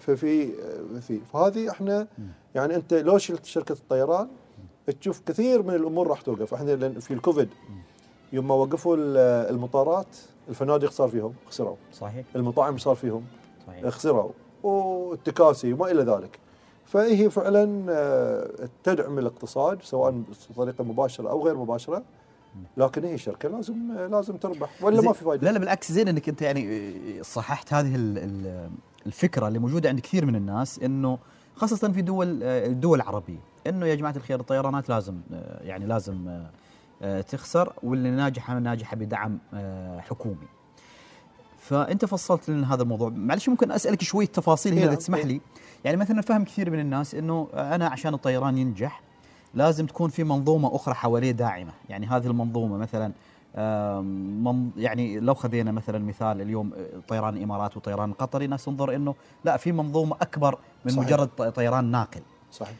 ففي 0.00 0.52
في 1.00 1.20
فهذه 1.32 1.70
إحنا 1.70 2.06
يعني 2.54 2.74
أنت 2.74 2.94
لو 2.94 3.18
شلت 3.18 3.44
شركة 3.44 3.72
الطيران 3.72 4.28
تشوف 5.00 5.20
كثير 5.26 5.62
من 5.62 5.74
الأمور 5.74 6.06
راح 6.08 6.20
توقف. 6.20 6.54
إحنا 6.54 6.70
لأن 6.70 7.00
في 7.00 7.14
الكوفيد 7.14 7.48
يوم 8.32 8.48
ما 8.48 8.54
وقفوا 8.54 8.96
ال- 8.96 9.50
المطارات 9.54 10.06
الفنادق 10.48 10.90
صار 10.90 11.08
فيهم 11.08 11.34
خسروا. 11.48 11.76
صحيح. 11.92 12.24
المطاعم 12.36 12.78
صار 12.78 12.94
فيهم 12.94 13.24
صحيح. 13.66 13.88
خسروا. 13.88 14.30
والتكاسي 14.62 15.72
وما 15.72 15.90
إلى 15.90 16.02
ذلك. 16.02 16.38
فهي 16.86 17.30
فعلا 17.30 17.86
آه، 17.90 18.68
تدعم 18.84 19.18
الاقتصاد 19.18 19.82
سواء 19.82 20.22
بطريقة 20.50 20.84
مباشرة 20.84 21.30
أو 21.30 21.44
غير 21.46 21.56
مباشرة. 21.56 22.02
لكن 22.76 23.04
هي 23.04 23.18
شركة 23.18 23.48
لازم 23.48 23.92
لازم 24.10 24.36
تربح 24.36 24.84
ولا 24.84 25.00
ما 25.00 25.12
في 25.12 25.24
فائده 25.24 25.44
لا 25.46 25.52
لا 25.52 25.58
بالعكس. 25.58 25.92
زين 25.92 26.08
إنك 26.08 26.28
أنت 26.28 26.42
يعني 26.42 27.22
صححت 27.22 27.72
هذه 27.74 27.94
ال- 27.94 28.18
ال- 28.18 28.70
الفكرة 29.06 29.48
اللي 29.48 29.58
موجودة 29.58 29.88
عند 29.88 30.00
كثير 30.00 30.26
من 30.26 30.36
الناس 30.36 30.78
إنه 30.78 31.18
خاصة 31.56 31.92
في 31.92 32.02
دول 32.02 32.42
الدول 32.42 32.98
العربية. 33.00 33.38
إنه 33.66 33.86
يا 33.86 33.94
جماعة 33.94 34.14
الخير 34.16 34.40
الطيرانات 34.40 34.88
لازم 34.88 35.20
يعني 35.60 35.86
لازم 35.86 36.42
تخسر 37.28 37.72
واللي 37.82 38.10
ناجحة 38.10 38.58
ناجحة 38.58 38.96
بدعم 38.96 39.38
حكومي. 39.98 40.48
فأنت 41.58 42.04
فصلت 42.04 42.48
لنا 42.48 42.74
هذا 42.74 42.82
الموضوع 42.82 43.08
معلش 43.08 43.48
ممكن 43.48 43.72
أسألك 43.72 44.02
شوية 44.02 44.26
تفاصيل 44.26 44.72
هنا 44.72 44.82
إيه 44.82 44.88
إذا 44.88 44.94
تسمح. 44.94 45.18
لي 45.18 45.40
يعني 45.84 45.96
مثلا 45.96 46.20
فهم 46.20 46.44
كثير 46.44 46.70
من 46.70 46.80
الناس 46.80 47.14
إنه 47.14 47.48
أنا 47.54 47.88
عشان 47.88 48.14
الطيران 48.14 48.58
ينجح 48.58 49.02
لازم 49.54 49.86
تكون 49.86 50.10
في 50.10 50.24
منظومة 50.24 50.76
أخرى 50.76 50.94
حواليه 50.94 51.30
داعمة 51.30 51.72
يعني 51.88 52.06
هذه 52.06 52.26
المنظومة 52.26 52.76
مثلا 52.76 53.12
يعني 54.76 55.20
لو 55.20 55.34
خذينا 55.34 55.72
مثلا 55.72 55.98
مثال 55.98 56.40
اليوم 56.40 56.72
آه، 56.74 57.00
طيران 57.08 57.36
الإمارات 57.36 57.76
وطيران 57.76 58.10
القطري 58.10 58.46
ناس 58.46 58.64
تنظر 58.64 58.94
إنه 58.94 59.14
لا 59.44 59.56
في 59.56 59.72
منظومة 59.72 60.16
أكبر 60.20 60.58
من 60.84 60.92
صحيح. 60.92 61.06
مجرد 61.06 61.28
طيران 61.28 61.84
ناقل 61.84 62.22
صحيح 62.52 62.76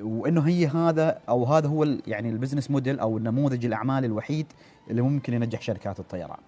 وإنه 0.00 0.40
هي 0.40 0.66
هذا 0.66 1.18
أو 1.28 1.44
هذا 1.44 1.68
هو 1.68 1.84
يعني 2.06 2.28
البزنس 2.30 2.70
موديل 2.70 2.98
أو 3.00 3.18
النموذج 3.18 3.64
الاعمالي 3.66 4.06
الوحيد 4.06 4.46
اللي 4.90 5.02
ممكن 5.02 5.34
ينجح 5.34 5.60
شركات 5.62 6.00
الطيران. 6.00 6.38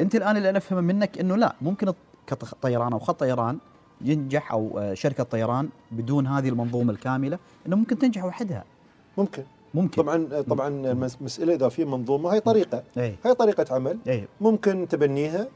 أنت 0.00 0.14
الآن 0.14 0.36
اللي 0.36 0.50
أنا 0.50 0.58
أفهمه 0.58 0.80
منك 0.80 1.18
إنه 1.18 1.36
لا 1.36 1.54
ممكن 1.62 1.92
كطيران 2.26 2.92
أو 2.92 2.98
خط 2.98 3.20
طيران 3.20 3.58
ينجح 4.00 4.52
أو 4.52 4.78
آه، 4.78 4.94
شركة 4.94 5.24
طيران 5.24 5.68
بدون 5.92 6.26
هذه 6.26 6.48
المنظومة 6.48 6.92
الكاملة 6.92 7.38
إنه 7.66 7.76
ممكن 7.76 7.98
تنجح 7.98 8.24
وحدها. 8.24 8.64
ممكن. 9.18 9.42
ممكن. 9.74 10.02
طبعا 10.02 10.40
طبعا 10.42 10.68
المس- 10.68 11.16
المساله 11.20 11.54
اذا 11.54 11.68
في 11.68 11.84
منظومة 11.84 12.34
هي 12.34 12.40
طريقة. 12.40 12.82
اي 12.98 13.14
هي 13.24 13.34
طريقة 13.34 13.74
عمل. 13.74 13.98
اي 14.08 14.28
ممكن 14.40 14.86
تبنيها. 14.88 15.40
آه، 15.40 15.46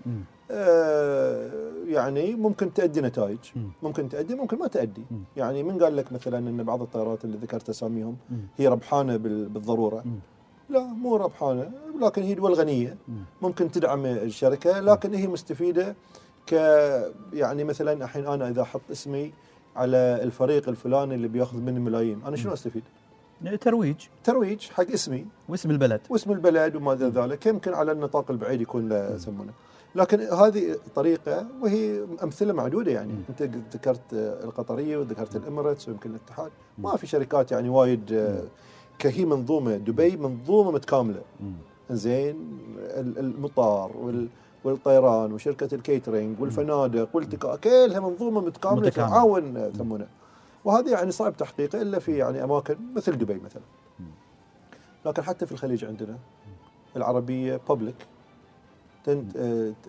يعني 1.87 2.35
ممكن 2.35 2.75
تؤدي 2.75 3.01
نتائج. 3.01 3.39
مم. 3.57 3.69
ممكن 3.83 4.09
تؤدي 4.09 4.35
ممكن 4.35 4.59
ما 4.59 4.67
تؤدي. 4.67 5.03
يعني 5.37 5.63
من 5.63 5.83
قال 5.83 5.97
لك 5.97 6.13
مثلا 6.13 6.39
إن 6.39 6.63
بعض 6.63 6.83
الطيارات 6.83 7.25
اللي 7.25 7.37
ذكرت 7.37 7.69
أساميهم. 7.69 8.17
هي 8.57 8.69
ربحانة 8.69 9.17
بال- 9.17 9.49
بالضرورة. 9.49 10.05
لا 10.71 10.81
مو 10.83 11.17
ربحانة 11.17 11.71
لكن 12.01 12.23
هي 12.23 12.35
دول 12.35 12.53
غنية. 12.55 12.97
مم. 13.09 13.15
ممكن 13.43 13.71
تدعم 13.71 14.07
الشركة 14.07 14.81
لكن 14.81 15.15
هي 15.15 15.27
مستفيدة 15.27 15.95
ك 16.47 16.53
يعني 17.33 17.65
مثلا 17.65 17.93
الحين 17.93 18.27
أنا 18.27 18.49
إذا 18.49 18.63
أحط 18.63 18.81
اسمي 18.91 19.33
على 19.77 19.97
الفريق 20.23 20.69
الفلاني 20.69 21.15
اللي 21.15 21.29
بيأخذ 21.29 21.59
مني 21.59 21.81
ملايين 21.81 22.21
أنا 22.27 22.37
شنو 22.37 22.53
أستفيد؟ 22.53 22.83
ترويج. 23.61 23.97
ترويج 24.25 24.69
حق 24.71 24.91
اسمي. 24.91 25.27
واسم 25.49 25.71
البلد. 25.71 26.01
واسم 26.11 26.33
البلد 26.33 26.77
وما 26.77 26.93
إلى 26.93 27.07
ذلك. 27.09 27.47
يمكن 27.47 27.75
على 27.75 27.93
النطاق 27.93 28.31
البعيد 28.31 28.61
يكون 28.61 28.89
له 28.89 29.15
يسمونه. 29.15 29.53
لكن 29.95 30.21
هذه 30.21 30.77
طريقة 30.95 31.47
وهي 31.63 32.05
أمثلة 32.23 32.53
معدودة 32.53 32.91
يعني. 32.93 33.13
مم. 33.13 33.23
أنت 33.29 33.43
ذكرت 33.75 34.01
القطرية 34.13 34.97
وذكرت 34.97 35.37
ال 35.37 35.43
Emirates 35.43 35.89
ويمكن 35.89 36.11
الاتحاد. 36.11 36.51
ما 36.79 36.97
في 36.97 37.07
شركات 37.07 37.53
يعني 37.53 37.69
وايد 37.69 38.13
آه، 38.13 38.43
كهي 38.99 39.25
منظومة 39.25 39.77
دبي 39.77 40.17
منظومة 40.17 40.71
متكاملة. 40.71 41.23
زين 41.91 42.59
ال- 42.79 43.19
المطار 43.19 43.97
وال 43.97 44.29
والطيران 44.65 45.33
وشركة 45.33 45.75
الكيترينج 45.75 46.41
والفنادق 46.41 47.09
والتكا 47.17 47.57
كلها 47.57 48.01
منظومة 48.01 48.41
متكاملة 48.41 48.81
متكاملة. 48.87 49.11
تعاون 49.13 49.57
آه، 49.57 49.67
يسمونه 49.69 50.07
وهذا 50.65 50.91
يعني 50.91 51.11
صعب 51.11 51.37
تحقيقه 51.37 51.83
إلا 51.83 51.99
في 51.99 52.17
يعني 52.17 52.45
أماكن 52.45 52.77
مثل 52.97 53.19
دبي 53.19 53.35
مثلا. 53.45 53.63
لكن 55.07 55.23
حتى 55.23 55.47
في 55.47 55.53
الخليج 55.53 55.85
عندنا 55.85 56.19
العربية 56.97 57.61
بابليك 57.69 57.95
آه، 58.01 58.14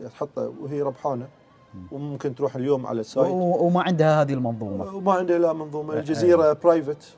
تحطها 0.06 0.52
وهي 0.62 0.82
ربحانة 0.82 1.28
وممكن 1.92 2.36
تروح 2.36 2.56
اليوم 2.56 2.88
على 2.88 3.00
ال 3.02 3.07
site. 3.07 3.32
وما 3.32 3.82
عندها 3.82 4.22
هذه 4.22 4.34
المنظومة. 4.34 4.96
وما 4.96 5.14
عنده 5.14 5.38
لا 5.38 5.54
منظومة. 5.54 5.94
الجزيرة 5.94 6.54
private. 6.54 7.16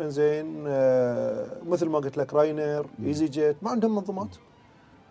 إنزين 0.00 0.64
آه، 0.66 1.46
مثل 1.68 1.88
ما 1.88 1.98
قلت 1.98 2.16
لك 2.18 2.34
Ryanair 2.34 2.86
easyJet 3.04 3.56
ما 3.62 3.70
عندهم 3.70 3.94
منظومات. 3.94 4.28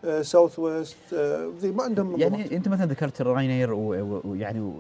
آه، 0.06 0.22
Southwest 0.22 0.98
آه، 1.14 1.50
ذي 1.60 1.72
ما 1.72 1.84
عندهم 1.84 2.06
منظومات. 2.06 2.32
يعني 2.40 2.58
أنت 2.58 2.68
مثلا 2.68 2.86
ذكرت 2.86 3.22
و- 3.72 4.22
ويعني 4.26 4.74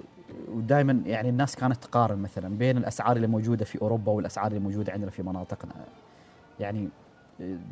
ودائما 0.55 1.01
يعني 1.05 1.29
الناس 1.29 1.55
كانت 1.55 1.83
تقارن 1.83 2.17
مثلا 2.19 2.57
بين 2.57 2.77
الأسعار 2.77 3.15
اللي 3.15 3.27
موجودة 3.27 3.65
في 3.65 3.81
أوروبا 3.81 4.11
والأسعار 4.11 4.47
اللي 4.47 4.59
موجودة 4.59 4.93
عندنا 4.93 5.11
في 5.11 5.23
مناطقنا. 5.23 5.71
يعني 6.59 6.89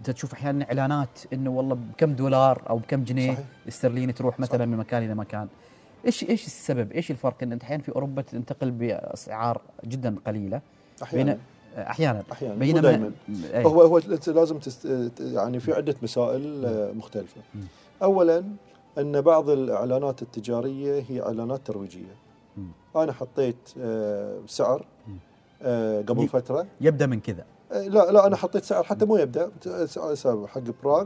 تشوف 0.03 0.33
أحيانا 0.33 0.65
إعلانات 0.65 1.19
إنه 1.33 1.49
والله 1.49 1.75
بكم 1.75 2.13
دولار 2.13 2.61
أو 2.69 2.77
بكم 2.77 3.03
جنيه 3.03 3.33
صحيح. 3.33 3.45
استرليني 3.67 4.13
تروح 4.13 4.39
مثلا 4.39 4.57
صحيح. 4.57 4.67
من 4.67 4.77
مكان 4.77 5.03
إلى 5.03 5.15
مكان 5.15 5.47
إيش 6.05 6.23
إيش 6.23 6.45
السبب؟ 6.45 6.91
إيش 6.91 7.11
الفرق 7.11 7.35
إن 7.43 7.51
انت 7.51 7.63
أحيانا 7.63 7.83
في 7.83 7.91
أوروبا 7.95 8.21
تنتقل 8.21 8.71
بأسعار 8.71 9.61
جدا 9.85 10.15
قليلة 10.27 10.61
أحيانا 11.03 11.37
أحيانا 11.77 12.23
أحيانا 12.31 12.55
بينما 12.55 12.81
دائما 12.81 13.11
أي. 13.53 13.65
هو 13.65 13.81
هو 13.81 13.97
انت 13.97 14.29
لازم 14.29 14.59
تست 14.59 14.85
يعني 15.19 15.59
في 15.59 15.73
عدة 15.73 15.95
مسائل 16.01 16.65
آه، 16.65 16.91
مختلفة 16.91 17.41
مم. 17.55 17.61
اولا 18.03 18.43
إن 18.97 19.21
بعض 19.21 19.49
الإعلانات 19.49 20.21
التجارية 20.21 21.03
هي 21.09 21.21
إعلانات 21.21 21.61
ترويجية 21.67 22.15
مم. 22.57 22.67
أنا 22.95 23.13
حطيت 23.13 23.69
آه، 23.81 24.39
سعر. 24.47 24.85
آه، 25.61 26.01
قبل 26.01 26.27
فترة 26.27 26.65
يبدأ 26.81 27.05
من 27.05 27.19
كذا 27.19 27.45
لا 27.73 28.11
لا 28.11 28.27
أنا 28.27 28.35
حطيت 28.35 28.63
سعر 28.63 28.83
حتى 28.83 29.05
مو 29.05 29.17
يبدأ 29.17 29.51
سعر 30.13 30.47
حق 30.47 30.61
براغ. 30.83 31.05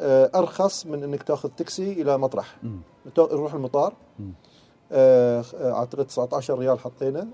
آه، 0.00 0.30
أرخص 0.34 0.86
من 0.86 1.02
إنك 1.02 1.22
تأخذ 1.22 1.48
تاكسي 1.48 1.92
إلى 1.92 2.18
مطرح 2.18 2.56
نروح 3.18 3.54
المطار. 3.54 3.94
آه، 4.92 5.44
أعتقد 5.62 6.04
19 6.04 6.58
ريال 6.58 6.78
حطينا. 6.78 7.28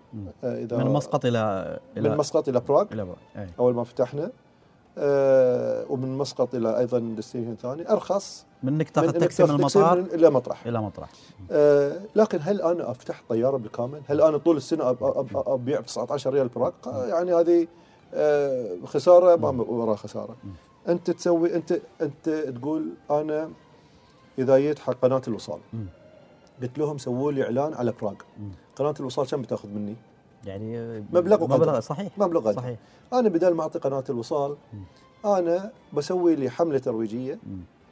آه، 0.45 0.63
إذا 0.63 0.77
من 0.77 0.91
مسقط 0.91 1.25
إلى 1.25 1.79
من 1.97 2.17
مسقط 2.17 2.49
إلى 2.49 2.61
براغ 2.61 2.85
إلى. 2.93 3.07
أول 3.59 3.75
ما 3.75 3.85
فتحنا 3.85 4.31
ومن 5.89 6.19
مسقط 6.19 6.55
إلى 6.55 6.79
أيضا 6.79 6.99
destination 6.99 7.57
ثاني 7.57 7.91
أرخص 7.91 8.47
من 8.63 8.75
إنك 8.75 8.91
تأخذ 8.91 9.13
تاكسي 9.13 9.45
من 9.45 9.51
المطار 9.51 10.01
من 10.01 10.07
إلى 10.07 10.31
مطرح 10.31 10.67
إلى 10.67 10.83
مطرح 10.83 11.11
لكن 12.17 12.39
هل 12.43 12.63
أنا 12.63 12.91
أفتح 12.91 13.23
طيارة 13.29 13.57
بالكامل؟ 13.57 14.01
هل 14.07 14.21
أنا 14.21 14.39
طول 14.39 14.57
السنة 14.57 14.97
أبيع 15.35 15.81
ب 15.81 15.87
19 15.87 16.33
ريال 16.33 16.49
براغ؟ 16.49 16.73
يعني 16.87 17.35
هذه 17.35 17.67
خسارة 18.85 19.37
ما 19.37 19.63
وراها 19.63 19.97
خسارة. 19.97 20.37
أنت 20.89 21.11
تسوي 21.11 21.55
أنت 21.55 21.81
أنت 22.01 22.29
تقول 22.29 22.89
أنا 23.11 23.51
إذا 24.39 24.59
جيت 24.59 24.79
حق 24.79 24.93
قناة 24.93 25.23
الوصال. 25.29 25.59
قلت 26.63 26.79
لهم 26.79 26.99
سووا 26.99 27.33
لي 27.33 27.43
إعلان 27.43 27.75
على 27.75 27.93
براغ. 28.03 28.15
قناة 28.77 28.95
الوصال 29.01 29.27
كم 29.27 29.43
بتأخذ 29.43 29.69
مني؟ 29.69 29.97
يعني 30.45 31.01
مبلغ 31.13 31.43
وقدر. 31.43 31.57
مبلغ 31.57 31.81
صحيح 31.81 32.19
مبلغ 32.19 32.41
قدر. 32.41 32.53
صحيح 32.53 32.79
أنا 33.13 33.29
بدل 33.29 33.55
ما 33.55 33.63
أعطي 33.63 33.79
قناة 33.79 34.05
الوصال 34.11 34.57
أنا 35.25 35.73
بسوي 35.93 36.35
لي 36.37 36.51
حملة 36.51 36.79
ترويجية. 36.79 37.39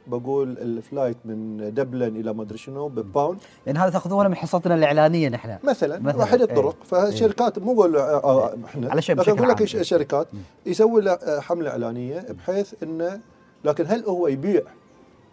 بقول 0.09 0.57
ال 0.57 0.66
flight 0.66 1.17
من 1.25 1.57
دبلن 1.73 2.15
إلى 2.15 2.33
ما 2.33 2.43
أدري 2.43 2.57
شنو 2.57 2.87
ب 2.87 2.96
pound 2.96 3.39
لأن 3.65 3.77
هذا 3.77 3.89
تاخذونه 3.89 4.29
من 4.29 4.35
حصتنا 4.35 4.75
الإعلانية 4.75 5.29
نحن. 5.29 5.57
مثلا, 5.63 5.99
مثلاً، 5.99 6.19
واحد 6.19 6.41
إيه. 6.41 6.49
الطرق. 6.49 6.75
فالشركات 6.83 7.59
مو 7.59 7.71
أقول 7.71 7.97
آه، 7.97 8.23
آه، 8.23 8.57
إحنا. 8.65 8.89
على 8.89 9.01
لكن 9.09 9.19
أقول 9.19 9.49
لك 9.49 9.61
الشركات 9.61 10.27
يسوي 10.65 11.01
له 11.01 11.11
آه، 11.11 11.39
حملة 11.39 11.69
إعلانية 11.69 12.19
بحيث 12.19 12.73
إنه 12.83 13.19
لكن 13.65 13.85
هل 13.87 14.05
هو 14.05 14.27
يبيع 14.27 14.61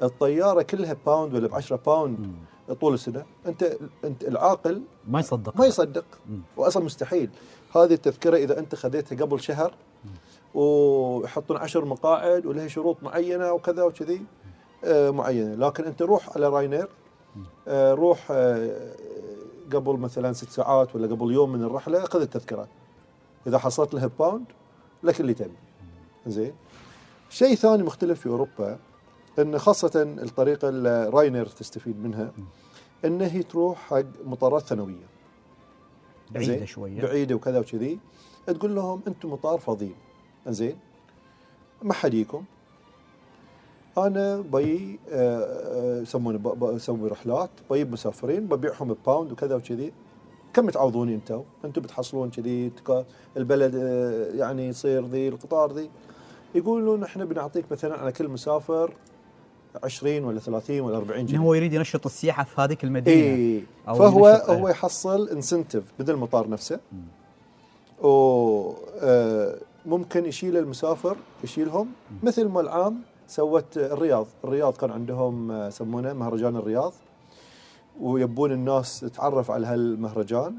الطيارة 0.02 0.62
كلها 0.62 0.96
pound 1.06 1.34
ولا 1.34 1.48
ب 1.48 1.54
10 1.54 1.76
pound 1.86 2.18
طول 2.80 2.94
السنة؟ 2.94 3.22
أنت 3.46 3.76
أنت 4.04 4.24
العاقل 4.24 4.82
ما 5.08 5.20
يصدق. 5.20 5.56
ما 5.56 5.66
يصدق. 5.66 6.04
مم. 6.28 6.40
واصلا 6.56 6.84
مستحيل. 6.84 7.30
هذه 7.76 7.92
التذكرة 7.92 8.36
إذا 8.36 8.58
أنت 8.58 8.74
خذيتها 8.74 9.24
قبل 9.24 9.40
شهر 9.40 9.74
ويحطون 10.54 11.56
عشر 11.56 11.84
مقاعد 11.84 12.46
ولها 12.46 12.68
شروط 12.68 12.96
معينة 13.02 13.52
وكذا 13.52 13.82
وكذي. 13.82 14.20
معينة. 14.84 15.54
لكن 15.54 15.84
أنت 15.84 16.02
روح 16.02 16.36
على 16.36 16.48
Ryanair 16.48 16.88
آه، 17.68 17.94
روح 17.94 18.28
آه، 18.30 18.94
قبل 19.72 19.96
مثلا 19.96 20.32
ست 20.32 20.50
ساعات 20.50 20.96
ولا 20.96 21.06
قبل 21.06 21.32
يوم 21.32 21.52
من 21.52 21.62
الرحلة 21.62 22.04
خذ 22.04 22.20
التذكرة. 22.20 22.68
إذا 23.46 23.58
حصلت 23.58 23.94
لها 23.94 24.10
pound 24.18 24.44
لك 25.02 25.20
اللي 25.20 25.34
تبي. 25.34 25.56
زين؟ 26.26 26.52
شيء 27.30 27.54
ثاني 27.54 27.82
مختلف 27.82 28.20
في 28.20 28.28
أوروبا 28.28 28.78
إن 29.38 29.58
خاصة 29.58 30.02
الطريقة 30.02 30.68
اللي 30.68 31.08
Ryanair 31.08 31.46
تستفيد 31.46 32.02
منها 32.04 32.32
إن 33.04 33.20
هي 33.20 33.42
تروح 33.42 33.78
حق 33.78 34.04
مطارات 34.24 34.62
ثانوية. 34.62 35.06
بعيدة؟ 36.30 36.64
شوية. 36.64 37.02
بعيدة 37.02 37.34
وكذا 37.34 37.58
وكذي. 37.58 37.98
تقول 38.46 38.74
لهم 38.74 39.02
أنتم 39.06 39.32
مطار 39.32 39.58
فاضيين. 39.58 39.96
زين؟ 40.46 40.78
ما 41.82 41.94
حد 41.94 42.14
يجيكم. 42.14 42.44
أنا 43.98 44.40
بي 44.40 44.98
آه، 45.10 45.98
آه، 45.98 46.02
يسمونه 46.02 46.38
بسوي 46.38 47.08
رحلات 47.08 47.50
بجيب 47.70 47.92
مسافرين 47.92 48.46
ببيعهم 48.46 48.88
ب 48.94 49.01
pound 49.01 49.32
وكذا 49.32 49.54
وكذي. 49.54 49.92
كم 50.54 50.70
تعوضوني 50.70 51.14
أنتم؟ 51.14 51.42
أنتم 51.64 51.82
بتحصلون 51.82 52.30
كذي 52.30 52.72
البلد 53.36 53.74
آه، 53.74 54.30
يعني 54.34 54.68
يصير 54.68 55.06
ذي 55.06 55.28
القطار 55.28 55.72
ذي. 55.72 55.90
يقولون 56.54 57.02
إحنا 57.02 57.24
بنعطيك 57.24 57.64
مثلا 57.72 57.98
على 57.98 58.12
كل 58.12 58.28
مسافر 58.28 58.92
20 59.84 60.24
ولا 60.24 60.40
30 60.40 60.80
ولا 60.80 60.96
40 60.96 61.18
إنه 61.20 61.28
جنيه. 61.28 61.38
هو 61.38 61.54
يريد 61.54 61.72
ينشط 61.72 62.06
السياحة 62.06 62.44
في 62.44 62.60
هذيك 62.60 62.84
المدينة. 62.84 63.36
اي 63.36 63.62
فهو 63.86 64.26
هو 64.26 64.68
يحصل 64.68 65.28
incentive 65.28 65.82
بدل 65.98 66.14
المطار 66.14 66.48
نفسه. 66.48 66.80
و 68.02 68.72
آه، 69.00 69.58
ممكن 69.86 70.26
يشيل 70.26 70.56
المسافر 70.56 71.16
يشيلهم. 71.44 71.88
مثل 72.22 72.48
ما 72.48 72.60
العام 72.60 73.00
سوت 73.26 73.76
الرياض. 73.76 74.26
الرياض 74.44 74.76
كان 74.76 74.90
عندهم 74.90 75.50
آه، 75.50 75.68
يسمونه 75.68 76.12
مهرجان 76.12 76.56
الرياض 76.56 76.92
ويبون 78.00 78.52
الناس 78.52 79.00
تتعرف 79.00 79.50
على 79.50 79.66
هالمهرجان. 79.66 80.54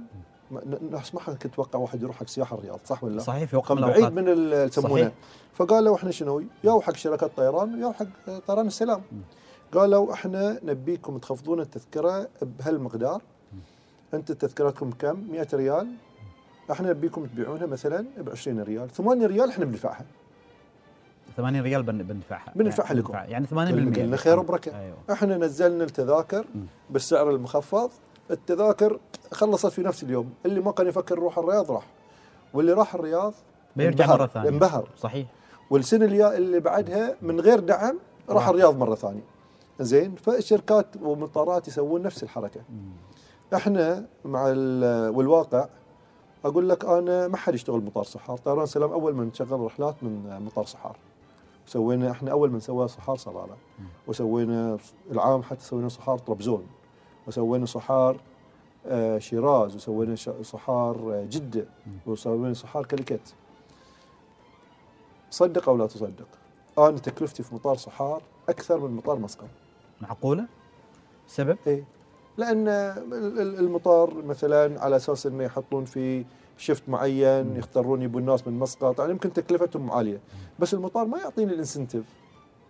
م- 0.51 0.57
ن- 0.57 0.89
ناس 0.91 1.15
ما 1.15 1.21
كنت 1.21 1.45
أتوقع 1.45 1.79
واحد 1.79 2.01
يروح 2.03 2.15
حق 2.15 2.27
سياحة 2.27 2.57
الرياض 2.57 2.79
صح 2.85 3.03
ولا 3.03 3.13
لا؟ 3.15 3.19
صحيح 3.21 3.49
في 3.49 3.55
وقت 3.57 3.71
من 3.71 3.81
بعيد 3.81 4.13
من 4.13 4.27
ال- 4.29 4.53
يسمونه. 4.67 5.11
فقالوا 5.53 5.95
إحنا 5.95 6.11
شنو؟ 6.11 6.43
ياو 6.63 6.81
حق 6.81 6.95
شركات 6.95 7.31
طيران 7.37 7.75
وياو 7.75 7.93
حق 7.93 8.05
طيران 8.47 8.67
السلام. 8.67 9.01
قالوا 9.73 10.13
إحنا 10.13 10.59
نبيكم 10.63 11.17
تخفضون 11.17 11.59
التذكرة 11.59 12.27
بهالمقدار. 12.41 13.21
أنت 14.13 14.31
تذكرتكم 14.31 14.91
كم؟ 14.91 15.31
100 15.31 15.47
ريال. 15.53 15.87
إحنا 16.71 16.89
نبيكم 16.89 17.25
تبيعونها 17.25 17.65
مثلا 17.65 18.05
ب 18.17 18.29
20 18.29 18.59
ريال. 18.63 18.89
8 18.89 19.25
ريال 19.27 19.49
إحنا 19.49 19.65
بندفعها. 19.65 20.05
80 21.37 21.61
ريال 21.61 21.83
بن- 21.83 22.03
بندفعها. 22.03 22.51
بندفعها 22.55 22.87
يعني 22.87 22.99
لكم. 22.99 23.13
يعني 23.13 23.47
80% 23.47 23.99
قلنا 24.01 24.17
خير 24.17 24.39
وبركة. 24.39 24.79
أيوه. 24.79 24.97
إحنا 25.11 25.37
نزلنا 25.37 25.83
التذاكر 25.83 26.45
بالسعر 26.89 27.29
المخفض. 27.29 27.89
التذاكر 28.31 28.99
خلصت 29.31 29.67
في 29.67 29.81
نفس 29.81 30.03
اليوم. 30.03 30.29
اللي 30.45 30.59
ما 30.59 30.71
كان 30.71 30.87
يفكر 30.87 31.17
يروح 31.17 31.37
الرياض 31.37 31.71
راح. 31.71 31.85
واللي 32.53 32.73
راح 32.73 32.95
الرياض 32.95 33.33
بيرجع 33.75 34.07
مرة 34.07 34.27
ثانية. 34.27 34.49
انبهر. 34.49 34.89
صحيح. 34.97 35.27
والسنة 35.69 36.05
اللي 36.05 36.37
اللي 36.37 36.59
بعدها 36.59 37.15
من 37.21 37.39
غير 37.41 37.59
دعم 37.59 37.99
راح 38.29 38.35
راح. 38.43 38.47
الرياض 38.49 38.77
مرة 38.77 38.95
ثانية. 38.95 39.23
زين؟ 39.79 40.15
فالشركات 40.15 40.87
والمطارات 41.01 41.67
يسوون 41.67 42.01
نفس 42.01 42.23
الحركة. 42.23 42.61
إحنا 43.55 44.05
مع 44.25 44.45
ال- 44.47 45.09
والواقع 45.15 45.67
أقول 46.45 46.69
لك 46.69 46.85
أنا 46.85 47.27
ما 47.27 47.37
حد 47.37 47.53
يشتغل 47.53 47.81
مطار 47.83 48.03
صحار 48.03 48.37
طيران 48.37 48.65
سلام 48.65 48.91
أول 48.91 49.15
من 49.15 49.33
شغل 49.33 49.59
رحلات 49.61 49.95
من 50.01 50.39
مطار 50.45 50.65
صحار 50.65 50.97
سوينا 51.67 52.11
إحنا 52.11 52.31
أول 52.31 52.51
من 52.51 52.59
سوى 52.59 52.87
صحار 52.87 53.15
صلالة. 53.17 53.55
وسوينا 54.07 54.77
العام 55.11 55.43
حتى 55.43 55.63
سوينا 55.63 55.89
صحار 55.89 56.17
طرابزون. 56.17 56.67
وسوينا 57.27 57.65
صحار 57.65 58.17
آه، 58.85 59.17
شيراز 59.19 59.75
وسوينا 59.75 60.15
صحار 60.41 60.95
آه، 61.13 61.25
جدة. 61.29 61.65
وسوينا 62.05 62.53
صحار 62.53 62.85
كاليكوت 62.85 63.33
صدق 65.31 65.69
أو 65.69 65.77
لا 65.77 65.87
تصدق 65.87 66.27
أنا 66.79 66.97
تكلفتي 66.97 67.43
في 67.43 67.55
مطار 67.55 67.75
صحار 67.77 68.21
أكثر 68.49 68.79
من 68.79 68.95
مطار 68.95 69.19
مسقط. 69.19 69.47
معقولة؟ 70.01 70.45
سبب؟ 71.27 71.57
إيه. 71.67 71.83
لأن 72.37 72.67
ال- 72.67 73.39
ال- 73.41 73.59
المطار 73.59 74.13
مثلا 74.25 74.81
على 74.83 74.95
أساس 74.95 75.25
إنه 75.27 75.43
يحطون 75.43 75.85
في 75.85 76.25
شفت 76.57 76.89
معين 76.89 77.55
يختارون 77.55 78.01
يبون 78.01 78.21
الناس 78.21 78.47
من 78.47 78.59
مسقط 78.59 78.99
يعني 78.99 79.11
يمكن 79.11 79.33
تكلفتهم 79.33 79.91
عالية. 79.91 80.19
بس 80.59 80.73
المطار 80.73 81.05
ما 81.05 81.17
يعطيني 81.17 81.53
الانسنتيف. 81.53 82.03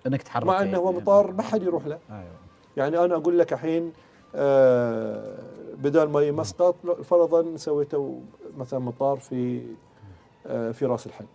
إنك 0.08 0.22
تحرك 0.22 0.46
مع 0.46 0.62
إنه 0.62 0.78
هو 0.78 0.92
مطار 0.92 1.32
ما 1.32 1.44
حد 1.44 1.64
يروح 1.64 1.86
له. 1.88 2.00
أيوه. 2.10 2.36
يعني 2.78 3.06
أنا 3.06 3.16
أقول 3.16 3.40
لك 3.40 3.54
الحين 3.54 3.94
آه 4.36 5.38
بدال 5.78 6.10
ما 6.10 6.32
مسقط 6.32 6.76
فرضا 7.04 7.58
سويتوا 7.58 8.20
مثلا 8.58 8.80
مطار 8.80 9.18
في 9.18 9.62
آه 10.48 10.72
في 10.72 10.86
راس 10.86 11.08
الحد. 11.08 11.26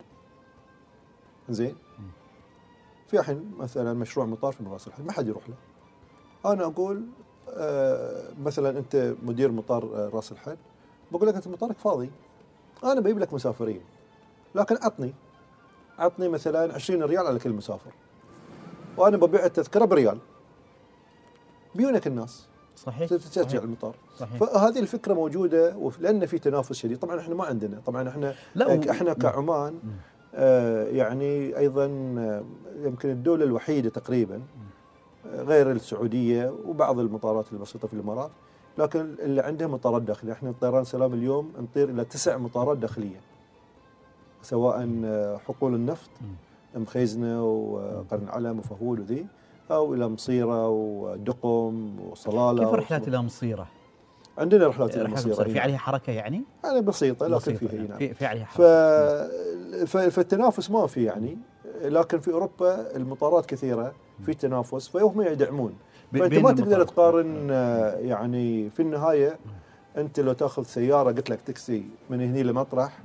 زين؟ 1.49 1.75
في 3.07 3.19
الحين 3.19 3.51
مثلا 3.59 3.93
مشروع 3.93 4.25
مطار 4.25 4.51
في 4.51 4.63
راس 4.71 4.87
الحد 4.87 5.05
ما 5.05 5.11
حد 5.11 5.27
يروح 5.27 5.43
له. 5.49 5.55
أنا 6.53 6.63
أقول 6.65 7.03
آه 7.49 8.23
مثلا 8.43 8.79
أنت 8.79 9.13
مدير 9.23 9.51
مطار 9.51 10.09
راس 10.13 10.31
الحد 10.31 10.57
بقول 11.11 11.27
لك 11.27 11.35
أنت 11.35 11.47
مطارك 11.47 11.77
فاضي. 11.77 12.09
أنا 12.83 12.99
بجيب 13.01 13.19
لك 13.19 13.33
مسافرين 13.33 13.81
لكن 14.55 14.77
عطني 14.81 15.13
عطني 15.99 16.29
مثلا 16.29 16.73
20 16.73 17.03
ريال 17.03 17.27
على 17.27 17.39
كل 17.39 17.49
مسافر 17.49 17.91
وأنا 18.97 19.17
ببيع 19.17 19.45
التذكرة 19.45 19.85
بريال. 19.85 20.17
بيونك 21.75 22.07
الناس. 22.07 22.47
صحيح 22.75 23.09
ترجع 23.09 23.41
صحيح. 23.49 23.63
المطار. 23.63 23.95
صحيح. 24.17 24.37
فهذه 24.37 24.79
الفكرة 24.79 25.13
موجودة 25.13 25.91
لأن 25.99 26.25
في 26.25 26.39
تنافس 26.39 26.75
شديد. 26.75 26.99
طبعا 26.99 27.19
إحنا 27.19 27.35
ما 27.35 27.45
عندنا. 27.45 27.81
طبعا 27.85 28.09
إحنا 28.09 28.35
لا 28.55 28.67
و- 28.67 28.81
إحنا 28.89 29.13
كعمان 29.13 29.79
آه 30.35 30.83
يعني 30.87 31.57
أيضا 31.57 31.85
آه، 31.85 32.43
يمكن 32.83 33.09
الدولة 33.09 33.43
الوحيدة 33.45 33.89
تقريبا 33.89 34.41
آه، 35.27 35.41
غير 35.43 35.71
السعودية 35.71 36.53
وبعض 36.65 36.99
المطارات 36.99 37.45
البسيطة 37.53 37.87
في 37.87 37.93
الإمارات 37.93 38.31
لكن 38.77 39.15
اللي 39.19 39.41
عندها 39.41 39.67
مطارات 39.67 40.01
داخلية 40.01 40.33
إحنا 40.33 40.53
طيران 40.61 40.83
سلام 40.83 41.13
اليوم 41.13 41.53
نطير 41.59 41.89
إلى 41.89 42.05
تسع 42.05 42.37
مطارات 42.37 42.77
داخلية 42.77 43.19
سواء 44.41 44.89
آه، 45.05 45.37
حقول 45.37 45.75
النفط 45.75 46.09
مخيزنه 46.75 47.45
وقرن 47.45 48.29
علم 48.29 48.59
وفهود 48.59 48.99
وذي 48.99 49.25
أو 49.71 49.93
إلى 49.93 50.07
مصيرة 50.07 50.69
ودقم 50.69 51.99
وصلالة 51.99 52.65
كيف 52.65 52.73
رحلات 52.73 53.07
إلى 53.07 53.21
مصيرة؟ 53.21 53.67
عندنا 54.37 54.67
رحلات 54.67 54.97
إلى 54.97 55.07
مصيرة 55.09 55.33
في 55.43 55.55
إي. 55.55 55.59
عليها 55.59 55.77
حركة 55.77 56.11
يعني؟ 56.11 56.43
يعني 56.63 56.81
بسيطة 56.81 57.27
لكن 57.27 57.55
فيها 57.55 57.71
يعني. 57.71 57.87
نعم 57.87 57.97
في 57.97 58.13
في 58.13 58.25
عليها. 58.25 58.45
حركة 58.45 59.85
ف... 59.85 59.97
فالتنافس 59.97 60.71
ما 60.71 60.87
في 60.87 61.03
يعني 61.03 61.37
لكن 61.81 62.19
في 62.19 62.31
أوروبا 62.31 62.95
المطارات 62.95 63.45
كثيرة 63.45 63.93
في 64.25 64.33
تنافس 64.33 64.87
فهم 64.87 65.21
يدعمون 65.21 65.73
فأنت 66.13 66.33
ما 66.33 66.51
تقدر. 66.51 66.83
تقارن 66.83 67.47
آه، 67.51 67.95
يعني 67.95 68.69
في 68.69 68.81
النهاية 68.81 69.39
أنت 69.97 70.19
لو 70.19 70.33
تأخذ 70.33 70.63
سيارة 70.63 71.11
قلت 71.11 71.29
لك 71.29 71.41
تاكسي 71.41 71.85
من 72.09 72.21
هني 72.21 72.43
لمطرح 72.43 72.99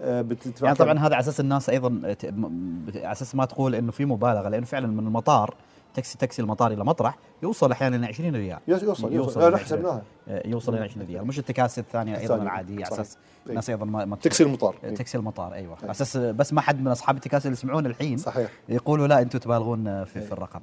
آه، 0.00 0.22
بتدفع 0.22 0.66
يعني؟ 0.66 0.78
طبعا 0.78 0.98
هذا 0.98 1.14
على 1.14 1.20
أساس 1.20 1.40
الناس 1.40 1.70
أيضا 1.70 2.00
على 2.94 3.12
أساس 3.12 3.34
ما 3.34 3.44
تقول 3.44 3.74
إنه 3.74 3.92
في 3.92 4.04
مبالغة 4.04 4.48
لأنه 4.48 4.66
فعلا 4.66 4.86
من 4.86 5.06
المطار 5.06 5.54
تاكسي 5.94 6.18
تاكسي 6.18 6.42
المطار 6.42 6.72
إلى 6.72 6.84
مطرح 6.84 7.18
يوصل 7.42 7.72
أحيانا 7.72 7.96
إلى 7.96 8.06
20 8.06 8.36
ريال 8.36 8.58
يوصل 8.68 8.86
يوصل, 8.86 9.12
يوصل 9.12 9.48
إلى 9.48 9.58
حسبناها 9.58 10.02
آه، 10.28 10.46
يوصل 10.46 10.74
إلى 10.74 10.84
20 10.84 11.06
ريال 11.06 11.26
مش 11.26 11.38
التكاسي 11.38 11.80
الثانية 11.80 12.18
أيضا. 12.18 12.34
العادية 12.34 12.84
على. 12.84 12.94
أساس 12.94 13.16
إي. 13.46 13.50
الناس 13.50 13.70
أيضا 13.70 13.84
ما 13.84 14.16
تاكسي 14.16 14.42
المطار 14.44 14.74
إيه. 14.84 14.94
تاكسي 14.94 15.18
المطار 15.18 15.52
أيوه 15.54 15.76
على 15.82 15.90
أساس 15.90 16.16
بس 16.16 16.52
ما 16.52 16.60
حد 16.60 16.80
من 16.80 16.88
أصحاب 16.88 17.16
التكاسي 17.16 17.48
اللي 17.48 17.58
يسمعون 17.58 17.86
الحين 17.86 18.16
صحيح 18.16 18.50
يقولوا 18.68 19.06
لا 19.06 19.22
أنتم 19.22 19.38
تبالغون 19.38 20.04
في. 20.04 20.20
في 20.20 20.32
الرقم. 20.32 20.60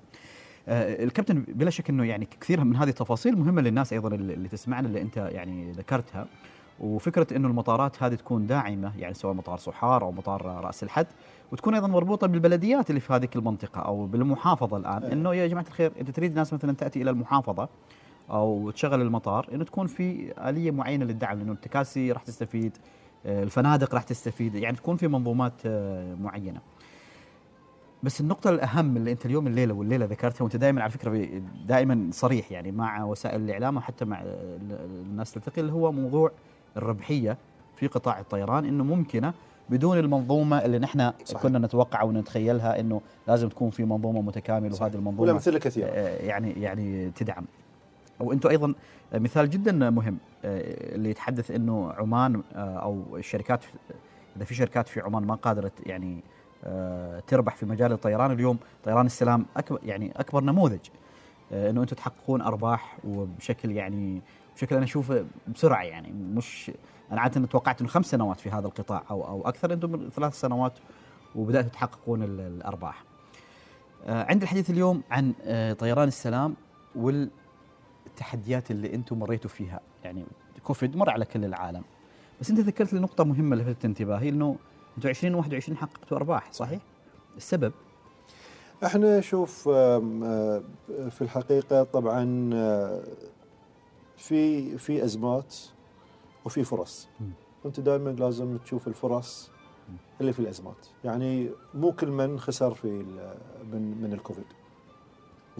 آه، 0.67 1.03
الكابتن 1.03 1.45
بلا 1.47 1.69
شك 1.69 1.89
إنه 1.89 2.03
يعني 2.03 2.27
كثير 2.41 2.63
من 2.63 2.75
هذه 2.75 2.89
التفاصيل 2.89 3.37
مهمة 3.37 3.61
للناس 3.61 3.93
أيضا 3.93 4.15
اللي 4.15 4.49
تسمعنا 4.49 4.87
اللي 4.87 5.01
أنت 5.01 5.17
يعني 5.17 5.71
ذكرتها 5.71 6.27
وفكرة 6.79 7.27
إنه 7.35 7.47
المطارات 7.47 8.03
هذه 8.03 8.15
تكون 8.15 8.47
داعمة 8.47 8.97
يعني 8.97 9.13
سواء 9.13 9.33
مطار 9.33 9.57
صحار 9.57 10.03
أو 10.03 10.11
مطار 10.11 10.45
رأس 10.45 10.83
الحد 10.83 11.07
وتكون 11.51 11.73
أيضا 11.73 11.87
مربوطة 11.87 12.27
بالبلديات 12.27 12.89
اللي 12.89 13.01
في 13.01 13.13
هذه 13.13 13.29
المنطقة 13.35 13.81
أو 13.81 14.05
بالمحافظة 14.05 14.77
الآن 14.77 15.03
إيه. 15.03 15.13
إنه 15.13 15.35
يا 15.35 15.47
جماعة 15.47 15.65
الخير 15.67 15.91
انت 15.99 16.11
تريد 16.11 16.35
ناس 16.35 16.53
مثلا 16.53 16.73
تأتي 16.73 17.01
إلى 17.01 17.09
المحافظة 17.09 17.69
أو 18.29 18.71
تشغل 18.71 19.01
المطار 19.01 19.47
إنه 19.53 19.63
تكون 19.63 19.87
في 19.87 20.33
آلية 20.49 20.71
معينة 20.71 21.05
للدعم 21.05 21.39
لأنه 21.39 21.51
التكاسي 21.51 22.11
راح 22.11 22.23
تستفيد 22.23 22.77
آه، 23.25 23.43
الفنادق 23.43 23.95
راح 23.95 24.03
تستفيد 24.03 24.55
يعني 24.55 24.77
تكون 24.77 24.97
في 24.97 25.07
منظومات 25.07 25.53
آه، 25.65 26.15
معينة. 26.15 26.59
بس 28.03 28.21
النقطة 28.21 28.49
الأهم 28.49 28.97
اللي 28.97 29.11
أنت 29.11 29.25
اليوم 29.25 29.47
الليلة 29.47 29.73
والليلة 29.73 30.05
ذكرتها 30.05 30.43
وأنت 30.43 30.55
دائما 30.55 30.81
على 30.81 30.91
فكرة 30.91 31.27
دائما 31.67 32.09
صريح 32.11 32.51
يعني 32.51 32.71
مع 32.71 33.03
وسائل 33.03 33.41
الإعلام 33.41 33.77
وحتى 33.77 34.05
مع 34.05 34.21
ال- 34.21 34.77
الناس 35.09 35.31
تلتقي 35.31 35.61
اللي 35.61 35.71
هو 35.73 35.91
موضوع 35.91 36.31
الربحية 36.77 37.37
في 37.75 37.87
قطاع 37.87 38.19
الطيران 38.19 38.65
إنه 38.65 38.83
ممكنة 38.83 39.33
بدون 39.69 39.99
المنظومة 39.99 40.57
اللي 40.65 40.79
نحن 40.79 41.11
صحيح. 41.25 41.41
كنا 41.41 41.59
نتوقع 41.59 42.03
ونتخيلها 42.03 42.79
إنه 42.79 43.01
لازم 43.27 43.49
تكون 43.49 43.69
في 43.69 43.83
منظومة 43.83 44.21
متكاملة 44.21 44.75
وهذه 44.81 44.93
المنظومة 44.95 45.21
والامثله 45.21 45.59
كثيرة. 45.59 45.87
آه، 45.87 46.25
يعني 46.25 46.51
يعني 46.51 47.11
تدعم. 47.11 47.45
وأنتم 48.19 48.49
أيضا 48.49 48.73
مثال 49.13 49.49
جدا 49.49 49.89
مهم 49.89 50.17
آه، 50.45 50.95
اللي 50.95 51.09
يتحدث 51.09 51.51
إنه 51.51 51.91
عمان 51.93 52.41
آه، 52.55 52.75
أو 52.77 53.17
الشركات 53.17 53.63
إذا 54.37 54.45
في 54.45 54.55
شركات 54.55 54.87
في 54.87 54.99
عمان 55.01 55.23
ما 55.23 55.35
قادره 55.35 55.71
يعني 55.85 56.19
تربح 57.27 57.55
في 57.55 57.65
مجال 57.65 57.91
الطيران. 57.91 58.31
اليوم 58.31 58.57
طيران 58.83 59.05
السلام 59.05 59.45
اكبر 59.57 59.79
يعني 59.83 60.11
أكبر 60.15 60.43
نموذج 60.43 60.79
آه، 61.51 61.69
إنه 61.69 61.81
أنتم 61.81 61.95
تحققون 61.95 62.41
أرباح 62.41 62.97
وبشكل 63.03 63.71
يعني 63.71 64.21
بشكل 64.55 64.75
أنا 64.75 64.85
أشوفه 64.85 65.25
بسرعة 65.47 65.83
يعني. 65.83 66.11
مش 66.11 66.71
أنا 67.11 67.21
عادة 67.21 67.47
توقعت 67.47 67.81
إنه 67.81 67.89
خمس 67.89 68.05
سنوات 68.05 68.39
في 68.39 68.49
هذا 68.49 68.67
القطاع 68.67 69.03
أو 69.11 69.27
أو 69.27 69.47
أكثر. 69.47 69.73
أنتم 69.73 69.91
من 69.91 70.09
ثلاث 70.09 70.39
سنوات 70.39 70.73
وبدأتوا 71.35 71.69
تحققون 71.69 72.23
ال- 72.23 72.39
الأرباح. 72.39 73.03
آه، 74.05 74.25
عند 74.29 74.41
الحديث 74.41 74.69
اليوم 74.69 75.01
عن 75.11 75.33
آه، 75.43 75.73
طيران 75.73 76.07
السلام 76.07 76.55
والتحديات 76.95 78.71
اللي 78.71 78.93
أنتم 78.95 79.19
مريتوا 79.19 79.49
فيها. 79.49 79.79
يعني 80.03 80.25
كوفيد 80.63 80.95
مر 80.97 81.09
على 81.09 81.25
كل 81.25 81.45
العالم. 81.45 81.83
بس 82.41 82.49
أنت 82.49 82.59
ذكرت 82.59 82.93
لي 82.93 82.99
نقطة 82.99 83.23
مهمة 83.23 83.55
لفتت 83.55 83.85
انتباهي 83.85 84.29
إنه 84.29 84.55
أنتم 84.97 85.09
2021 85.09 85.77
حققتوا 85.77 86.17
أرباح. 86.17 86.51
صحيح؟ 86.51 86.79
السبب؟ 87.37 87.71
إحنا 88.85 89.21
شوف 89.21 89.69
آه، 89.69 90.61
في 90.87 91.21
الحقيقة 91.21 91.83
طبعا 91.83 92.49
آه، 92.53 93.03
في 94.17 94.77
في 94.77 95.03
أزمات 95.03 95.55
وفي 96.45 96.63
فرص. 96.63 97.07
انت 97.65 97.79
دائما 97.79 98.09
لازم 98.09 98.57
تشوف 98.57 98.87
الفرص 98.87 99.49
اللي 100.21 100.33
في 100.33 100.39
الأزمات. 100.39 100.87
يعني 101.03 101.49
مو 101.73 101.91
كل 101.91 102.07
من 102.07 102.39
خسر 102.39 102.73
في 102.73 102.87
من 103.71 104.01
من 104.01 104.13
الكوفيد. 104.13 104.45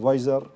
فايزر 0.02 0.50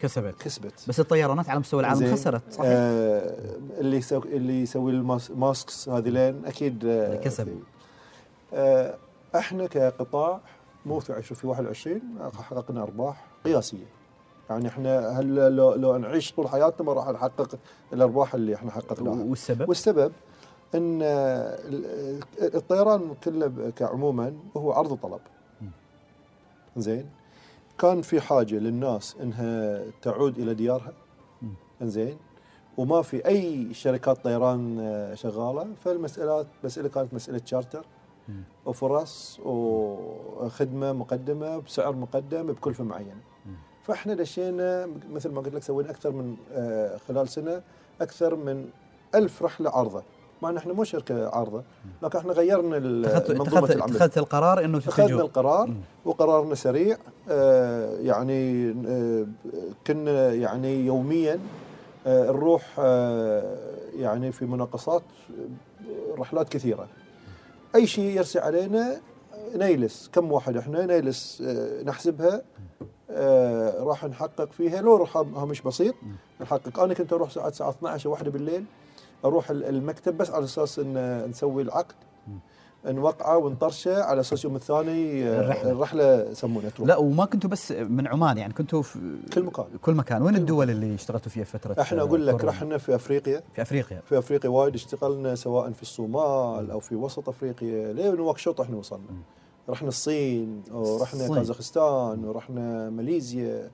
كسبت. 0.00 0.34
كسبت. 0.42 0.84
بس 0.88 1.00
الطيرانات 1.00 1.48
على 1.48 1.60
مستوى 1.60 1.80
العالم. 1.80 2.12
خسرت 2.12 2.52
صحيح؟ 2.52 2.68
آه 2.70 3.58
اللي 3.80 3.96
يسوي 3.96 4.36
اللي 4.36 4.62
يسوي 4.62 4.92
ال 4.92 5.08
masks 5.08 5.88
هذه 5.88 6.08
لين 6.08 6.44
أكيد 6.44 6.84
آه 6.84 7.16
كسب. 7.16 7.58
آه 8.54 8.94
إحنا 9.36 9.66
كقطاع 9.66 10.40
مو 10.86 11.00
في 11.00 11.12
20 11.12 11.38
في 11.40 11.46
21 11.46 12.00
حققنا 12.42 12.82
ارباح 12.82 13.24
قياسية. 13.44 13.86
يعني 14.50 14.68
إحنا 14.68 15.08
هل 15.20 15.56
لو, 15.56 15.74
لو 15.74 15.96
نعيش 15.96 16.32
طول 16.32 16.48
حياتنا 16.48 16.86
ما 16.86 16.92
راح 16.92 17.08
نحقق 17.08 17.58
الارباح 17.92 18.34
اللي 18.34 18.54
إحنا 18.54 18.70
حققناها. 18.70 19.24
والسبب؟ 19.24 19.68
والسبب 19.68 20.12
إن 20.74 21.00
آه، 21.02 21.58
ال- 21.68 22.54
الطيران 22.54 23.14
كله 23.24 23.70
كعموما 23.76 24.34
هو 24.56 24.72
عرض 24.72 24.92
وطلب 24.92 25.20
زين؟ 26.76 27.06
كان 27.78 28.02
في 28.02 28.20
حاجة 28.20 28.54
للناس 28.54 29.16
إنها 29.22 29.82
تعود 30.02 30.38
إلى 30.38 30.54
ديارها. 30.54 30.92
زين؟ 31.82 32.16
وما 32.76 33.02
في 33.02 33.26
أي 33.26 33.74
شركات 33.74 34.24
طيران 34.24 34.78
آه، 34.80 35.14
شغالة 35.14 35.66
فالمساله 35.84 36.46
مسألة 36.64 36.88
كانت 36.88 37.14
مسألة 37.14 37.40
شارتر 37.44 37.84
وفرص 38.66 39.40
وخدمة 39.44 40.92
مقدمة 40.92 41.58
بسعر 41.58 41.92
مقدم 41.96 42.46
بكلفة 42.46 42.84
معينة. 42.84 43.20
فإحنا 43.82 44.14
دشينا 44.14 44.88
مثل 45.12 45.30
ما 45.30 45.40
قلت 45.40 45.54
لك 45.54 45.62
سوينا 45.62 45.90
أكثر 45.90 46.10
من 46.10 46.36
آه، 46.52 46.96
خلال 47.08 47.28
سنة 47.28 47.62
أكثر 48.00 48.36
من 48.36 48.64
ألف 49.14 49.42
رحلة 49.42 49.70
عارضة. 49.70 50.02
مع 50.42 50.50
إن 50.50 50.56
إحنا 50.56 50.72
مو 50.72 50.84
شركة 50.84 51.28
عارضة 51.28 51.62
لكن 52.02 52.18
إحنا 52.18 52.32
غيرنا 52.32 52.78
منظومه 52.78 53.72
العمل 53.72 53.92
اتخذت 53.92 54.18
القرار 54.18 54.64
إنه 54.64 54.78
أخذنا 54.78 55.06
تتجهوا 55.06 55.20
القرار 55.20 55.70
وقرارنا 56.04 56.54
سريع. 56.54 56.96
آه، 57.30 57.96
يعني 57.98 58.70
آه، 58.88 59.26
كنا 59.86 60.32
يعني 60.32 60.86
يوميا 60.86 61.38
آه، 62.06 62.26
نروح 62.32 62.62
آه، 62.78 63.56
يعني 63.96 64.32
في 64.32 64.46
مناقصات 64.46 65.02
آه، 65.30 66.14
رحلات 66.18 66.48
كثيرة. 66.48 66.86
أي 67.74 67.86
شيء 67.86 68.04
يرسي 68.16 68.38
علينا 68.38 69.00
نيلس 69.54 70.10
كم 70.12 70.32
واحد 70.32 70.56
إحنا 70.56 70.86
نيلس 70.86 71.42
آه، 71.46 71.82
نحسبها 71.82 72.42
آه، 73.10 73.82
راح 73.82 74.04
نحقق 74.04 74.52
فيها. 74.52 74.80
لو 74.80 74.96
روح 74.96 75.16
هامش 75.16 75.60
بسيط 75.62 75.94
نحقق. 76.40 76.78
أنا 76.80 76.94
كنت 76.94 77.12
أروح 77.12 77.36
الساعة 77.46 77.70
12 77.70 78.08
واحدة 78.08 78.30
بالليل 78.30 78.64
أروح 79.24 79.50
ال- 79.50 79.64
المكتب 79.64 80.16
بس 80.18 80.30
على 80.30 80.44
أساس 80.44 80.78
إن 80.78 81.24
نسوي 81.30 81.62
العقد. 81.62 81.94
نوقعه 82.86 83.38
ونطرشه 83.38 84.02
على 84.02 84.20
أساس 84.20 84.44
يوم 84.44 84.56
الثاني 84.56 85.28
آه، 85.28 85.40
الرحلة. 85.40 85.70
الرحلة 85.70 86.30
يسمونها 86.30 86.70
تروح. 86.70 86.88
لا 86.88 86.96
وما 86.96 87.24
كنتوا 87.24 87.50
بس 87.50 87.72
من 87.72 88.06
عمان 88.06 88.38
يعني 88.38 88.52
كنتوا 88.52 88.82
في 88.82 88.98
كل 89.34 89.42
مكان. 89.42 89.66
كل 89.82 89.94
مكان. 89.94 90.22
وين 90.22 90.36
الدول 90.36 90.70
اللي 90.70 90.94
اشتغلتوا 90.94 91.30
فيها 91.30 91.44
فترة 91.44 91.80
إحنا 91.80 92.02
أقول 92.02 92.26
لك؟ 92.26 92.44
رحنا 92.44 92.78
في 92.78 92.94
أفريقيا. 92.94 93.42
في 93.54 93.62
أفريقيا. 93.62 94.02
في 94.04 94.18
أفريقيا 94.18 94.50
وايد 94.50 94.74
اشتغلنا 94.74 95.34
سواء 95.34 95.70
في 95.70 95.82
الصومال 95.82 96.70
أو 96.70 96.80
في 96.80 96.94
وسط 96.94 97.28
أفريقيا. 97.28 97.92
لين 97.92 98.14
نواكشوط 98.14 98.60
إحنا 98.60 98.76
وصلنا. 98.76 99.06
رحنا 99.68 99.88
الصين 99.88 100.62
ورحنا. 100.72 101.34
كازاخستان 101.34 102.24
ورحنا 102.24 102.90
ماليزيا. 102.90 103.70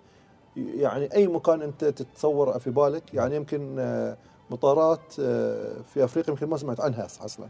يعني 0.56 1.14
أي 1.14 1.26
مكان 1.26 1.62
أنت 1.62 1.84
تتصور 1.84 2.58
في 2.58 2.70
بالك 2.70 3.14
يعني 3.14 3.36
يمكن 3.36 3.76
آه، 3.78 4.16
مطارات 4.50 5.14
آه، 5.20 5.72
في 5.94 6.04
أفريقيا 6.04 6.30
يمكن 6.30 6.46
ما 6.46 6.56
سمعت 6.56 6.80
عنها 6.80 7.06
أصلا. 7.24 7.48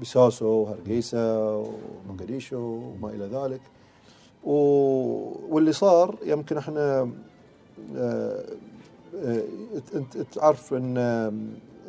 بساسو 0.00 0.46
وهرقيسة 0.46 1.56
ومقديشو 1.56 2.58
وما 2.58 3.10
إلى 3.10 3.24
ذلك. 3.24 3.60
و... 4.44 4.52
واللي 5.54 5.72
صار 5.72 6.14
يمكن 6.22 6.56
إحنا 6.56 7.10
آه، 7.96 8.44
آه، 9.16 9.42
انت 9.94 10.16
تعرف 10.16 10.74
إن 10.74 10.98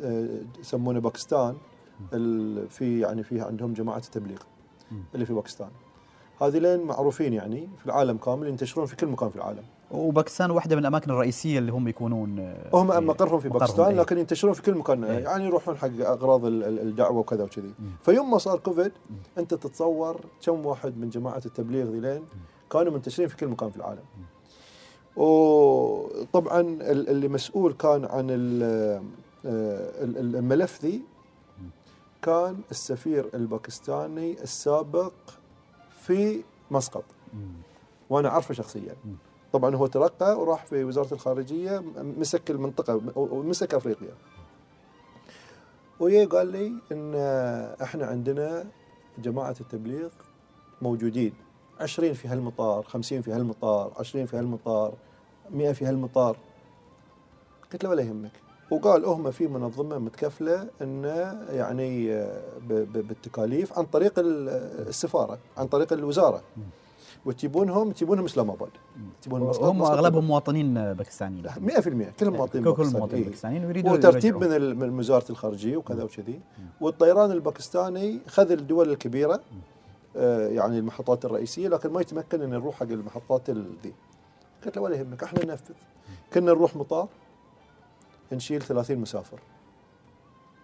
آه، 0.02 0.26
يسمونه 0.60 1.00
باكستان 1.00 1.56
في 2.70 3.00
يعني 3.00 3.22
فيها 3.22 3.44
عندهم 3.44 3.72
جماعة 3.72 3.98
التبليغ 3.98 4.38
اللي 5.14 5.26
في 5.26 5.32
باكستان. 5.32 5.68
هذه 6.42 6.58
لين 6.58 6.80
معروفين 6.80 7.32
يعني 7.32 7.68
في 7.78 7.86
العالم 7.86 8.16
كامل 8.16 8.48
ينتشرون 8.48 8.86
في 8.86 8.96
كل 8.96 9.06
مكان 9.06 9.30
في 9.30 9.36
العالم. 9.36 9.64
وباكستان 9.90 10.50
واحدة 10.50 10.76
من 10.76 10.80
الأماكن 10.82 11.10
الرئيسية 11.10 11.58
اللي 11.58 11.72
هم 11.72 11.88
يكونون 11.88 12.38
آه، 12.38 12.70
هم 12.74 13.06
مقرهم 13.06 13.40
في 13.40 13.48
باكستان 13.48 13.86
إيه. 13.86 13.94
لكن 14.00 14.18
ينتشرون 14.18 14.52
في 14.54 14.62
كل 14.62 14.74
مكان. 14.74 15.04
إيه. 15.04 15.18
يعني 15.24 15.44
يروحون 15.44 15.76
حق 15.76 15.88
أغراض 16.00 16.44
ال- 16.44 16.64
ال- 16.64 16.78
الدعوة 16.80 17.18
وكذا 17.18 17.44
وكذي. 17.44 17.74
فيوم 18.02 18.30
ما 18.30 18.38
صار 18.38 18.58
كوفيد 18.58 18.92
أنت 19.38 19.54
تتصور 19.54 20.20
كم 20.46 20.66
واحد 20.66 20.98
من 20.98 21.08
جماعة 21.10 21.42
التبليغ 21.46 21.86
ذيلين 21.90 22.24
كانوا 22.70 22.92
منتشرين 22.92 23.28
في 23.28 23.36
كل 23.36 23.46
مكان 23.48 23.70
في 23.70 23.76
العالم. 23.76 24.02
وطبعا 25.16 26.60
ال- 26.60 27.08
اللي 27.08 27.28
مسؤول 27.28 27.72
كان 27.72 28.04
عن 28.04 28.30
آه، 28.30 29.00
ال- 29.44 30.18
ال- 30.18 30.36
الملف 30.36 30.84
ذي 30.84 31.02
كان 32.22 32.56
السفير 32.70 33.28
الباكستاني 33.34 34.42
السابق 34.42 35.12
في 36.00 36.42
مسقط. 36.70 37.04
وأنا 38.10 38.28
أعرفه 38.28 38.54
شخصيا. 38.54 38.94
طبعا 39.52 39.76
هو 39.76 39.86
ترقى 39.86 40.40
وراح 40.40 40.64
في 40.66 40.84
وزارة 40.84 41.14
الخارجية 41.14 41.82
مسك 42.18 42.50
المنطقة 42.50 43.00
ومسك 43.16 43.74
أفريقيا. 43.74 44.14
ويا 46.00 46.26
قال 46.26 46.46
لي 46.46 46.72
إن 46.92 47.14
إحنا 47.82 48.06
عندنا 48.06 48.64
جماعة 49.18 49.54
التبليغ 49.60 50.08
موجودين. 50.82 51.32
20 51.80 52.12
في 52.12 52.28
هالمطار 52.28 52.82
50 52.82 53.22
في 53.22 53.32
هالمطار 53.32 53.92
20 53.98 54.26
في 54.26 54.36
هالمطار 54.36 54.92
100 55.50 55.72
في 55.72 55.84
هالمطار. 55.84 56.36
قلت 57.72 57.84
له 57.84 57.90
ولا 57.90 58.02
يهمك. 58.02 58.30
وقال 58.70 59.04
هم 59.04 59.30
في 59.30 59.46
منظمة 59.48 59.98
متكفلة 59.98 60.68
انه 60.82 61.42
يعني 61.50 62.08
بالتكاليف 62.68 63.78
عن 63.78 63.84
طريق 63.84 64.18
ال- 64.18 64.48
السفارة 64.88 65.38
عن 65.56 65.66
طريق 65.66 65.92
الوزارة. 65.92 66.42
وتجيبونهم 67.24 67.92
تجيبونهم 67.92 68.24
إسلام 68.24 68.50
آباد. 68.50 68.68
تجيبونهم 69.22 69.48
مسقط- 69.50 69.64
هم. 69.64 69.82
أغلبهم 69.82 70.24
مواطنين 70.24 70.74
باكستانيين. 70.92 71.42
100% 71.60 72.10
كلهم 72.20 72.34
مواطنين 72.34 72.64
كل 72.64 72.70
باكستانيين. 72.70 72.86
المواطنين 72.94 73.14
إيه. 73.14 73.22
الباكستانيين 73.26 73.62
يريدون 73.62 73.92
وترتيب. 73.92 74.36
من 74.44 74.78
من 74.78 74.98
وزاره 74.98 75.24
الخارجية 75.30 75.76
وكذا 75.76 76.02
وكذي. 76.04 76.40
والطيران 76.80 77.30
الباكستاني 77.30 78.20
خذ 78.28 78.50
الدول 78.52 78.90
الكبيرة 78.90 79.40
آه، 80.16 80.48
يعني 80.48 80.78
المحطات 80.78 81.24
الرئيسية 81.24 81.68
لكن 81.68 81.90
ما 81.92 82.00
يتمكن 82.00 82.42
إن 82.42 82.50
نروح 82.50 82.74
حق 82.74 82.82
المحطات 82.86 83.50
ال- 83.50 83.72
ذي. 83.82 83.94
قلت 84.64 84.76
له 84.76 84.82
ولا 84.82 84.96
يهمك 84.96 85.22
إحنا 85.22 85.44
ننفذ. 85.44 85.74
كنا 86.32 86.46
نروح 86.52 86.76
مطار 86.76 87.08
نشيل 88.32 88.62
30 88.62 88.98
مسافر. 88.98 89.40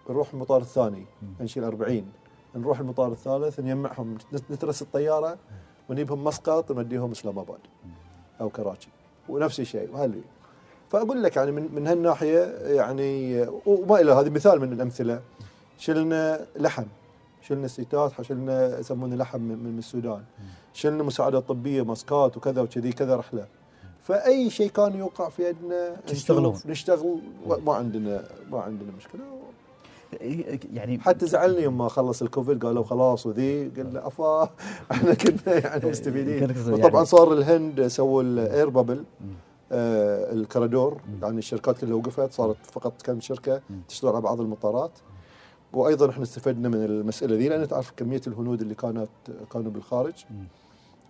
نروح 0.09 0.33
المطار 0.33 0.61
الثاني 0.61 1.05
نشيل 1.41 1.63
40 1.63 2.11
نروح 2.55 2.79
المطار 2.79 3.11
الثالث 3.11 3.59
نجمعهم 3.59 4.17
نترس 4.51 4.81
الطيارة. 4.81 5.37
ونجيبهم 5.89 6.23
مسقط 6.23 6.71
ونوديهم 6.71 7.11
إسلام 7.11 7.39
آباد 7.39 7.59
أو 8.41 8.49
كراتشي 8.49 8.89
ونفس 9.29 9.59
الشيء 9.59 9.89
وهل 9.93 10.21
فأقول 10.89 11.23
لك 11.23 11.35
يعني 11.35 11.51
من 11.51 11.69
من 11.75 11.87
هالناحية 11.87 12.39
يعني 12.65 13.41
وما 13.65 13.99
إلى 14.01 14.11
هذه 14.11 14.29
مثال 14.29 14.61
من 14.61 14.73
الأمثلة. 14.73 15.21
شلنا 15.79 16.45
لحم 16.55 16.83
شلنا 17.41 17.67
سيتات 17.67 18.11
شلنا 18.21 18.79
يسمونه 18.79 19.15
لحم 19.15 19.41
من, 19.41 19.75
السودان. 19.77 20.23
شلنا 20.73 21.03
مساعدات 21.03 21.47
طبية 21.47 21.81
ماسكات 21.81 22.37
وكذا 22.37 22.61
وكذي 22.61 22.91
كذا 22.91 23.15
رحلة. 23.15 23.45
فأي 24.03 24.49
شيء 24.49 24.69
كان 24.69 24.95
يوقع 24.95 25.29
في 25.29 25.49
يدنا 25.49 25.95
تشتغلون. 26.07 26.59
نشتغل 26.65 27.19
ما 27.65 27.73
عندنا 27.73 28.23
ما 28.51 28.61
عندنا 28.61 28.91
مشكلة. 28.97 29.21
يعني 30.73 30.99
حتى 30.99 31.25
زعلني 31.27 31.61
يوم 31.61 31.77
ما 31.77 31.87
خلص 31.87 32.21
الكوفيد 32.21 32.65
قالوا 32.65 32.83
خلاص 32.83 33.25
وذي 33.25 33.67
قلنا 33.67 34.07
أفا 34.07 34.43
إحنا 34.91 35.13
كنا 35.13 35.53
يعني 35.65 35.89
مستفيدين. 35.89 36.47
كنت- 36.47 36.57
يعني- 36.57 36.73
وطبعا 36.73 37.03
صار 37.03 37.33
الهند 37.33 37.87
سووا 37.87 38.23
الاير 38.23 38.69
بابل 38.69 39.03
آه 39.71 40.33
الكرادور 40.33 40.97
يعني 41.21 41.37
الشركات 41.37 41.77
كلها 41.81 41.93
وقفت 41.95 42.33
صارت 42.33 42.55
فقط 42.71 43.01
كم 43.01 43.19
شركة 43.19 43.61
تشتغل 43.87 44.11
على 44.11 44.21
بعض 44.21 44.41
المطارات. 44.41 44.91
وأيضا 45.73 46.09
إحنا 46.09 46.23
استفدنا 46.23 46.69
من 46.69 46.83
المسألة 46.85 47.35
ذي 47.35 47.49
لأن 47.49 47.67
تعرف 47.67 47.91
كمية 47.97 48.21
الهنود 48.27 48.61
اللي 48.61 48.75
كانت 48.75 49.07
كانوا 49.53 49.71
بالخارج 49.71 50.13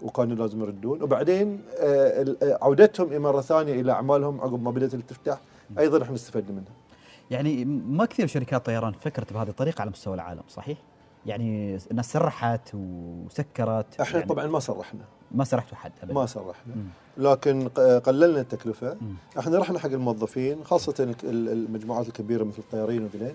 وكانوا 0.01 0.35
لازم 0.35 0.61
يردون. 0.61 1.01
وبعدين 1.03 1.61
آه 1.79 2.35
آه، 2.43 2.57
عودتهم 2.61 3.21
مره 3.21 3.41
ثانية 3.41 3.81
إلى 3.81 3.91
أعمالهم 3.91 4.41
عقب 4.41 4.63
ما 4.63 4.71
بدأت 4.71 4.95
تفتح. 4.95 5.39
أيضا 5.79 6.03
إحنا 6.03 6.15
استفدنا 6.15 6.51
منها. 6.51 6.86
يعني 7.31 7.65
ما 7.65 8.05
كثير 8.05 8.27
شركات 8.27 8.65
طيران 8.65 8.93
فكرت 8.93 9.33
بهذه 9.33 9.49
الطريقة 9.49 9.81
على 9.81 9.89
مستوى 9.91 10.13
العالم 10.15 10.41
صحيح؟ 10.49 10.77
يعني 11.25 11.77
الناس 11.91 12.11
سرحت 12.11 12.69
وسكرت 12.73 14.01
إحنا 14.01 14.17
يعني 14.19 14.29
طبعا 14.29 14.47
ما 14.47 14.59
صرحنا 14.59 15.01
ما 15.31 15.43
سرحتوا 15.43 15.77
حد 15.77 15.91
ابدا. 16.03 16.13
ما 16.13 16.25
صرحنا 16.25 16.73
لكن 17.17 17.67
ق- 17.67 17.79
قللنا 17.79 18.39
التكلفة. 18.41 18.97
إحنا 19.39 19.57
رحنا 19.59 19.79
حق 19.79 19.89
الموظفين 19.89 20.63
خاصة 20.63 20.93
ال- 20.99 21.15
ال- 21.23 21.49
المجموعات 21.49 22.07
الكبيرة 22.07 22.43
مثل 22.43 22.59
الطيارين 22.59 23.03
وذلين 23.03 23.33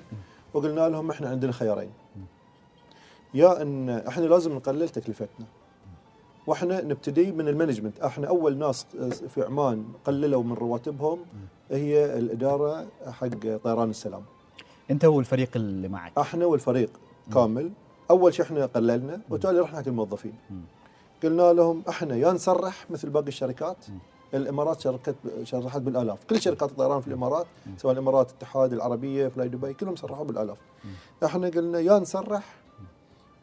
وقلنا 0.54 0.88
لهم 0.88 1.10
إحنا 1.10 1.28
عندنا 1.28 1.52
خيارين. 1.52 1.90
يا 3.34 3.62
إن 3.62 3.88
إحنا 3.90 4.24
لازم 4.24 4.52
نقلل 4.54 4.88
تكلفتنا. 4.88 5.46
وإحنا 6.46 6.80
نبتدي 6.84 7.32
من 7.32 7.48
المانجمنت. 7.48 8.00
إحنا 8.00 8.28
أول 8.28 8.58
ناس 8.58 8.86
في 9.28 9.42
عمان 9.42 9.84
قللوا 10.04 10.42
من 10.42 10.52
رواتبهم. 10.52 11.18
هي 11.72 12.18
الإدارة 12.18 12.86
حق 13.06 13.28
طيران 13.64 13.90
السلام. 13.90 14.22
أنت 14.90 15.04
والفريق 15.04 15.50
اللي 15.56 15.88
معك. 15.88 16.18
إحنا 16.18 16.46
والفريق 16.46 16.90
كامل. 17.34 17.70
أول 18.10 18.34
شيء 18.34 18.44
إحنا 18.44 18.66
قللنا 18.66 19.20
وتالي 19.30 19.60
رحنا 19.60 19.78
حق 19.78 19.88
الموظفين. 19.88 20.34
قلنا 21.22 21.52
لهم 21.52 21.82
إحنا 21.88 22.16
يا 22.16 22.32
نسرح 22.32 22.90
مثل 22.90 23.10
باقي 23.10 23.28
الشركات. 23.28 23.76
الإمارات 24.34 24.80
شركة 24.80 25.14
سرحت 25.42 25.80
بالآلاف. 25.80 26.24
كل 26.24 26.40
شركات 26.40 26.70
الطيران 26.70 27.00
في 27.00 27.08
الإمارات 27.08 27.46
سواء 27.76 27.92
الإمارات 27.92 28.30
الاتحاد 28.30 28.72
العربية 28.72 29.28
فلاي 29.28 29.48
دبي 29.48 29.74
كلهم 29.74 29.96
سرحوا 29.96 30.24
بالآلاف. 30.24 30.58
إحنا 31.24 31.48
قلنا 31.48 31.80
يا 31.80 31.98
نسرح 31.98 32.44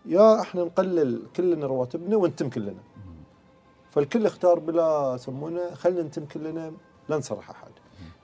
يا 0.06 0.42
إحنا 0.42 0.64
نقلل 0.64 1.22
كلنا 1.36 1.68
رواتبنا 1.68 2.16
ونتم 2.16 2.50
كلنا. 2.50 2.82
فالكل 3.90 4.26
اختار 4.26 4.60
بلا 4.60 5.16
يسمونه 5.16 5.74
خلينا 5.74 6.02
نتم 6.02 6.26
كلنا 6.26 6.72
لا 7.10 7.18
نسرح 7.18 7.50
أحد. 7.50 7.69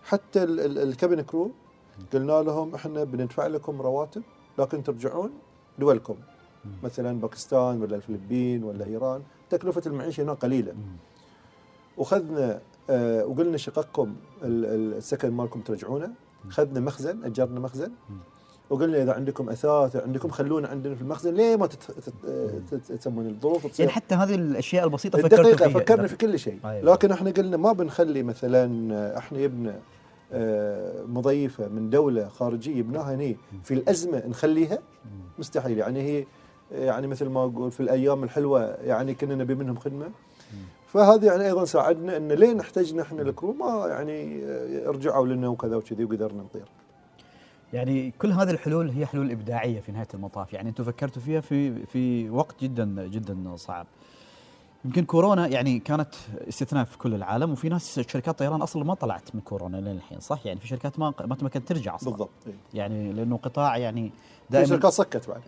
حتى 0.06 0.44
ال- 0.44 0.60
ال- 0.60 0.77
ال 0.80 0.87
cabin 0.87 1.22
crew 1.22 1.52
قلنا 2.14 2.41
لهم 2.41 2.76
إحنا 2.76 3.03
بندفع 3.03 3.48
لكم 3.48 3.82
رواتب 3.82 4.22
لكن 4.60 4.84
ترجعون 4.84 5.30
دولكم. 5.80 6.15
مثلا 6.84 7.19
باكستان 7.19 7.82
ولا 7.82 7.95
الفلبين 7.95 8.64
ولا 8.64 8.86
إيران 8.86 9.22
تكلفة 9.49 9.82
المعيشة 9.86 10.23
هنا 10.23 10.34
قليلة. 10.34 10.73
وخذنا 11.98 12.60
آه 12.90 13.26
وقلنا 13.26 13.57
شققكم 13.57 14.15
ال- 14.44 14.65
ال- 14.65 14.94
السكن 14.98 15.32
مالكم 15.32 15.60
ترجعونه. 15.61 16.10
خذنا 16.49 16.80
مخزن 16.80 17.23
أجرنا 17.26 17.60
مخزن. 17.60 17.91
وقلنا 18.69 19.03
إذا 19.03 19.14
عندكم 19.14 19.49
أثاث 19.49 19.95
عندكم 19.95 20.30
خلونا 20.30 20.68
عندنا 20.68 20.95
في 20.95 21.02
المخزن 21.02 21.34
ليه 21.34 21.56
ما 21.56 21.68
تسمون 22.99 23.27
الظروف 23.27 23.80
يعني 23.80 23.91
حتى 23.91 24.15
هذه 24.15 24.36
الأشياء 24.36 24.86
البسيطة 24.86 25.18
فكرتوا 25.19 25.38
الدقيقة 25.38 25.69
فيها. 25.69 25.80
فكرنا 25.80 26.07
في 26.07 26.15
كل 26.18 26.40
شيء. 26.40 26.60
أيوة. 26.65 26.94
لكن 26.94 27.11
إحنا 27.11 27.32
قلنا 27.32 27.57
ما 27.57 27.72
بنخلي 27.72 28.23
مثلا 28.23 29.18
إحنا 29.18 29.40
يبنى 29.40 29.73
آه، 30.36 31.03
مضيفة 31.06 31.68
من 31.68 31.90
دولة 31.90 32.28
خارجية 32.28 32.76
يبناها 32.76 33.16
هنا 33.16 33.36
في 33.64 33.74
الأزمة 33.74 34.28
نخليها؟ 34.28 34.80
مستحيل. 35.40 35.78
يعني 35.78 36.02
هي 36.02 36.26
يعني 36.72 37.07
مثل 37.07 37.26
ما 37.26 37.44
أقول 37.44 37.72
في 37.72 37.80
الأيام 37.80 38.24
الحلوة 38.24 38.62
يعني 38.62 39.14
كنا 39.14 39.36
نبي 39.36 39.56
منهم 39.56 39.76
خدمة. 39.76 40.10
فهذا 40.88 41.26
يعني 41.26 41.45
أيضا 41.45 41.66
ساعدنا 41.66 42.18
أن 42.18 42.32
لين 42.32 42.60
احتجنا 42.60 43.02
إحنا 43.02 43.22
الكرو 43.22 43.53
ما 43.53 43.88
يعني 43.88 44.44
آه، 44.45 44.90
رجعوا 44.90 45.28
لنا 45.28 45.48
وكذا 45.48 45.76
وكذي 45.76 46.03
وقدرنا 46.03 46.44
نطير. 46.44 46.66
يعني 47.74 48.14
كل 48.20 48.32
هذه 48.32 48.49
الحلول 48.52 48.90
هي 48.90 49.06
حلول 49.06 49.32
إبداعية 49.32 49.80
في 49.80 49.91
نهاية 49.91 50.07
المطاف. 50.14 50.53
يعني 50.53 50.70
أنتم 50.70 50.84
فكرتوا 50.84 51.22
فيها 51.22 51.41
في 51.41 51.86
في 51.86 52.30
وقت 52.30 52.64
جدا 52.64 53.07
جدا 53.07 53.56
صعب. 53.56 53.88
يمكن 54.86 55.06
كورونا 55.06 55.48
يعني 55.48 55.80
كانت 55.80 56.16
استثناء 56.49 56.84
في 56.84 56.98
كل 56.98 57.14
العالم 57.14 57.52
وفي 57.52 57.70
ناس 57.70 57.99
شركات 57.99 58.40
طيران 58.40 58.62
أصلا 58.62 58.84
ما 58.84 58.94
طلعت 58.94 59.36
من 59.36 59.41
كورونا 59.41 59.78
لين 59.78 59.95
الحين 59.95 60.20
صح 60.20 60.45
يعني 60.45 60.60
في 60.60 60.68
شركات 60.68 60.99
ما 60.99 61.14
ما 61.26 61.36
تمكنت 61.36 61.68
ترجع 61.68 61.95
أصلا 61.95 62.10
بالضبط 62.10 62.30
إيه. 62.48 62.53
يعني 62.74 63.14
لأنه 63.14 63.38
قطاع 63.38 63.78
يعني 63.78 64.10
في 64.10 64.53
دائما 64.53 64.68
شركات 64.68 64.94
سكت 64.94 65.30
بعد 65.30 65.41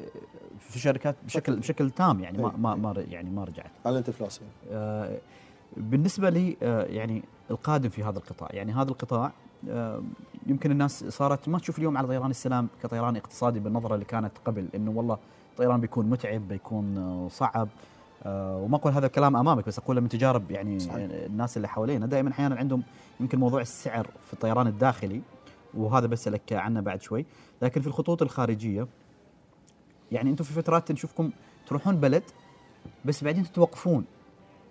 في 0.59 0.79
شركات 0.79 1.15
بشكل 1.25 1.55
بشكل 1.55 1.89
تام 1.89 2.19
يعني 2.19 2.37
ما 2.37 2.51
إيه. 2.51 2.57
ما, 2.57 2.75
ما 2.75 3.03
يعني 3.07 3.29
ما 3.29 3.43
رجعت 3.43 3.71
اعلنت 3.85 4.09
افلاس. 4.09 4.41
آه، 4.71 5.17
بالنسبة 5.77 6.29
لي 6.29 6.57
آه، 6.63 6.83
يعني 6.83 7.23
القادم 7.51 7.89
في 7.89 8.03
هذا 8.03 8.17
القطاع 8.17 8.49
يعني 8.51 8.73
هذا 8.73 8.89
القطاع 8.89 9.31
آه، 9.69 10.03
يمكن 10.47 10.71
الناس 10.71 11.05
صارت 11.05 11.49
ما 11.49 11.59
تشوف 11.59 11.77
اليوم 11.77 11.97
على 11.97 12.07
طيران 12.07 12.31
السلام 12.31 12.67
كطيران 12.83 13.15
اقتصادي 13.15 13.59
بالنظرة 13.59 13.93
اللي 13.93 14.05
كانت 14.05 14.31
قبل 14.45 14.67
إنه 14.75 14.91
والله 14.91 15.17
طيران 15.57 15.81
بيكون 15.81 16.05
متعب 16.05 16.47
بيكون 16.47 16.97
آه، 16.97 17.27
صعب 17.31 17.67
وما 18.29 18.75
أقول 18.75 18.93
هذا 18.93 19.05
الكلام 19.05 19.35
أمامك 19.35 19.67
بس 19.67 19.79
اقوله 19.79 20.01
من 20.01 20.09
تجارب 20.09 20.51
يعني 20.51 20.79
صحيح. 20.79 20.95
الناس 21.11 21.57
اللي 21.57 21.67
حوالينا 21.67 22.05
دائما 22.05 22.29
أحيانا 22.31 22.55
عندهم 22.55 22.83
يمكن 23.19 23.39
موضوع 23.39 23.61
السعر 23.61 24.07
في 24.27 24.33
الطيران 24.33 24.67
الداخلي 24.67 25.21
وهذا 25.73 26.07
بسألك 26.07 26.53
عنه 26.53 26.79
بعد 26.81 27.01
شوي 27.01 27.25
لكن 27.61 27.81
في 27.81 27.87
الخطوط 27.87 28.21
الخارجية 28.21 28.87
يعني 30.11 30.29
أنتم 30.29 30.43
في 30.43 30.53
فترات 30.53 30.91
نشوفكم 30.91 31.31
تروحون 31.67 31.95
بلد 31.95 32.23
بس 33.05 33.23
بعدين 33.23 33.43
تتوقفون 33.43 34.05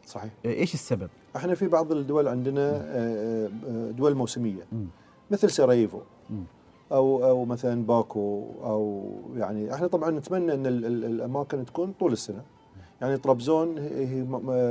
صحيح 0.06 0.30
إيش 0.44 0.74
السبب؟ 0.74 1.08
إحنا 1.36 1.54
في 1.54 1.68
بعض 1.68 1.92
الدول 1.92 2.28
عندنا 2.28 2.70
آه، 2.76 3.50
آه، 3.68 3.90
دول 3.90 4.14
موسمية. 4.14 4.66
مثل 5.30 5.50
سراييفو. 5.50 6.00
أو 6.92 7.24
أو 7.24 7.44
مثلا 7.44 7.86
باكو 7.86 8.44
أو 8.64 9.10
يعني 9.36 9.74
إحنا 9.74 9.86
طبعا 9.86 10.10
نتمنى 10.10 10.54
إن 10.54 10.66
ال- 10.66 10.84
ال- 10.86 11.04
الأماكن 11.04 11.64
تكون 11.64 11.92
طول 12.00 12.12
السنة 12.12 12.42
يعني 13.00 13.16
طرابزون 13.16 13.78
هي 13.78 14.26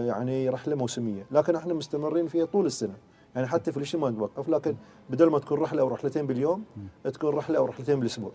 يعني 0.08 0.50
رحلة 0.50 0.76
موسمية. 0.76 1.26
لكن 1.32 1.56
إحنا 1.56 1.74
مستمرين 1.74 2.28
فيها 2.28 2.46
طول 2.46 2.66
السنة. 2.66 2.94
يعني 3.36 3.48
حتى 3.48 3.72
في 3.72 3.78
الشتاء 3.78 4.02
ما 4.02 4.10
نوقف 4.10 4.50
لكن 4.50 4.76
بدل 5.10 5.30
ما 5.30 5.40
تكون 5.40 5.60
رحلة 5.60 5.82
أو 5.82 5.88
رحلتين 5.88 6.28
باليوم 6.28 6.64
تكون 7.04 7.36
رحلة 7.36 7.58
أو 7.58 7.66
رحلتين 7.66 8.00
بالأسبوع. 8.00 8.32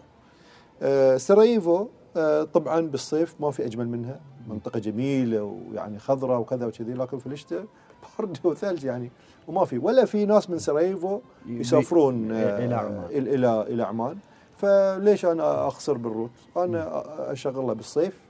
آه، 0.82 1.16
سراييفو 1.16 1.86
آه، 2.16 2.42
طبعا 2.42 2.80
بالصيف 2.80 3.34
ما 3.40 3.50
في 3.50 3.64
أجمل 3.66 3.88
منها. 3.88 4.20
منطقة 4.48 4.78
جميلة 4.80 5.42
ويعني 5.42 5.98
خضراء 5.98 6.40
وكذا 6.40 6.66
وكذي 6.66 6.94
لكن 6.94 7.18
في 7.18 7.26
الشتاء 7.26 7.64
برد 8.18 8.38
وثلج 8.44 8.84
يعني 8.84 9.10
وما 9.48 9.64
في. 9.64 9.78
ولا 9.78 10.04
في 10.04 10.26
ناس 10.26 10.50
من 10.50 10.58
سراييفو 10.58 11.20
يسافرون 11.46 12.32
آه، 12.32 12.64
إلى 12.66 12.74
عمان. 12.74 13.04
إلى 13.10 13.34
إلى 13.34 13.62
إلى 13.62 13.82
عمان 13.82 14.16
فليش 14.56 15.24
أنا 15.24 15.66
أخسر 15.68 15.92
بال 15.96 16.05
route؟ 16.05 16.30
أنا 16.56 17.02
اشغله 17.32 17.72
بالصيف. 17.72 18.29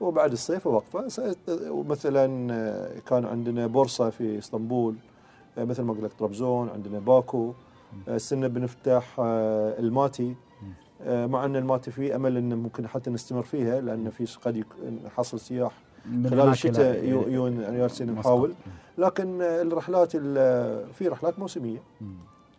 وبعد 0.00 0.32
الصيف 0.32 0.68
اوقفه 0.68 1.08
س- 1.08 1.20
ومثلا 1.68 2.52
آه، 2.54 2.98
كان 3.06 3.24
عندنا 3.24 3.66
بورصة 3.66 4.10
في 4.10 4.38
إسطنبول 4.38 4.94
آه، 5.58 5.64
مثل 5.64 5.82
ما 5.82 5.92
قلت 5.92 6.02
لك 6.02 6.12
طرابزون 6.18 6.68
عندنا 6.68 6.98
باكو 6.98 7.52
آه، 8.08 8.16
السنة 8.16 8.46
بنفتح 8.46 9.14
الماتي. 9.78 10.34
مع 11.06 11.44
أن 11.44 11.56
الماتي 11.56 11.90
في 11.90 12.16
أمل 12.16 12.36
ان 12.36 12.54
ممكن 12.54 12.88
حتى 12.88 13.10
نستمر 13.10 13.42
فيها 13.42 13.80
لأن 13.80 14.10
في 14.10 14.26
قد 14.44 14.64
نحصل 15.06 15.40
سياح 15.40 15.72
خلال 16.04 16.48
الشتاء 16.48 17.04
يون 17.28 17.60
يالسين 17.62 18.06
مسقط. 18.12 18.18
نحاول 18.20 18.52
لكن 18.98 19.42
الرحلات 19.42 20.10
ال- 20.14 20.92
في 20.94 21.08
رحلات 21.08 21.38
موسمية. 21.38 21.78
مم. 22.00 22.14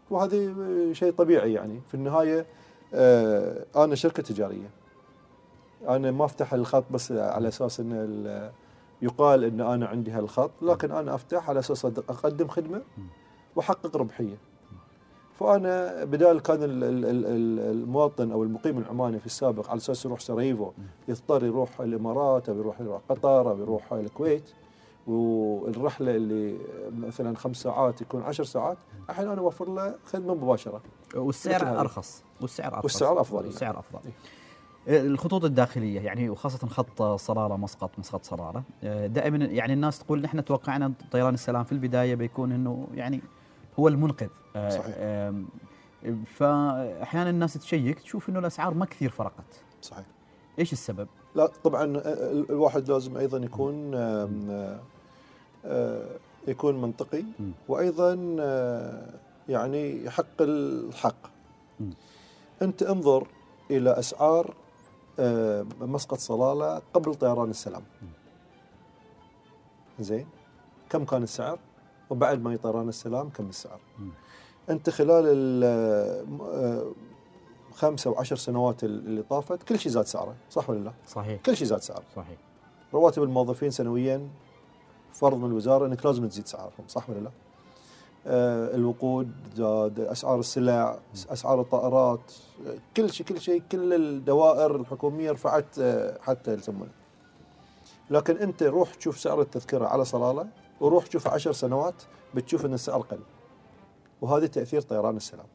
وهذه 0.10 0.54
شيء 0.92 1.12
طبيعي 1.12 1.54
يعني. 1.54 1.80
في 1.88 1.94
النهاية 1.96 2.46
أنا 3.76 3.96
شركة 3.96 4.24
تجارية. 4.24 4.70
أنا 5.88 6.12
ما 6.12 6.26
أفتح 6.26 6.54
الخط 6.54 6.84
بس 6.92 7.12
على 7.12 7.48
أساس 7.48 7.80
إن 7.80 7.92
ال- 7.94 8.52
يقال 9.02 9.44
إن 9.44 9.62
أنا 9.62 9.88
عندي 9.88 10.12
هالخط 10.12 10.52
لكن 10.62 10.92
أنا 10.92 11.16
أفتح 11.16 11.50
على 11.50 11.60
أساس 11.60 11.86
أقدم 11.86 12.48
خدمة 12.48 12.82
وأحقق 13.56 13.98
ربحية. 13.98 14.38
فأنا 15.40 16.04
بدال 16.04 16.40
كان 16.42 16.64
ال- 16.64 16.84
ال- 16.84 17.06
ال- 17.06 17.26
ال- 17.26 17.60
المواطن 17.60 18.32
أو 18.32 18.44
المقيم 18.44 18.78
العماني 18.78 19.20
في 19.20 19.26
السابق 19.26 19.70
على 19.70 19.78
أساس 19.78 20.06
يروح 20.06 20.20
سراييفو 20.20 20.72
يضطر 21.08 21.46
يروح 21.46 21.82
الإمارات 21.82 22.50
أو 22.50 22.58
يروح 22.58 22.78
قطر 23.10 23.52
أو 23.52 23.58
يروح 23.60 23.94
الكويت 23.94 24.50
والرحلة 25.08 26.16
اللي 26.16 26.58
مثلا 26.98 27.38
خمس 27.38 27.58
ساعات 27.58 28.02
يكون 28.02 28.22
عشر 28.24 28.44
ساعات 28.44 28.78
الحين 29.10 29.28
أنا 29.28 29.42
أوفر 29.42 29.70
له 29.70 29.96
خدمة 30.06 30.34
مباشرة. 30.36 30.82
والسعر. 31.16 31.80
أرخص. 31.80 32.24
والسعر 32.42 32.68
أرخص. 32.74 32.84
والسعر 32.84 33.22
أفضل. 33.22 33.46
والسعر 33.46 33.80
أفضل. 33.80 34.00
آه، 34.00 34.12
الخطوط 34.90 35.46
الداخلية 35.46 36.00
يعني 36.02 36.30
وخاصة 36.30 36.68
خط 36.68 37.02
صلاله 37.04 37.58
مسقط 37.58 38.00
مسقط 38.00 38.24
صلاله 38.24 38.64
آه، 38.84 39.08
دائما 39.08 39.38
يعني 39.46 39.74
الناس 39.74 40.00
تقول 40.00 40.22
نحن 40.22 40.46
توقعنا 40.46 40.92
طيران 41.12 41.34
السلام 41.34 41.64
في 41.64 41.72
البداية 41.72 42.16
بيكون 42.16 42.52
إنه 42.52 42.88
يعني 42.94 43.22
هو 43.80 43.88
المنقذ 43.88 44.28
آه، 44.56 44.70
صحيح. 44.70 44.96
فاحيانا 46.26 47.30
الناس 47.30 47.54
تشيك 47.54 48.00
تشوف 48.00 48.30
إنه 48.30 48.40
الأسعار 48.40 48.74
ما 48.74 48.86
كثير 48.86 49.10
فرقت 49.10 49.62
صحيح 49.82 50.06
إيش 50.60 50.74
السبب؟ 50.74 51.08
لا 51.36 51.46
طبعا 51.64 51.84
ال- 51.84 52.50
الواحد 52.50 52.92
لازم 52.92 53.18
أيضا 53.18 53.38
يكون 53.38 53.92
آه، 55.66 56.06
يكون 56.48 56.82
منطقي. 56.82 57.24
وأيضا 57.68 58.36
آه، 58.40 59.10
يعني 59.50 60.06
يحق 60.06 60.42
الحق. 60.42 61.16
أنت 62.62 62.84
انظر 62.84 63.28
إلى 63.72 64.00
أسعار 64.00 64.46
آه، 64.48 64.54
مسقط 65.82 66.18
صلالة 66.18 66.82
قبل 66.94 67.16
طيران 67.16 67.50
السلام. 67.50 67.84
زين؟ 70.00 70.28
كم 70.90 71.06
كان 71.06 71.24
السعر؟ 71.24 71.60
وبعد 72.10 72.42
ما 72.42 72.56
طيران 72.56 72.90
السلام 72.90 73.30
كم 73.30 73.50
السعر. 73.50 73.80
أنت 74.70 74.90
خلال 74.90 75.24
ال- 75.28 75.64
آه، 76.44 76.92
خمسة 77.74 78.10
وعشر 78.10 78.36
سنوات 78.36 78.84
اللي 78.84 79.22
طافت 79.24 79.64
كل 79.64 79.80
شيء 79.80 79.92
زاد 79.92 80.06
سعره 80.06 80.36
صح 80.50 80.70
ولا 80.70 80.80
لا؟ 80.80 80.94
صحيح. 81.08 81.42
كل 81.42 81.58
شيء 81.58 81.68
زاد 81.68 81.82
سعره. 81.82 82.04
صحيح. 82.16 82.38
رواتب 82.94 83.24
الموظفين 83.24 83.72
سنويا 83.72 84.30
فرض 85.14 85.38
من 85.38 85.46
الوزارة 85.46 85.86
إنك 85.86 86.06
لازم 86.06 86.28
تزيد 86.28 86.48
سعرهم 86.48 86.88
صح 86.88 87.10
ولا 87.10 87.20
لا؟ 87.20 87.32
آه 88.28 88.76
الوقود 88.76 89.32
زاد 89.56 90.00
أسعار 90.00 90.40
السلع 90.40 91.00
أسعار 91.30 91.62
الطائرات 91.62 92.20
كل 92.98 93.10
شيء 93.10 93.26
كل 93.28 93.42
شيء 93.42 93.62
كل 93.72 93.94
الدوائر 93.94 94.76
الحكومية 94.76 95.32
رفعت 95.32 95.66
آه 95.80 96.18
حتى 96.22 96.54
يسمونه. 96.54 96.92
لكن 98.10 98.38
أنت 98.38 98.64
روح 98.64 98.94
تشوف 98.96 99.20
سعر 99.20 99.42
التذكرة 99.42 99.86
على 99.88 100.06
صلالة 100.06 100.48
وروح 100.82 101.08
تشوف 101.08 101.28
عشر 101.28 101.52
سنوات 101.54 101.96
بتشوف 102.36 102.66
إن 102.66 102.74
السعر 102.74 103.02
قل. 103.02 103.20
وهذا 104.22 104.48
تأثير 104.48 104.82
طيران 104.82 105.18
السلام. 105.18 105.46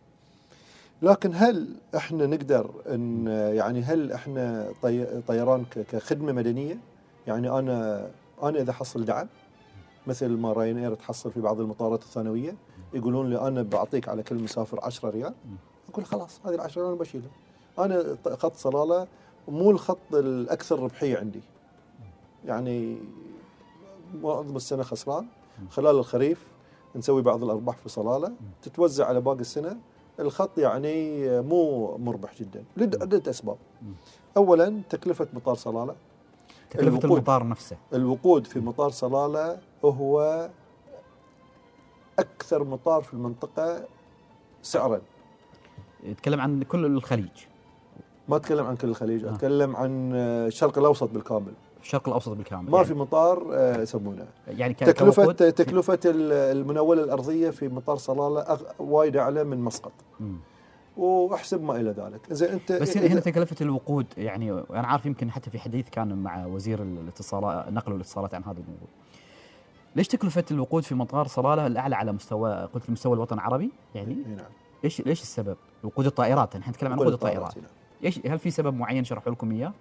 لكن 1.03 1.31
هل 1.35 1.69
إحنا 1.97 2.27
نقدر 2.27 2.71
إن 2.89 3.27
يعني 3.55 3.83
هل 3.83 4.13
إحنا 4.13 4.69
طي- 4.83 5.21
طيران 5.29 5.65
كخدمة 5.93 6.33
مدنية؟ 6.33 6.79
يعني 7.27 7.51
أنا 7.59 8.09
أنا 8.43 8.61
إذا 8.61 8.73
حصل 8.73 9.05
دعم 9.05 9.27
مثل 10.07 10.29
ما 10.29 10.53
راين 10.53 10.79
اير 10.79 10.95
تحصل 10.95 11.31
في 11.33 11.41
بعض 11.41 11.61
المطارات 11.61 12.03
الثانوية 12.03 12.57
يقولون 12.95 13.31
لي 13.31 13.49
أنا 13.49 13.63
بعطيك 13.63 14.09
على 14.09 14.23
كل 14.23 14.37
مسافر 14.37 14.81
10 14.83 15.11
ريال. 15.11 15.35
أقول 15.89 16.05
خلاص 16.05 16.41
هذه 16.45 16.55
ال 16.55 16.61
10 16.61 16.83
ريال 16.83 16.93
أنا 16.93 17.01
بشيلها. 17.01 17.31
أنا 17.79 18.17
خط 18.37 18.55
صلالة 18.55 19.07
مو 19.49 19.71
الخط 19.71 20.15
الأكثر 20.15 20.81
ربحية 20.81 21.19
عندي. 21.19 21.43
يعني 22.45 22.99
معظم 24.23 24.57
السنة 24.57 24.83
خسران. 24.83 25.27
خلال 25.71 25.97
الخريف 25.97 26.47
نسوي 26.97 27.23
بعض 27.23 27.45
الأرباح 27.45 27.77
في 27.77 27.89
صلالة. 27.89 28.33
تتوزع 28.63 29.07
على 29.07 29.21
باقي 29.21 29.41
السنة. 29.41 29.77
الخط 30.21 30.59
يعني 30.59 31.21
مو 31.41 31.97
مربح 31.97 32.35
جدا. 32.41 32.65
لعده 32.77 33.31
أسباب. 33.31 33.57
اولا 34.37 34.81
تكلفة 34.91 35.29
مطار 35.35 35.55
صلالة. 35.55 35.95
الوقود. 36.79 37.05
المطار 37.05 37.49
نفسه. 37.49 37.77
الوقود 37.95 38.47
في 38.47 38.61
مطار 38.61 38.91
صلالة 38.91 39.59
هو 39.85 40.49
أكثر 42.19 42.65
مطار 42.65 43.03
في 43.03 43.15
المنطقة 43.15 43.85
سعرا. 44.63 45.01
يتكلم 46.05 46.41
عن 46.41 46.63
كل 46.63 46.85
الخليج. 46.87 47.29
ما 48.29 48.37
أتكلم 48.37 48.67
عن 48.67 48.77
كل 48.77 48.89
الخليج 48.89 49.25
آه. 49.25 49.31
أتكلم 49.35 49.77
عن 49.77 50.13
الشرق 50.15 50.79
الأوسط 50.79 51.09
بالكامل. 51.11 51.53
الشرق 51.83 52.09
الأوسط 52.09 52.29
بالكامل. 52.33 52.71
ما 52.71 52.77
يعني. 52.77 52.89
في 52.89 52.95
مطار 52.95 53.49
آه، 53.53 53.81
يسمونه. 53.83 54.27
يعني 54.49 54.75
تكلفه 54.75 55.33
تكلفة 55.33 55.99
ال- 56.05 56.33
المناولة 56.33 57.05
الأرضية 57.05 57.51
في 57.51 57.69
مطار 57.69 57.97
صلالة 57.97 58.59
وايد 58.79 59.17
أعلى 59.17 59.45
من 59.45 59.59
مسقط. 59.59 59.93
مم. 60.21 60.37
واحسب 60.97 61.63
ما 61.63 61.77
إلى 61.77 61.91
ذلك 61.91 62.21
إذا 62.31 62.53
انت 62.53 62.73
بس 62.73 62.95
إذا- 62.99 63.01
هنا 63.01 63.21
تكلفة 63.21 63.57
الوقود 63.61 64.07
يعني 64.17 64.53
أنا 64.53 64.87
عارف 64.87 65.07
يمكن 65.07 65.31
حتى 65.31 65.51
في 65.51 65.59
حديث 65.59 65.89
كان 65.91 66.23
مع 66.23 66.47
وزير 66.47 66.83
الاتصالات 66.83 67.73
نقل 67.73 67.93
والاتصالات 67.93 68.35
عن 68.35 68.43
هذا 68.45 68.59
الموضوع. 68.61 68.89
ليش 69.97 70.09
تكلفة 70.09 70.45
الوقود 70.51 70.83
في 70.83 70.95
مطار 70.95 71.27
صلالة 71.27 71.67
الأعلى 71.67 71.97
على 71.97 72.13
مستوى 72.13 72.69
قلت 72.75 72.91
مستوى 72.91 73.15
الوطن 73.15 73.35
العربي 73.35 73.71
يعني 73.95 74.15
نعم 74.15 74.47
ليش 74.85 75.01
ليش 75.01 75.23
السبب؟ 75.23 75.57
وقود 75.85 76.07
الطائرات 76.07 76.57
إحنا 76.57 76.73
نتكلم 76.73 76.93
عن 76.93 76.99
وقود 76.99 77.13
الطائرات. 77.13 77.59
نعم. 77.59 77.67
إيش 78.05 78.21
هل 78.27 78.39
في 78.39 78.51
سبب 78.51 78.75
معين 78.75 79.05
شرحوا 79.05 79.33
لكم 79.33 79.53
إياه؟ 79.53 79.73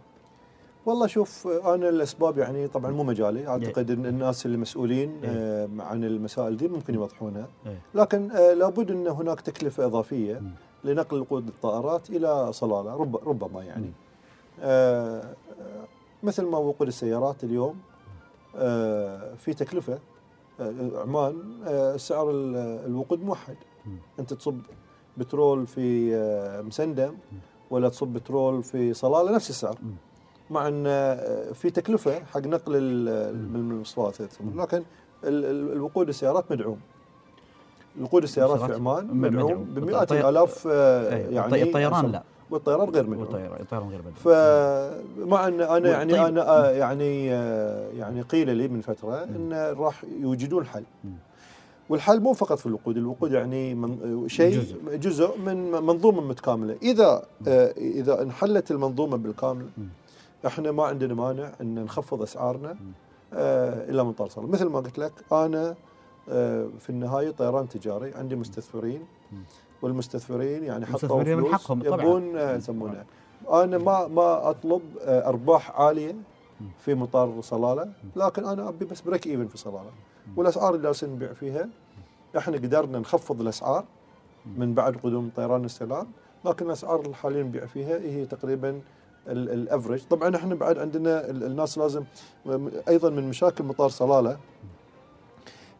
والله 0.85 1.07
شوف 1.07 1.47
أنا 1.47 1.89
الأسباب 1.89 2.37
يعني 2.37 2.67
طبعا 2.67 2.91
مو 2.91 3.03
مجالي 3.03 3.47
أعتقد 3.47 3.91
إن 3.91 4.05
الناس 4.05 4.45
المسؤولين. 4.45 5.21
آه، 5.23 5.69
عن 5.79 6.03
المسائل 6.03 6.57
دي 6.57 6.67
ممكن 6.67 6.93
يوضحونها. 6.93 7.47
لكن 7.95 8.31
آه، 8.31 8.53
لابد 8.53 8.91
إن 8.91 9.07
هناك 9.07 9.41
تكلفة 9.41 9.85
إضافية. 9.85 10.41
لنقل 10.83 11.19
وقود 11.19 11.47
الطائرات 11.47 12.09
إلى 12.09 12.53
صلالة 12.53 12.95
رب 12.95 13.15
ربما 13.27 13.63
يعني. 13.63 13.91
آه، 14.61 15.21
آه، 15.21 15.85
مثل 16.23 16.45
ما 16.45 16.57
وقود 16.57 16.87
السيارات 16.87 17.43
اليوم 17.43 17.75
آه، 18.55 19.33
في 19.35 19.53
تكلفة 19.53 19.99
آه، 20.59 20.73
عمان 20.95 21.35
آه، 21.67 21.97
سعر 21.97 22.31
ال- 22.31 22.55
الوقود 22.85 23.23
موحد. 23.23 23.55
أنت 24.19 24.33
تصب 24.33 24.59
بترول 25.17 25.67
في 25.67 26.15
آه، 26.15 26.61
مسندم 26.61 27.15
ولا 27.69 27.89
تصب 27.89 28.07
بترول 28.07 28.63
في 28.63 28.93
صلالة 28.93 29.35
نفس 29.35 29.49
السعر. 29.49 29.77
مع 30.49 30.67
إن 30.67 30.83
آه، 30.87 31.51
في 31.51 31.69
تكلفة 31.69 32.23
حق 32.23 32.39
نقل 32.41 32.71
من 33.33 33.55
المواصلات 33.55 34.21
لكن 34.55 34.77
ال- 35.23 35.45
ال- 35.45 35.71
الوقود 35.71 36.07
السيارات 36.07 36.51
مدعوم. 36.51 36.79
وقود 38.01 38.23
السيارات 38.23 38.59
في 38.61 38.73
عمان 38.73 39.07
مدعوم 39.07 39.45
مدعوم. 39.45 39.63
بمئات 39.63 40.11
الالاف 40.11 40.67
آه، 40.71 41.09
يعني 41.29 41.47
الطي- 41.47 41.63
الطيران 41.67 42.11
لا 42.11 42.23
والطيران 42.49 42.89
غير 42.89 43.03
مدعوم 43.07 43.19
والطيران 43.19 43.61
الطيران 43.61 43.89
غير 43.89 44.01
بدري 44.01 44.13
فمع 44.15 45.47
ان 45.47 45.61
أنا 45.61 45.89
يعني. 45.89 46.27
أنا 46.27 46.49
آه، 46.49 46.71
يعني 46.71 47.33
آه، 47.33 47.89
يعني 47.97 48.21
قيل 48.21 48.55
لي 48.57 48.67
من 48.67 48.81
فترة 48.81 49.23
أن 49.23 49.73
راح 49.77 50.03
يوجدون 50.21 50.65
حل. 50.65 50.83
والحل 51.89 52.19
مو 52.19 52.33
فقط 52.33 52.57
في 52.59 52.65
الوقود 52.65 52.97
الوقود 52.97 53.31
يعني 53.31 53.75
من 53.75 54.23
شيء 54.29 54.59
جزء. 54.59 54.95
جزء, 54.97 55.37
من 55.37 55.71
منظومة 55.71 56.21
متكاملة 56.21 56.75
إذا 56.81 57.23
إذا 57.77 58.21
انحلت 58.21 58.71
المنظومة 58.71 59.17
بالكامل. 59.17 59.65
إحنا 60.47 60.71
ما 60.71 60.83
عندنا 60.83 61.13
مانع 61.13 61.51
أن 61.61 61.83
نخفض 61.83 62.21
أسعارنا 62.21 62.75
إلى 63.89 64.03
مطار 64.03 64.27
صالح 64.29 64.47
مثل 64.49 64.65
ما 64.65 64.79
قلت 64.79 64.99
لك 64.99 65.11
أنا 65.31 65.75
في 66.79 66.89
النهاية 66.89 67.31
طيران 67.31 67.69
تجاري 67.69 68.13
عندي 68.15 68.35
مستثمرين. 68.35 69.01
والمستثمرين 69.81 70.63
يعني 70.63 70.85
حطوا 70.85 70.99
المستثمرين 70.99 71.37
من 71.37 71.43
فلوس 71.43 71.53
حقهم. 71.63 71.81
يبون 71.85 72.37
آه، 72.37 72.55
يسمونه 72.55 73.03
أنا 73.51 73.77
ما 73.77 74.07
ما 74.07 74.49
أطلب 74.49 74.81
آه، 75.01 75.27
أرباح 75.29 75.71
عالية 75.81 76.15
في 76.79 76.93
مطار 76.95 77.41
صلالة 77.41 77.89
لكن 78.15 78.45
أنا 78.45 78.69
أبي 78.69 78.85
بس 78.85 79.01
break 79.01 79.27
even 79.27 79.47
في 79.47 79.57
صلالة. 79.57 79.91
والأسعار 80.37 80.73
اللي 80.75 80.83
جالسين 80.83 81.09
نبيع 81.09 81.33
فيها 81.33 81.69
إحنا 82.37 82.57
قدرنا 82.57 82.99
نخفض 82.99 83.41
الأسعار 83.41 83.85
من 84.57 84.73
بعد 84.73 84.95
قدوم 85.03 85.31
طيران 85.35 85.65
السلام 85.65 86.07
لكن 86.45 86.65
الأسعار 86.65 86.99
اللي 87.01 87.15
حاليا 87.15 87.43
نبيع 87.43 87.65
فيها 87.65 87.97
هي 87.97 88.25
تقريبا 88.25 88.81
ال 89.27 89.37
average 89.37 90.01
طبعا 90.09 90.35
إحنا 90.35 90.55
بعد 90.55 90.77
عندنا 90.77 91.29
ال- 91.29 91.43
الناس 91.43 91.77
لازم 91.77 92.03
أيضا 92.87 93.09
من 93.09 93.29
مشاكل 93.29 93.63
مطار 93.63 93.89
صلالة 93.89 94.37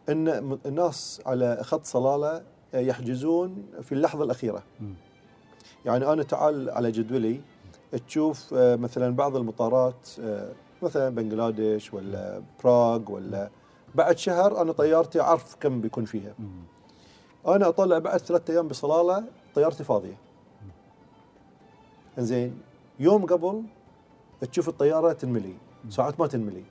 إن 0.08 0.58
الناس 0.66 1.22
على 1.26 1.58
خط 1.62 1.84
صلالة 1.84 2.42
يحجزون 2.74 3.66
في 3.82 3.92
اللحظة 3.92 4.24
الأخيرة. 4.24 4.62
يعني 5.84 6.12
أنا 6.12 6.22
تعال 6.22 6.70
على 6.70 6.90
جدولي 6.90 7.40
تشوف 8.06 8.54
آه، 8.54 8.76
مثلا 8.76 9.16
بعض 9.16 9.36
المطارات 9.36 10.08
آه، 10.20 10.52
مثلا 10.82 11.14
بنغلاديش 11.14 11.94
ولا 11.94 12.42
براغ 12.64 13.12
ولا 13.12 13.50
بعد 13.94 14.18
شهر 14.18 14.62
أنا 14.62 14.72
طيارتي 14.72 15.20
اعرف 15.20 15.56
كم 15.60 15.80
بيكون 15.80 16.04
فيها. 16.04 16.34
أنا 17.46 17.68
أطلع 17.68 17.98
بعد 17.98 18.20
ثلاثة 18.20 18.54
أيام 18.54 18.68
بصلالة 18.68 19.24
طيارتي 19.54 19.84
فاضية. 19.84 20.16
زين 22.18 22.60
يوم 23.00 23.26
قبل 23.26 23.62
تشوف 24.52 24.68
الطيارة 24.68 25.12
تنملي 25.12 25.54
ساعات 25.88 26.20
ما 26.20 26.26
تنملي. 26.26 26.64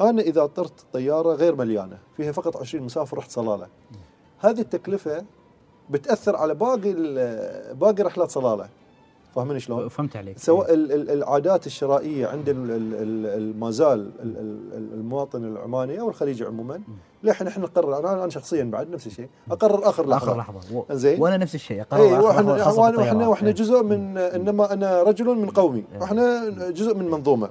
أنا 0.00 0.22
إذا 0.22 0.46
طرت 0.46 0.80
الطيارة 0.80 1.34
غير 1.34 1.54
مليانة 1.56 1.98
فيها 2.16 2.32
فقط 2.32 2.56
20 2.56 2.84
مسافر 2.84 3.18
رحت 3.18 3.30
صلالة 3.30 3.66
هذه 4.38 4.60
التكلفة 4.60 5.24
بتأثر 5.90 6.36
على 6.36 6.54
باقي 6.54 6.92
باقي 7.74 8.02
رحلات 8.02 8.30
صلالة 8.30 8.68
فاهمين 9.34 9.58
شلون؟ 9.58 9.88
فهمت 9.88 10.16
عليك 10.16 10.38
سواء 10.38 10.74
ال- 10.74 11.10
العادات 11.10 11.66
الشرائية 11.66 12.26
عند 12.26 12.50
ما 13.58 13.70
زال 13.70 13.98
ال- 13.98 14.36
ال- 14.38 14.94
المواطن 14.94 15.44
العماني 15.44 16.00
أو 16.00 16.08
الخليجي 16.08 16.44
عموما 16.44 16.80
لحن 17.22 17.46
إحنا 17.46 17.64
نقرر 17.64 17.98
أنا 17.98 18.22
أنا 18.22 18.30
شخصيا 18.30 18.64
بعد 18.64 18.90
نفس 18.90 19.06
الشيء 19.06 19.28
أقرر 19.50 19.88
آخر 19.88 20.06
لحظة 20.08 20.16
آخر 20.32 20.38
لحظة. 20.38 20.84
زين. 20.90 21.20
وأنا 21.22 21.36
نفس 21.36 21.54
الشيء 21.54 21.80
أقرر 21.80 22.02
اي 22.02 22.12
وإحنا 22.12 22.52
وإحنا. 22.52 23.28
وإحنا, 23.28 23.48
إيه. 23.48 23.54
جزء 23.54 23.82
من 23.82 24.18
إنما 24.18 24.72
أنا 24.72 25.02
رجل 25.02 25.26
من 25.26 25.50
قومي 25.50 25.84
إيه. 25.94 26.00
وإحنا 26.00 26.48
جزء 26.70 26.94
من 26.94 27.10
منظومة 27.10 27.48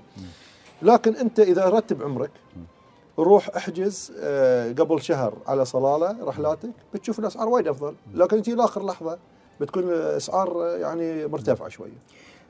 لكن 0.82 1.16
أنت 1.16 1.40
إذا 1.40 1.70
رتب 1.70 2.04
عمرك 2.04 2.32
روح 3.20 3.50
احجز 3.56 4.14
آه، 4.20 4.72
قبل 4.72 5.02
شهر 5.02 5.34
على 5.48 5.66
صلالة 5.66 6.26
رحلاتك 6.26 6.70
بتشوف 6.94 7.20
الأسعار 7.20 7.50
وايد 7.50 7.68
أفضل. 7.68 7.96
لكن 8.14 8.42
تجي 8.42 8.56
لاخر 8.56 8.86
لحظة 8.86 9.18
بتكون 9.62 9.84
الأسعار 9.84 10.64
آه، 10.64 10.78
يعني 10.78 11.28
مرتفعة 11.28 11.70
شوية. 11.70 11.98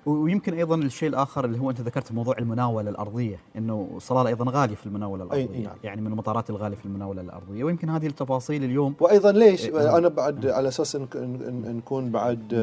ويمكن 0.05 0.53
أيضا 0.53 0.75
الشيء 0.75 1.09
الآخر 1.09 1.45
اللي 1.45 1.59
هو 1.59 1.69
أنت 1.69 1.81
ذكرت 1.81 2.11
موضوع 2.11 2.37
المناولة 2.37 2.89
الأرضية 2.89 3.39
إنه 3.55 3.89
صلالة 3.97 4.29
أيضا 4.29 4.51
غالية 4.51 4.75
في 4.75 4.85
المناولة 4.85 5.23
الأرضية. 5.23 5.55
أي 5.55 5.63
نعم. 5.63 5.75
يعني 5.83 6.01
من 6.01 6.07
المطارات 6.07 6.49
الغالية 6.49 6.77
في 6.77 6.85
المناولة 6.85 7.21
الأرضية. 7.21 7.63
ويمكن 7.63 7.89
هذه 7.89 8.07
التفاصيل 8.07 8.63
اليوم 8.63 8.95
وأيضا 8.99 9.31
ليش؟ 9.31 9.65
إيه. 9.65 9.97
أنا 9.97 10.07
بعد 10.07 10.45
على 10.45 10.67
أساس 10.67 10.95
نكون 10.95 12.11
بعد 12.11 12.53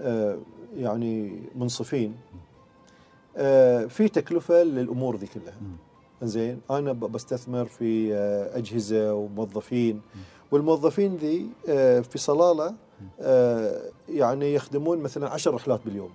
آه، 0.00 0.38
يعني 0.76 1.42
منصفين 1.54 2.14
في 3.88 4.08
تكلفة 4.12 4.62
للأمور 4.62 5.16
ذي 5.16 5.26
كلها. 5.26 5.54
زين 6.22 6.60
أنا 6.70 6.92
بستثمر 6.92 7.64
في 7.64 8.14
آه، 8.14 8.58
أجهزة 8.58 9.14
وموظفين. 9.14 10.00
والموظفين 10.50 11.16
ذي 11.16 11.46
آه، 11.68 12.00
في 12.00 12.18
صلالة 12.18 12.74
آه، 13.20 13.82
يعني 14.08 14.54
يخدمون 14.54 14.98
مثلا 14.98 15.28
عشر 15.30 15.54
رحلات 15.54 15.80
باليوم. 15.84 16.10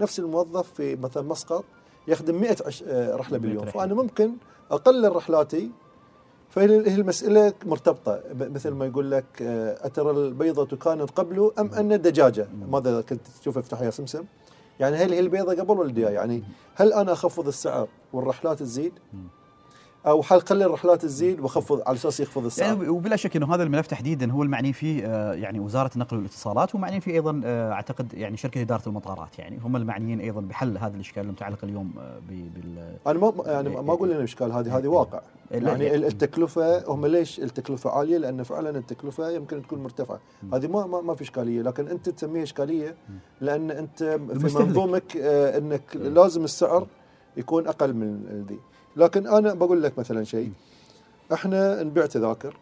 نفس 0.00 0.18
الموظف 0.18 0.72
في 0.72 0.96
مثلا 0.96 1.22
مسقط 1.22 1.64
يخدم 2.08 2.40
100 2.40 2.56
عش- 2.66 2.84
آه، 2.86 3.16
رحلة 3.16 3.38
100 3.38 3.48
باليوم. 3.48 3.64
فأنا 3.66 3.94
ممكن 3.94 4.30
أقلل 4.70 5.16
رحلاتي 5.16 5.70
فهي 6.48 6.64
هي 6.90 6.94
المسألة 6.94 7.52
مرتبطة. 7.66 8.20
مثل 8.34 8.70
ما 8.70 8.86
يقول 8.86 9.10
لك 9.10 9.24
آه، 9.42 9.86
أترى 9.86 10.10
البيضة 10.10 10.76
كانت 10.76 11.10
قبله 11.10 11.52
أم 11.58 11.74
أن 11.74 11.92
الدجاجة؟ 11.92 12.46
ماذا 12.70 13.00
كنت 13.00 13.20
تشوف 13.40 13.58
افتح 13.58 13.80
يا 13.82 13.90
سمسم؟ 13.90 14.24
يعني 14.80 14.96
هل 14.96 15.12
هي 15.12 15.20
البيضة 15.20 15.62
قبل 15.62 15.78
ولا 15.78 16.10
يعني 16.10 16.42
هل 16.74 16.92
أنا 16.92 17.12
أخفض 17.12 17.48
السعر 17.48 17.88
والرحلات 18.12 18.58
تزيد؟ 18.58 18.92
أو 20.06 20.22
هل 20.30 20.42
خلي 20.42 20.64
الرحلات 20.64 21.02
تزيد 21.02 21.40
واخفض 21.40 21.82
على 21.86 21.96
أساس 21.96 22.20
يخفض 22.20 22.44
السعر. 22.44 22.66
يعني 22.76 22.88
وبلا 22.88 23.16
شك 23.16 23.36
إنه 23.36 23.54
هذا 23.54 23.62
الملف 23.62 23.86
تحديدا 23.86 24.32
هو 24.32 24.42
المعني 24.42 24.72
فيه 24.72 25.06
آه، 25.06 25.32
يعني 25.34 25.60
وزارة 25.60 25.90
النقل 25.94 26.16
والاتصالات 26.16 26.74
ومعني 26.74 27.00
فيه 27.00 27.12
أيضا 27.12 27.40
آه، 27.44 27.72
أعتقد 27.72 28.14
يعني 28.14 28.36
شركة 28.36 28.60
إدارة 28.62 28.82
المطارات. 28.86 29.38
يعني 29.38 29.58
هم 29.58 29.76
المعنيين 29.76 30.20
أيضا 30.20 30.40
بحل 30.40 30.78
هذا 30.78 30.94
الإشكال 30.94 31.22
المتعلق 31.22 31.58
اليوم 31.64 31.92
آه، 31.98 32.18
ب- 32.18 32.54
بال 32.54 32.96
أنا 33.06 33.18
ما 33.18 33.32
يعني 33.46 33.68
ما 33.68 33.92
أقول 33.92 34.12
إنه 34.12 34.24
إشكال 34.24 34.52
هذه 34.52 34.78
هذه 34.78 34.86
واقع. 34.86 35.20
إيه، 35.52 35.62
يعني 35.62 35.94
التكلفة 35.96 36.84
هم 36.92 37.06
ليش 37.06 37.40
التكلفة 37.40 37.90
عالية؟ 37.90 38.18
لأن 38.18 38.42
فعلا 38.42 38.70
التكلفة 38.78 39.30
يمكن 39.30 39.62
تكون 39.62 39.82
مرتفعة. 39.82 40.20
هذه 40.54 40.66
ما 40.66 41.00
ما, 41.00 41.14
في 41.14 41.22
إشكالية 41.22 41.62
لكن 41.62 41.88
أنت 41.88 42.08
تسميها 42.08 42.42
إشكالية 42.42 42.94
لأن 43.40 43.70
أنت 43.70 44.02
في. 44.38 44.58
منظومك 44.58 45.16
إنك 45.16 45.96
لازم 45.96 46.44
السعر 46.44 46.86
يكون 47.36 47.66
أقل 47.66 47.94
من 47.94 48.44
ذي. 48.48 48.58
لكن 48.96 49.26
أنا 49.26 49.54
بقول 49.54 49.82
لك 49.82 49.98
مثلا 49.98 50.24
شيء. 50.24 50.52
إحنا 51.32 51.82
نبيع 51.82 52.06
تذاكر. 52.06 52.56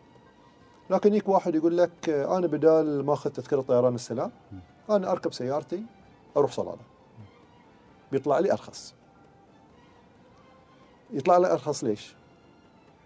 لكن 0.90 1.09
يجيك 1.09 1.28
واحد 1.28 1.55
يقول 1.55 1.78
لك 1.78 2.09
أنا 2.09 2.47
بدال 2.47 3.07
ما 3.07 3.12
أخذ 3.12 3.31
تذكرة 3.31 3.61
طيران 3.61 3.94
السلام 3.94 4.31
أنا 4.90 5.11
أركب 5.12 5.32
سيارتي 5.32 5.82
أروح 6.36 6.52
صلاله 6.52 6.78
بيطلع 8.12 8.39
لي 8.39 8.52
أرخص. 8.52 8.94
يطلع 11.12 11.39
لي 11.39 11.52
أرخص 11.52 11.85
ليش؟ 11.85 12.15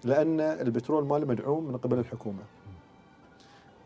لأن 0.05 0.41
البترول 0.41 1.05
ماله 1.05 1.27
مدعوم 1.27 1.65
من 1.65 1.77
قبل 1.77 1.99
الحكومة. 1.99 2.43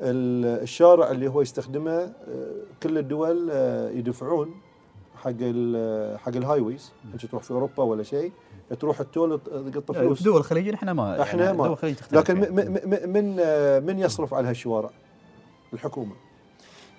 ال- 0.01 0.63
الشارع 0.63 1.11
اللي 1.11 1.29
هو 1.29 1.43
يستخدمه 1.43 1.93
آه، 1.93 2.13
كل 2.83 2.99
الدول 2.99 3.49
آه، 3.51 3.91
يدفعون 3.91 4.55
حق 5.19 5.33
ال- 5.41 6.19
حق 6.19 6.37
الهايويز 6.37 6.93
انت 7.15 7.27
تروح 7.27 7.43
في 7.43 7.51
أوروبا 7.51 7.83
ولا 7.83 8.03
شيء 8.03 8.33
تروح 8.81 9.01
التول 9.01 9.41
تقط 9.73 9.93
في 9.93 9.99
فلوس 9.99 10.23
دول 10.23 10.37
الخليج 10.37 10.69
إحنا 10.69 10.93
ما 10.93 11.23
إحنا 11.23 11.45
يعني 11.45 11.57
ما 11.59 11.65
دول 11.65 11.73
الخليج 11.73 11.97
لكن 12.13 12.43
يعني. 12.43 13.07
من 13.07 13.37
آه، 13.41 13.79
من 13.81 13.99
يصرف 13.99 14.35
على 14.35 14.49
هالشوارع؟ 14.49 14.91
الحكومة. 15.73 16.15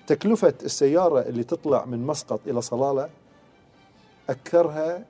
تكلفة 0.06 0.54
السيارة 0.64 1.20
اللي 1.20 1.44
تطلع 1.44 1.84
من 1.84 2.06
مسقط 2.06 2.40
إلى 2.46 2.60
صلالة 2.62 3.08
أكثرها. 4.30 5.04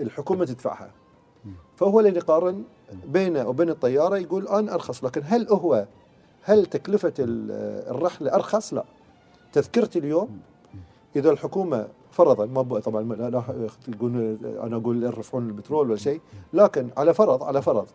الحكومة 0.00 0.44
تدفعها. 0.44 0.90
فهو 1.76 2.00
اللي 2.00 2.10
يقارن 2.18 2.62
بينه 3.06 3.48
وبين 3.48 3.70
الطيارة 3.70 4.16
يقول 4.18 4.48
أنا 4.48 4.74
أرخص 4.74 5.04
لكن 5.04 5.22
هل 5.24 5.48
هو 5.48 5.86
هل 6.42 6.66
تكلفة 6.66 7.12
ال- 7.18 7.50
الرحلة 7.96 8.34
أرخص؟ 8.34 8.74
لا. 8.74 8.84
تذكرتي 9.52 9.98
اليوم 9.98 10.38
إذا 11.16 11.30
الحكومة 11.30 11.88
فرضا 12.14 12.46
ما 12.46 12.80
طبعا 12.80 13.02
لا 13.02 13.42
تقول 13.92 14.38
أنا 14.62 14.76
أقول 14.76 15.02
يرفعون 15.02 15.46
البترول 15.46 15.88
ولا 15.90 15.96
شيء 15.96 16.20
لكن 16.52 16.88
على 16.96 17.14
فرض 17.14 17.42
على 17.42 17.62
فرض 17.62 17.86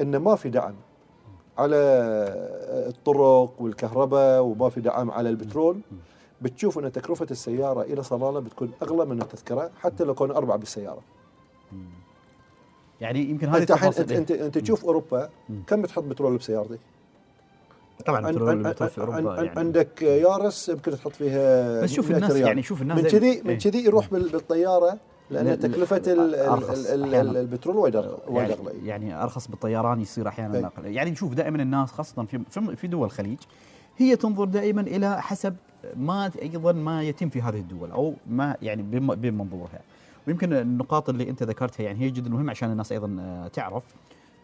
ان 0.00 0.16
ما 0.16 0.36
في 0.36 0.50
دعم 0.50 0.74
على 1.58 1.76
الطرق 2.88 3.52
والكهرباء 3.58 4.42
وما 4.42 4.68
في 4.68 4.80
دعم 4.80 5.10
على 5.10 5.28
البترول. 5.28 5.80
بتشوف 6.42 6.78
إن 6.78 6.92
تكلفة 6.92 7.26
السيارة 7.30 7.82
إلى 7.82 8.02
صلاله 8.02 8.40
بتكون 8.40 8.70
أغلى 8.82 9.04
من 9.04 9.22
التذكرة 9.22 9.70
حتى 9.80 10.04
لو 10.04 10.14
كانوا 10.14 10.36
أربعة 10.36 10.56
بالسيارة. 10.56 11.00
يعني 13.00 13.20
يمكن 13.30 13.48
هذه 13.48 13.62
أنت 13.62 13.70
انت 13.70 14.12
انت, 14.12 14.30
أنت 14.30 14.58
تشوف 14.58 14.84
أوروبا 14.84 15.28
كم 15.66 15.82
بتحط 15.82 16.02
بترول 16.02 16.36
بسيارتك؟ 16.36 16.80
طبعا 18.06 18.30
البترول 18.30 18.66
أوروبا 18.98 19.30
عن- 19.32 19.44
يعني 19.44 19.58
عندك 19.58 20.02
يارس 20.02 20.68
يمكن 20.68 20.90
تحط 20.92 21.12
فيها 21.12 21.82
بس 21.82 21.92
شوف 21.92 22.06
100 22.08 22.16
الناس 22.16 22.32
ريال. 22.32 22.46
يعني 22.46 22.62
شوف 22.62 22.82
الناس 22.82 22.98
من 22.98 23.08
كذي 23.10 23.42
من 23.44 23.50
إيه. 23.50 23.58
كذي 23.58 23.84
يروح 23.84 24.08
بال- 24.10 24.28
بالطيارة 24.28 24.90
لا- 24.90 24.98
لأن 25.38 25.46
لا- 25.46 25.54
تكلفه. 25.54 25.96
البترول 27.40 27.76
وايد 27.76 27.96
أغلى- 28.02 28.28
وايد 28.30 28.48
يعني, 28.50 28.52
اغلى 28.52 28.86
يعني 28.88 29.22
أرخص 29.22 29.48
بالطيران 29.48 30.00
يصير 30.00 30.28
أحيانا 30.28 30.58
إيه. 30.58 30.66
أقل 30.66 30.86
يعني 30.86 31.10
نشوف 31.10 31.34
دائما 31.34 31.62
الناس 31.62 31.92
خاصة 31.92 32.24
في 32.24 32.76
في- 32.76 32.86
دول 32.86 33.06
الخليج 33.06 33.38
هي 33.98 34.16
تنظر 34.16 34.44
دائما 34.44 34.80
إلى 34.80 35.22
حسب 35.22 35.56
ما 35.96 36.30
أيضا 36.42 36.72
ما 36.72 37.02
يتم 37.02 37.28
في 37.28 37.42
هذه 37.42 37.58
الدول 37.58 37.90
أو 37.90 38.14
ما 38.30 38.56
يعني 38.62 38.82
بم- 38.82 39.14
بمنظورها 39.14 39.80
ويمكن 40.26 40.52
النقاط 40.52 41.08
اللي 41.08 41.30
أنت 41.30 41.42
ذكرتها 41.42 41.84
يعني 41.84 42.00
هي 42.00 42.10
جدا 42.10 42.30
مهمة 42.30 42.50
عشان 42.50 42.72
الناس 42.72 42.92
أيضا 42.92 43.16
آه، 43.20 43.48
تعرف 43.48 43.82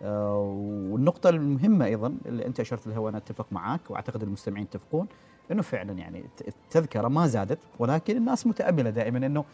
والنقطة 0.02 1.30
المهمة 1.30 1.84
أيضا 1.84 2.14
اللي 2.26 2.46
أنت 2.46 2.60
أشرت 2.60 2.86
لها 2.86 2.98
وأنا 2.98 3.18
أتفق 3.18 3.46
معك 3.52 3.80
وأعتقد 3.90 4.22
المستمعين 4.22 4.64
يتفقون 4.64 5.06
أنه 5.52 5.62
فعلا 5.62 5.92
يعني 5.92 6.18
الت- 6.18 6.48
التذكرة 6.48 7.08
ما 7.08 7.26
زادت 7.26 7.58
ولكن 7.78 8.16
الناس 8.16 8.46
متأملة 8.46 8.90
دائما 8.90 9.26
أنه 9.26 9.44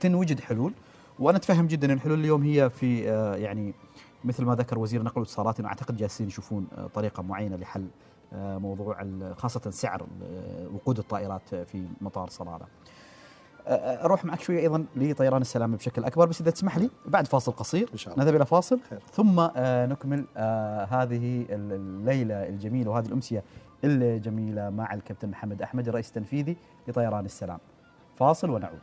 تنوجد 0.00 0.40
حلول. 0.40 0.72
وأنا 1.18 1.38
أتفهم 1.38 1.66
جدا 1.66 1.92
الحلول 1.92 2.20
اليوم 2.20 2.42
هي 2.42 2.70
في 2.70 3.10
آه، 3.10 3.36
يعني 3.36 3.74
مثل 4.24 4.44
ما 4.44 4.54
ذكر 4.54 4.78
وزير 4.78 5.00
النقل 5.00 5.20
والاتصالات 5.20 5.60
أنه 5.60 5.68
أعتقد 5.68 5.96
جالسين 5.96 6.26
يشوفون 6.26 6.66
آه، 6.78 6.86
طريقة 6.86 7.22
معينة 7.22 7.56
لحل 7.56 7.86
آه، 8.32 8.58
موضوع 8.58 9.04
خاصة 9.36 9.70
سعر 9.70 10.02
آه، 10.22 10.66
وقود 10.74 10.98
الطائرات 10.98 11.54
في 11.54 11.84
مطار 12.00 12.28
صلالة. 12.30 12.54
آه، 12.64 12.66
أروح 13.74 14.24
معك 14.24 14.40
شوية 14.40 14.60
أيضا 14.60 14.84
لطيران 14.96 15.40
السلام 15.40 15.76
بشكل 15.76 16.04
أكبر 16.04 16.26
بس 16.26 16.40
إذا 16.40 16.50
تسمح 16.50 16.78
لي 16.78 16.90
بعد 17.06 17.26
فاصل 17.26 17.52
قصير 17.52 17.88
إن 17.92 17.98
شاء 17.98 18.14
الله. 18.14 18.24
نذهب 18.24 18.36
إلى 18.36 18.46
فاصل 18.46 18.80
خير. 18.90 18.98
ثم 19.12 19.40
آه، 19.56 19.86
نكمل 19.86 20.24
آه، 20.36 20.84
هذه 20.84 21.42
ال- 21.42 21.72
الليلة 21.72 22.34
الجميلة 22.48 22.90
وهذه 22.90 23.06
الأمسية 23.06 23.42
الجميلة 23.84 24.70
مع 24.70 24.94
الكابتن 24.94 25.28
محمد 25.28 25.62
أحمد 25.62 25.88
الرئيس 25.88 26.08
التنفيذي 26.08 26.56
لطيران 26.88 27.24
السلام 27.24 27.58
فاصل 28.16 28.50
ونعود 28.50 28.78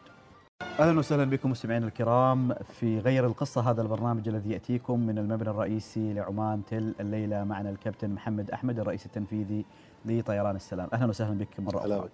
أهلا 0.79 0.99
وسهلا 0.99 1.23
بكم 1.23 1.51
مستمعينا 1.51 1.85
الكرام 1.87 2.53
في 2.79 2.99
غير 2.99 3.25
القصة 3.25 3.61
هذا 3.71 3.81
البرنامج 3.81 4.27
الذي 4.27 4.51
يأتيكم 4.51 4.99
من 4.99 5.17
المبنى 5.17 5.49
الرئيسي 5.49 6.13
لعمان 6.13 6.61
تل 6.65 6.95
الليلة 6.99 7.43
معنا 7.43 7.69
الكابتن 7.69 8.09
محمد 8.09 8.51
أحمد 8.51 8.79
الرئيس 8.79 9.05
التنفيذي 9.05 9.65
لطيران 10.05 10.55
السلام 10.55 10.87
أهلا 10.93 11.05
وسهلا 11.09 11.37
بك 11.37 11.59
مرة 11.59 11.79
أخرى. 11.79 12.09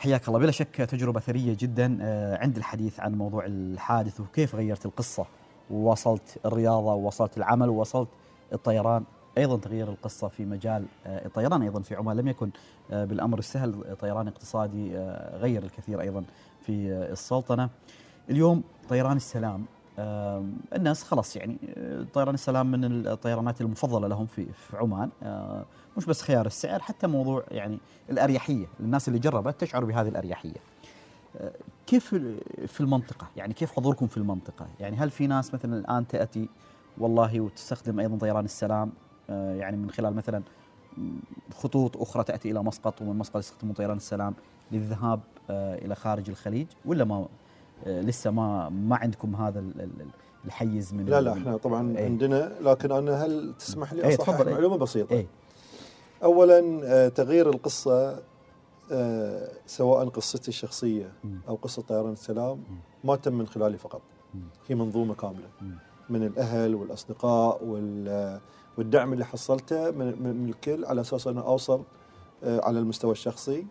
حياك 0.00 0.28
الله. 0.28 0.38
بلا 0.38 0.50
شك 0.50 0.76
تجربة 0.76 1.20
ثرية 1.20 1.56
جدا 1.60 1.98
آه، 2.02 2.36
عند 2.36 2.56
الحديث 2.56 3.00
عن 3.00 3.14
موضوع 3.14 3.46
الحادث 3.46 4.20
وكيف 4.20 4.54
غيرت 4.54 4.86
القصة. 4.86 5.26
ووصلت 5.70 6.38
الرياضة 6.46 6.94
ووصلت 6.94 7.36
العمل 7.36 7.68
ووصلت 7.68 8.08
الطيران. 8.52 9.04
أيضا 9.38 9.56
تغيير 9.56 9.88
القصة 9.88 10.28
في 10.28 10.44
مجال 10.44 10.84
آه، 11.06 11.26
الطيران 11.26 11.62
أيضا 11.62 11.80
في 11.80 11.94
عمان. 11.94 12.16
لم 12.16 12.28
يكن 12.28 12.50
آه، 12.90 13.04
بالأمر 13.04 13.38
السهل 13.38 13.96
طيران 14.00 14.28
اقتصادي 14.28 14.96
غير 15.32 15.62
الكثير 15.62 16.00
أيضا 16.00 16.24
في 16.60 16.92
السلطنة. 16.92 17.70
اليوم 18.30 18.62
طيران 18.88 19.16
السلام 19.16 19.64
الناس 20.76 21.02
خلاص 21.02 21.36
يعني 21.36 21.56
طيران 22.14 22.34
السلام 22.34 22.70
من 22.70 22.84
الطيرانات 23.06 23.60
المفضلة 23.60 24.08
لهم 24.08 24.26
في 24.26 24.46
عمان. 24.74 25.10
مش 25.96 26.04
بس 26.06 26.22
خيار 26.22 26.46
السعر 26.46 26.80
حتى 26.80 27.06
موضوع 27.06 27.44
يعني 27.50 27.78
الأريحية. 28.10 28.66
الناس 28.80 29.08
اللي 29.08 29.18
جربت 29.18 29.60
تشعر 29.60 29.84
بهذه 29.84 30.08
الأريحية. 30.08 30.54
آه، 31.40 31.52
كيف 31.86 32.14
في 32.66 32.80
المنطقة؟ 32.80 33.26
يعني 33.36 33.54
كيف 33.54 33.72
حضوركم 33.72 34.06
في 34.06 34.16
المنطقة؟ 34.16 34.66
يعني 34.80 34.96
هل 34.96 35.10
في 35.10 35.26
ناس 35.26 35.54
مثلا 35.54 35.76
الآن 35.78 36.06
تأتي 36.06 36.48
والله 36.98 37.40
وتستخدم 37.40 38.00
أيضا 38.00 38.18
طيران 38.18 38.44
السلام؟ 38.44 38.92
آه، 39.30 39.54
يعني 39.54 39.76
من 39.76 39.90
خلال 39.90 40.14
مثلا 40.16 40.42
خطوط 41.54 41.96
أخرى 41.96 42.24
تأتي 42.24 42.50
إلى 42.50 42.62
مسقط 42.62 43.02
ومن 43.02 43.18
مسقط 43.18 43.36
يستخدمون 43.36 43.74
طيران 43.74 43.96
السلام 43.96 44.34
للذهاب 44.72 45.20
آه، 45.50 45.74
إلى 45.78 45.94
خارج 45.94 46.30
الخليج؟ 46.30 46.66
ولا 46.84 47.04
ما 47.04 47.26
لسه 47.86 48.30
ما 48.30 48.68
ما 48.68 48.96
عندكم 48.96 49.36
هذا 49.36 49.58
ال- 49.60 49.80
ال- 49.80 50.06
الحيز 50.44 50.94
من 50.94 51.06
لا 51.06 51.20
لا 51.20 51.32
إحنا 51.32 51.56
طبعا 51.56 51.96
إيه. 51.98 52.04
عندنا 52.04 52.52
لكن 52.60 52.92
أنا 52.92 53.24
هل 53.24 53.54
تسمح 53.58 53.92
لي؟ 53.92 54.04
إيه، 54.04 54.14
أصحح 54.14 54.40
إيه. 54.40 54.52
معلومة 54.54 54.76
بسيطة. 54.76 55.12
إيه. 55.12 55.26
اولا 56.24 56.80
آه، 56.84 57.08
تغيير 57.08 57.50
القصة 57.50 58.22
آه، 58.92 59.48
سواء 59.66 60.08
قصتي 60.08 60.48
الشخصية. 60.48 61.12
أو 61.48 61.54
قصة 61.54 61.82
طيران 61.82 62.12
السلام 62.12 62.62
ما 63.04 63.16
تم 63.16 63.32
من 63.34 63.46
خلالي 63.46 63.78
فقط. 63.78 64.00
هي 64.68 64.74
منظومة 64.74 65.14
كاملة. 65.14 65.48
من 66.10 66.22
الأهل 66.26 66.74
والأصدقاء 66.74 67.64
وال- 67.64 68.40
والدعم 68.78 69.12
اللي 69.12 69.24
حصلته 69.24 69.90
من, 69.90 70.48
الكل 70.48 70.84
على 70.84 71.00
أساس 71.00 71.26
أنا 71.26 71.40
أوصل 71.40 71.82
آه، 72.44 72.60
على 72.64 72.78
المستوى 72.78 73.12
الشخصي 73.12 73.66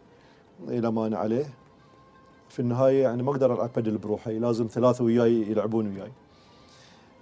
إلى 0.68 0.92
ما 0.92 1.08
أنا 1.08 1.18
عليه 1.18 1.54
في 2.50 2.60
النهاية 2.60 3.04
يعني 3.04 3.24
ما 3.24 3.32
أقدر 3.32 3.54
العب 3.54 3.70
بدل 3.76 3.98
بروحي 3.98 4.40
لازم 4.40 4.68
ثلاثة 4.68 5.04
وياي 5.04 5.42
يلعبون 5.52 5.88
وياي 5.96 6.12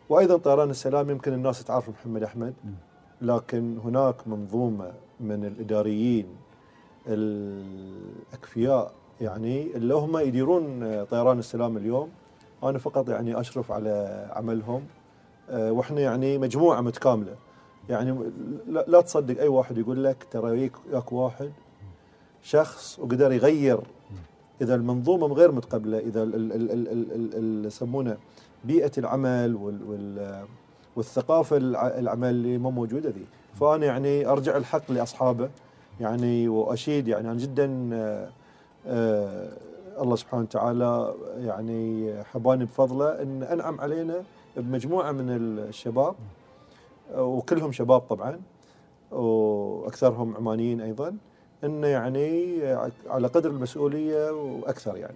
وأيضا 0.09 0.37
طيران 0.37 0.69
السلام 0.69 1.09
يمكن 1.09 1.33
الناس 1.33 1.63
تعرف 1.63 1.89
محمد 1.89 2.23
أحمد 2.23 2.53
لكن 3.21 3.77
هناك 3.83 4.27
منظومة 4.27 4.91
من 5.19 5.45
الإداريين 5.45 6.25
الأكفياء 7.07 8.93
يعني 9.21 9.75
اللي 9.75 9.93
هم 9.93 10.17
يديرون 10.17 11.03
طيران 11.05 11.39
السلام 11.39 11.77
اليوم 11.77 12.09
أنا 12.63 12.77
فقط 12.77 13.09
يعني 13.09 13.39
أشرف 13.39 13.71
على 13.71 14.27
عملهم. 14.35 14.83
آه، 15.49 15.71
وإحنا 15.71 16.01
يعني 16.01 16.37
مجموعة 16.37 16.81
متكاملة. 16.81 17.35
يعني 17.89 18.31
لا, 18.67 19.01
تصدق 19.01 19.41
أي 19.41 19.47
واحد 19.47 19.77
يقول 19.77 20.03
لك 20.03 20.27
ترى 20.31 20.71
ياك 20.91 21.11
واحد 21.11 21.51
شخص 22.41 22.99
وقدر 22.99 23.31
يغير. 23.31 23.79
إذا 24.61 24.75
المنظومة 24.75 25.27
غير 25.27 25.51
متقبلة 25.51 25.97
إذا 25.97 26.23
يسمونه 27.67 28.17
بيئة 28.63 28.91
العمل 28.97 29.55
وال 29.55 29.83
وال 29.83 30.45
والثقافة 30.97 31.57
الع- 31.57 31.87
العمل 31.99 32.29
اللي 32.29 32.57
مو 32.57 32.71
موجودة 32.71 33.09
ذي 33.09 33.25
فأنا 33.53 33.85
يعني 33.85 34.25
أرجع 34.27 34.57
الحق 34.57 34.91
لأصحابه 34.91 35.49
يعني 35.99 36.47
وأشيد 36.47 37.07
يعني 37.07 37.31
أنا 37.31 37.39
جدا 37.39 37.89
آه، 37.93 38.29
آه، 38.87 39.47
الله 40.01 40.15
سبحانه 40.15 40.43
وتعالى 40.43 41.13
يعني 41.39 42.13
حباني 42.23 42.65
بفضله 42.65 43.21
إن 43.21 43.43
أنعم 43.43 43.81
علينا 43.81 44.23
بمجموعة 44.57 45.11
من 45.11 45.29
الشباب 45.29 46.15
وكلهم 47.17 47.71
شباب 47.71 47.99
طبعا 48.01 48.39
وأكثرهم 49.11 50.35
عمانيين 50.37 50.81
أيضا 50.81 51.15
انه 51.63 51.87
يعني 51.87 52.51
على 53.09 53.27
قدر 53.27 53.49
المسؤولية 53.49 54.31
وأكثر 54.31 54.97
يعني. 54.97 55.15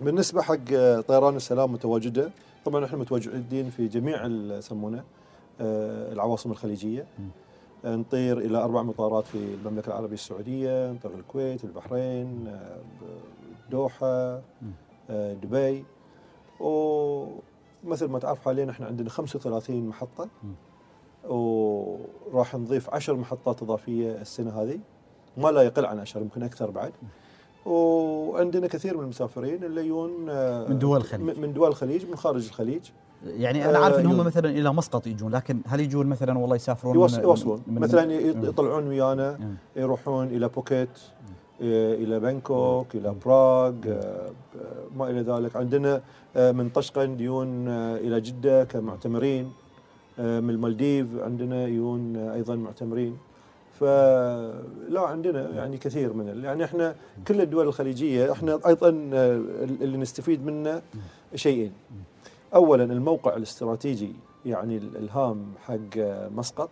بالنسبة 0.00 0.42
حق 0.42 0.64
طيران 1.08 1.36
السلام 1.36 1.72
متواجدة 1.72 2.30
طبعا 2.64 2.84
إحنا 2.84 2.98
متواجدين 2.98 3.70
في 3.70 3.88
جميع 3.88 4.26
يسمونه 4.26 5.04
آه، 5.60 6.12
العواصم 6.12 6.50
الخليجية. 6.50 7.06
آه، 7.84 7.96
نطير 7.96 8.38
إلى 8.38 8.58
أربع 8.58 8.82
مطارات 8.82 9.26
في 9.26 9.54
المملكة 9.54 9.88
العربية 9.88 10.14
السعودية، 10.14 10.92
نطير 10.92 11.14
الكويت، 11.14 11.64
البحرين، 11.64 12.58
الدوحه، 13.64 14.40
آه، 15.10 15.34
دبي. 15.34 15.84
ومثل 16.60 18.06
ما 18.08 18.18
تعرف 18.18 18.44
حاليا 18.44 18.70
إحنا 18.70 18.86
عندنا 18.86 19.10
35 19.10 19.86
محطة. 19.86 20.28
وراح 21.28 22.54
نضيف 22.54 22.90
10 22.90 23.14
محطات 23.14 23.62
إضافية 23.62 24.12
السنة 24.12 24.62
هذه. 24.62 24.80
ما 25.36 25.48
لا 25.48 25.62
يقل 25.62 25.86
عن 25.86 25.98
10 25.98 26.20
يمكن 26.20 26.42
أكثر 26.42 26.70
بعد. 26.70 26.92
وعندنا 27.66 28.66
كثير 28.66 28.96
من 28.96 29.02
المسافرين 29.02 29.64
اللي 29.64 29.86
يجون 29.86 30.10
آه، 30.28 30.68
من 30.68 30.78
دول 30.78 30.96
الخليج. 31.00 31.38
من 31.38 31.52
دول 31.52 31.68
الخليج 31.68 32.06
من 32.06 32.16
خارج 32.16 32.46
الخليج 32.46 32.80
يعني 33.26 33.70
أنا 33.70 33.78
عارف 33.78 33.98
ان 33.98 34.06
آه، 34.06 34.10
هم. 34.12 34.26
مثلا 34.26 34.50
إلى 34.50 34.72
مسقط 34.72 35.06
يجون 35.06 35.30
لكن 35.32 35.60
هل 35.66 35.80
يجون 35.80 36.06
مثلا 36.06 36.38
والله 36.38 36.56
يسافرون 36.56 36.94
يوصلون 36.96 37.62
من- 37.66 37.80
مثلا. 37.80 38.12
يطلعون 38.48 38.88
ويانا. 38.88 39.38
يروحون 39.76 40.26
إلى 40.26 40.48
بوكيت 40.48 40.88
آه، 41.62 41.94
إلى 41.94 42.20
بانكوك 42.20 42.94
إلى 42.94 43.14
براغ 43.26 43.72
ما 44.96 45.10
إلى 45.10 45.20
ذلك 45.20 45.56
عندنا 45.56 46.02
من 46.36 46.68
طشقند 46.74 47.20
يجون 47.20 47.68
إلى 47.68 48.20
جدة 48.20 48.64
كمعتمرين 48.64 49.44
من 50.18 50.50
المالديف 50.50 51.06
عندنا 51.18 51.66
يجون 51.66 52.16
أيضا 52.16 52.54
معتمرين 52.56 53.16
فلا 53.80 55.00
عندنا 55.00 55.48
يعني 55.50 55.78
كثير 55.78 56.12
من 56.12 56.44
يعني 56.44 56.64
إحنا 56.64 56.94
كل 57.28 57.40
الدول 57.40 57.66
الخليجية 57.68 58.32
إحنا 58.32 58.60
أيضا 58.66 58.88
اللي 58.88 59.96
نستفيد 59.96 60.44
منه 60.46 60.82
شيئين. 61.34 61.72
اولا 62.54 62.84
الموقع 62.84 63.36
الاستراتيجي 63.36 64.12
يعني 64.46 64.76
ال- 64.76 64.96
الهام 64.96 65.46
حق 65.66 65.96
مسقط 66.36 66.70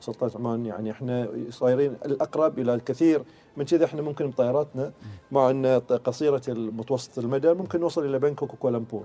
سلطنه 0.00 0.30
عمان 0.34 0.66
يعني 0.66 0.90
إحنا 0.90 1.28
صايرين 1.50 1.92
الأقرب 2.04 2.58
إلى 2.58 2.74
الكثير. 2.74 3.22
من 3.56 3.64
كذا 3.64 3.84
إحنا 3.84 4.02
ممكن 4.02 4.30
بطياراتنا 4.30 4.92
مع 5.32 5.50
أن 5.50 5.66
قصيرة 6.04 6.42
المتوسط 6.48 7.18
المدى 7.18 7.52
ممكن 7.54 7.80
نوصل 7.80 8.04
إلى 8.04 8.18
بانكوك 8.18 8.54
وكوالالمبور. 8.54 9.04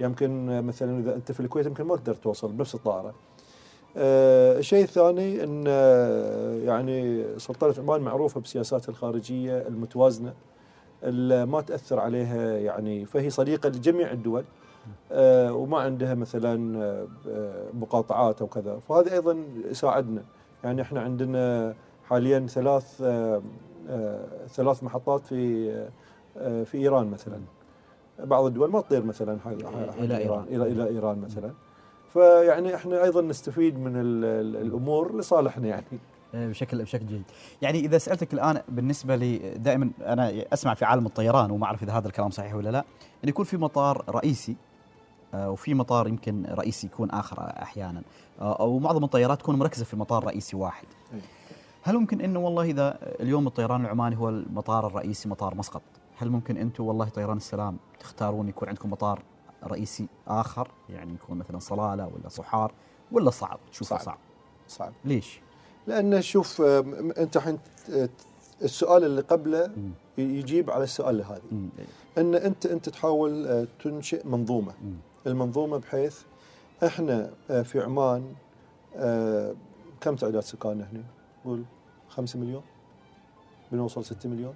يمكن 0.00 0.62
مثلا 0.66 0.98
إذا 0.98 1.14
أنت 1.14 1.32
في 1.32 1.40
الكويت 1.40 1.66
يمكن 1.66 1.84
ما 1.84 1.96
تقدر 1.96 2.14
توصل 2.14 2.52
بنفس 2.52 2.74
الطائرة. 2.74 3.14
الشيء 3.96 4.82
الثاني 4.84 5.44
إن 5.44 5.64
آه، 5.68 6.54
يعني 6.58 7.24
سلطنة 7.38 7.74
عمان 7.78 8.00
معروفة 8.00 8.40
بسياساتها 8.40 8.88
الخارجية 8.90 9.58
المتوازنة 9.68 10.32
اللي 11.02 11.46
ما 11.46 11.60
تأثر 11.60 12.00
عليها 12.00 12.58
يعني 12.58 13.04
فهي 13.06 13.30
صديقة 13.30 13.68
لجميع 13.68 14.10
الدول 14.12 14.44
آه، 15.12 15.52
وما 15.54 15.78
عندها 15.78 16.14
مثلا 16.14 16.82
آه، 16.84 17.06
آه، 17.28 17.64
مقاطعات 17.74 18.40
أو 18.40 18.46
كذا. 18.46 18.78
فهذا 18.78 19.12
أيضا 19.12 19.36
يساعدنا. 19.70 20.22
يعني 20.64 20.82
إحنا 20.82 21.00
عندنا 21.00 21.74
حاليا 22.08 22.46
ثلاث 22.46 23.00
آه، 23.04 23.42
آه، 23.88 24.24
ثلاث 24.48 24.82
محطات 24.84 25.26
في 25.26 25.70
آه، 26.38 26.62
في 26.64 26.78
إيران 26.78 27.06
مثلا. 27.10 27.40
بعض 28.24 28.44
الدول 28.44 28.70
ما 28.70 28.80
تطير 28.80 29.04
مثلا 29.04 29.38
إلى 29.98 30.16
إيران. 30.18 30.44
إلى 30.48 30.62
إلى 30.66 30.88
إيران 30.88 31.18
مثلا. 31.20 31.50
فيعني 32.12 32.74
إحنا 32.74 33.04
أيضا 33.04 33.22
نستفيد 33.22 33.78
من 33.78 33.96
ال- 33.96 34.24
ال- 34.24 34.56
الأمور 34.66 35.16
لصالحنا 35.16 35.68
يعني 35.68 35.84
آه، 36.34 36.48
بشكل 36.48 36.82
بشكل 36.82 37.06
جيد. 37.06 37.22
يعني 37.62 37.78
إذا 37.78 37.98
سألتك 37.98 38.34
الآن 38.34 38.60
بالنسبة 38.68 39.16
لي 39.16 39.38
دائما 39.38 39.90
أنا 40.00 40.44
أسمع 40.52 40.74
في 40.74 40.84
عالم 40.84 41.06
الطيران 41.06 41.50
وما 41.50 41.66
أعرف 41.66 41.82
إذا 41.82 41.92
هذا 41.92 42.08
الكلام 42.08 42.30
صحيح 42.30 42.54
ولا 42.54 42.70
لا 42.70 42.84
إن 43.24 43.28
يكون 43.28 43.44
في 43.44 43.56
مطار 43.56 44.04
رئيسي 44.08 44.56
آه، 45.34 45.50
وفي 45.50 45.74
مطار 45.74 46.08
يمكن 46.08 46.44
رئيسي 46.50 46.86
يكون 46.86 47.10
آخر 47.10 47.36
أحيانا 47.62 48.02
آه، 48.40 48.56
أو 48.60 48.78
معظم 48.78 49.04
الطيارات 49.04 49.40
تكون 49.40 49.58
مركزة 49.58 49.84
في 49.84 49.96
مطار 49.96 50.24
رئيسي 50.24 50.56
واحد. 50.56 50.86
أي. 51.14 51.20
هل 51.82 51.98
ممكن 51.98 52.20
إنه 52.20 52.38
والله 52.40 52.62
إذا 52.62 52.98
اليوم 53.20 53.46
الطيران 53.46 53.80
العماني 53.84 54.16
هو 54.18 54.28
المطار 54.28 54.86
الرئيسي 54.86 55.28
مطار 55.28 55.54
مسقط، 55.54 55.82
هل 56.18 56.30
ممكن 56.30 56.56
أنتم 56.56 56.84
والله 56.84 57.08
طيران 57.08 57.36
السلام 57.36 57.76
تختارون 58.00 58.48
يكون 58.48 58.68
عندكم 58.68 58.90
مطار 58.90 59.22
رئيسي 59.66 60.08
آخر 60.28 60.68
يعني 60.88 61.14
يكون 61.14 61.38
مثلا 61.38 61.58
صلالة 61.58 62.06
ولا 62.06 62.28
صحار 62.28 62.72
ولا 63.12 63.30
صعب 63.30 63.58
تشوفه 63.72 63.96
صعب. 63.96 64.04
صعب, 64.04 64.18
صعب 64.68 64.92
ليش؟ 65.04 65.40
لأن 65.86 66.22
شوف 66.22 66.60
آه، 66.60 66.80
أنت 67.18 67.36
الحين 67.36 67.58
السؤال 68.62 69.04
اللي 69.04 69.20
قبله. 69.20 69.72
يجيب 70.18 70.70
على 70.70 70.84
السؤال 70.84 71.24
هذا. 71.24 71.42
أن 72.18 72.34
أنت 72.34 72.66
أنت 72.66 72.88
تحاول 72.88 73.46
آه، 73.46 73.66
تنشئ 73.84 74.26
منظومة. 74.26 74.74
المنظومة 75.26 75.76
بحيث 75.76 76.20
إحنا 76.86 77.30
آه، 77.50 77.62
في 77.62 77.80
عمان 77.80 78.34
كم 80.00 80.16
تعداد 80.16 80.42
سكاننا 80.42 80.88
هنا؟ 80.92 81.04
قول 81.44 81.64
5 82.08 82.38
مليون 82.38 82.62
بنوصل 83.72 84.04
6 84.04 84.28
مليون 84.28 84.54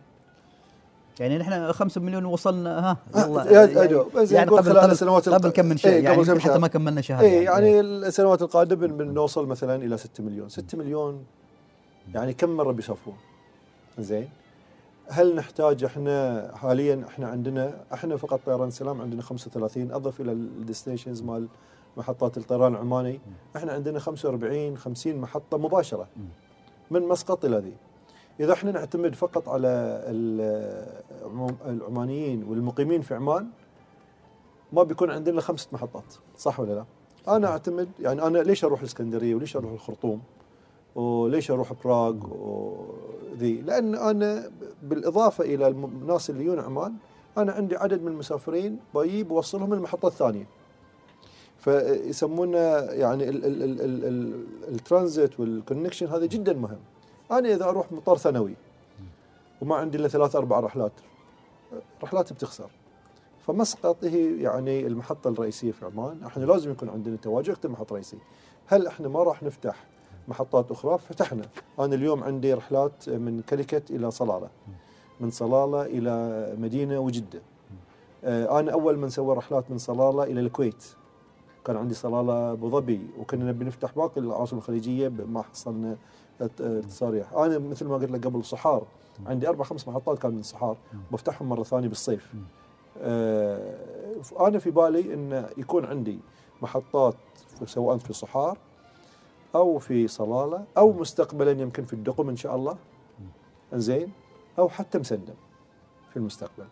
يعني 1.20 1.38
نحن 1.38 1.72
5 1.72 2.00
مليون 2.00 2.24
وصلنا 2.24 2.90
ها 2.90 2.96
آه، 3.14 3.22
والله 3.30 3.46
يا- 3.46 3.66
يعني, 3.66 3.80
أيوه، 3.80 4.10
يعني 4.30 4.46
نقول 4.46 4.58
قبل 4.60 4.70
خلال 4.80 4.90
الق- 5.08 5.28
قبل 5.28 5.48
كم 5.50 5.66
من 5.66 5.76
شهر 5.76 5.92
إيه، 5.92 6.04
يعني 6.04 6.16
قبل 6.16 6.26
كم 6.26 6.38
حتى 6.38 6.48
شهر. 6.48 6.58
ما 6.58 6.68
كملنا 6.68 7.00
شهر 7.00 7.20
اي 7.24 7.44
يعني. 7.44 7.80
السنوات 7.80 8.42
القادمة 8.42 8.86
بنوصل 8.86 9.46
مثلا 9.46 9.74
إلى 9.84 9.96
6 9.96 10.20
مليون. 10.24 10.48
6 10.48 10.78
مليون 10.78 11.24
يعني 12.14 12.32
كم 12.32 12.50
مرة 12.50 12.72
بيسافرون 12.72 13.16
زين. 13.98 14.28
هل 15.08 15.34
نحتاج 15.34 15.84
إحنا 15.84 16.50
حاليا 16.54 17.04
إحنا 17.08 17.28
عندنا 17.28 17.74
إحنا 17.94 18.16
فقط 18.16 18.40
طيران 18.46 18.70
سلام 18.70 19.00
عندنا 19.00 19.22
35 19.22 19.92
أضف 19.92 20.20
إلى 20.20 20.32
الديستنيشنز 20.32 21.22
مال 21.22 21.46
محطات 21.96 22.36
الطيران 22.38 22.72
العماني. 22.74 23.20
إحنا 23.56 23.72
عندنا 23.72 23.98
45 23.98 24.76
50 24.78 25.16
محطة 25.16 25.58
مباشرة. 25.58 26.06
من 26.90 27.02
مسقط 27.02 27.44
إلى 27.44 27.56
ذي؟ 27.58 27.72
إذا 28.40 28.52
إحنا 28.52 28.70
نعتمد 28.72 29.14
فقط 29.14 29.48
على 29.48 30.02
العمانيين 31.66 32.44
والمقيمين 32.44 33.00
في 33.02 33.14
عمان 33.14 33.46
ما 34.72 34.82
بيكون 34.82 35.10
عندنا 35.10 35.40
خمسة 35.40 35.68
محطات 35.72 36.14
صح 36.38 36.60
ولا 36.60 36.72
لا؟ 36.72 36.84
أنا 37.36 37.48
أعتمد 37.48 37.88
يعني 38.00 38.22
أنا 38.22 38.38
ليش 38.38 38.64
أروح 38.64 38.80
الإسكندرية 38.80 39.34
وليش 39.34 39.56
أروح 39.56 39.72
الخرطوم؟ 39.72 40.22
وليش 40.94 41.50
أروح 41.50 41.72
براغ؟ 41.84 42.14
وذي؟ 42.30 43.60
لأن 43.62 43.94
أنا 43.94 44.50
بالإضافة 44.82 45.44
إلى 45.44 45.68
الناس 45.68 46.30
اللي 46.30 46.44
يجون 46.44 46.60
عمان 46.60 46.94
أنا 47.38 47.52
عندي 47.52 47.76
عدد 47.76 48.02
من 48.02 48.12
المسافرين 48.12 48.78
بجيب 48.94 49.28
بوصلهم 49.28 49.72
المحطة 49.72 50.08
الثانية. 50.08 50.46
فيسمونه 51.58 52.58
يعني 52.78 53.28
ال- 53.28 53.44
ال- 53.44 53.62
ال- 53.62 53.80
ال- 53.80 54.04
ال- 54.04 54.44
الترانزيت 54.68 55.40
والكونكشن 55.40 56.06
هذا 56.06 56.26
جدا 56.26 56.52
مهم. 56.52 56.78
أنا 57.30 57.48
إذا 57.48 57.64
أروح 57.64 57.92
مطار 57.92 58.16
ثانوي 58.16 58.54
وما 59.62 59.76
عندي 59.76 59.98
إلا 59.98 60.08
ثلاث 60.08 60.36
أربع 60.36 60.60
رحلات 60.60 60.92
رحلاتي 62.02 62.34
بتخسر. 62.34 62.70
فمسقط 63.46 64.04
هي 64.04 64.42
يعني 64.42 64.86
المحطة 64.86 65.28
الرئيسية 65.28 65.72
في 65.72 65.84
عمان. 65.84 66.24
إحنا 66.26 66.44
لازم 66.44 66.70
يكون 66.70 66.88
عندنا 66.88 67.16
تواجد 67.16 67.50
أكثر 67.50 67.68
من 67.68 67.74
محطة 67.74 67.94
رئيسية. 67.94 68.18
هل 68.66 68.86
إحنا 68.86 69.08
ما 69.08 69.22
راح 69.22 69.42
نفتح 69.42 69.84
محطات 70.28 70.70
أخرى؟ 70.70 70.98
فتحنا. 70.98 71.42
أنا 71.78 71.94
اليوم 71.94 72.24
عندي 72.24 72.54
رحلات 72.54 73.08
من 73.08 73.42
كلكت 73.48 73.90
إلى 73.90 74.10
صلالة 74.10 74.48
من 75.20 75.30
صلالة 75.30 75.82
إلى 75.82 76.54
مدينة 76.58 76.98
وجدة. 76.98 77.42
آه، 78.24 78.60
أنا 78.60 78.72
أول 78.72 78.98
من 78.98 79.08
سوى 79.10 79.36
رحلات 79.36 79.70
من 79.70 79.78
صلالة 79.78 80.22
إلى 80.22 80.40
الكويت. 80.40 80.84
كان 81.64 81.76
عندي 81.76 81.94
صلالة 81.94 82.52
أبو 82.52 82.70
ظبي 82.70 83.00
وكنا 83.18 83.44
نبي 83.44 83.64
نفتح 83.64 83.92
باقي 83.96 84.20
العاصمة 84.20 84.58
الخليجية 84.58 85.08
ما 85.08 85.42
حصلنا 85.42 85.96
التصاريح. 86.40 87.32
أنا 87.32 87.58
مثل 87.58 87.86
ما 87.86 87.94
قلت 87.94 88.10
لك 88.10 88.26
قبل 88.26 88.44
صحار. 88.44 88.86
عندي 89.26 89.48
أربع 89.48 89.64
خمس 89.64 89.88
محطات 89.88 90.18
كان 90.18 90.34
من 90.34 90.42
صحار. 90.42 90.76
بفتحهم 91.12 91.48
مرة 91.48 91.62
ثانية 91.62 91.88
بالصيف. 91.88 92.32
آه، 92.98 93.76
أنا 94.40 94.58
في 94.58 94.70
بالي 94.70 95.14
إن 95.14 95.48
يكون 95.56 95.84
عندي 95.84 96.18
محطات 96.62 97.14
سواء 97.64 97.96
في 97.96 98.12
صحار 98.12 98.58
أو 99.54 99.78
في 99.78 100.08
صلالة 100.08 100.64
أو 100.76 100.92
مستقبلا 100.92 101.50
يمكن 101.50 101.84
في 101.84 101.92
الدقم 101.92 102.28
إن 102.28 102.36
شاء 102.36 102.56
الله. 102.56 102.76
زين 103.72 104.12
أو 104.58 104.68
حتى 104.68 104.98
مسندم 104.98 105.34
في 106.10 106.16
المستقبل. 106.16 106.66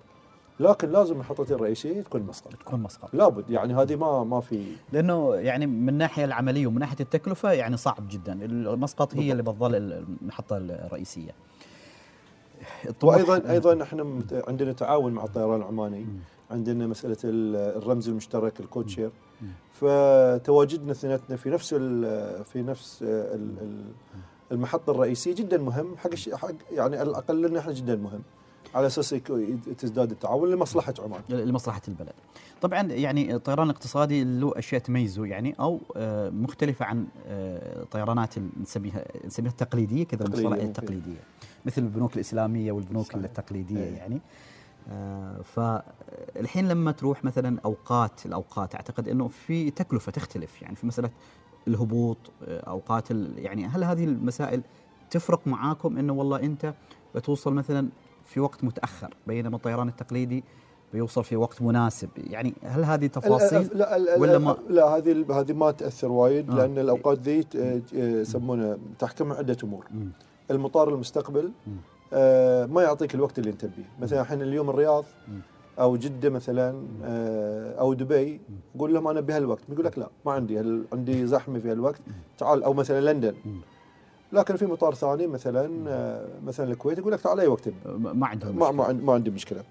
لكن 0.61 0.91
لازم 0.91 1.19
محطتي 1.19 1.55
الرئيسية 1.55 2.01
تكون 2.03 2.23
مسقط. 2.23 2.53
تكون 2.55 2.81
مسقط. 2.81 3.15
لابد 3.15 3.51
يعني 3.51 3.75
هذه 3.75 3.97
ما 3.97 4.25
ما 4.25 4.41
في 4.41 4.65
لأنه 4.93 5.35
يعني 5.35 5.67
من 5.67 5.89
الناحيه 5.89 6.25
العملية 6.25 6.67
ومن 6.67 6.79
ناحية 6.79 6.97
التكلفة 7.01 7.53
يعني 7.53 7.77
صعب 7.77 8.09
جدا. 8.11 8.33
المسقط 8.45 9.15
هي 9.15 9.33
اللي 9.33 9.43
بتظل 9.43 9.75
المحطة 9.75 10.57
الرئيسية. 10.57 11.31
وأيضا 13.03 13.51
أيضا 13.51 13.83
إحنا 13.83 14.21
عندنا 14.49 14.73
تعاون 14.73 15.13
مع 15.13 15.25
الطيران 15.25 15.61
العماني. 15.61 16.07
عندنا 16.51 16.87
مسألة 16.87 17.17
ال- 17.25 17.77
الرمز 17.83 18.09
المشترك 18.09 18.61
الكود 18.61 18.89
شير 18.89 19.11
فتواجدنا 19.73 20.93
اثنيناتنا 20.93 21.37
في 21.37 21.51
نفس 21.51 21.75
ال- 21.79 22.45
في 22.45 22.63
نفس 22.63 23.03
ال- 23.03 23.59
ال- 23.63 23.93
المحطة 24.53 24.91
الرئيسية 24.91 25.35
جدا 25.35 25.59
مهم. 25.59 25.97
حق 25.97 26.15
حق 26.35 26.51
يعني 26.73 26.97
على 26.97 27.11
الأقل 27.11 27.43
لنا 27.43 27.59
إحنا 27.61 27.73
جدا 27.73 27.97
مهم. 27.97 28.23
على 28.75 28.87
أساس 28.87 29.11
تزداد 29.79 30.11
التعاون 30.11 30.51
لمصلحة 30.51 30.95
عمان 30.99 31.21
لمصلحة 31.29 31.83
البلد. 31.89 32.13
طبعا 32.61 32.83
يعني 32.83 33.35
الطيران 33.35 33.71
الاقتصادي 33.71 34.25
له 34.25 34.53
أشياء 34.57 34.81
تميزه 34.81 35.27
يعني 35.27 35.55
أو 35.61 35.81
آه، 35.97 36.31
مختلفة 36.31 36.85
عن 36.85 37.07
آه، 37.27 37.85
طيرانات 37.85 38.35
نسميها 38.63 39.05
نسميها 39.27 39.51
التقليدية 39.51 40.05
كذا 40.05 40.19
تقليدية 40.19 40.39
المصطلح 40.39 40.65
ممكن. 40.65 40.69
التقليدية 40.69 41.21
مثل 41.67 41.83
البنوك 41.83 42.15
الإسلامية 42.15 42.73
والبنوك 42.73 43.07
صحيح. 43.07 43.25
التقليدية 43.25 43.85
إيه. 43.85 43.97
يعني 43.97 44.21
آه، 44.91 45.43
فالحين 45.43 46.69
لما 46.69 46.93
تروح 46.93 47.25
مثلا 47.25 47.61
أوقات 47.65 48.27
الأوقات 48.27 48.75
أعتقد 48.75 49.09
إنه 49.09 49.29
في 49.29 49.71
تكلفة 49.71 50.13
تختلف 50.13 50.63
يعني 50.63 50.77
في 50.77 50.87
مسألة 50.87 51.11
الهبوط 51.69 52.19
أوقات 52.43 53.11
يعني 53.37 53.67
هل 53.67 53.85
هذه 53.85 54.05
المسائل 54.05 54.63
تفرق 55.11 55.47
معاكم 55.47 55.99
إنه 55.99 56.13
والله 56.13 56.41
أنت 56.41 56.75
بتوصل 57.15 57.55
مثلا 57.55 57.89
في 58.35 58.41
وقت 58.41 58.65
متأخر 58.65 59.15
بينما 59.27 59.57
الطيران 59.57 59.89
التقليدي 59.89 60.45
بيوصل 60.93 61.25
في 61.25 61.37
وقت 61.37 61.63
مناسب. 61.63 62.09
يعني 62.17 62.55
هل 62.63 62.85
هذه 62.85 63.07
تفاصيل 63.07 63.69
لا 63.75 63.99
لا 63.99 64.19
ولا 64.19 64.39
ما- 64.39 64.57
لا 64.69 64.85
هذه 64.85 65.25
هذه 65.31 65.53
ما 65.53 65.71
تأثر 65.71 66.13
وايد 66.13 66.51
آه. 66.51 66.55
لأن 66.55 66.79
الأوقات 66.79 67.19
ذي 67.19 67.45
يسمونها 67.93 68.79
تحكمها 68.99 69.37
عدة 69.37 69.57
أمور. 69.65 69.85
المطار 70.51 70.89
المستقبل. 70.89 71.51
آه 72.13 72.67
ما 72.67 72.83
يعطيك 72.83 73.15
الوقت 73.15 73.39
اللي 73.39 73.51
أنت 73.51 73.61
تبيه. 73.65 73.85
مثلا 74.01 74.21
الحين 74.21 74.43
اليوم 74.43 74.71
الرياض. 74.71 75.05
أو 75.81 75.97
جدة 75.97 76.31
مثلا 76.31 76.87
آه 77.05 77.75
أو 77.81 77.95
دبي 77.95 78.41
قول 78.79 78.95
لهم 78.95 79.09
أنا 79.09 79.21
بهالوقت. 79.21 79.63
يقول 79.69 79.85
لك 79.85 79.99
لا 79.99 80.09
ما 80.27 80.33
عندي 80.33 80.59
عندي 80.93 81.27
زحمة 81.27 81.59
في 81.59 81.71
هالوقت؟ 81.73 82.01
تعال 82.39 82.63
أو 82.63 82.73
مثلا 82.75 83.13
لندن. 83.13 83.35
لكن 84.35 84.57
في 84.57 84.67
مطار 84.67 84.95
ثاني 84.95 85.27
مثلا 85.27 85.91
آه 85.91 86.29
مثلا 86.47 86.73
الكويت 86.73 86.99
يقول 86.99 87.13
لك 87.13 87.21
تعال 87.21 87.41
أي 87.41 87.47
وقت 87.47 87.69
ما 87.87 88.27
عندهم 88.27 88.59
ما 88.59 88.71
ما, 88.71 88.85
عند- 88.85 89.03
ما 89.03 89.13
عندي 89.13 89.31
مشكلة. 89.31 89.63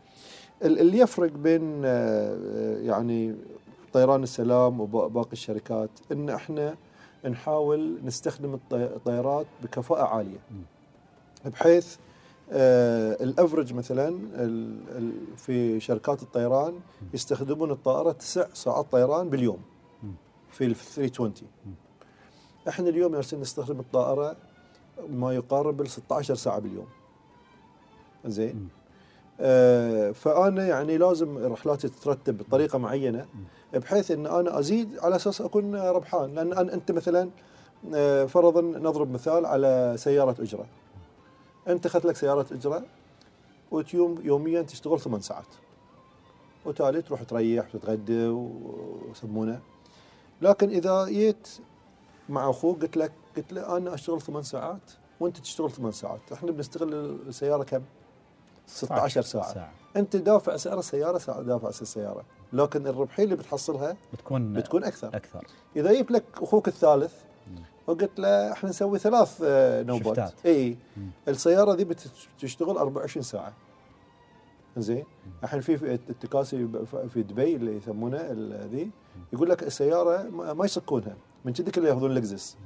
ال- 0.64 0.80
اللي 0.80 0.98
يفرق 0.98 1.32
بين 1.32 1.82
آه، 1.86 2.78
يعني 2.78 3.36
طيران 3.94 4.24
السلام 4.24 4.82
وباقي 4.82 5.32
الشركات 5.34 5.90
إن 6.12 6.30
إحنا 6.30 6.76
نحاول 7.30 7.98
نستخدم 8.04 8.54
الطي- 8.56 8.74
الطيارات 8.96 9.46
بكفاءة 9.64 10.04
عالية. 10.04 10.40
بحيث 11.46 11.96
آه، 12.52 13.24
الأفرج 13.24 13.74
مثلا 13.74 14.20
في 15.38 15.80
شركات 15.80 16.22
الطيران 16.24 16.74
يستخدمون 17.14 17.72
الطائرة 17.72 18.12
تسع 18.12 18.46
ساعات 18.54 18.86
طيران 18.92 19.30
باليوم. 19.30 19.58
في 20.52 20.66
ال 20.66 20.76
320 20.76 21.34
إحنا 22.70 22.90
اليوم 22.90 23.12
جالسين 23.14 23.42
نستخدم 23.42 23.80
الطائرة 23.80 24.36
ما 25.10 25.34
يقارب 25.34 25.82
ال 25.82 25.90
16 25.90 26.36
ساعة 26.36 26.60
باليوم. 26.60 26.88
زين؟ 28.26 28.70
آه 29.40 30.12
فأنا 30.12 30.68
يعني 30.68 30.98
لازم 30.98 31.38
رحلاتي 31.38 31.90
تترتب 31.90 32.38
بطريقة 32.38 32.80
معينة 32.80 33.26
بحيث 33.74 34.12
إن 34.12 34.26
أنا 34.28 34.60
أزيد 34.60 35.00
على 35.00 35.16
أساس 35.16 35.42
أكون 35.42 35.76
ربحان. 35.76 36.36
لأن 36.36 36.54
أنا 36.54 36.74
أنت 36.74 36.92
مثلا 36.92 37.30
آه 37.94 38.26
فرضا 38.26 38.62
نضرب 38.62 39.12
مثال 39.12 39.46
على 39.46 39.94
سيارة 39.98 40.36
أجرة. 40.42 40.66
أنت 41.68 41.86
أخذت 41.86 42.06
لك 42.06 42.16
سيارة 42.16 42.46
أجرة 42.52 42.84
وتيوم 43.72 44.22
يوميا 44.24 44.62
تشتغل 44.62 45.00
ثمان 45.00 45.22
ساعات. 45.22 45.48
وتالي 46.66 47.02
تروح 47.02 47.24
تريح 47.24 47.76
وتتغدى 47.76 48.28
ويسمونه 48.28 49.60
لكن 50.42 50.70
إذا 50.70 51.06
جيت 51.06 51.48
مع 52.30 52.50
أخوك 52.50 52.82
قلت 52.82 52.98
لك 52.98 53.12
قلت 53.38 53.54
له 53.54 53.78
أنا 53.78 53.94
أشتغل 53.94 54.22
ثمان 54.22 54.44
ساعات 54.44 54.92
وأنت 55.20 55.38
تشتغل 55.38 55.72
ثمان 55.72 55.92
ساعات. 55.92 56.20
إحنا 56.34 56.52
بنستغل 56.52 56.94
السيارة 57.28 57.64
كم؟ 57.64 57.82
16 58.68 59.22
ساعة, 59.22 59.54
ساعة. 59.54 59.72
أنت 59.98 60.16
دافع 60.16 60.58
سعر 60.58 60.80
السيارة 60.80 61.18
ساعة 61.18 61.42
دافع 61.42 61.72
سعر 61.72 61.82
السيارة. 61.82 62.24
لكن 62.54 62.88
الربحية 62.88 63.24
اللي 63.24 63.36
بتحصلها 63.36 63.98
بتكون 64.14 64.54
بتكون 64.54 64.84
أكثر. 64.84 65.08
أكثر. 65.08 65.48
إذا 65.76 65.94
جبت 65.94 66.12
لك 66.12 66.24
أخوك 66.42 66.68
الثالث 66.68 67.14
وقلت 67.88 68.20
له 68.20 68.52
إحنا 68.52 68.70
نسوي 68.70 69.00
ثلاث 69.00 69.42
آه، 69.46 69.84
نوبات. 69.84 70.34
إي. 70.46 70.78
السيارة 71.28 71.74
دي 71.76 71.86
بتشتغل 71.86 72.78
24 72.78 73.24
ساعة. 73.24 73.54
زين 74.78 75.04
الحين 75.44 75.62
في 75.62 75.94
التكاسي 75.94 76.68
في 77.10 77.24
دبي 77.24 77.56
اللي 77.56 77.78
يسمونه 77.78 78.28
ذي 78.72 78.92
يقول 79.34 79.50
لك 79.50 79.64
السيارة 79.64 80.24
ما 80.24 80.54
ما 80.54 80.66
يسكونها. 80.66 81.16
من 81.46 81.54
كذي 81.54 81.72
كله 81.72 81.90
ياخذون 81.90 82.12
لكزس 82.12 82.58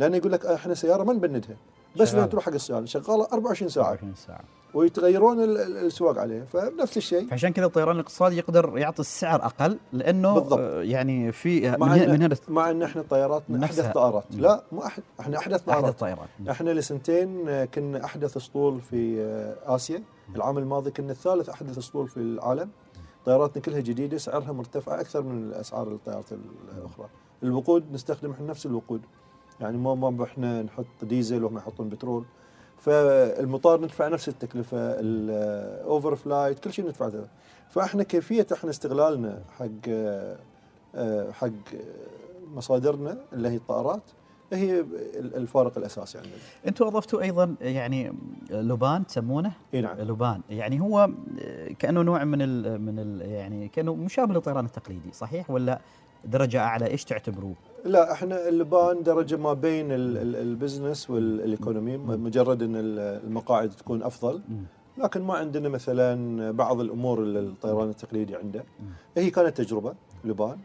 لأنه 0.00 0.16
يقول 0.16 0.32
لك 0.32 0.46
إحنا 0.46 0.74
سيارة 0.74 1.02
ما 1.04 1.12
نبندها. 1.12 1.56
بس. 1.96 2.14
لما 2.14 2.26
تروح 2.26 2.44
حق 2.44 2.52
الصيانه 2.52 2.86
شغالة 2.86 3.26
24 3.32 3.68
ساعة. 3.68 3.84
24 3.90 4.14
ساعة. 4.14 4.40
ويتغيرون 4.74 5.44
ال- 5.44 5.56
ال- 5.58 5.76
السواق 5.86 6.18
عليه. 6.18 6.42
فنفس 6.44 6.96
الشيء. 6.96 7.26
فعشان 7.28 7.52
كذا 7.52 7.66
الطيران 7.66 7.94
الاقتصادي 7.96 8.36
يقدر 8.36 8.78
يعطي 8.78 9.00
السعر 9.00 9.44
أقل 9.44 9.78
لأنه 9.92 10.34
بالضبط. 10.34 10.58
آه، 10.60 10.82
يعني 10.82 11.32
في 11.32 11.70
من 11.70 11.78
مع 11.78 11.86
هنا 11.86 12.06
من 12.06 12.12
ان 12.14 12.22
هنا 12.22 12.36
مع 12.48 12.70
إن 12.70 12.82
إحنا 12.82 13.02
طياراتنا. 13.10 13.64
أحدث 13.64 13.86
طائرات. 13.92 14.24
لا 14.30 14.62
مو 14.72 14.82
أحد 14.86 15.02
إحنا 15.20 15.38
أحدث 15.38 15.54
احد 15.54 15.66
طائرات. 15.66 15.92
الطائرات 15.94 16.28
إحنا 16.50 16.70
لسنتين 16.70 17.48
آه، 17.48 17.64
كنا 17.64 18.04
أحدث 18.04 18.36
أسطول 18.36 18.80
في 18.80 19.20
آه، 19.22 19.74
آسيا. 19.76 20.02
العام 20.36 20.58
الماضي 20.58 20.90
كنا 20.90 21.12
الثالث 21.12 21.48
أحدث 21.48 21.78
أسطول 21.78 22.08
في 22.08 22.16
العالم. 22.16 22.70
طياراتنا 23.26 23.62
كلها 23.62 23.80
جديدة 23.80 24.18
سعرها 24.18 24.52
مرتفع 24.52 25.00
أكثر 25.00 25.22
من 25.22 25.52
اسعار 25.54 25.88
الطيارات 25.88 26.24
الأخرى. 26.78 27.06
الوقود 27.42 27.92
نستخدم 27.92 28.30
إحنا 28.30 28.46
نفس 28.46 28.66
الوقود. 28.66 29.00
يعني 29.60 29.78
ما 29.78 29.94
ما 29.94 30.24
إحنا 30.24 30.62
نحط 30.62 30.86
ديزل 31.02 31.44
وهم 31.44 31.56
يحطون 31.56 31.88
بترول. 31.88 32.24
فالمطار 32.78 33.80
ندفع 33.80 34.08
نفس 34.08 34.28
التكلفة 34.28 34.78
ال 34.78 36.16
overflight 36.16 36.58
كل 36.58 36.72
شيء 36.72 36.86
ندفع 36.86 37.06
ذا. 37.06 37.28
فإحنا 37.70 38.02
كيفية 38.02 38.46
إحنا 38.52 38.70
استغلالنا 38.70 39.42
حق 39.58 39.66
آه، 39.88 40.36
آه، 40.94 41.30
حق 41.30 41.48
مصادرنا 42.54 43.18
اللي 43.32 43.48
هي 43.48 43.56
الطائرات 43.56 44.02
هي 44.52 44.80
الفارق 45.14 45.78
الأساسي 45.78 46.18
عندنا. 46.18 46.32
أنتم 46.66 46.86
أضفتوا 46.86 47.22
أيضا 47.22 47.54
يعني 47.60 48.12
لبان 48.50 49.06
تسمونه؟ 49.06 49.52
إي 49.74 49.80
نعم. 49.80 49.98
لبان 49.98 50.40
يعني 50.50 50.80
هو 50.80 51.10
كأنه 51.78 52.02
نوع 52.02 52.24
من 52.24 52.42
ال 52.42 52.80
من 52.80 52.98
ال 52.98 53.30
يعني 53.30 53.68
كأنه 53.68 53.94
مشابه 53.94 54.34
للطيران 54.34 54.64
التقليدي 54.64 55.12
صحيح؟ 55.12 55.50
ولا 55.50 55.80
درجة 56.24 56.60
أعلى؟ 56.60 56.86
إيش 56.86 57.04
تعتبروه؟ 57.04 57.54
لا 57.84 58.12
إحنا 58.12 58.48
اللبان 58.48 59.02
درجة 59.02 59.36
ما 59.36 59.52
بين 59.52 59.92
ال- 59.92 60.16
ال- 60.18 60.36
البزنس 60.36 61.10
والإيكونومي 61.10 61.96
مجرد 61.96 62.62
إن 62.62 62.76
ال- 62.76 62.98
المقاعد 63.24 63.70
تكون 63.70 64.02
أفضل. 64.02 64.40
لكن 64.98 65.22
ما 65.22 65.34
عندنا 65.34 65.68
مثلا 65.68 66.50
بعض 66.50 66.80
الأمور 66.80 67.18
اللي 67.22 67.38
الطيران 67.40 67.88
التقليدي 67.88 68.36
عنده. 68.36 68.64
هي 69.16 69.30
كانت 69.30 69.56
تجربة 69.56 69.94
لبان. 70.24 70.58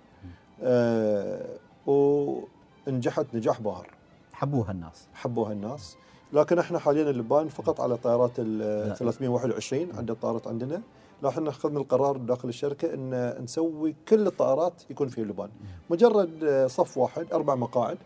آه 0.63 1.45
ونجحت 1.87 3.25
نجاح 3.33 3.61
باهر. 3.61 3.87
حبوها 4.33 4.71
الناس. 4.71 5.07
حبوها 5.13 5.51
الناس. 5.51 5.97
لكن 6.33 6.59
إحنا 6.59 6.79
حاليا 6.79 7.09
اللبان 7.09 7.47
فقط 7.47 7.81
على 7.81 7.97
طائرات. 7.97 8.31
ال 8.39 8.95
321 8.97 9.87
عدد 9.97 10.15
طائرات 10.15 10.47
عندنا. 10.47 10.81
لا 11.21 11.29
إحنا 11.29 11.49
اخذنا 11.49 11.79
القرار 11.79 12.17
داخل 12.17 12.49
الشركة 12.49 12.93
إن 12.93 13.35
نسوي 13.43 13.95
كل 14.07 14.27
الطائرات 14.27 14.73
يكون 14.89 15.07
فيها 15.07 15.25
لبان. 15.25 15.49
مجرد 15.89 16.43
آه، 16.43 16.67
صف 16.67 16.97
واحد 16.97 17.33
أربع 17.33 17.55
مقاعد. 17.55 17.97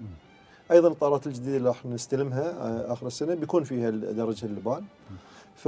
أيضا 0.71 0.87
الطائرات 0.87 1.27
الجديدة 1.27 1.57
اللي 1.57 1.67
راح 1.69 1.85
نستلمها 1.85 2.49
آه، 2.49 2.93
آخر 2.93 3.07
السنة 3.07 3.33
بيكون 3.35 3.63
فيها 3.63 3.89
درجة 3.89 4.45
اللبان. 4.45 4.83
ف 5.55 5.65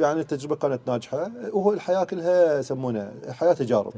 يعني 0.00 0.20
التجربة 0.20 0.56
كانت 0.56 0.80
ناجحة. 0.86 1.30
وهو 1.52 1.72
الحياة 1.72 2.04
كلها 2.04 2.58
يسمونها 2.58 3.12
حياة 3.30 3.52
تجارب. 3.52 3.92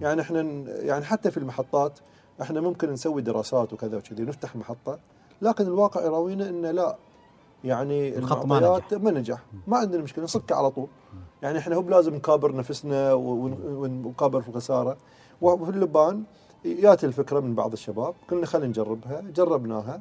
يعني 0.00 0.20
إحنا 0.20 0.40
يعني 0.68 1.04
حتى 1.04 1.30
في 1.30 1.36
المحطات 1.36 1.98
إحنا 2.42 2.60
ممكن 2.60 2.90
نسوي 2.90 3.22
دراسات 3.22 3.72
وكذا 3.72 3.96
وكذي 3.96 4.22
ونفتح 4.22 4.54
المحطه 4.54 4.98
لكن 5.42 5.64
الواقع 5.66 6.04
يراوينا 6.04 6.48
انه 6.48 6.70
لا. 6.70 6.96
يعني 7.64 8.18
الخط 8.18 8.44
ما 8.46 8.58
المعطيات 8.58 8.94
ما 8.94 9.10
نجح. 9.10 9.42
ما 9.66 9.76
عندنا 9.76 10.02
مشكلة 10.02 10.24
نصكه 10.24 10.56
على 10.56 10.70
طول. 10.70 10.88
يعني 11.44 11.58
إحنا 11.58 11.76
هو 11.76 11.82
بلازم 11.82 12.14
نكابر 12.14 12.56
نفسنا 12.56 13.12
ون- 13.12 13.52
ون- 13.52 14.04
ونكابر 14.06 14.40
في 14.40 14.48
الخسارة. 14.48 14.96
وفي 15.42 15.70
اللبان 15.70 16.22
ياتي 16.64 17.06
الفكرة 17.06 17.40
من 17.40 17.54
بعض 17.54 17.72
الشباب 17.72 18.14
قلنا 18.30 18.46
خلينا 18.46 18.68
نجربها. 18.68 19.20
جربناها 19.20 20.00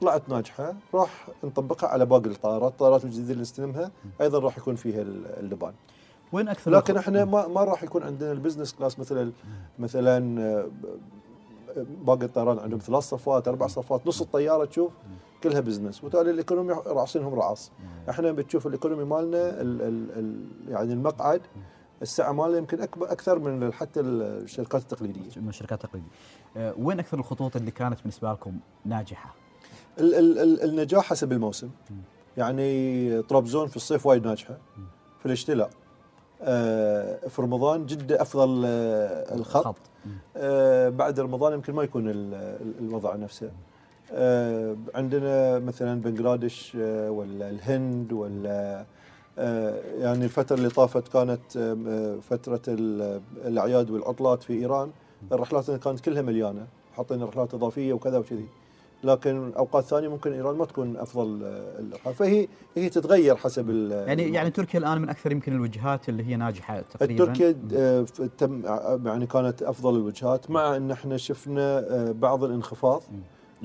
طلعت 0.00 0.28
ناجحة. 0.28 0.74
راح 0.94 1.28
نطبقها 1.44 1.88
على 1.88 2.06
باقي 2.06 2.26
الطائرات 2.30 2.72
الطائرات 2.72 3.04
الجديدة 3.04 3.30
اللي 3.32 3.42
نستلمها 3.42 3.90
أيضا 4.20 4.38
راح 4.38 4.58
يكون 4.58 4.74
فيها 4.74 5.02
ال- 5.02 5.26
اللبان. 5.40 5.72
وين 6.32 6.48
أكثر 6.48 6.70
لكن 6.70 6.96
إحنا 6.96 7.24
ما 7.24 7.46
ما 7.48 7.64
راح 7.64 7.82
يكون 7.82 8.02
عندنا 8.02 8.32
ال 8.32 8.36
business 8.36 8.72
class 8.72 8.98
مثلا 8.98 9.32
مثلا 9.78 10.40
آه، 10.42 10.66
باقي 12.06 12.24
الطيران 12.26 12.58
عندهم 12.58 12.78
ثلاث 12.80 13.02
صفات 13.02 13.48
أربع 13.48 13.66
صفات. 13.66 14.06
نص 14.06 14.20
الطيارة 14.20 14.64
تشوف 14.64 14.92
كلها 15.44 15.60
business 15.60 15.98
وبالتالي 16.04 16.30
ال 16.30 16.35
economy 16.35 16.72
راصينهم 16.72 17.34
رصاص 17.34 17.72
إحنا 18.10 18.32
بتشوف 18.32 18.66
ال 18.66 18.71
economy 18.71 19.04
مالنا 19.04 19.60
ال 19.60 19.82
ال 19.82 20.10
ال 20.18 20.44
يعني 20.68 20.92
المقعد 20.92 21.40
السعه 22.02 22.32
ماله 22.32 22.58
يمكن 22.58 22.80
اكبر 22.82 23.12
أكثر 23.12 23.38
من 23.38 23.72
حتى 23.72 24.00
الشركات 24.00 24.82
التقليدية. 24.82 25.40
من 25.40 25.48
الشركات 25.48 25.84
التقليدية. 25.84 26.08
آه، 26.56 26.74
وين 26.78 26.98
أكثر 26.98 27.18
الخطوط 27.18 27.56
اللي 27.56 27.70
كانت 27.70 27.98
بالنسبة 28.00 28.32
لكم 28.32 28.52
ناجحة؟ 28.84 29.34
ال 29.98 30.14
ال 30.14 30.38
ال 30.38 30.62
النجاح 30.62 31.04
حسب 31.04 31.32
الموسم. 31.32 31.70
يعني 32.36 33.22
طرابزون 33.22 33.66
في 33.66 33.76
الصيف 33.76 34.06
وايد 34.06 34.26
ناجحة. 34.26 34.58
في 35.20 35.26
الشتاء 35.26 35.56
لا 35.56 35.68
آه، 36.42 37.28
في 37.28 37.42
رمضان 37.42 37.86
جدة 37.86 38.22
أفضل 38.22 38.62
آه، 38.66 39.34
الخط. 39.34 39.76
آه، 40.36 40.88
بعد 40.88 41.20
رمضان 41.20 41.52
يمكن 41.52 41.72
ما 41.72 41.82
يكون 41.82 42.08
ال- 42.08 42.34
ال- 42.34 42.78
الوضع 42.78 43.16
نفسه. 43.16 43.50
عندنا 44.94 45.58
مثلا 45.58 46.00
بنغلاديش 46.00 46.76
آه، 46.80 47.10
ولا 47.10 47.50
الهند 47.50 48.12
ولا 48.12 48.84
آه، 49.38 49.80
يعني 49.98 50.24
الفترة 50.24 50.56
اللي 50.56 50.68
طافت 50.68 51.08
كانت 51.08 51.56
آه، 51.56 52.16
فترة 52.30 52.60
ال- 52.68 53.20
الأعياد 53.46 53.90
والعطلات 53.90 54.42
في 54.42 54.52
إيران 54.52 54.90
الرحلات 55.32 55.70
كانت 55.70 56.00
كلها 56.00 56.22
مليانة 56.22 56.66
حاطين 56.96 57.22
رحلات 57.22 57.54
إضافية 57.54 57.92
وكذا 57.92 58.18
وكذي. 58.18 58.46
لكن 59.04 59.52
أوقات 59.56 59.84
ثانية 59.84 60.08
ممكن 60.08 60.32
إيران 60.32 60.56
ما 60.56 60.64
تكون 60.64 60.96
آه، 60.96 61.80
الرحلات 61.80 62.14
فهي 62.16 62.48
هي 62.76 62.88
تتغير 62.88 63.36
حسب 63.36 63.90
يعني 63.90 64.32
يعني 64.32 64.50
تركيا 64.50 64.78
الآن 64.80 65.00
من 65.00 65.08
أكثر 65.08 65.32
يمكن 65.32 65.52
الوجهات 65.52 66.08
اللي 66.08 66.24
هي 66.26 66.36
ناجحة 66.36 66.80
تقريبا. 66.80 67.24
تركيا 67.24 67.56
آه، 67.76 68.06
تم 68.38 68.62
يعني 69.06 69.26
كانت 69.26 69.62
أفضل 69.62 69.96
الوجهات 69.96 70.50
مع 70.50 70.76
إن 70.76 70.90
إحنا 70.90 71.16
شفنا 71.16 71.78
آه، 71.78 72.12
بعض 72.12 72.44
الانخفاض. 72.44 73.02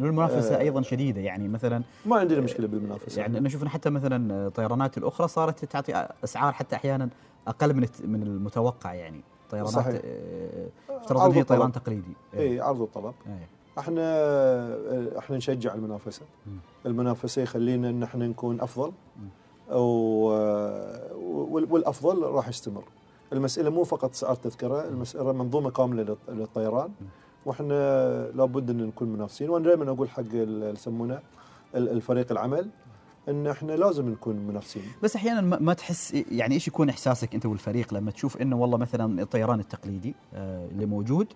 المنافسة 0.07 0.55
آه، 0.55 0.59
أيضا 0.59 0.81
شديدة. 0.81 1.21
يعني 1.21 1.47
مثلا 1.47 1.81
ما 2.05 2.15
عندنا 2.15 2.41
مشكلة 2.41 2.67
بالمنافسة. 2.67 3.19
يعني 3.21 3.38
انه 3.38 3.49
شفنا 3.49 3.69
حتى 3.69 3.89
مثلا 3.89 4.47
الطيرانات 4.47 4.97
الأخرى 4.97 5.27
صارت 5.27 5.65
تعطي 5.65 6.07
أسعار 6.23 6.53
حتى 6.53 6.76
أحيانا 6.76 7.09
أقل 7.47 7.73
من 7.73 7.88
من 8.05 8.23
المتوقع 8.23 8.93
يعني. 8.93 9.21
طيرانات 9.51 9.71
صحيح. 9.73 10.01
آه، 10.05 10.67
افترض 10.89 11.21
ان 11.21 11.31
هي 11.31 11.43
طيران. 11.43 11.71
تقليدي. 11.71 12.13
اي 12.38 12.59
عرض 12.61 12.80
وطلب 12.80 13.13
إيه. 13.27 13.47
إحنا 13.80 14.01
آه، 14.01 15.17
إحنا 15.19 15.38
نشجع 15.38 15.73
المنافسة. 15.73 16.21
المنافسة 16.85 17.41
يخلينا 17.41 17.89
إن 17.89 18.03
إحنا 18.03 18.27
نكون 18.27 18.61
أفضل. 18.61 18.91
والأفضل 21.69 22.21
راح 22.23 22.47
يستمر. 22.47 22.84
المسألة 23.34 23.69
مو 23.69 23.84
فقط 23.84 24.13
سعر 24.13 24.35
تذكرة 24.35 24.88
المسألة 24.88 25.31
منظومة 25.31 25.69
كاملة 25.71 26.03
للط- 26.03 26.30
للطيران. 26.30 26.89
وإحنا 27.49 28.31
لابد 28.35 28.69
إن 28.69 28.77
نكون 28.88 29.09
منافسين 29.09 29.49
وأنا 29.49 29.65
دائما 29.65 29.91
أقول 29.91 30.09
حق 30.09 30.23
يسمونه 30.34 31.19
ال- 31.76 31.89
الفريق 31.89 32.31
العمل 32.31 32.69
إن 33.30 33.47
إحنا 33.47 33.71
لازم 33.71 34.09
نكون 34.09 34.35
منافسين 34.35 34.84
بس 35.03 35.15
أحيانا 35.15 35.41
ما 35.59 35.73
تحس 35.73 36.13
يعني 36.31 36.55
إيش 36.55 36.67
يكون 36.67 36.89
إحساسك 36.89 37.34
أنت 37.35 37.45
والفريق 37.45 37.93
لما 37.93 38.11
تشوف 38.11 38.38
إنه 38.41 38.55
والله 38.57 38.77
مثلا 38.77 39.21
الطيران 39.21 39.59
التقليدي 39.59 40.15
آه، 40.34 40.67
اللي 40.71 40.85
موجود 40.85 41.27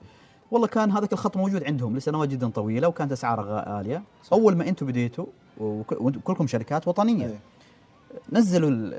والله 0.51 0.67
كان 0.67 0.91
هذاك 0.91 1.13
الخط 1.13 1.37
موجود 1.37 1.63
عندهم 1.63 1.97
لسنوات 1.97 2.29
جدا 2.29 2.49
طويلة 2.49 2.87
وكانت 2.87 3.11
أسعاره 3.11 3.69
عاليه 3.69 4.03
صح. 4.23 4.33
أول 4.33 4.55
ما 4.55 4.67
أنتم 4.69 4.85
بديتوا 4.85 5.25
وك- 5.59 6.01
وأنتم 6.01 6.19
كلكم 6.19 6.47
شركات 6.47 6.87
وطنية 6.87 7.25
إيه. 7.25 7.39
نزلوا 8.31 8.69
ال- 8.69 8.93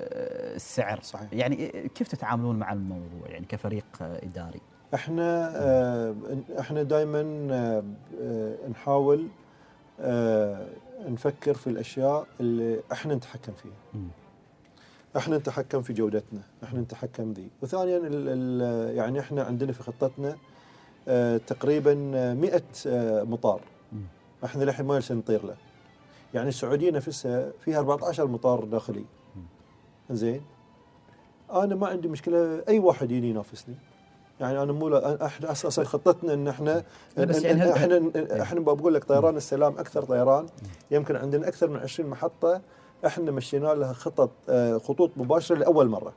السعر 0.57 1.01
صحيح. 1.03 1.29
يعني 1.33 1.89
كيف 1.95 2.09
تتعاملون 2.09 2.59
مع 2.59 2.73
الموضوع 2.73 3.29
يعني 3.29 3.47
كفريق 3.47 3.85
آه، 4.01 4.21
إداري 4.25 4.61
إحنا 4.95 5.53
آه، 5.57 6.15
إحنا 6.61 6.83
دائما 6.83 7.23
نحاول 8.71 9.29
آه، 10.01 10.67
نفكر 11.09 11.55
في 11.55 11.67
الأشياء 11.67 12.27
اللي 12.41 12.81
إحنا 12.93 13.15
نتحكم 13.15 13.53
فيها. 13.53 14.01
إحنا 15.17 15.39
نتحكم 15.39 15.83
في 15.83 15.93
جودتنا 15.93 16.41
إحنا 16.65 16.81
نتحكم 16.81 17.33
ذي. 17.33 17.49
وثانيا 17.63 17.97
ال 17.97 18.07
ال 18.13 18.97
يعني 18.97 19.21
إحنا 19.21 19.43
عندنا 19.43 19.73
في 19.73 19.83
خطتنا 19.83 20.37
آه، 21.09 21.37
تقريبا 21.37 21.95
100 22.35 22.63
آه، 22.87 23.23
مطار. 23.23 23.61
إحنا 24.45 24.65
للحين 24.65 24.87
ما 24.87 25.03
نطير 25.11 25.47
له. 25.47 25.57
يعني 26.35 26.49
السعودية 26.49 26.91
نفسها 26.91 27.51
فيها 27.65 27.79
14 27.79 28.27
مطار 28.27 28.65
داخلي. 28.65 29.05
زين. 30.11 30.43
أنا 31.53 31.75
ما 31.75 31.87
عندي 31.87 32.09
مشكلة 32.09 32.63
أي 32.69 32.79
واحد 32.79 33.11
يجي 33.11 33.31
ينافسني. 33.31 33.75
يعني 34.41 34.63
أنا 34.63 34.73
مو 34.73 34.97
إحنا 34.99 35.53
أساسا 35.53 35.85
خطتنا 35.85 36.35
إن 36.35 36.49
إحنا 36.49 36.85
بس 37.19 37.41
إن- 37.41 37.45
يعني 37.45 37.61
إن- 37.61 37.77
هل- 37.79 37.93
إحنا 38.31 38.43
إحنا 38.43 38.61
بقول 38.61 38.95
لك 38.95 39.05
طيران 39.05 39.37
السلام 39.37 39.79
أكثر 39.79 40.03
طيران. 40.05 40.47
يمكن 40.91 41.17
عندنا 41.17 41.49
أكثر 41.49 41.69
من 41.71 41.77
20 41.77 42.11
محطة 42.11 42.61
إحنا 43.07 43.31
مشينا 43.31 43.67
لها 43.75 43.93
خطط 43.93 44.31
آه، 44.49 44.79
خطوط 44.79 45.11
مباشرة 45.17 45.57
لأول 45.57 45.89
مرة. 45.89 46.13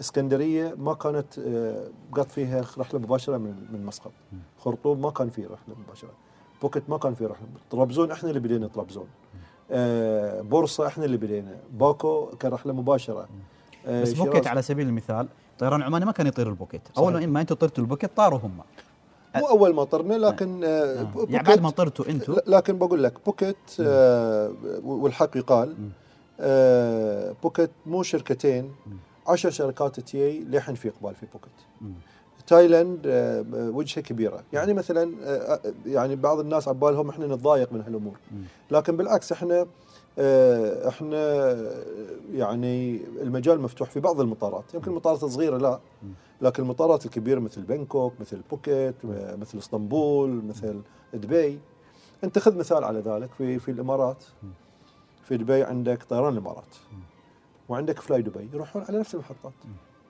اسكندرية 0.00 0.74
ما 0.78 0.94
كانت 0.94 1.38
آه، 1.38 1.86
قط 2.12 2.30
فيها 2.30 2.60
رحلة 2.78 3.00
مباشرة 3.00 3.36
من 3.36 3.54
من 3.72 3.86
مسقط 3.86 4.12
خرطوم 4.58 5.02
ما 5.02 5.10
كان 5.10 5.30
فيه 5.30 5.44
رحلة 5.46 5.74
مباشرة. 5.86 6.10
بوكيت 6.62 6.90
ما 6.90 6.98
كان 6.98 7.14
فيه 7.14 7.26
رحلة 7.26 7.46
طرابزون 7.70 8.10
إحنا 8.10 8.28
اللي 8.28 8.40
بدينا 8.40 8.66
طرابزون. 8.66 9.06
آه، 9.70 10.40
بورصة 10.40 10.86
إحنا 10.86 11.04
اللي 11.04 11.16
بدينا. 11.16 11.56
باكو 11.72 12.26
كان 12.26 12.52
رحله 12.52 12.72
مباشره 12.72 13.28
بس 13.88 14.12
بوكيت 14.12 14.46
على 14.46 14.62
سبيل 14.62 14.86
المثال 14.88 15.28
طيران 15.58 15.82
عماني 15.82 16.04
ما 16.04 16.12
كان 16.12 16.26
يطير 16.26 16.48
البوكيت. 16.48 16.82
اول. 16.98 17.26
ما 17.26 17.40
أنتم 17.40 17.54
طرتوا 17.54 17.84
البوكيت 17.84 18.10
طاروا 18.16 18.38
هم. 18.38 18.58
مو 19.36 19.46
أول 19.48 19.74
ما 19.74 19.84
طرنا 19.84 20.14
لكن 20.14 20.64
آه، 20.64 20.68
آه. 20.68 21.02
بوكيت 21.02 21.30
يعني 21.30 21.48
بعد 21.48 21.60
ما 21.60 21.70
طرتوا 21.70 22.08
أنتم 22.08 22.36
لكن 22.46 22.78
بقول 22.78 23.02
لك 23.02 23.14
بوكيت 23.26 23.56
آه 23.80 24.52
والحق 24.84 25.36
يقال 25.36 25.74
آه 26.40 27.34
بوكيت 27.42 27.70
مو 27.86 28.02
شركتين 28.02 28.72
عشر 29.28 29.50
شركات 29.50 30.00
تي 30.00 30.40
للحين 30.40 30.74
في 30.74 30.88
إقبال 30.88 31.14
في 31.14 31.26
بوكيت. 31.32 31.52
تايلاند 32.46 33.00
آه 33.06 33.44
وجهة 33.50 34.00
كبيرة. 34.00 34.40
يعني 34.52 34.74
مثلا 34.74 35.12
آه 35.24 35.60
يعني 35.86 36.16
بعض 36.16 36.38
الناس 36.38 36.68
على 36.68 36.76
بالهم 36.76 37.08
إحنا 37.08 37.26
نتضايق 37.26 37.72
من 37.72 37.80
هالأمور. 37.80 38.16
لكن 38.70 38.96
بالعكس 38.96 39.32
إحنا 39.32 39.60
آه 39.60 39.66
إحنا 40.88 41.56
يعني 42.32 43.00
المجال 43.22 43.60
مفتوح 43.60 43.90
في 43.90 44.00
بعض 44.00 44.20
المطارات. 44.20 44.74
يمكن 44.74 44.90
المطارات 44.90 45.22
الصغيرة 45.22 45.56
لا. 45.58 45.80
لكن 46.40 46.62
المطارات 46.62 47.06
الكبيرة 47.06 47.40
مثل 47.40 47.62
بنكوك 47.62 48.12
مثل 48.20 48.40
بوكيت 48.50 48.94
مثل 49.40 49.58
اسطنبول 49.58 50.44
مثل 50.44 50.80
دبي. 51.14 51.58
انت 52.24 52.38
خذ 52.38 52.56
مثال 52.56 52.84
على 52.84 53.00
ذلك 53.00 53.30
في 53.38 53.58
في 53.58 53.70
الامارات. 53.70 54.24
في 55.24 55.36
دبي 55.36 55.62
عندك 55.62 56.02
طيران 56.02 56.32
الامارات. 56.32 56.74
وعندك 57.68 58.00
فلاي 58.00 58.22
دبي. 58.22 58.48
يروحون 58.52 58.82
على 58.88 58.98
نفس 58.98 59.14
المحطات. 59.14 59.52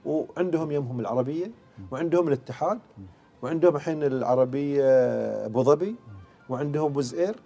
وعندهم 0.06 0.70
يمهم 0.70 1.00
العربية. 1.00 1.50
وعندهم 1.90 2.28
الاتحاد. 2.28 2.78
وعندهم 3.42 3.76
الحين 3.76 4.02
العربية 4.02 4.84
أبو 5.46 5.62
ظبي. 5.62 5.94
وعندهم 6.48 6.92
ويز 6.92 7.19
إير 7.19 7.36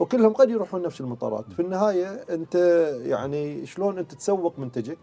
وكلهم 0.00 0.32
قد 0.32 0.50
يروحون 0.50 0.82
نفس 0.82 1.00
المطارات. 1.00 1.52
في 1.52 1.62
النهاية 1.62 2.08
أنت 2.30 2.54
يعني 3.02 3.66
شلون 3.66 3.98
أنت 3.98 4.14
تسوق 4.14 4.58
منتجك 4.58 4.98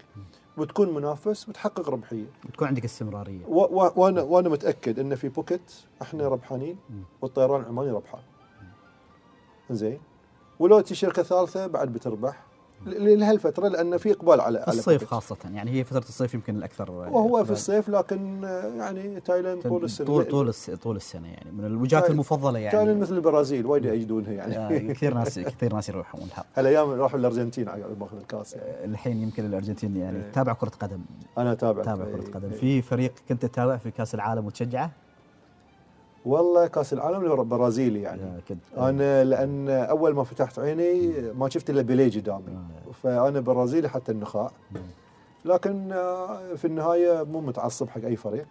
وتكون 0.57 0.93
منافس 0.93 1.49
وتحقق 1.49 1.89
ربحية. 1.89 2.25
تكون 2.53 2.67
عندك 2.67 2.85
استمرارية. 2.85 3.45
وأنا 3.47 4.21
وأنا 4.21 4.49
متأكد 4.49 4.99
إن 4.99 5.15
في 5.15 5.29
بوكيت 5.29 5.71
إحنا 6.01 6.27
ربحانين 6.27 6.77
والطيران 7.21 7.61
العماني 7.61 7.91
ربحان. 7.91 8.21
زين. 9.71 9.99
ولو 10.59 10.79
تجي 10.79 10.95
شركه 10.95 11.23
ثالثة 11.23 11.67
بعد 11.67 11.93
بتربح. 11.93 12.43
لهالفترة 12.85 13.67
لأن 13.67 13.97
في 13.97 14.11
إقبال 14.11 14.41
على 14.41 14.61
في 14.61 14.67
الصيف. 14.67 15.03
خاصة 15.03 15.37
يعني 15.53 15.71
هي 15.71 15.83
فترة 15.83 15.99
الصيف 16.09 16.33
يمكن 16.33 16.55
الأكثر 16.55 16.91
وهو 16.91 17.43
في 17.45 17.51
الصيف 17.51 17.89
لكن 17.89 18.45
آه، 18.45 18.67
يعني 18.67 19.19
تايلاند 19.19 19.61
طول 19.61 19.83
السنة. 19.83 20.07
طول 20.07 20.25
طول 20.25 20.49
الس- 20.49 20.69
طول 20.69 20.95
السنة 20.95 21.27
يعني 21.27 21.51
من 21.51 21.65
الوجهات 21.65 22.09
المفضلة 22.09 22.59
يعني. 22.59 22.77
تايلاند 22.77 23.01
مثل 23.01 23.15
البرازيل 23.15 23.65
وايد 23.65 23.85
يجدونها 23.85 24.31
يعني. 24.31 24.57
آه، 24.57 24.93
كثير 24.93 25.13
ناس 25.13 25.39
كثير 25.57 25.73
ناس 25.75 25.89
يروحون 25.89 26.27
هالأيام 26.55 26.89
راحوا 26.89 27.19
الارجنتين 27.19 27.69
على 27.69 27.83
ماخذ 27.99 28.17
الكاس 28.17 28.53
يعني. 28.53 28.69
آه، 28.69 28.85
الحين 28.85 29.21
يمكن 29.21 29.45
الأرجنتين 29.45 29.97
يعني 29.97 30.17
إيه. 30.17 30.31
تتابع 30.31 30.53
كرة 30.53 30.71
قدم. 30.79 30.99
أنا 31.37 31.51
اتابع 31.51 31.81
تتابع 31.83 32.05
إيه، 32.05 32.11
كره 32.15 32.31
قدم. 32.33 32.49
إيه. 32.51 32.57
في 32.59 32.81
فريق 32.81 33.13
كنت 33.29 33.45
تتابع 33.45 33.77
في 33.77 33.91
كأس 33.91 34.15
العالم 34.15 34.45
وتشجعه؟ 34.45 34.91
والله 36.25 36.67
كأس 36.67 36.93
العالم 36.93 37.31
البرازيلي 37.41 38.01
يعني. 38.01 38.21
آه، 38.77 38.89
أنا 38.89 39.23
لأن 39.23 39.69
أول 39.69 40.15
ما 40.15 40.23
فتحت 40.23 40.59
عيني 40.59 41.13
ما 41.31 41.49
شفت 41.49 41.69
إلا 41.69 41.81
بيليه 41.81 42.21
قدامي 42.21 42.57
فأنا 43.03 43.39
برازيلي 43.39 43.89
حتى 43.89 44.11
النخاع. 44.11 44.51
لكن 45.45 45.91
آه، 45.91 46.53
في 46.55 46.65
النهاية 46.65 47.23
مو 47.23 47.41
متعصب 47.41 47.89
حق 47.89 48.01
أي 48.05 48.15
فريق. 48.15 48.47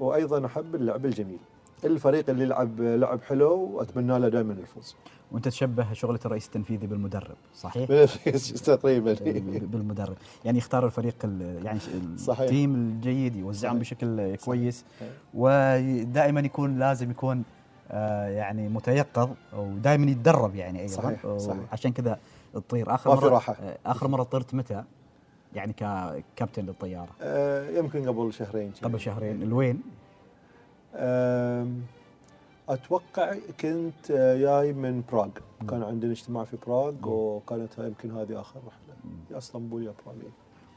وأيضا 0.00 0.46
أحب 0.46 0.74
اللعب 0.74 1.06
الجميل. 1.06 1.38
الفريق 1.84 2.30
اللي 2.30 2.42
يلعب 2.44 2.80
لعب 2.80 3.20
حلو 3.22 3.52
وأتمنى 3.54 4.18
له 4.18 4.28
دائما 4.28 4.52
الفوز 4.52 4.96
وأنت 5.32 5.48
تشبه 5.48 5.92
شغلة 5.92 6.18
الرئيس 6.26 6.46
التنفيذي 6.46 6.86
بالمدرب 6.86 7.36
صحيح؟ 7.54 7.88
تقريبا 8.64 9.16
بالمدرب 9.60 10.16
يعني 10.44 10.58
يختار 10.58 10.86
الفريق 10.86 11.14
ال- 11.24 11.66
يعني 11.66 11.78
صحيح. 12.18 12.40
التيم 12.40 12.74
الجيد 12.74 13.36
يوزعهم. 13.36 13.78
بشكل 13.78 14.36
كويس 14.36 14.84
صحيح. 15.00 15.12
ودائما 15.34 16.40
يكون 16.40 16.78
لازم 16.78 17.10
يكون 17.10 17.42
آه، 17.92 18.28
يعني 18.28 18.68
متيقظ 18.68 19.30
ودائما 19.56 20.10
يتدرب 20.10 20.54
يعني 20.54 20.80
أيضا 20.80 20.92
صحيح، 20.92 21.36
صحيح. 21.36 21.60
عشان 21.72 21.92
كذا 21.92 22.18
تطير 22.54 22.94
آخر 22.94 23.10
مره 23.16 23.28
راحة. 23.28 23.52
آه، 23.52 23.78
آخر 23.86 24.08
مرة 24.08 24.22
طرت 24.22 24.54
متى؟ 24.54 24.84
يعني 25.54 25.72
ككابتن 25.72 26.64
للطيارة 26.66 27.08
آه، 27.22 27.70
يمكن 27.70 28.08
قبل 28.08 28.32
شهرين. 28.32 28.72
قبل 28.82 29.00
شهرين 29.00 29.42
الوين؟ 29.42 29.80
أتوقع 32.68 33.34
كنت 33.60 34.10
آه، 34.10 34.36
جاي 34.36 34.72
من 34.72 35.02
براغ 35.12 35.28
كان 35.70 35.82
عندنا 35.82 36.12
اجتماع 36.12 36.44
في 36.44 36.56
براغ 36.66 36.94
وكانت 37.04 37.78
يمكن 37.78 38.10
هذه 38.10 38.40
آخر 38.40 38.60
رحله 38.66 39.14
يا 39.30 39.38
إسطنبول 39.38 39.82
يا 39.84 39.92
براغ 40.06 40.16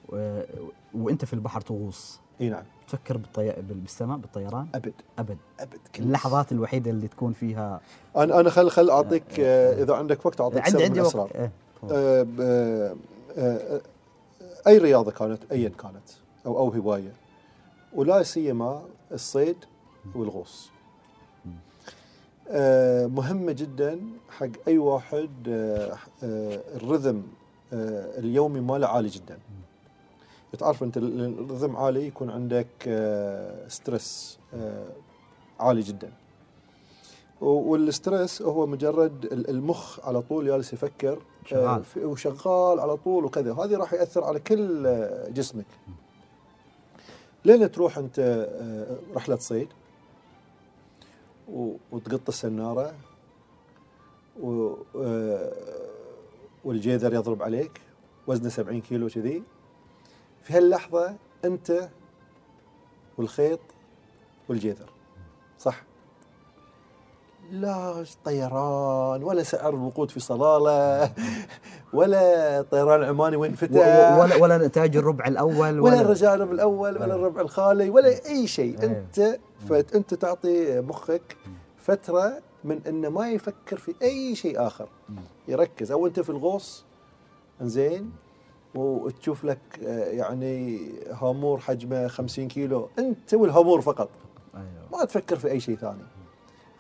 و... 0.10 0.42
وأنت 0.94 1.26
في 1.26 1.34
البحر 1.34 1.62
تغوص. 1.62 2.20
إي 2.42 2.50
نعم. 2.50 2.64
تفكر 2.88 3.18
بالطي... 3.18 3.52
بالسماء 3.62 4.18
بالطيران؟ 4.18 4.68
أبد. 4.76 4.94
أبد. 5.20 5.38
أبد. 5.60 5.80
كل 5.96 6.04
اللحظات 6.04 6.52
الوحيدة 6.52 6.92
اللي 6.92 7.08
تكون 7.08 7.34
فيها 7.34 7.82
أنا 8.18 8.40
أنا 8.40 8.50
خل 8.50 8.70
خل 8.70 8.90
أعطيك 8.90 9.40
آه، 9.40 9.84
إذا 9.84 9.96
عندك 9.96 10.26
وقت 10.26 10.42
أعطيك 10.42 10.68
عندي 10.68 10.84
عندي 10.84 11.02
وقت. 11.02 11.36
إيه،. 11.36 11.52
آه، 11.92 12.28
آه، 12.40 12.96
آه، 13.38 13.82
أي 14.68 14.78
رياضة 14.78 15.12
كانت 15.12 15.52
ايا 15.52 15.70
كانت 15.70 16.10
أو 16.46 16.58
أو 16.58 16.70
هواية. 16.70 17.14
ولا 17.94 18.24
سيما 18.24 18.82
الصيد 19.12 19.58
والغوص. 20.16 20.70
آه، 22.50 23.06
مهمة 23.08 23.52
جدا 23.52 24.00
حق 24.30 24.48
أي 24.68 24.78
واحد 24.78 25.30
آه، 25.48 25.98
آه، 26.24 26.62
ال 26.76 26.83
rhythm 26.83 27.24
اليومي 27.74 28.60
ماله 28.60 28.88
عالي 28.88 29.10
جدا. 29.10 29.40
تعرف 30.60 30.84
ال- 30.84 30.96
ال 31.40 31.45
rhythm 31.45 31.76
عالي 31.76 32.08
يكون 32.08 32.30
عندك 32.30 32.68
stress 33.68 34.40
عالي 35.60 35.82
جدا. 35.82 36.12
وال 37.42 37.67
stress 37.67 38.42
هو 38.42 38.66
مجرد 38.68 39.26
ال- 39.26 39.50
المخ 39.50 40.00
على 40.08 40.22
طول 40.22 40.46
جالس 40.46 40.74
يفكر 40.74 41.20
شغال. 41.46 41.84
وشغال 41.98 42.80
على 42.80 42.98
طول 42.98 43.26
وكذا. 43.26 43.54
هذه 43.54 43.76
راح 43.78 43.94
يأثر 43.94 44.24
على 44.24 44.40
كل 44.40 44.84
جسمك. 45.34 45.66
لين 47.46 47.72
تروح 47.72 47.98
أنت 47.98 48.48
رحلة 49.16 49.36
صيد. 49.36 49.68
وتقط 51.92 52.28
السنارة 52.28 52.94
و- 54.42 54.74
آه، 54.96 55.52
والجيذر 56.66 57.14
يضرب 57.14 57.44
عليك 57.44 57.82
وزنه 58.28 58.50
70 58.50 58.82
كيلو 58.82 59.10
كذي 59.10 59.44
في 60.44 60.54
هاللحظة 60.54 61.16
أنت 61.46 61.90
والخيط 63.18 63.60
والجيذر 64.50 64.90
صح؟ 65.60 65.84
لا 67.52 68.06
طيران 68.26 69.24
ولا 69.24 69.44
سعر 69.44 69.70
الوقود 69.74 70.12
في 70.12 70.20
صلالة. 70.20 71.14
ولا 71.94 72.62
طيران 72.62 73.04
عماني 73.04 73.36
وين 73.36 73.54
فتح 73.54 74.18
ولا 74.20 74.36
ولا 74.36 74.58
نتائج 74.58 74.98
الربع 74.98 75.28
الأول 75.28 75.80
ولا 75.80 76.02
الرجال 76.02 76.42
الأول 76.42 76.98
ولا 77.02 77.16
الربع 77.16 77.42
الخالي 77.42 77.90
ولا 77.90 78.26
أي 78.26 78.48
شيء. 78.48 78.82
أيوه. 78.82 78.92
أنت 78.92 79.40
فانت 79.70 80.14
تعطي 80.14 80.82
مخك 80.82 81.38
فترة 81.78 82.34
من 82.64 82.80
إنه 82.88 83.10
ما 83.10 83.30
يفكر 83.30 83.78
في 83.78 83.96
أي 84.02 84.36
شيء 84.36 84.68
آخر. 84.68 84.90
يركز. 85.48 85.92
أو 85.92 86.08
أنت 86.08 86.20
في 86.20 86.30
الغوص 86.30 86.86
زين 87.62 88.12
وتشوف 88.76 89.46
لك 89.46 89.60
آه، 89.86 90.06
يعني 90.06 90.80
هامور 91.12 91.60
حجمه 91.60 92.08
50 92.08 92.48
كيلو. 92.48 92.90
أنت 93.00 93.34
والهامور 93.34 93.82
فقط. 93.82 94.10
أيوه. 94.56 94.68
ما 95.00 95.06
تفكر 95.06 95.36
في 95.36 95.52
أي 95.52 95.60
شيء 95.60 95.76
ثاني. 95.76 96.04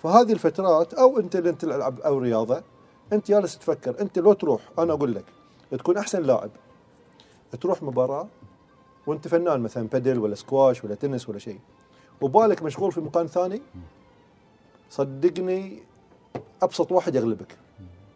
فهذه 0.04 0.34
الفترات 0.34 0.94
أو 0.94 1.20
أنت 1.20 1.36
اللي 1.36 1.52
تلعب 1.52 2.00
أو 2.00 2.18
رياضة 2.18 2.64
أنت 3.14 3.32
جالس 3.32 3.58
تفكر 3.58 4.02
أنت 4.02 4.20
لو 4.20 4.34
تروح 4.34 4.62
أنا 4.80 4.94
أقول 4.94 5.16
لك 5.16 5.26
تكون 5.72 5.98
أحسن 5.98 6.22
لاعب 6.24 6.50
تروح 7.62 7.84
مباراة 7.84 8.28
وأنت 9.08 9.28
فنان 9.28 9.62
مثلا 9.62 9.88
بادل 9.88 10.20
ولا 10.20 10.36
سكواش 10.36 10.84
ولا 10.84 10.96
تنس 10.96 11.30
ولا 11.30 11.40
شيء 11.40 11.60
وبالك 12.22 12.64
مشغول 12.64 12.92
في 12.92 13.02
مكان 13.02 13.28
ثاني 13.28 13.62
صدقني 14.90 15.84
أبسط 16.62 16.92
واحد 16.92 17.16
يغلبك. 17.16 17.58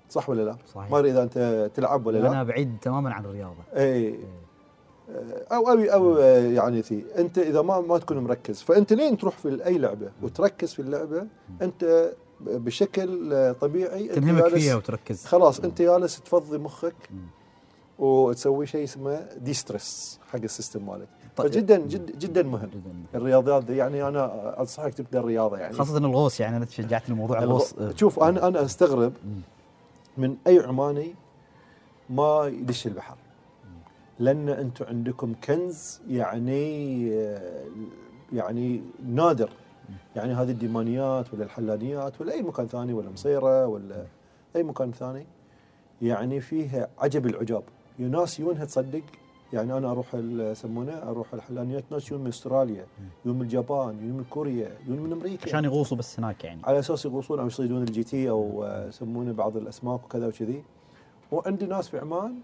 صح 0.09 0.29
ولا 0.29 0.41
لا؟ 0.41 0.57
صحيح. 0.73 0.91
ما 0.91 0.99
أدري 0.99 1.11
إذا 1.11 1.23
أنت 1.23 1.69
تلعب 1.75 2.05
ولا 2.05 2.17
لا. 2.17 2.29
أنا 2.29 2.43
بعيد 2.43 2.77
تماما 2.81 3.13
عن 3.13 3.25
الرياضة. 3.25 3.63
اي 3.73 4.19
أو 5.51 5.69
أو 5.69 5.79
أو 5.79 6.17
يعني 6.17 6.79
ذي 6.79 7.05
أنت 7.17 7.37
إذا 7.37 7.61
ما 7.61 7.81
ما 7.81 7.97
تكون 7.97 8.17
مركز 8.17 8.61
فأنت 8.61 8.93
لين 8.93 9.17
تروح 9.17 9.37
في 9.37 9.65
أي 9.65 9.77
لعبة 9.77 10.11
وتركز 10.21 10.73
في 10.73 10.81
اللعبة 10.81 11.27
أنت 11.61 12.11
بشكل 12.41 13.33
طبيعي 13.61 14.03
أنت 14.09 14.13
تنهمك 14.13 14.47
فيها 14.47 14.75
وتركز. 14.75 15.25
خلاص 15.25 15.59
انت 15.59 15.81
جالس 15.81 16.21
تفضي 16.21 16.57
مخك 16.57 16.95
وتسوي 17.99 18.65
شيء 18.65 18.83
اسمه 18.83 19.27
de-stress 19.37 20.19
حق 20.31 20.39
ال 20.43 20.49
system 20.49 20.85
مالك. 20.85 21.07
طيب. 21.37 21.47
فجدا 21.51 21.77
جد 21.77 22.19
جدا 22.19 22.43
مهم. 22.43 22.65
جداً. 22.69 22.93
الرياضيات 23.15 23.63
دي 23.63 23.75
يعني 23.77 24.07
أنا 24.07 24.59
أنصحك 24.59 24.93
تبدأ 24.93 25.19
الرياضة 25.19 25.57
يعني. 25.57 25.73
خاصة 25.73 25.97
الغوص 25.97 26.39
يعني 26.39 26.57
أنا 26.57 26.65
شجعتني 26.65 27.15
موضوع 27.15 27.39
الغوص 27.43 27.73
الغ- 27.73 27.95
شوف 27.95 28.19
أنا 28.23 28.47
أنا 28.47 28.65
أستغرب 28.65 29.13
من 30.17 30.35
أي 30.47 30.59
عماني 30.59 31.15
ما 32.09 32.45
يدش 32.45 32.87
البحر. 32.87 33.15
لأن 34.19 34.49
أنتم 34.49 34.85
عندكم 34.85 35.33
كنز 35.43 35.99
يعني 36.09 37.07
يعني 38.33 38.81
نادر. 39.05 39.49
يعني 40.15 40.33
هذه 40.33 40.51
الديمانيات 40.51 41.33
ولا 41.33 41.43
الحلانيات 41.43 42.21
ولا 42.21 42.33
أي 42.33 42.41
مكان 42.41 42.67
ثاني 42.67 42.93
ولا 42.93 43.09
مصيره 43.09 43.67
ولا 43.67 44.05
أي 44.55 44.63
مكان 44.63 44.91
ثاني 44.91 45.25
يعني 46.01 46.39
فيها 46.41 46.87
عجب 46.99 47.25
العجاب. 47.25 47.63
ناس 47.99 48.39
يونها 48.39 48.65
تصدق 48.65 49.03
يعني 49.53 49.77
أنا 49.77 49.91
أروح 49.91 50.15
يسمونه 50.15 50.93
أروح 50.93 51.33
الحلانيات 51.33 51.83
ناس 51.91 52.11
يون 52.11 52.21
من 52.21 52.27
أستراليا 52.27 52.85
يون 53.25 53.39
من 53.39 53.47
اليابان 53.47 53.99
يون 54.07 54.17
من 54.17 54.23
كوريا 54.29 54.77
يون 54.87 54.99
من 54.99 55.11
أمريكا. 55.11 55.45
عشان 55.47 55.65
يغوصوا 55.65 55.97
بس 55.97 56.19
هناك 56.19 56.43
يعني. 56.43 56.61
على 56.63 56.79
أساس 56.79 57.05
يغوصون 57.05 57.39
أو 57.39 57.47
يصيدون 57.47 57.81
ال 57.81 58.03
GT 58.03 58.29
أو 58.29 58.63
آه، 58.63 58.87
يسمونه 58.87 59.31
بعض 59.31 59.57
الأسماك 59.57 60.03
وكذا 60.03 60.27
وكذي. 60.27 60.63
وعندي 61.31 61.65
ناس 61.65 61.89
في 61.89 61.99
عمان 61.99 62.35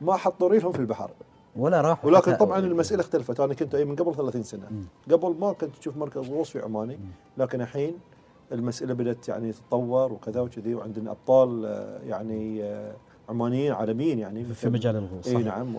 ما 0.00 0.16
حطوا 0.16 0.48
ريلهم 0.48 0.72
في 0.72 0.78
البحر. 0.78 1.10
ولا 1.56 1.80
راحوا 1.80 2.10
ولكن 2.10 2.36
طبعا 2.36 2.58
المسألة 2.58 3.00
اختلفت. 3.00 3.40
أنا 3.40 3.54
كنت 3.54 3.76
من 3.76 3.96
قبل 3.96 4.14
30 4.14 4.42
سنة. 4.42 4.66
مم. 4.70 4.84
قبل 5.10 5.36
ما 5.40 5.52
كنت 5.52 5.76
تشوف 5.76 5.96
مركز 5.96 6.28
غوص 6.28 6.50
في 6.50 6.60
عماني 6.60 6.98
لكن 7.38 7.60
الحين 7.60 7.94
المسألة 8.52 8.94
بدأت 8.94 9.28
يعني 9.28 9.52
تتطور 9.52 10.12
وكذا 10.12 10.40
وكذي 10.40 10.74
وعندنا 10.74 11.10
أبطال 11.10 11.64
آه، 11.66 12.00
يعني 12.06 12.64
آه، 12.64 12.94
عمانيين 13.28 13.72
عالميين 13.72 14.18
يعني 14.18 14.44
في 14.44 14.68
مجال 14.68 14.96
الغوص 14.96 15.26
إي. 15.26 15.42
نعم 15.42 15.76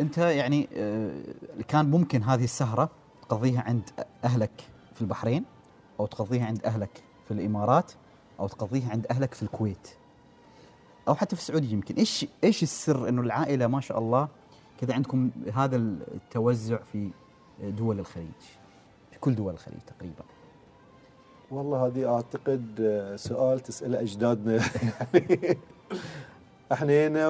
أنت 0.00 0.18
يعني 0.18 0.68
آه، 0.76 1.10
كان 1.68 1.90
ممكن 1.90 2.22
هذه 2.22 2.44
السهرة 2.44 2.88
تقضيها 3.22 3.60
عند 3.60 3.90
أهلك 4.24 4.50
في 4.94 5.02
البحرين 5.02 5.44
أو 6.00 6.06
تقضيها 6.06 6.46
عند 6.46 6.64
أهلك 6.64 7.02
في 7.24 7.34
الإمارات 7.34 7.92
أو 8.40 8.48
تقضيها 8.48 8.90
عند 8.90 9.06
أهلك 9.10 9.34
في 9.34 9.42
الكويت 9.42 9.88
أو 11.08 11.14
حتى 11.14 11.36
في 11.36 11.42
السعودية 11.42 11.72
يمكن. 11.72 11.94
إيش 11.94 12.26
إيش 12.44 12.62
السر 12.62 13.08
إنه 13.08 13.22
العائلة 13.22 13.66
ما 13.66 13.80
شاء 13.80 13.98
الله 13.98 14.28
كذا 14.82 14.94
عندكم 14.94 15.30
هذا 15.54 15.76
التوزع 15.76 16.78
في 16.92 17.10
دول 17.62 17.98
الخليج 17.98 18.40
في 19.12 19.18
كل 19.20 19.34
دول 19.34 19.52
الخليج 19.52 19.80
تقريبا 19.86 20.24
والله 21.50 21.86
هذه 21.86 22.14
أعتقد 22.14 22.64
سؤال 23.16 23.60
تسأله 23.60 24.00
أجدادنا 24.00 24.52
يعني 25.14 25.58
إحنا 26.72 27.06
هنا 27.06 27.28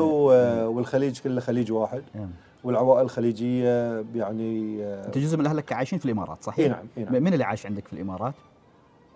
والخليج 0.67 1.21
كله 1.21 1.41
خليج 1.41 1.73
واحد 1.73 2.03
يعني. 2.15 2.31
والعوائل 2.65 3.05
الخليجيه 3.05 4.05
يعني 4.15 4.83
آه، 4.85 5.07
أنت 5.07 5.19
جزء 5.19 5.39
من 5.39 5.47
أهلك 5.47 5.73
عايشين 5.73 5.99
في 5.99 6.05
الإمارات 6.05 6.45
صحيح؟ 6.45 6.59
إي 6.59 6.69
نعم 6.69 7.13
نعم 7.13 7.23
من 7.23 7.33
اللي 7.33 7.45
عايش 7.45 7.67
عندك 7.67 7.87
في 7.87 7.93
الإمارات؟ 7.93 8.35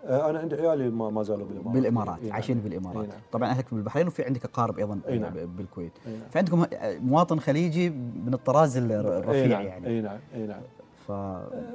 آه، 0.07 0.29
أنا 0.29 0.39
عندي 0.39 0.55
عيالي 0.55 0.89
ما, 0.89 1.09
ما 1.09 1.23
زالوا 1.23 1.45
بالإمارات. 1.47 1.73
بالإمارات 1.75 2.17
إي 2.19 2.23
نعم. 2.25 2.33
عايشين 2.33 2.57
بالإمارات. 2.59 3.03
إي 3.03 3.07
نعم. 3.09 3.17
طبعا 3.31 3.49
أهلك 3.49 3.65
بالبحرين 3.71 4.07
وفي 4.07 4.23
عندك 4.23 4.45
أقارب 4.45 4.79
أيضا 4.79 4.99
إي 5.07 5.17
نعم. 5.17 5.33
بالكويت. 5.57 5.91
إي 6.07 6.11
نعم. 6.11 6.29
فعندكم 6.31 6.61
ه- 6.63 6.67
مواطن 7.01 7.39
خليجي 7.39 7.89
من 8.25 8.33
الطراز 8.33 8.77
الرفيع 8.77 9.61
يعني. 9.61 9.87
إي 9.87 10.01
نعم. 10.01 10.17
إي 10.35 10.47
نعم. 10.47 10.61
ف 11.07 11.11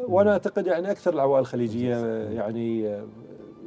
وأنا 0.08 0.32
أعتقد 0.32 0.66
يعني 0.66 0.90
أكثر 0.90 1.14
العوائل 1.14 1.40
الخليجية 1.40 1.96
آه، 1.96 2.30
يعني 2.30 2.88
آه، 2.88 3.04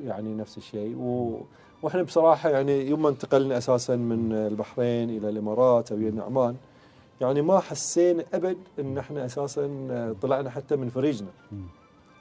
يعني 0.04 0.36
نفس 0.36 0.58
الشيء. 0.58 0.96
و 0.98 1.40
وإحنا 1.84 2.04
بصراحة 2.04 2.50
يعني 2.50 2.90
يوم 2.90 3.02
ما 3.02 3.10
انتقلنا 3.10 3.58
أساسا 3.58 3.96
من 3.96 4.34
البحرين 4.34 5.10
إلى 5.10 5.30
الإمارات 5.30 5.92
أو 5.92 5.98
إلى 5.98 6.22
عمان 6.22 6.56
يعني 7.22 7.42
ما 7.42 7.60
حسينا 7.60 8.24
أبد 8.34 8.58
إن 8.80 8.98
إحنا 8.98 9.26
أساسا 9.26 9.88
آه، 9.92 10.16
طلعنا 10.22 10.50
حتى 10.50 10.76
من 10.76 10.90
فريجنا. 10.90 11.28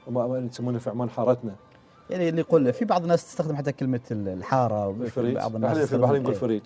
وما 0.07 0.27
ما 0.27 0.37
يسمونه 0.39 0.77
في 0.79 0.89
عمان 0.89 1.09
حارتنا. 1.09 1.55
يعني 2.09 2.29
اللي 2.29 2.41
يقول 2.41 2.73
في 2.73 2.85
بعض 2.85 3.01
الناس 3.01 3.25
تستخدم 3.25 3.55
حتى 3.55 3.71
كلمة 3.71 3.99
الحارة 4.11 4.89
الفريج 4.89 5.35
بعض 5.35 5.55
إحنا 5.55 5.85
في 5.85 5.95
البحرين 5.95 6.21
نقول 6.21 6.33
إيه. 6.33 6.39
فريج. 6.39 6.61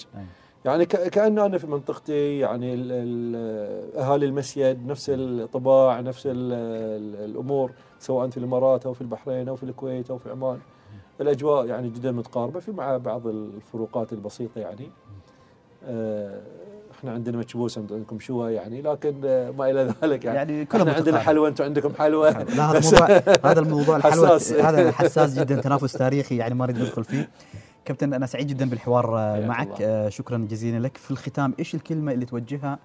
يعني 0.66 0.86
ك- 0.86 1.08
كأنه 1.10 1.46
أنا 1.46 1.58
في 1.58 1.68
منطقتي 1.68 2.40
يعني 2.40 2.74
ال- 2.74 2.92
ال- 2.92 3.98
أهالي 3.98 4.26
المسيد 4.26 4.88
نفس 4.88 5.10
الطباع 5.10 6.00
نفس 6.00 6.26
ال- 6.26 6.34
ال- 6.54 7.30
الأمور 7.32 7.72
سواء 8.00 8.30
في 8.30 8.38
الإمارات 8.38 8.86
أو 8.86 8.94
في 8.94 9.02
البحرين 9.02 9.48
أو 9.50 9.56
في 9.56 9.64
الكويت 9.64 10.10
أو 10.12 10.18
في 10.18 10.30
عمان 10.32 10.60
الأجواء 11.22 11.66
يعني 11.66 11.90
جدا 11.90 12.12
متقاربة 12.12 12.60
في 12.60 12.72
مع 12.72 12.98
بعض 12.98 13.28
الفروقات 13.28 14.14
البسيطة 14.14 14.60
يعني 14.62 14.90
آه، 15.86 16.42
إحنا 17.00 17.12
عندنا 17.12 17.38
مكبوس 17.38 17.78
أنتم 17.78 17.96
عندكم 17.96 18.20
شوى 18.20 18.54
يعني 18.54 18.82
لكن 18.82 19.22
آه، 19.26 19.52
ما 19.52 19.70
إلى 19.70 19.94
ذلك 20.04 20.26
يعني, 20.26 20.38
يعني 20.38 20.66
كلهم 20.66 20.88
إحنا 20.88 20.98
عندنا. 21.00 21.20
حلوى 21.20 21.50
أنتم 21.50 21.64
عندكم 21.64 21.94
حلوى 22.00 22.30
لا 22.32 22.72
هذا 22.72 22.80
موضوع 22.80 23.22
هذا 23.52 23.60
الموضوع 23.60 23.96
الحلوى 23.98 24.28
حساس. 24.28 24.54
هذا 24.54 24.92
حساس 24.92 25.40
جدا 25.40 25.62
تنافس 25.62 25.94
تاريخي 25.94 26.38
يعني 26.38 26.54
ما 26.56 26.66
نريد 26.66 26.78
ندخل 26.82 27.04
فيه 27.04 27.30
كابتن 27.86 28.14
أنا 28.14 28.26
سعيد 28.26 28.48
جدا 28.48 28.70
بالحوار 28.70 29.18
آه، 29.20 29.46
معك 29.48 29.68
الله. 29.68 29.78
آه، 29.82 30.10
شكرا 30.10 30.38
جزيلا 30.52 30.80
لك 30.88 30.98
في 30.98 31.12
الختام 31.12 31.54
إيش 31.60 31.76
الكلمة 31.76 32.12
اللي 32.12 32.26
توجهها 32.26 32.80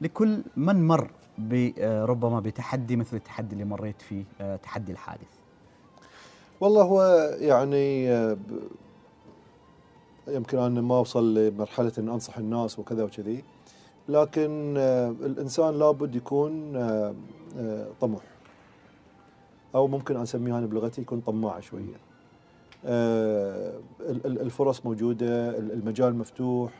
لكل 0.00 0.42
من 0.56 0.86
مر 0.86 1.10
بربما 1.38 2.40
بتحدي 2.40 2.96
مثل 2.96 3.16
التحدي 3.16 3.52
اللي 3.52 3.64
مريت 3.64 4.02
فيه 4.02 4.24
آه، 4.40 4.56
تحدي 4.56 4.92
الحادث 4.92 5.28
والله 6.60 6.82
هو 6.82 7.02
يعني 7.40 8.10
آه، 8.12 8.32
ب- 8.34 8.38
يمكن 10.34 10.58
أنا 10.58 10.80
ما 10.80 10.96
أوصل 10.98 11.34
لمرحلة 11.34 11.92
أن 11.98 12.08
أنصح 12.08 12.38
الناس 12.38 12.78
وكذا 12.78 13.04
وكذي. 13.04 13.44
لكن 14.08 14.74
آه، 14.78 15.08
الإنسان 15.10 15.78
لابد 15.78 16.14
يكون 16.16 16.76
آه، 16.76 17.14
آه، 17.58 17.86
طموح. 18.00 18.22
أو 19.74 19.86
ممكن 19.88 20.16
أسميها 20.16 20.58
أنا 20.58 20.66
بلغتي 20.66 21.00
يكون 21.02 21.20
طماع 21.20 21.58
ال- 24.26 24.40
الفرص 24.40 24.86
موجودة 24.86 25.58
ال- 25.58 25.72
المجال 25.72 26.14
مفتوح. 26.16 26.72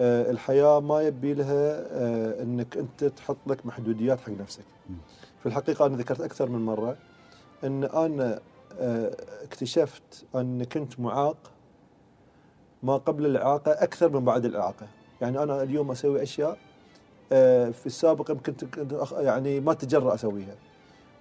الحياة 0.00 0.80
ما 0.80 1.00
يبي 1.02 1.34
لها 1.34 1.82
أنك 2.42 2.76
أنت 2.76 3.04
تحط 3.04 3.36
لك 3.46 3.66
محدوديات 3.66 4.20
حق 4.20 4.30
نفسك. 4.40 4.64
في 5.40 5.46
الحقيقة 5.46 5.86
أنا 5.86 5.96
ذكرت 5.96 6.20
أكثر 6.20 6.48
من 6.48 6.64
مرة 6.64 6.96
أن 7.64 7.84
أنا 7.84 8.40
آه، 8.78 9.16
اكتشفت 9.42 10.24
أن 10.34 10.64
كنت 10.64 11.00
معاق 11.00 11.36
ما 12.82 12.96
قبل 12.96 13.26
الإعاقة 13.26 13.70
أكثر 13.72 14.08
من 14.08 14.24
بعد 14.24 14.44
الإعاقة. 14.44 14.86
يعني 15.20 15.42
أنا 15.42 15.62
اليوم 15.62 15.90
أسوي 15.90 16.22
أشياء 16.22 16.58
آه، 17.32 17.70
في 17.70 17.86
السابق 17.86 18.30
يمكن 18.30 18.54
يعني 19.18 19.60
ما 19.60 19.74
تجرأ 19.74 20.14
أسويها. 20.14 20.54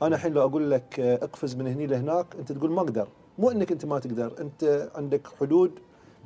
أنا 0.01 0.15
الحين 0.15 0.33
لو 0.33 0.41
أقول 0.41 0.71
لك 0.71 0.99
آه، 0.99 1.15
اقفز 1.15 1.55
من 1.55 1.67
هني 1.67 1.87
لهناك 1.87 2.25
أنت 2.39 2.51
تقول 2.51 2.71
ما 2.71 2.81
أقدر. 2.81 3.07
مو 3.39 3.51
أنك 3.51 3.71
أنت 3.71 3.85
ما 3.85 3.99
تقدر 3.99 4.31
أنت 4.39 4.89
عندك 4.95 5.27
حدود 5.41 5.71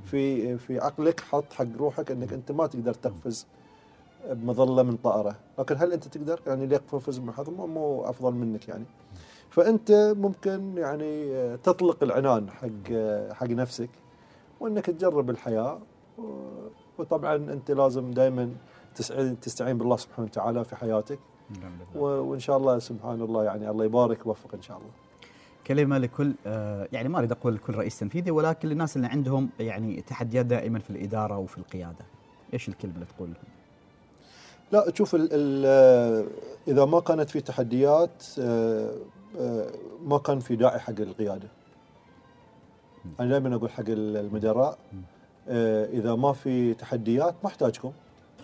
في 0.06 0.58
في 0.58 0.80
عقلك 0.80 1.20
حط 1.20 1.54
حق 1.54 1.66
روحك 1.78 2.12
أنك 2.12 2.34
أنت 2.34 2.52
ما 2.52 2.68
تقدر 2.68 2.94
تقفز 2.94 3.48
بمظلة 4.32 4.84
من 4.84 4.98
طائرة. 4.98 5.36
لكن 5.60 5.76
هل 5.78 5.94
أنت 5.94 6.08
تقدر؟ 6.08 6.40
يعني 6.48 6.64
اللي 6.64 6.76
يقفز 6.76 7.20
من 7.20 7.34
مو- 7.48 8.02
أفضل 8.04 8.34
منك 8.34 8.68
يعني. 8.68 8.86
فأنت 9.50 10.14
ممكن 10.18 10.78
يعني 10.78 11.36
آه، 11.36 11.56
تطلق 11.56 12.04
العنان 12.04 12.50
حق 12.50 12.94
حق 13.34 13.48
نفسك. 13.50 13.90
وإنك 14.60 14.86
تجرب 14.86 15.30
الحياة 15.30 15.80
وطبعا 16.98 17.36
أنت 17.36 17.72
لازم 17.72 18.12
دائما 18.12 18.52
تستعين 18.96 19.40
تستعين 19.40 19.78
بالله 19.78 19.98
سبحانه 19.98 20.28
وتعالى 20.28 20.64
في 20.66 20.76
حياتك 20.76 21.20
و- 21.96 22.06
وإن 22.06 22.40
شاء 22.40 22.58
الله 22.58 22.80
سبحان 22.80 23.22
الله 23.22 23.44
يعني 23.44 23.70
الله 23.70 23.86
يبارك 23.86 24.26
ويوفق 24.26 24.54
إن 24.54 24.62
شاء 24.62 24.78
الله. 24.78 24.90
كلمة 25.68 25.98
لكل 25.98 26.34
آه، 26.48 26.88
يعني 26.92 27.10
ما 27.10 27.20
أريد 27.20 27.32
أقول 27.32 27.56
لكل 27.56 27.76
رئيس 27.76 28.00
تنفيذي 28.00 28.32
ولكن 28.32 28.70
للناس 28.70 28.96
اللي 28.96 29.08
عندهم 29.08 29.50
يعني 29.60 30.02
تحديات 30.02 30.46
دائما 30.46 30.80
في 30.80 30.90
الإدارة 30.90 31.38
وفي 31.38 31.58
القيادة 31.58 32.06
إيش 32.54 32.70
الكلمة 32.70 32.94
اللي 32.96 33.06
تقول 33.06 33.30
لهم؟ 33.30 33.44
لا 34.72 34.90
تشوف 34.92 35.16
ال 35.16 35.30
ال 35.32 36.30
إذا 36.68 36.86
ما 36.86 37.00
كانت 37.00 37.30
في 37.30 37.42
تحديات 37.42 38.24
آه، 38.40 38.96
آه، 39.40 39.68
ما 40.06 40.18
كان 40.18 40.40
في 40.40 40.56
داعي 40.56 40.80
حق 40.80 41.00
القيادة. 41.00 41.48
أنا 43.20 43.30
دائما 43.30 43.56
أقول 43.56 43.70
حق 43.70 43.84
المدراء 43.88 44.78
آه، 45.50 45.86
إذا 45.86 46.16
ما 46.16 46.34
في 46.34 46.74
تحديات 46.74 47.36
ما 47.44 47.50
أحتاجكم. 47.50 47.92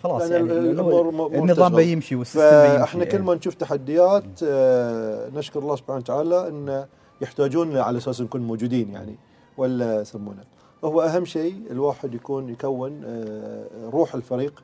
خلاص 0.02 0.30
يعني 0.30 0.42
ال- 0.52 0.74
لو 0.76 0.90
الأمور 1.00 1.10
م- 1.30 1.34
النظام. 1.34 1.74
بيمشي 1.76 2.14
والسيستم 2.16 2.62
بيمشي 2.62 2.78
فاحنا 2.78 3.04
كل 3.04 3.16
إيه. 3.16 3.22
ما 3.24 3.34
نشوف 3.34 3.54
تحديات 3.54 4.24
آه، 4.44 5.28
نشكر 5.34 5.60
الله 5.60 5.76
سبحانه 5.76 5.98
وتعالى 5.98 6.48
إن 6.48 6.86
يحتاجون 7.20 7.76
على 7.76 7.98
أساس 7.98 8.20
نكون 8.20 8.40
موجودين 8.40 8.90
يعني 8.90 9.16
ولا 9.58 10.00
يسمونه 10.00 10.44
هو 10.84 11.00
أهم 11.02 11.24
شيء 11.24 11.62
الواحد 11.70 12.14
يكون 12.14 12.48
يكون 12.48 13.02
آه، 13.04 13.66
روح 13.92 14.14
الفريق 14.14 14.62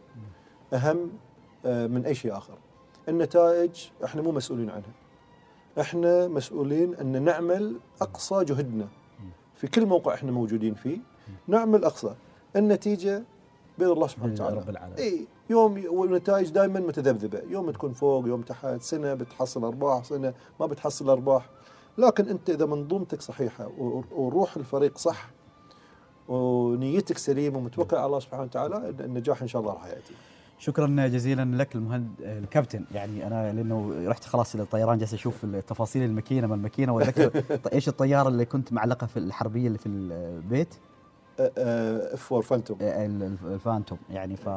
أهم 0.73 1.11
من 1.65 2.03
أي 2.07 2.15
شيء 2.15 2.37
آخر 2.37 2.55
النتائج 3.09 3.71
إحنا 4.05 4.23
مو 4.23 4.33
مسؤولين 4.33 4.71
عنها 4.71 4.93
إحنا 5.81 6.29
مسؤولين 6.29 6.95
أن 6.95 7.23
نعمل 7.23 7.77
أقصى 8.03 8.45
جهدنا 8.45 8.89
في 9.63 9.69
كل 9.69 9.87
موقع 9.87 10.15
إحنا 10.15 10.33
موجودين 10.33 10.75
فيه 10.75 10.99
نعمل 11.49 11.85
أقصى 11.85 12.15
النتيجة 12.57 13.23
بيد 13.79 13.89
الله 13.89 14.07
سبحانه 14.07 14.33
وتعالى 14.33 14.57
رب 14.57 14.71
العالمين. 14.71 14.99
اي 14.99 15.27
يوم 15.51 15.85
والنتائج 15.87 16.49
دائما 16.49 16.81
متذبذبة، 16.81 17.43
يوم 17.51 17.71
تكون 17.71 17.93
فوق 17.93 18.27
يوم 18.27 18.43
تحت، 18.43 18.81
سنة 18.81 19.15
بتحصل 19.15 19.65
أرباح، 19.65 20.05
سنة 20.05 20.35
ما 20.61 20.67
بتحصل 20.67 21.11
أرباح، 21.11 21.49
لكن 21.99 22.29
أنت 22.29 22.51
إذا 22.51 22.67
منظومتك 22.67 23.21
صحيحة 23.21 23.71
وروح 24.13 24.57
الفريق 24.57 24.99
صح 24.99 25.31
ونيتك 26.29 27.19
سليمة 27.19 27.59
ومتوكل 27.59 27.97
على 27.97 28.07
الله 28.07 28.21
سبحانه 28.21 28.43
وتعالى 28.43 28.89
النجاح 29.01 29.43
إن 29.43 29.49
شاء 29.49 29.63
الله 29.63 29.73
راح 29.73 29.87
يأتي. 29.87 30.15
شكرا 30.63 30.87
جزيلا 31.07 31.57
لك 31.57 31.75
المهند 31.75 32.09
الكابتن. 32.21 32.85
يعني 32.95 33.27
أنا 33.27 33.53
لأنه 33.53 33.93
رحت 34.07 34.25
خلاص 34.25 34.55
إلى 34.55 34.63
الطيران 34.63 34.99
جالس 34.99 35.15
أشوف 35.15 35.45
التفاصيل 35.45 36.03
الماكينة 36.03 36.47
ما 36.47 36.55
الماكينة 36.55 36.93
واتذكر 36.95 37.43
إيش 37.73 37.89
الطيارة 37.89 38.29
اللي 38.29 38.45
كنت 38.45 38.73
معلقة 38.73 39.07
في 39.07 39.17
الحربية 39.17 39.67
اللي 39.67 39.79
في 39.79 39.87
البيت؟ 39.89 40.75
اف 41.41 42.33
4 42.33 42.41
فانتوم 42.49 42.79
ال- 42.81 43.23
ال- 43.23 43.53
الفانتوم 43.53 43.99
يعني 44.11 44.37
ف 44.37 44.49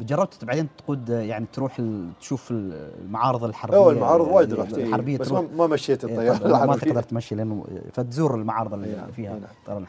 جربت 0.00 0.44
بعدين 0.44 0.68
تقود 0.78 1.08
يعني 1.08 1.46
تروح 1.52 1.80
تشوف 2.20 2.48
المعارض 2.50 3.44
الحربية. 3.44 3.76
اول 3.76 3.94
المعارض 3.94 4.28
وايد 4.28 4.54
رحت. 4.54 4.74
إيه، 4.74 4.84
الحربية 4.86 5.18
بس 5.18 5.32
ما 5.32 5.66
مشيت 5.66 6.04
إيه، 6.04 6.12
الطيارة 6.30 6.66
ما. 6.66 6.76
تقدر 6.76 7.02
تمشي 7.02 7.34
لأنه 7.34 7.64
فتزور 7.92 8.34
المعارض 8.34 8.74
اللي 8.74 8.96
نعم، 8.96 9.10
فيها 9.10 9.34
أي 9.34 9.40
نعم. 9.40 9.84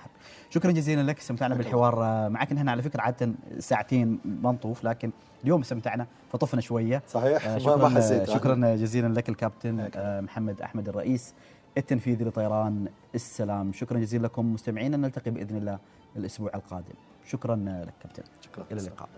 شكرا 0.56 0.72
جزيلا 0.72 1.02
لك 1.02 1.20
استمتعنا 1.20 1.56
بالحوار. 1.56 2.30
معك 2.30 2.54
نحن 2.54 2.70
على 2.70 2.82
فكرة 2.82 3.02
عادة 3.02 3.32
ساعتين 3.60 4.20
ما 4.26 4.52
نطوف 4.52 4.84
لكن 4.84 5.12
اليوم 5.44 5.62
استمتعنا 5.62 6.08
فطفنا 6.32 6.62
شوية. 6.62 7.04
صحيح. 7.08 7.48
آه، 7.48 7.50
ما, 7.50 7.54
ما 7.54 7.60
شكرا 7.60 7.90
حسيت. 7.90 8.30
شكرا 8.30 8.76
جزيلا 8.76 9.08
لك 9.08 9.30
الكابتن 9.30 9.90
آه، 9.96 10.22
محمد 10.22 10.62
أحمد 10.62 10.90
الرئيس 10.90 11.34
التنفيذي 11.78 12.26
لطيران 12.26 12.88
السلام. 13.16 13.74
شكرا 13.74 14.00
جزيلا 14.00 14.24
لكم 14.24 14.54
مستمعينا 14.54 14.98
نلتقي 14.98 15.32
بإذن 15.32 15.58
الله 15.58 15.80
الأسبوع 16.16 16.52
القادم. 16.56 16.96
شكرا 17.26 17.56
لك 17.56 17.94
كابتن. 18.04 18.24
شكرا. 18.42 18.66
إلى 18.72 18.82
اللقاء. 18.82 19.10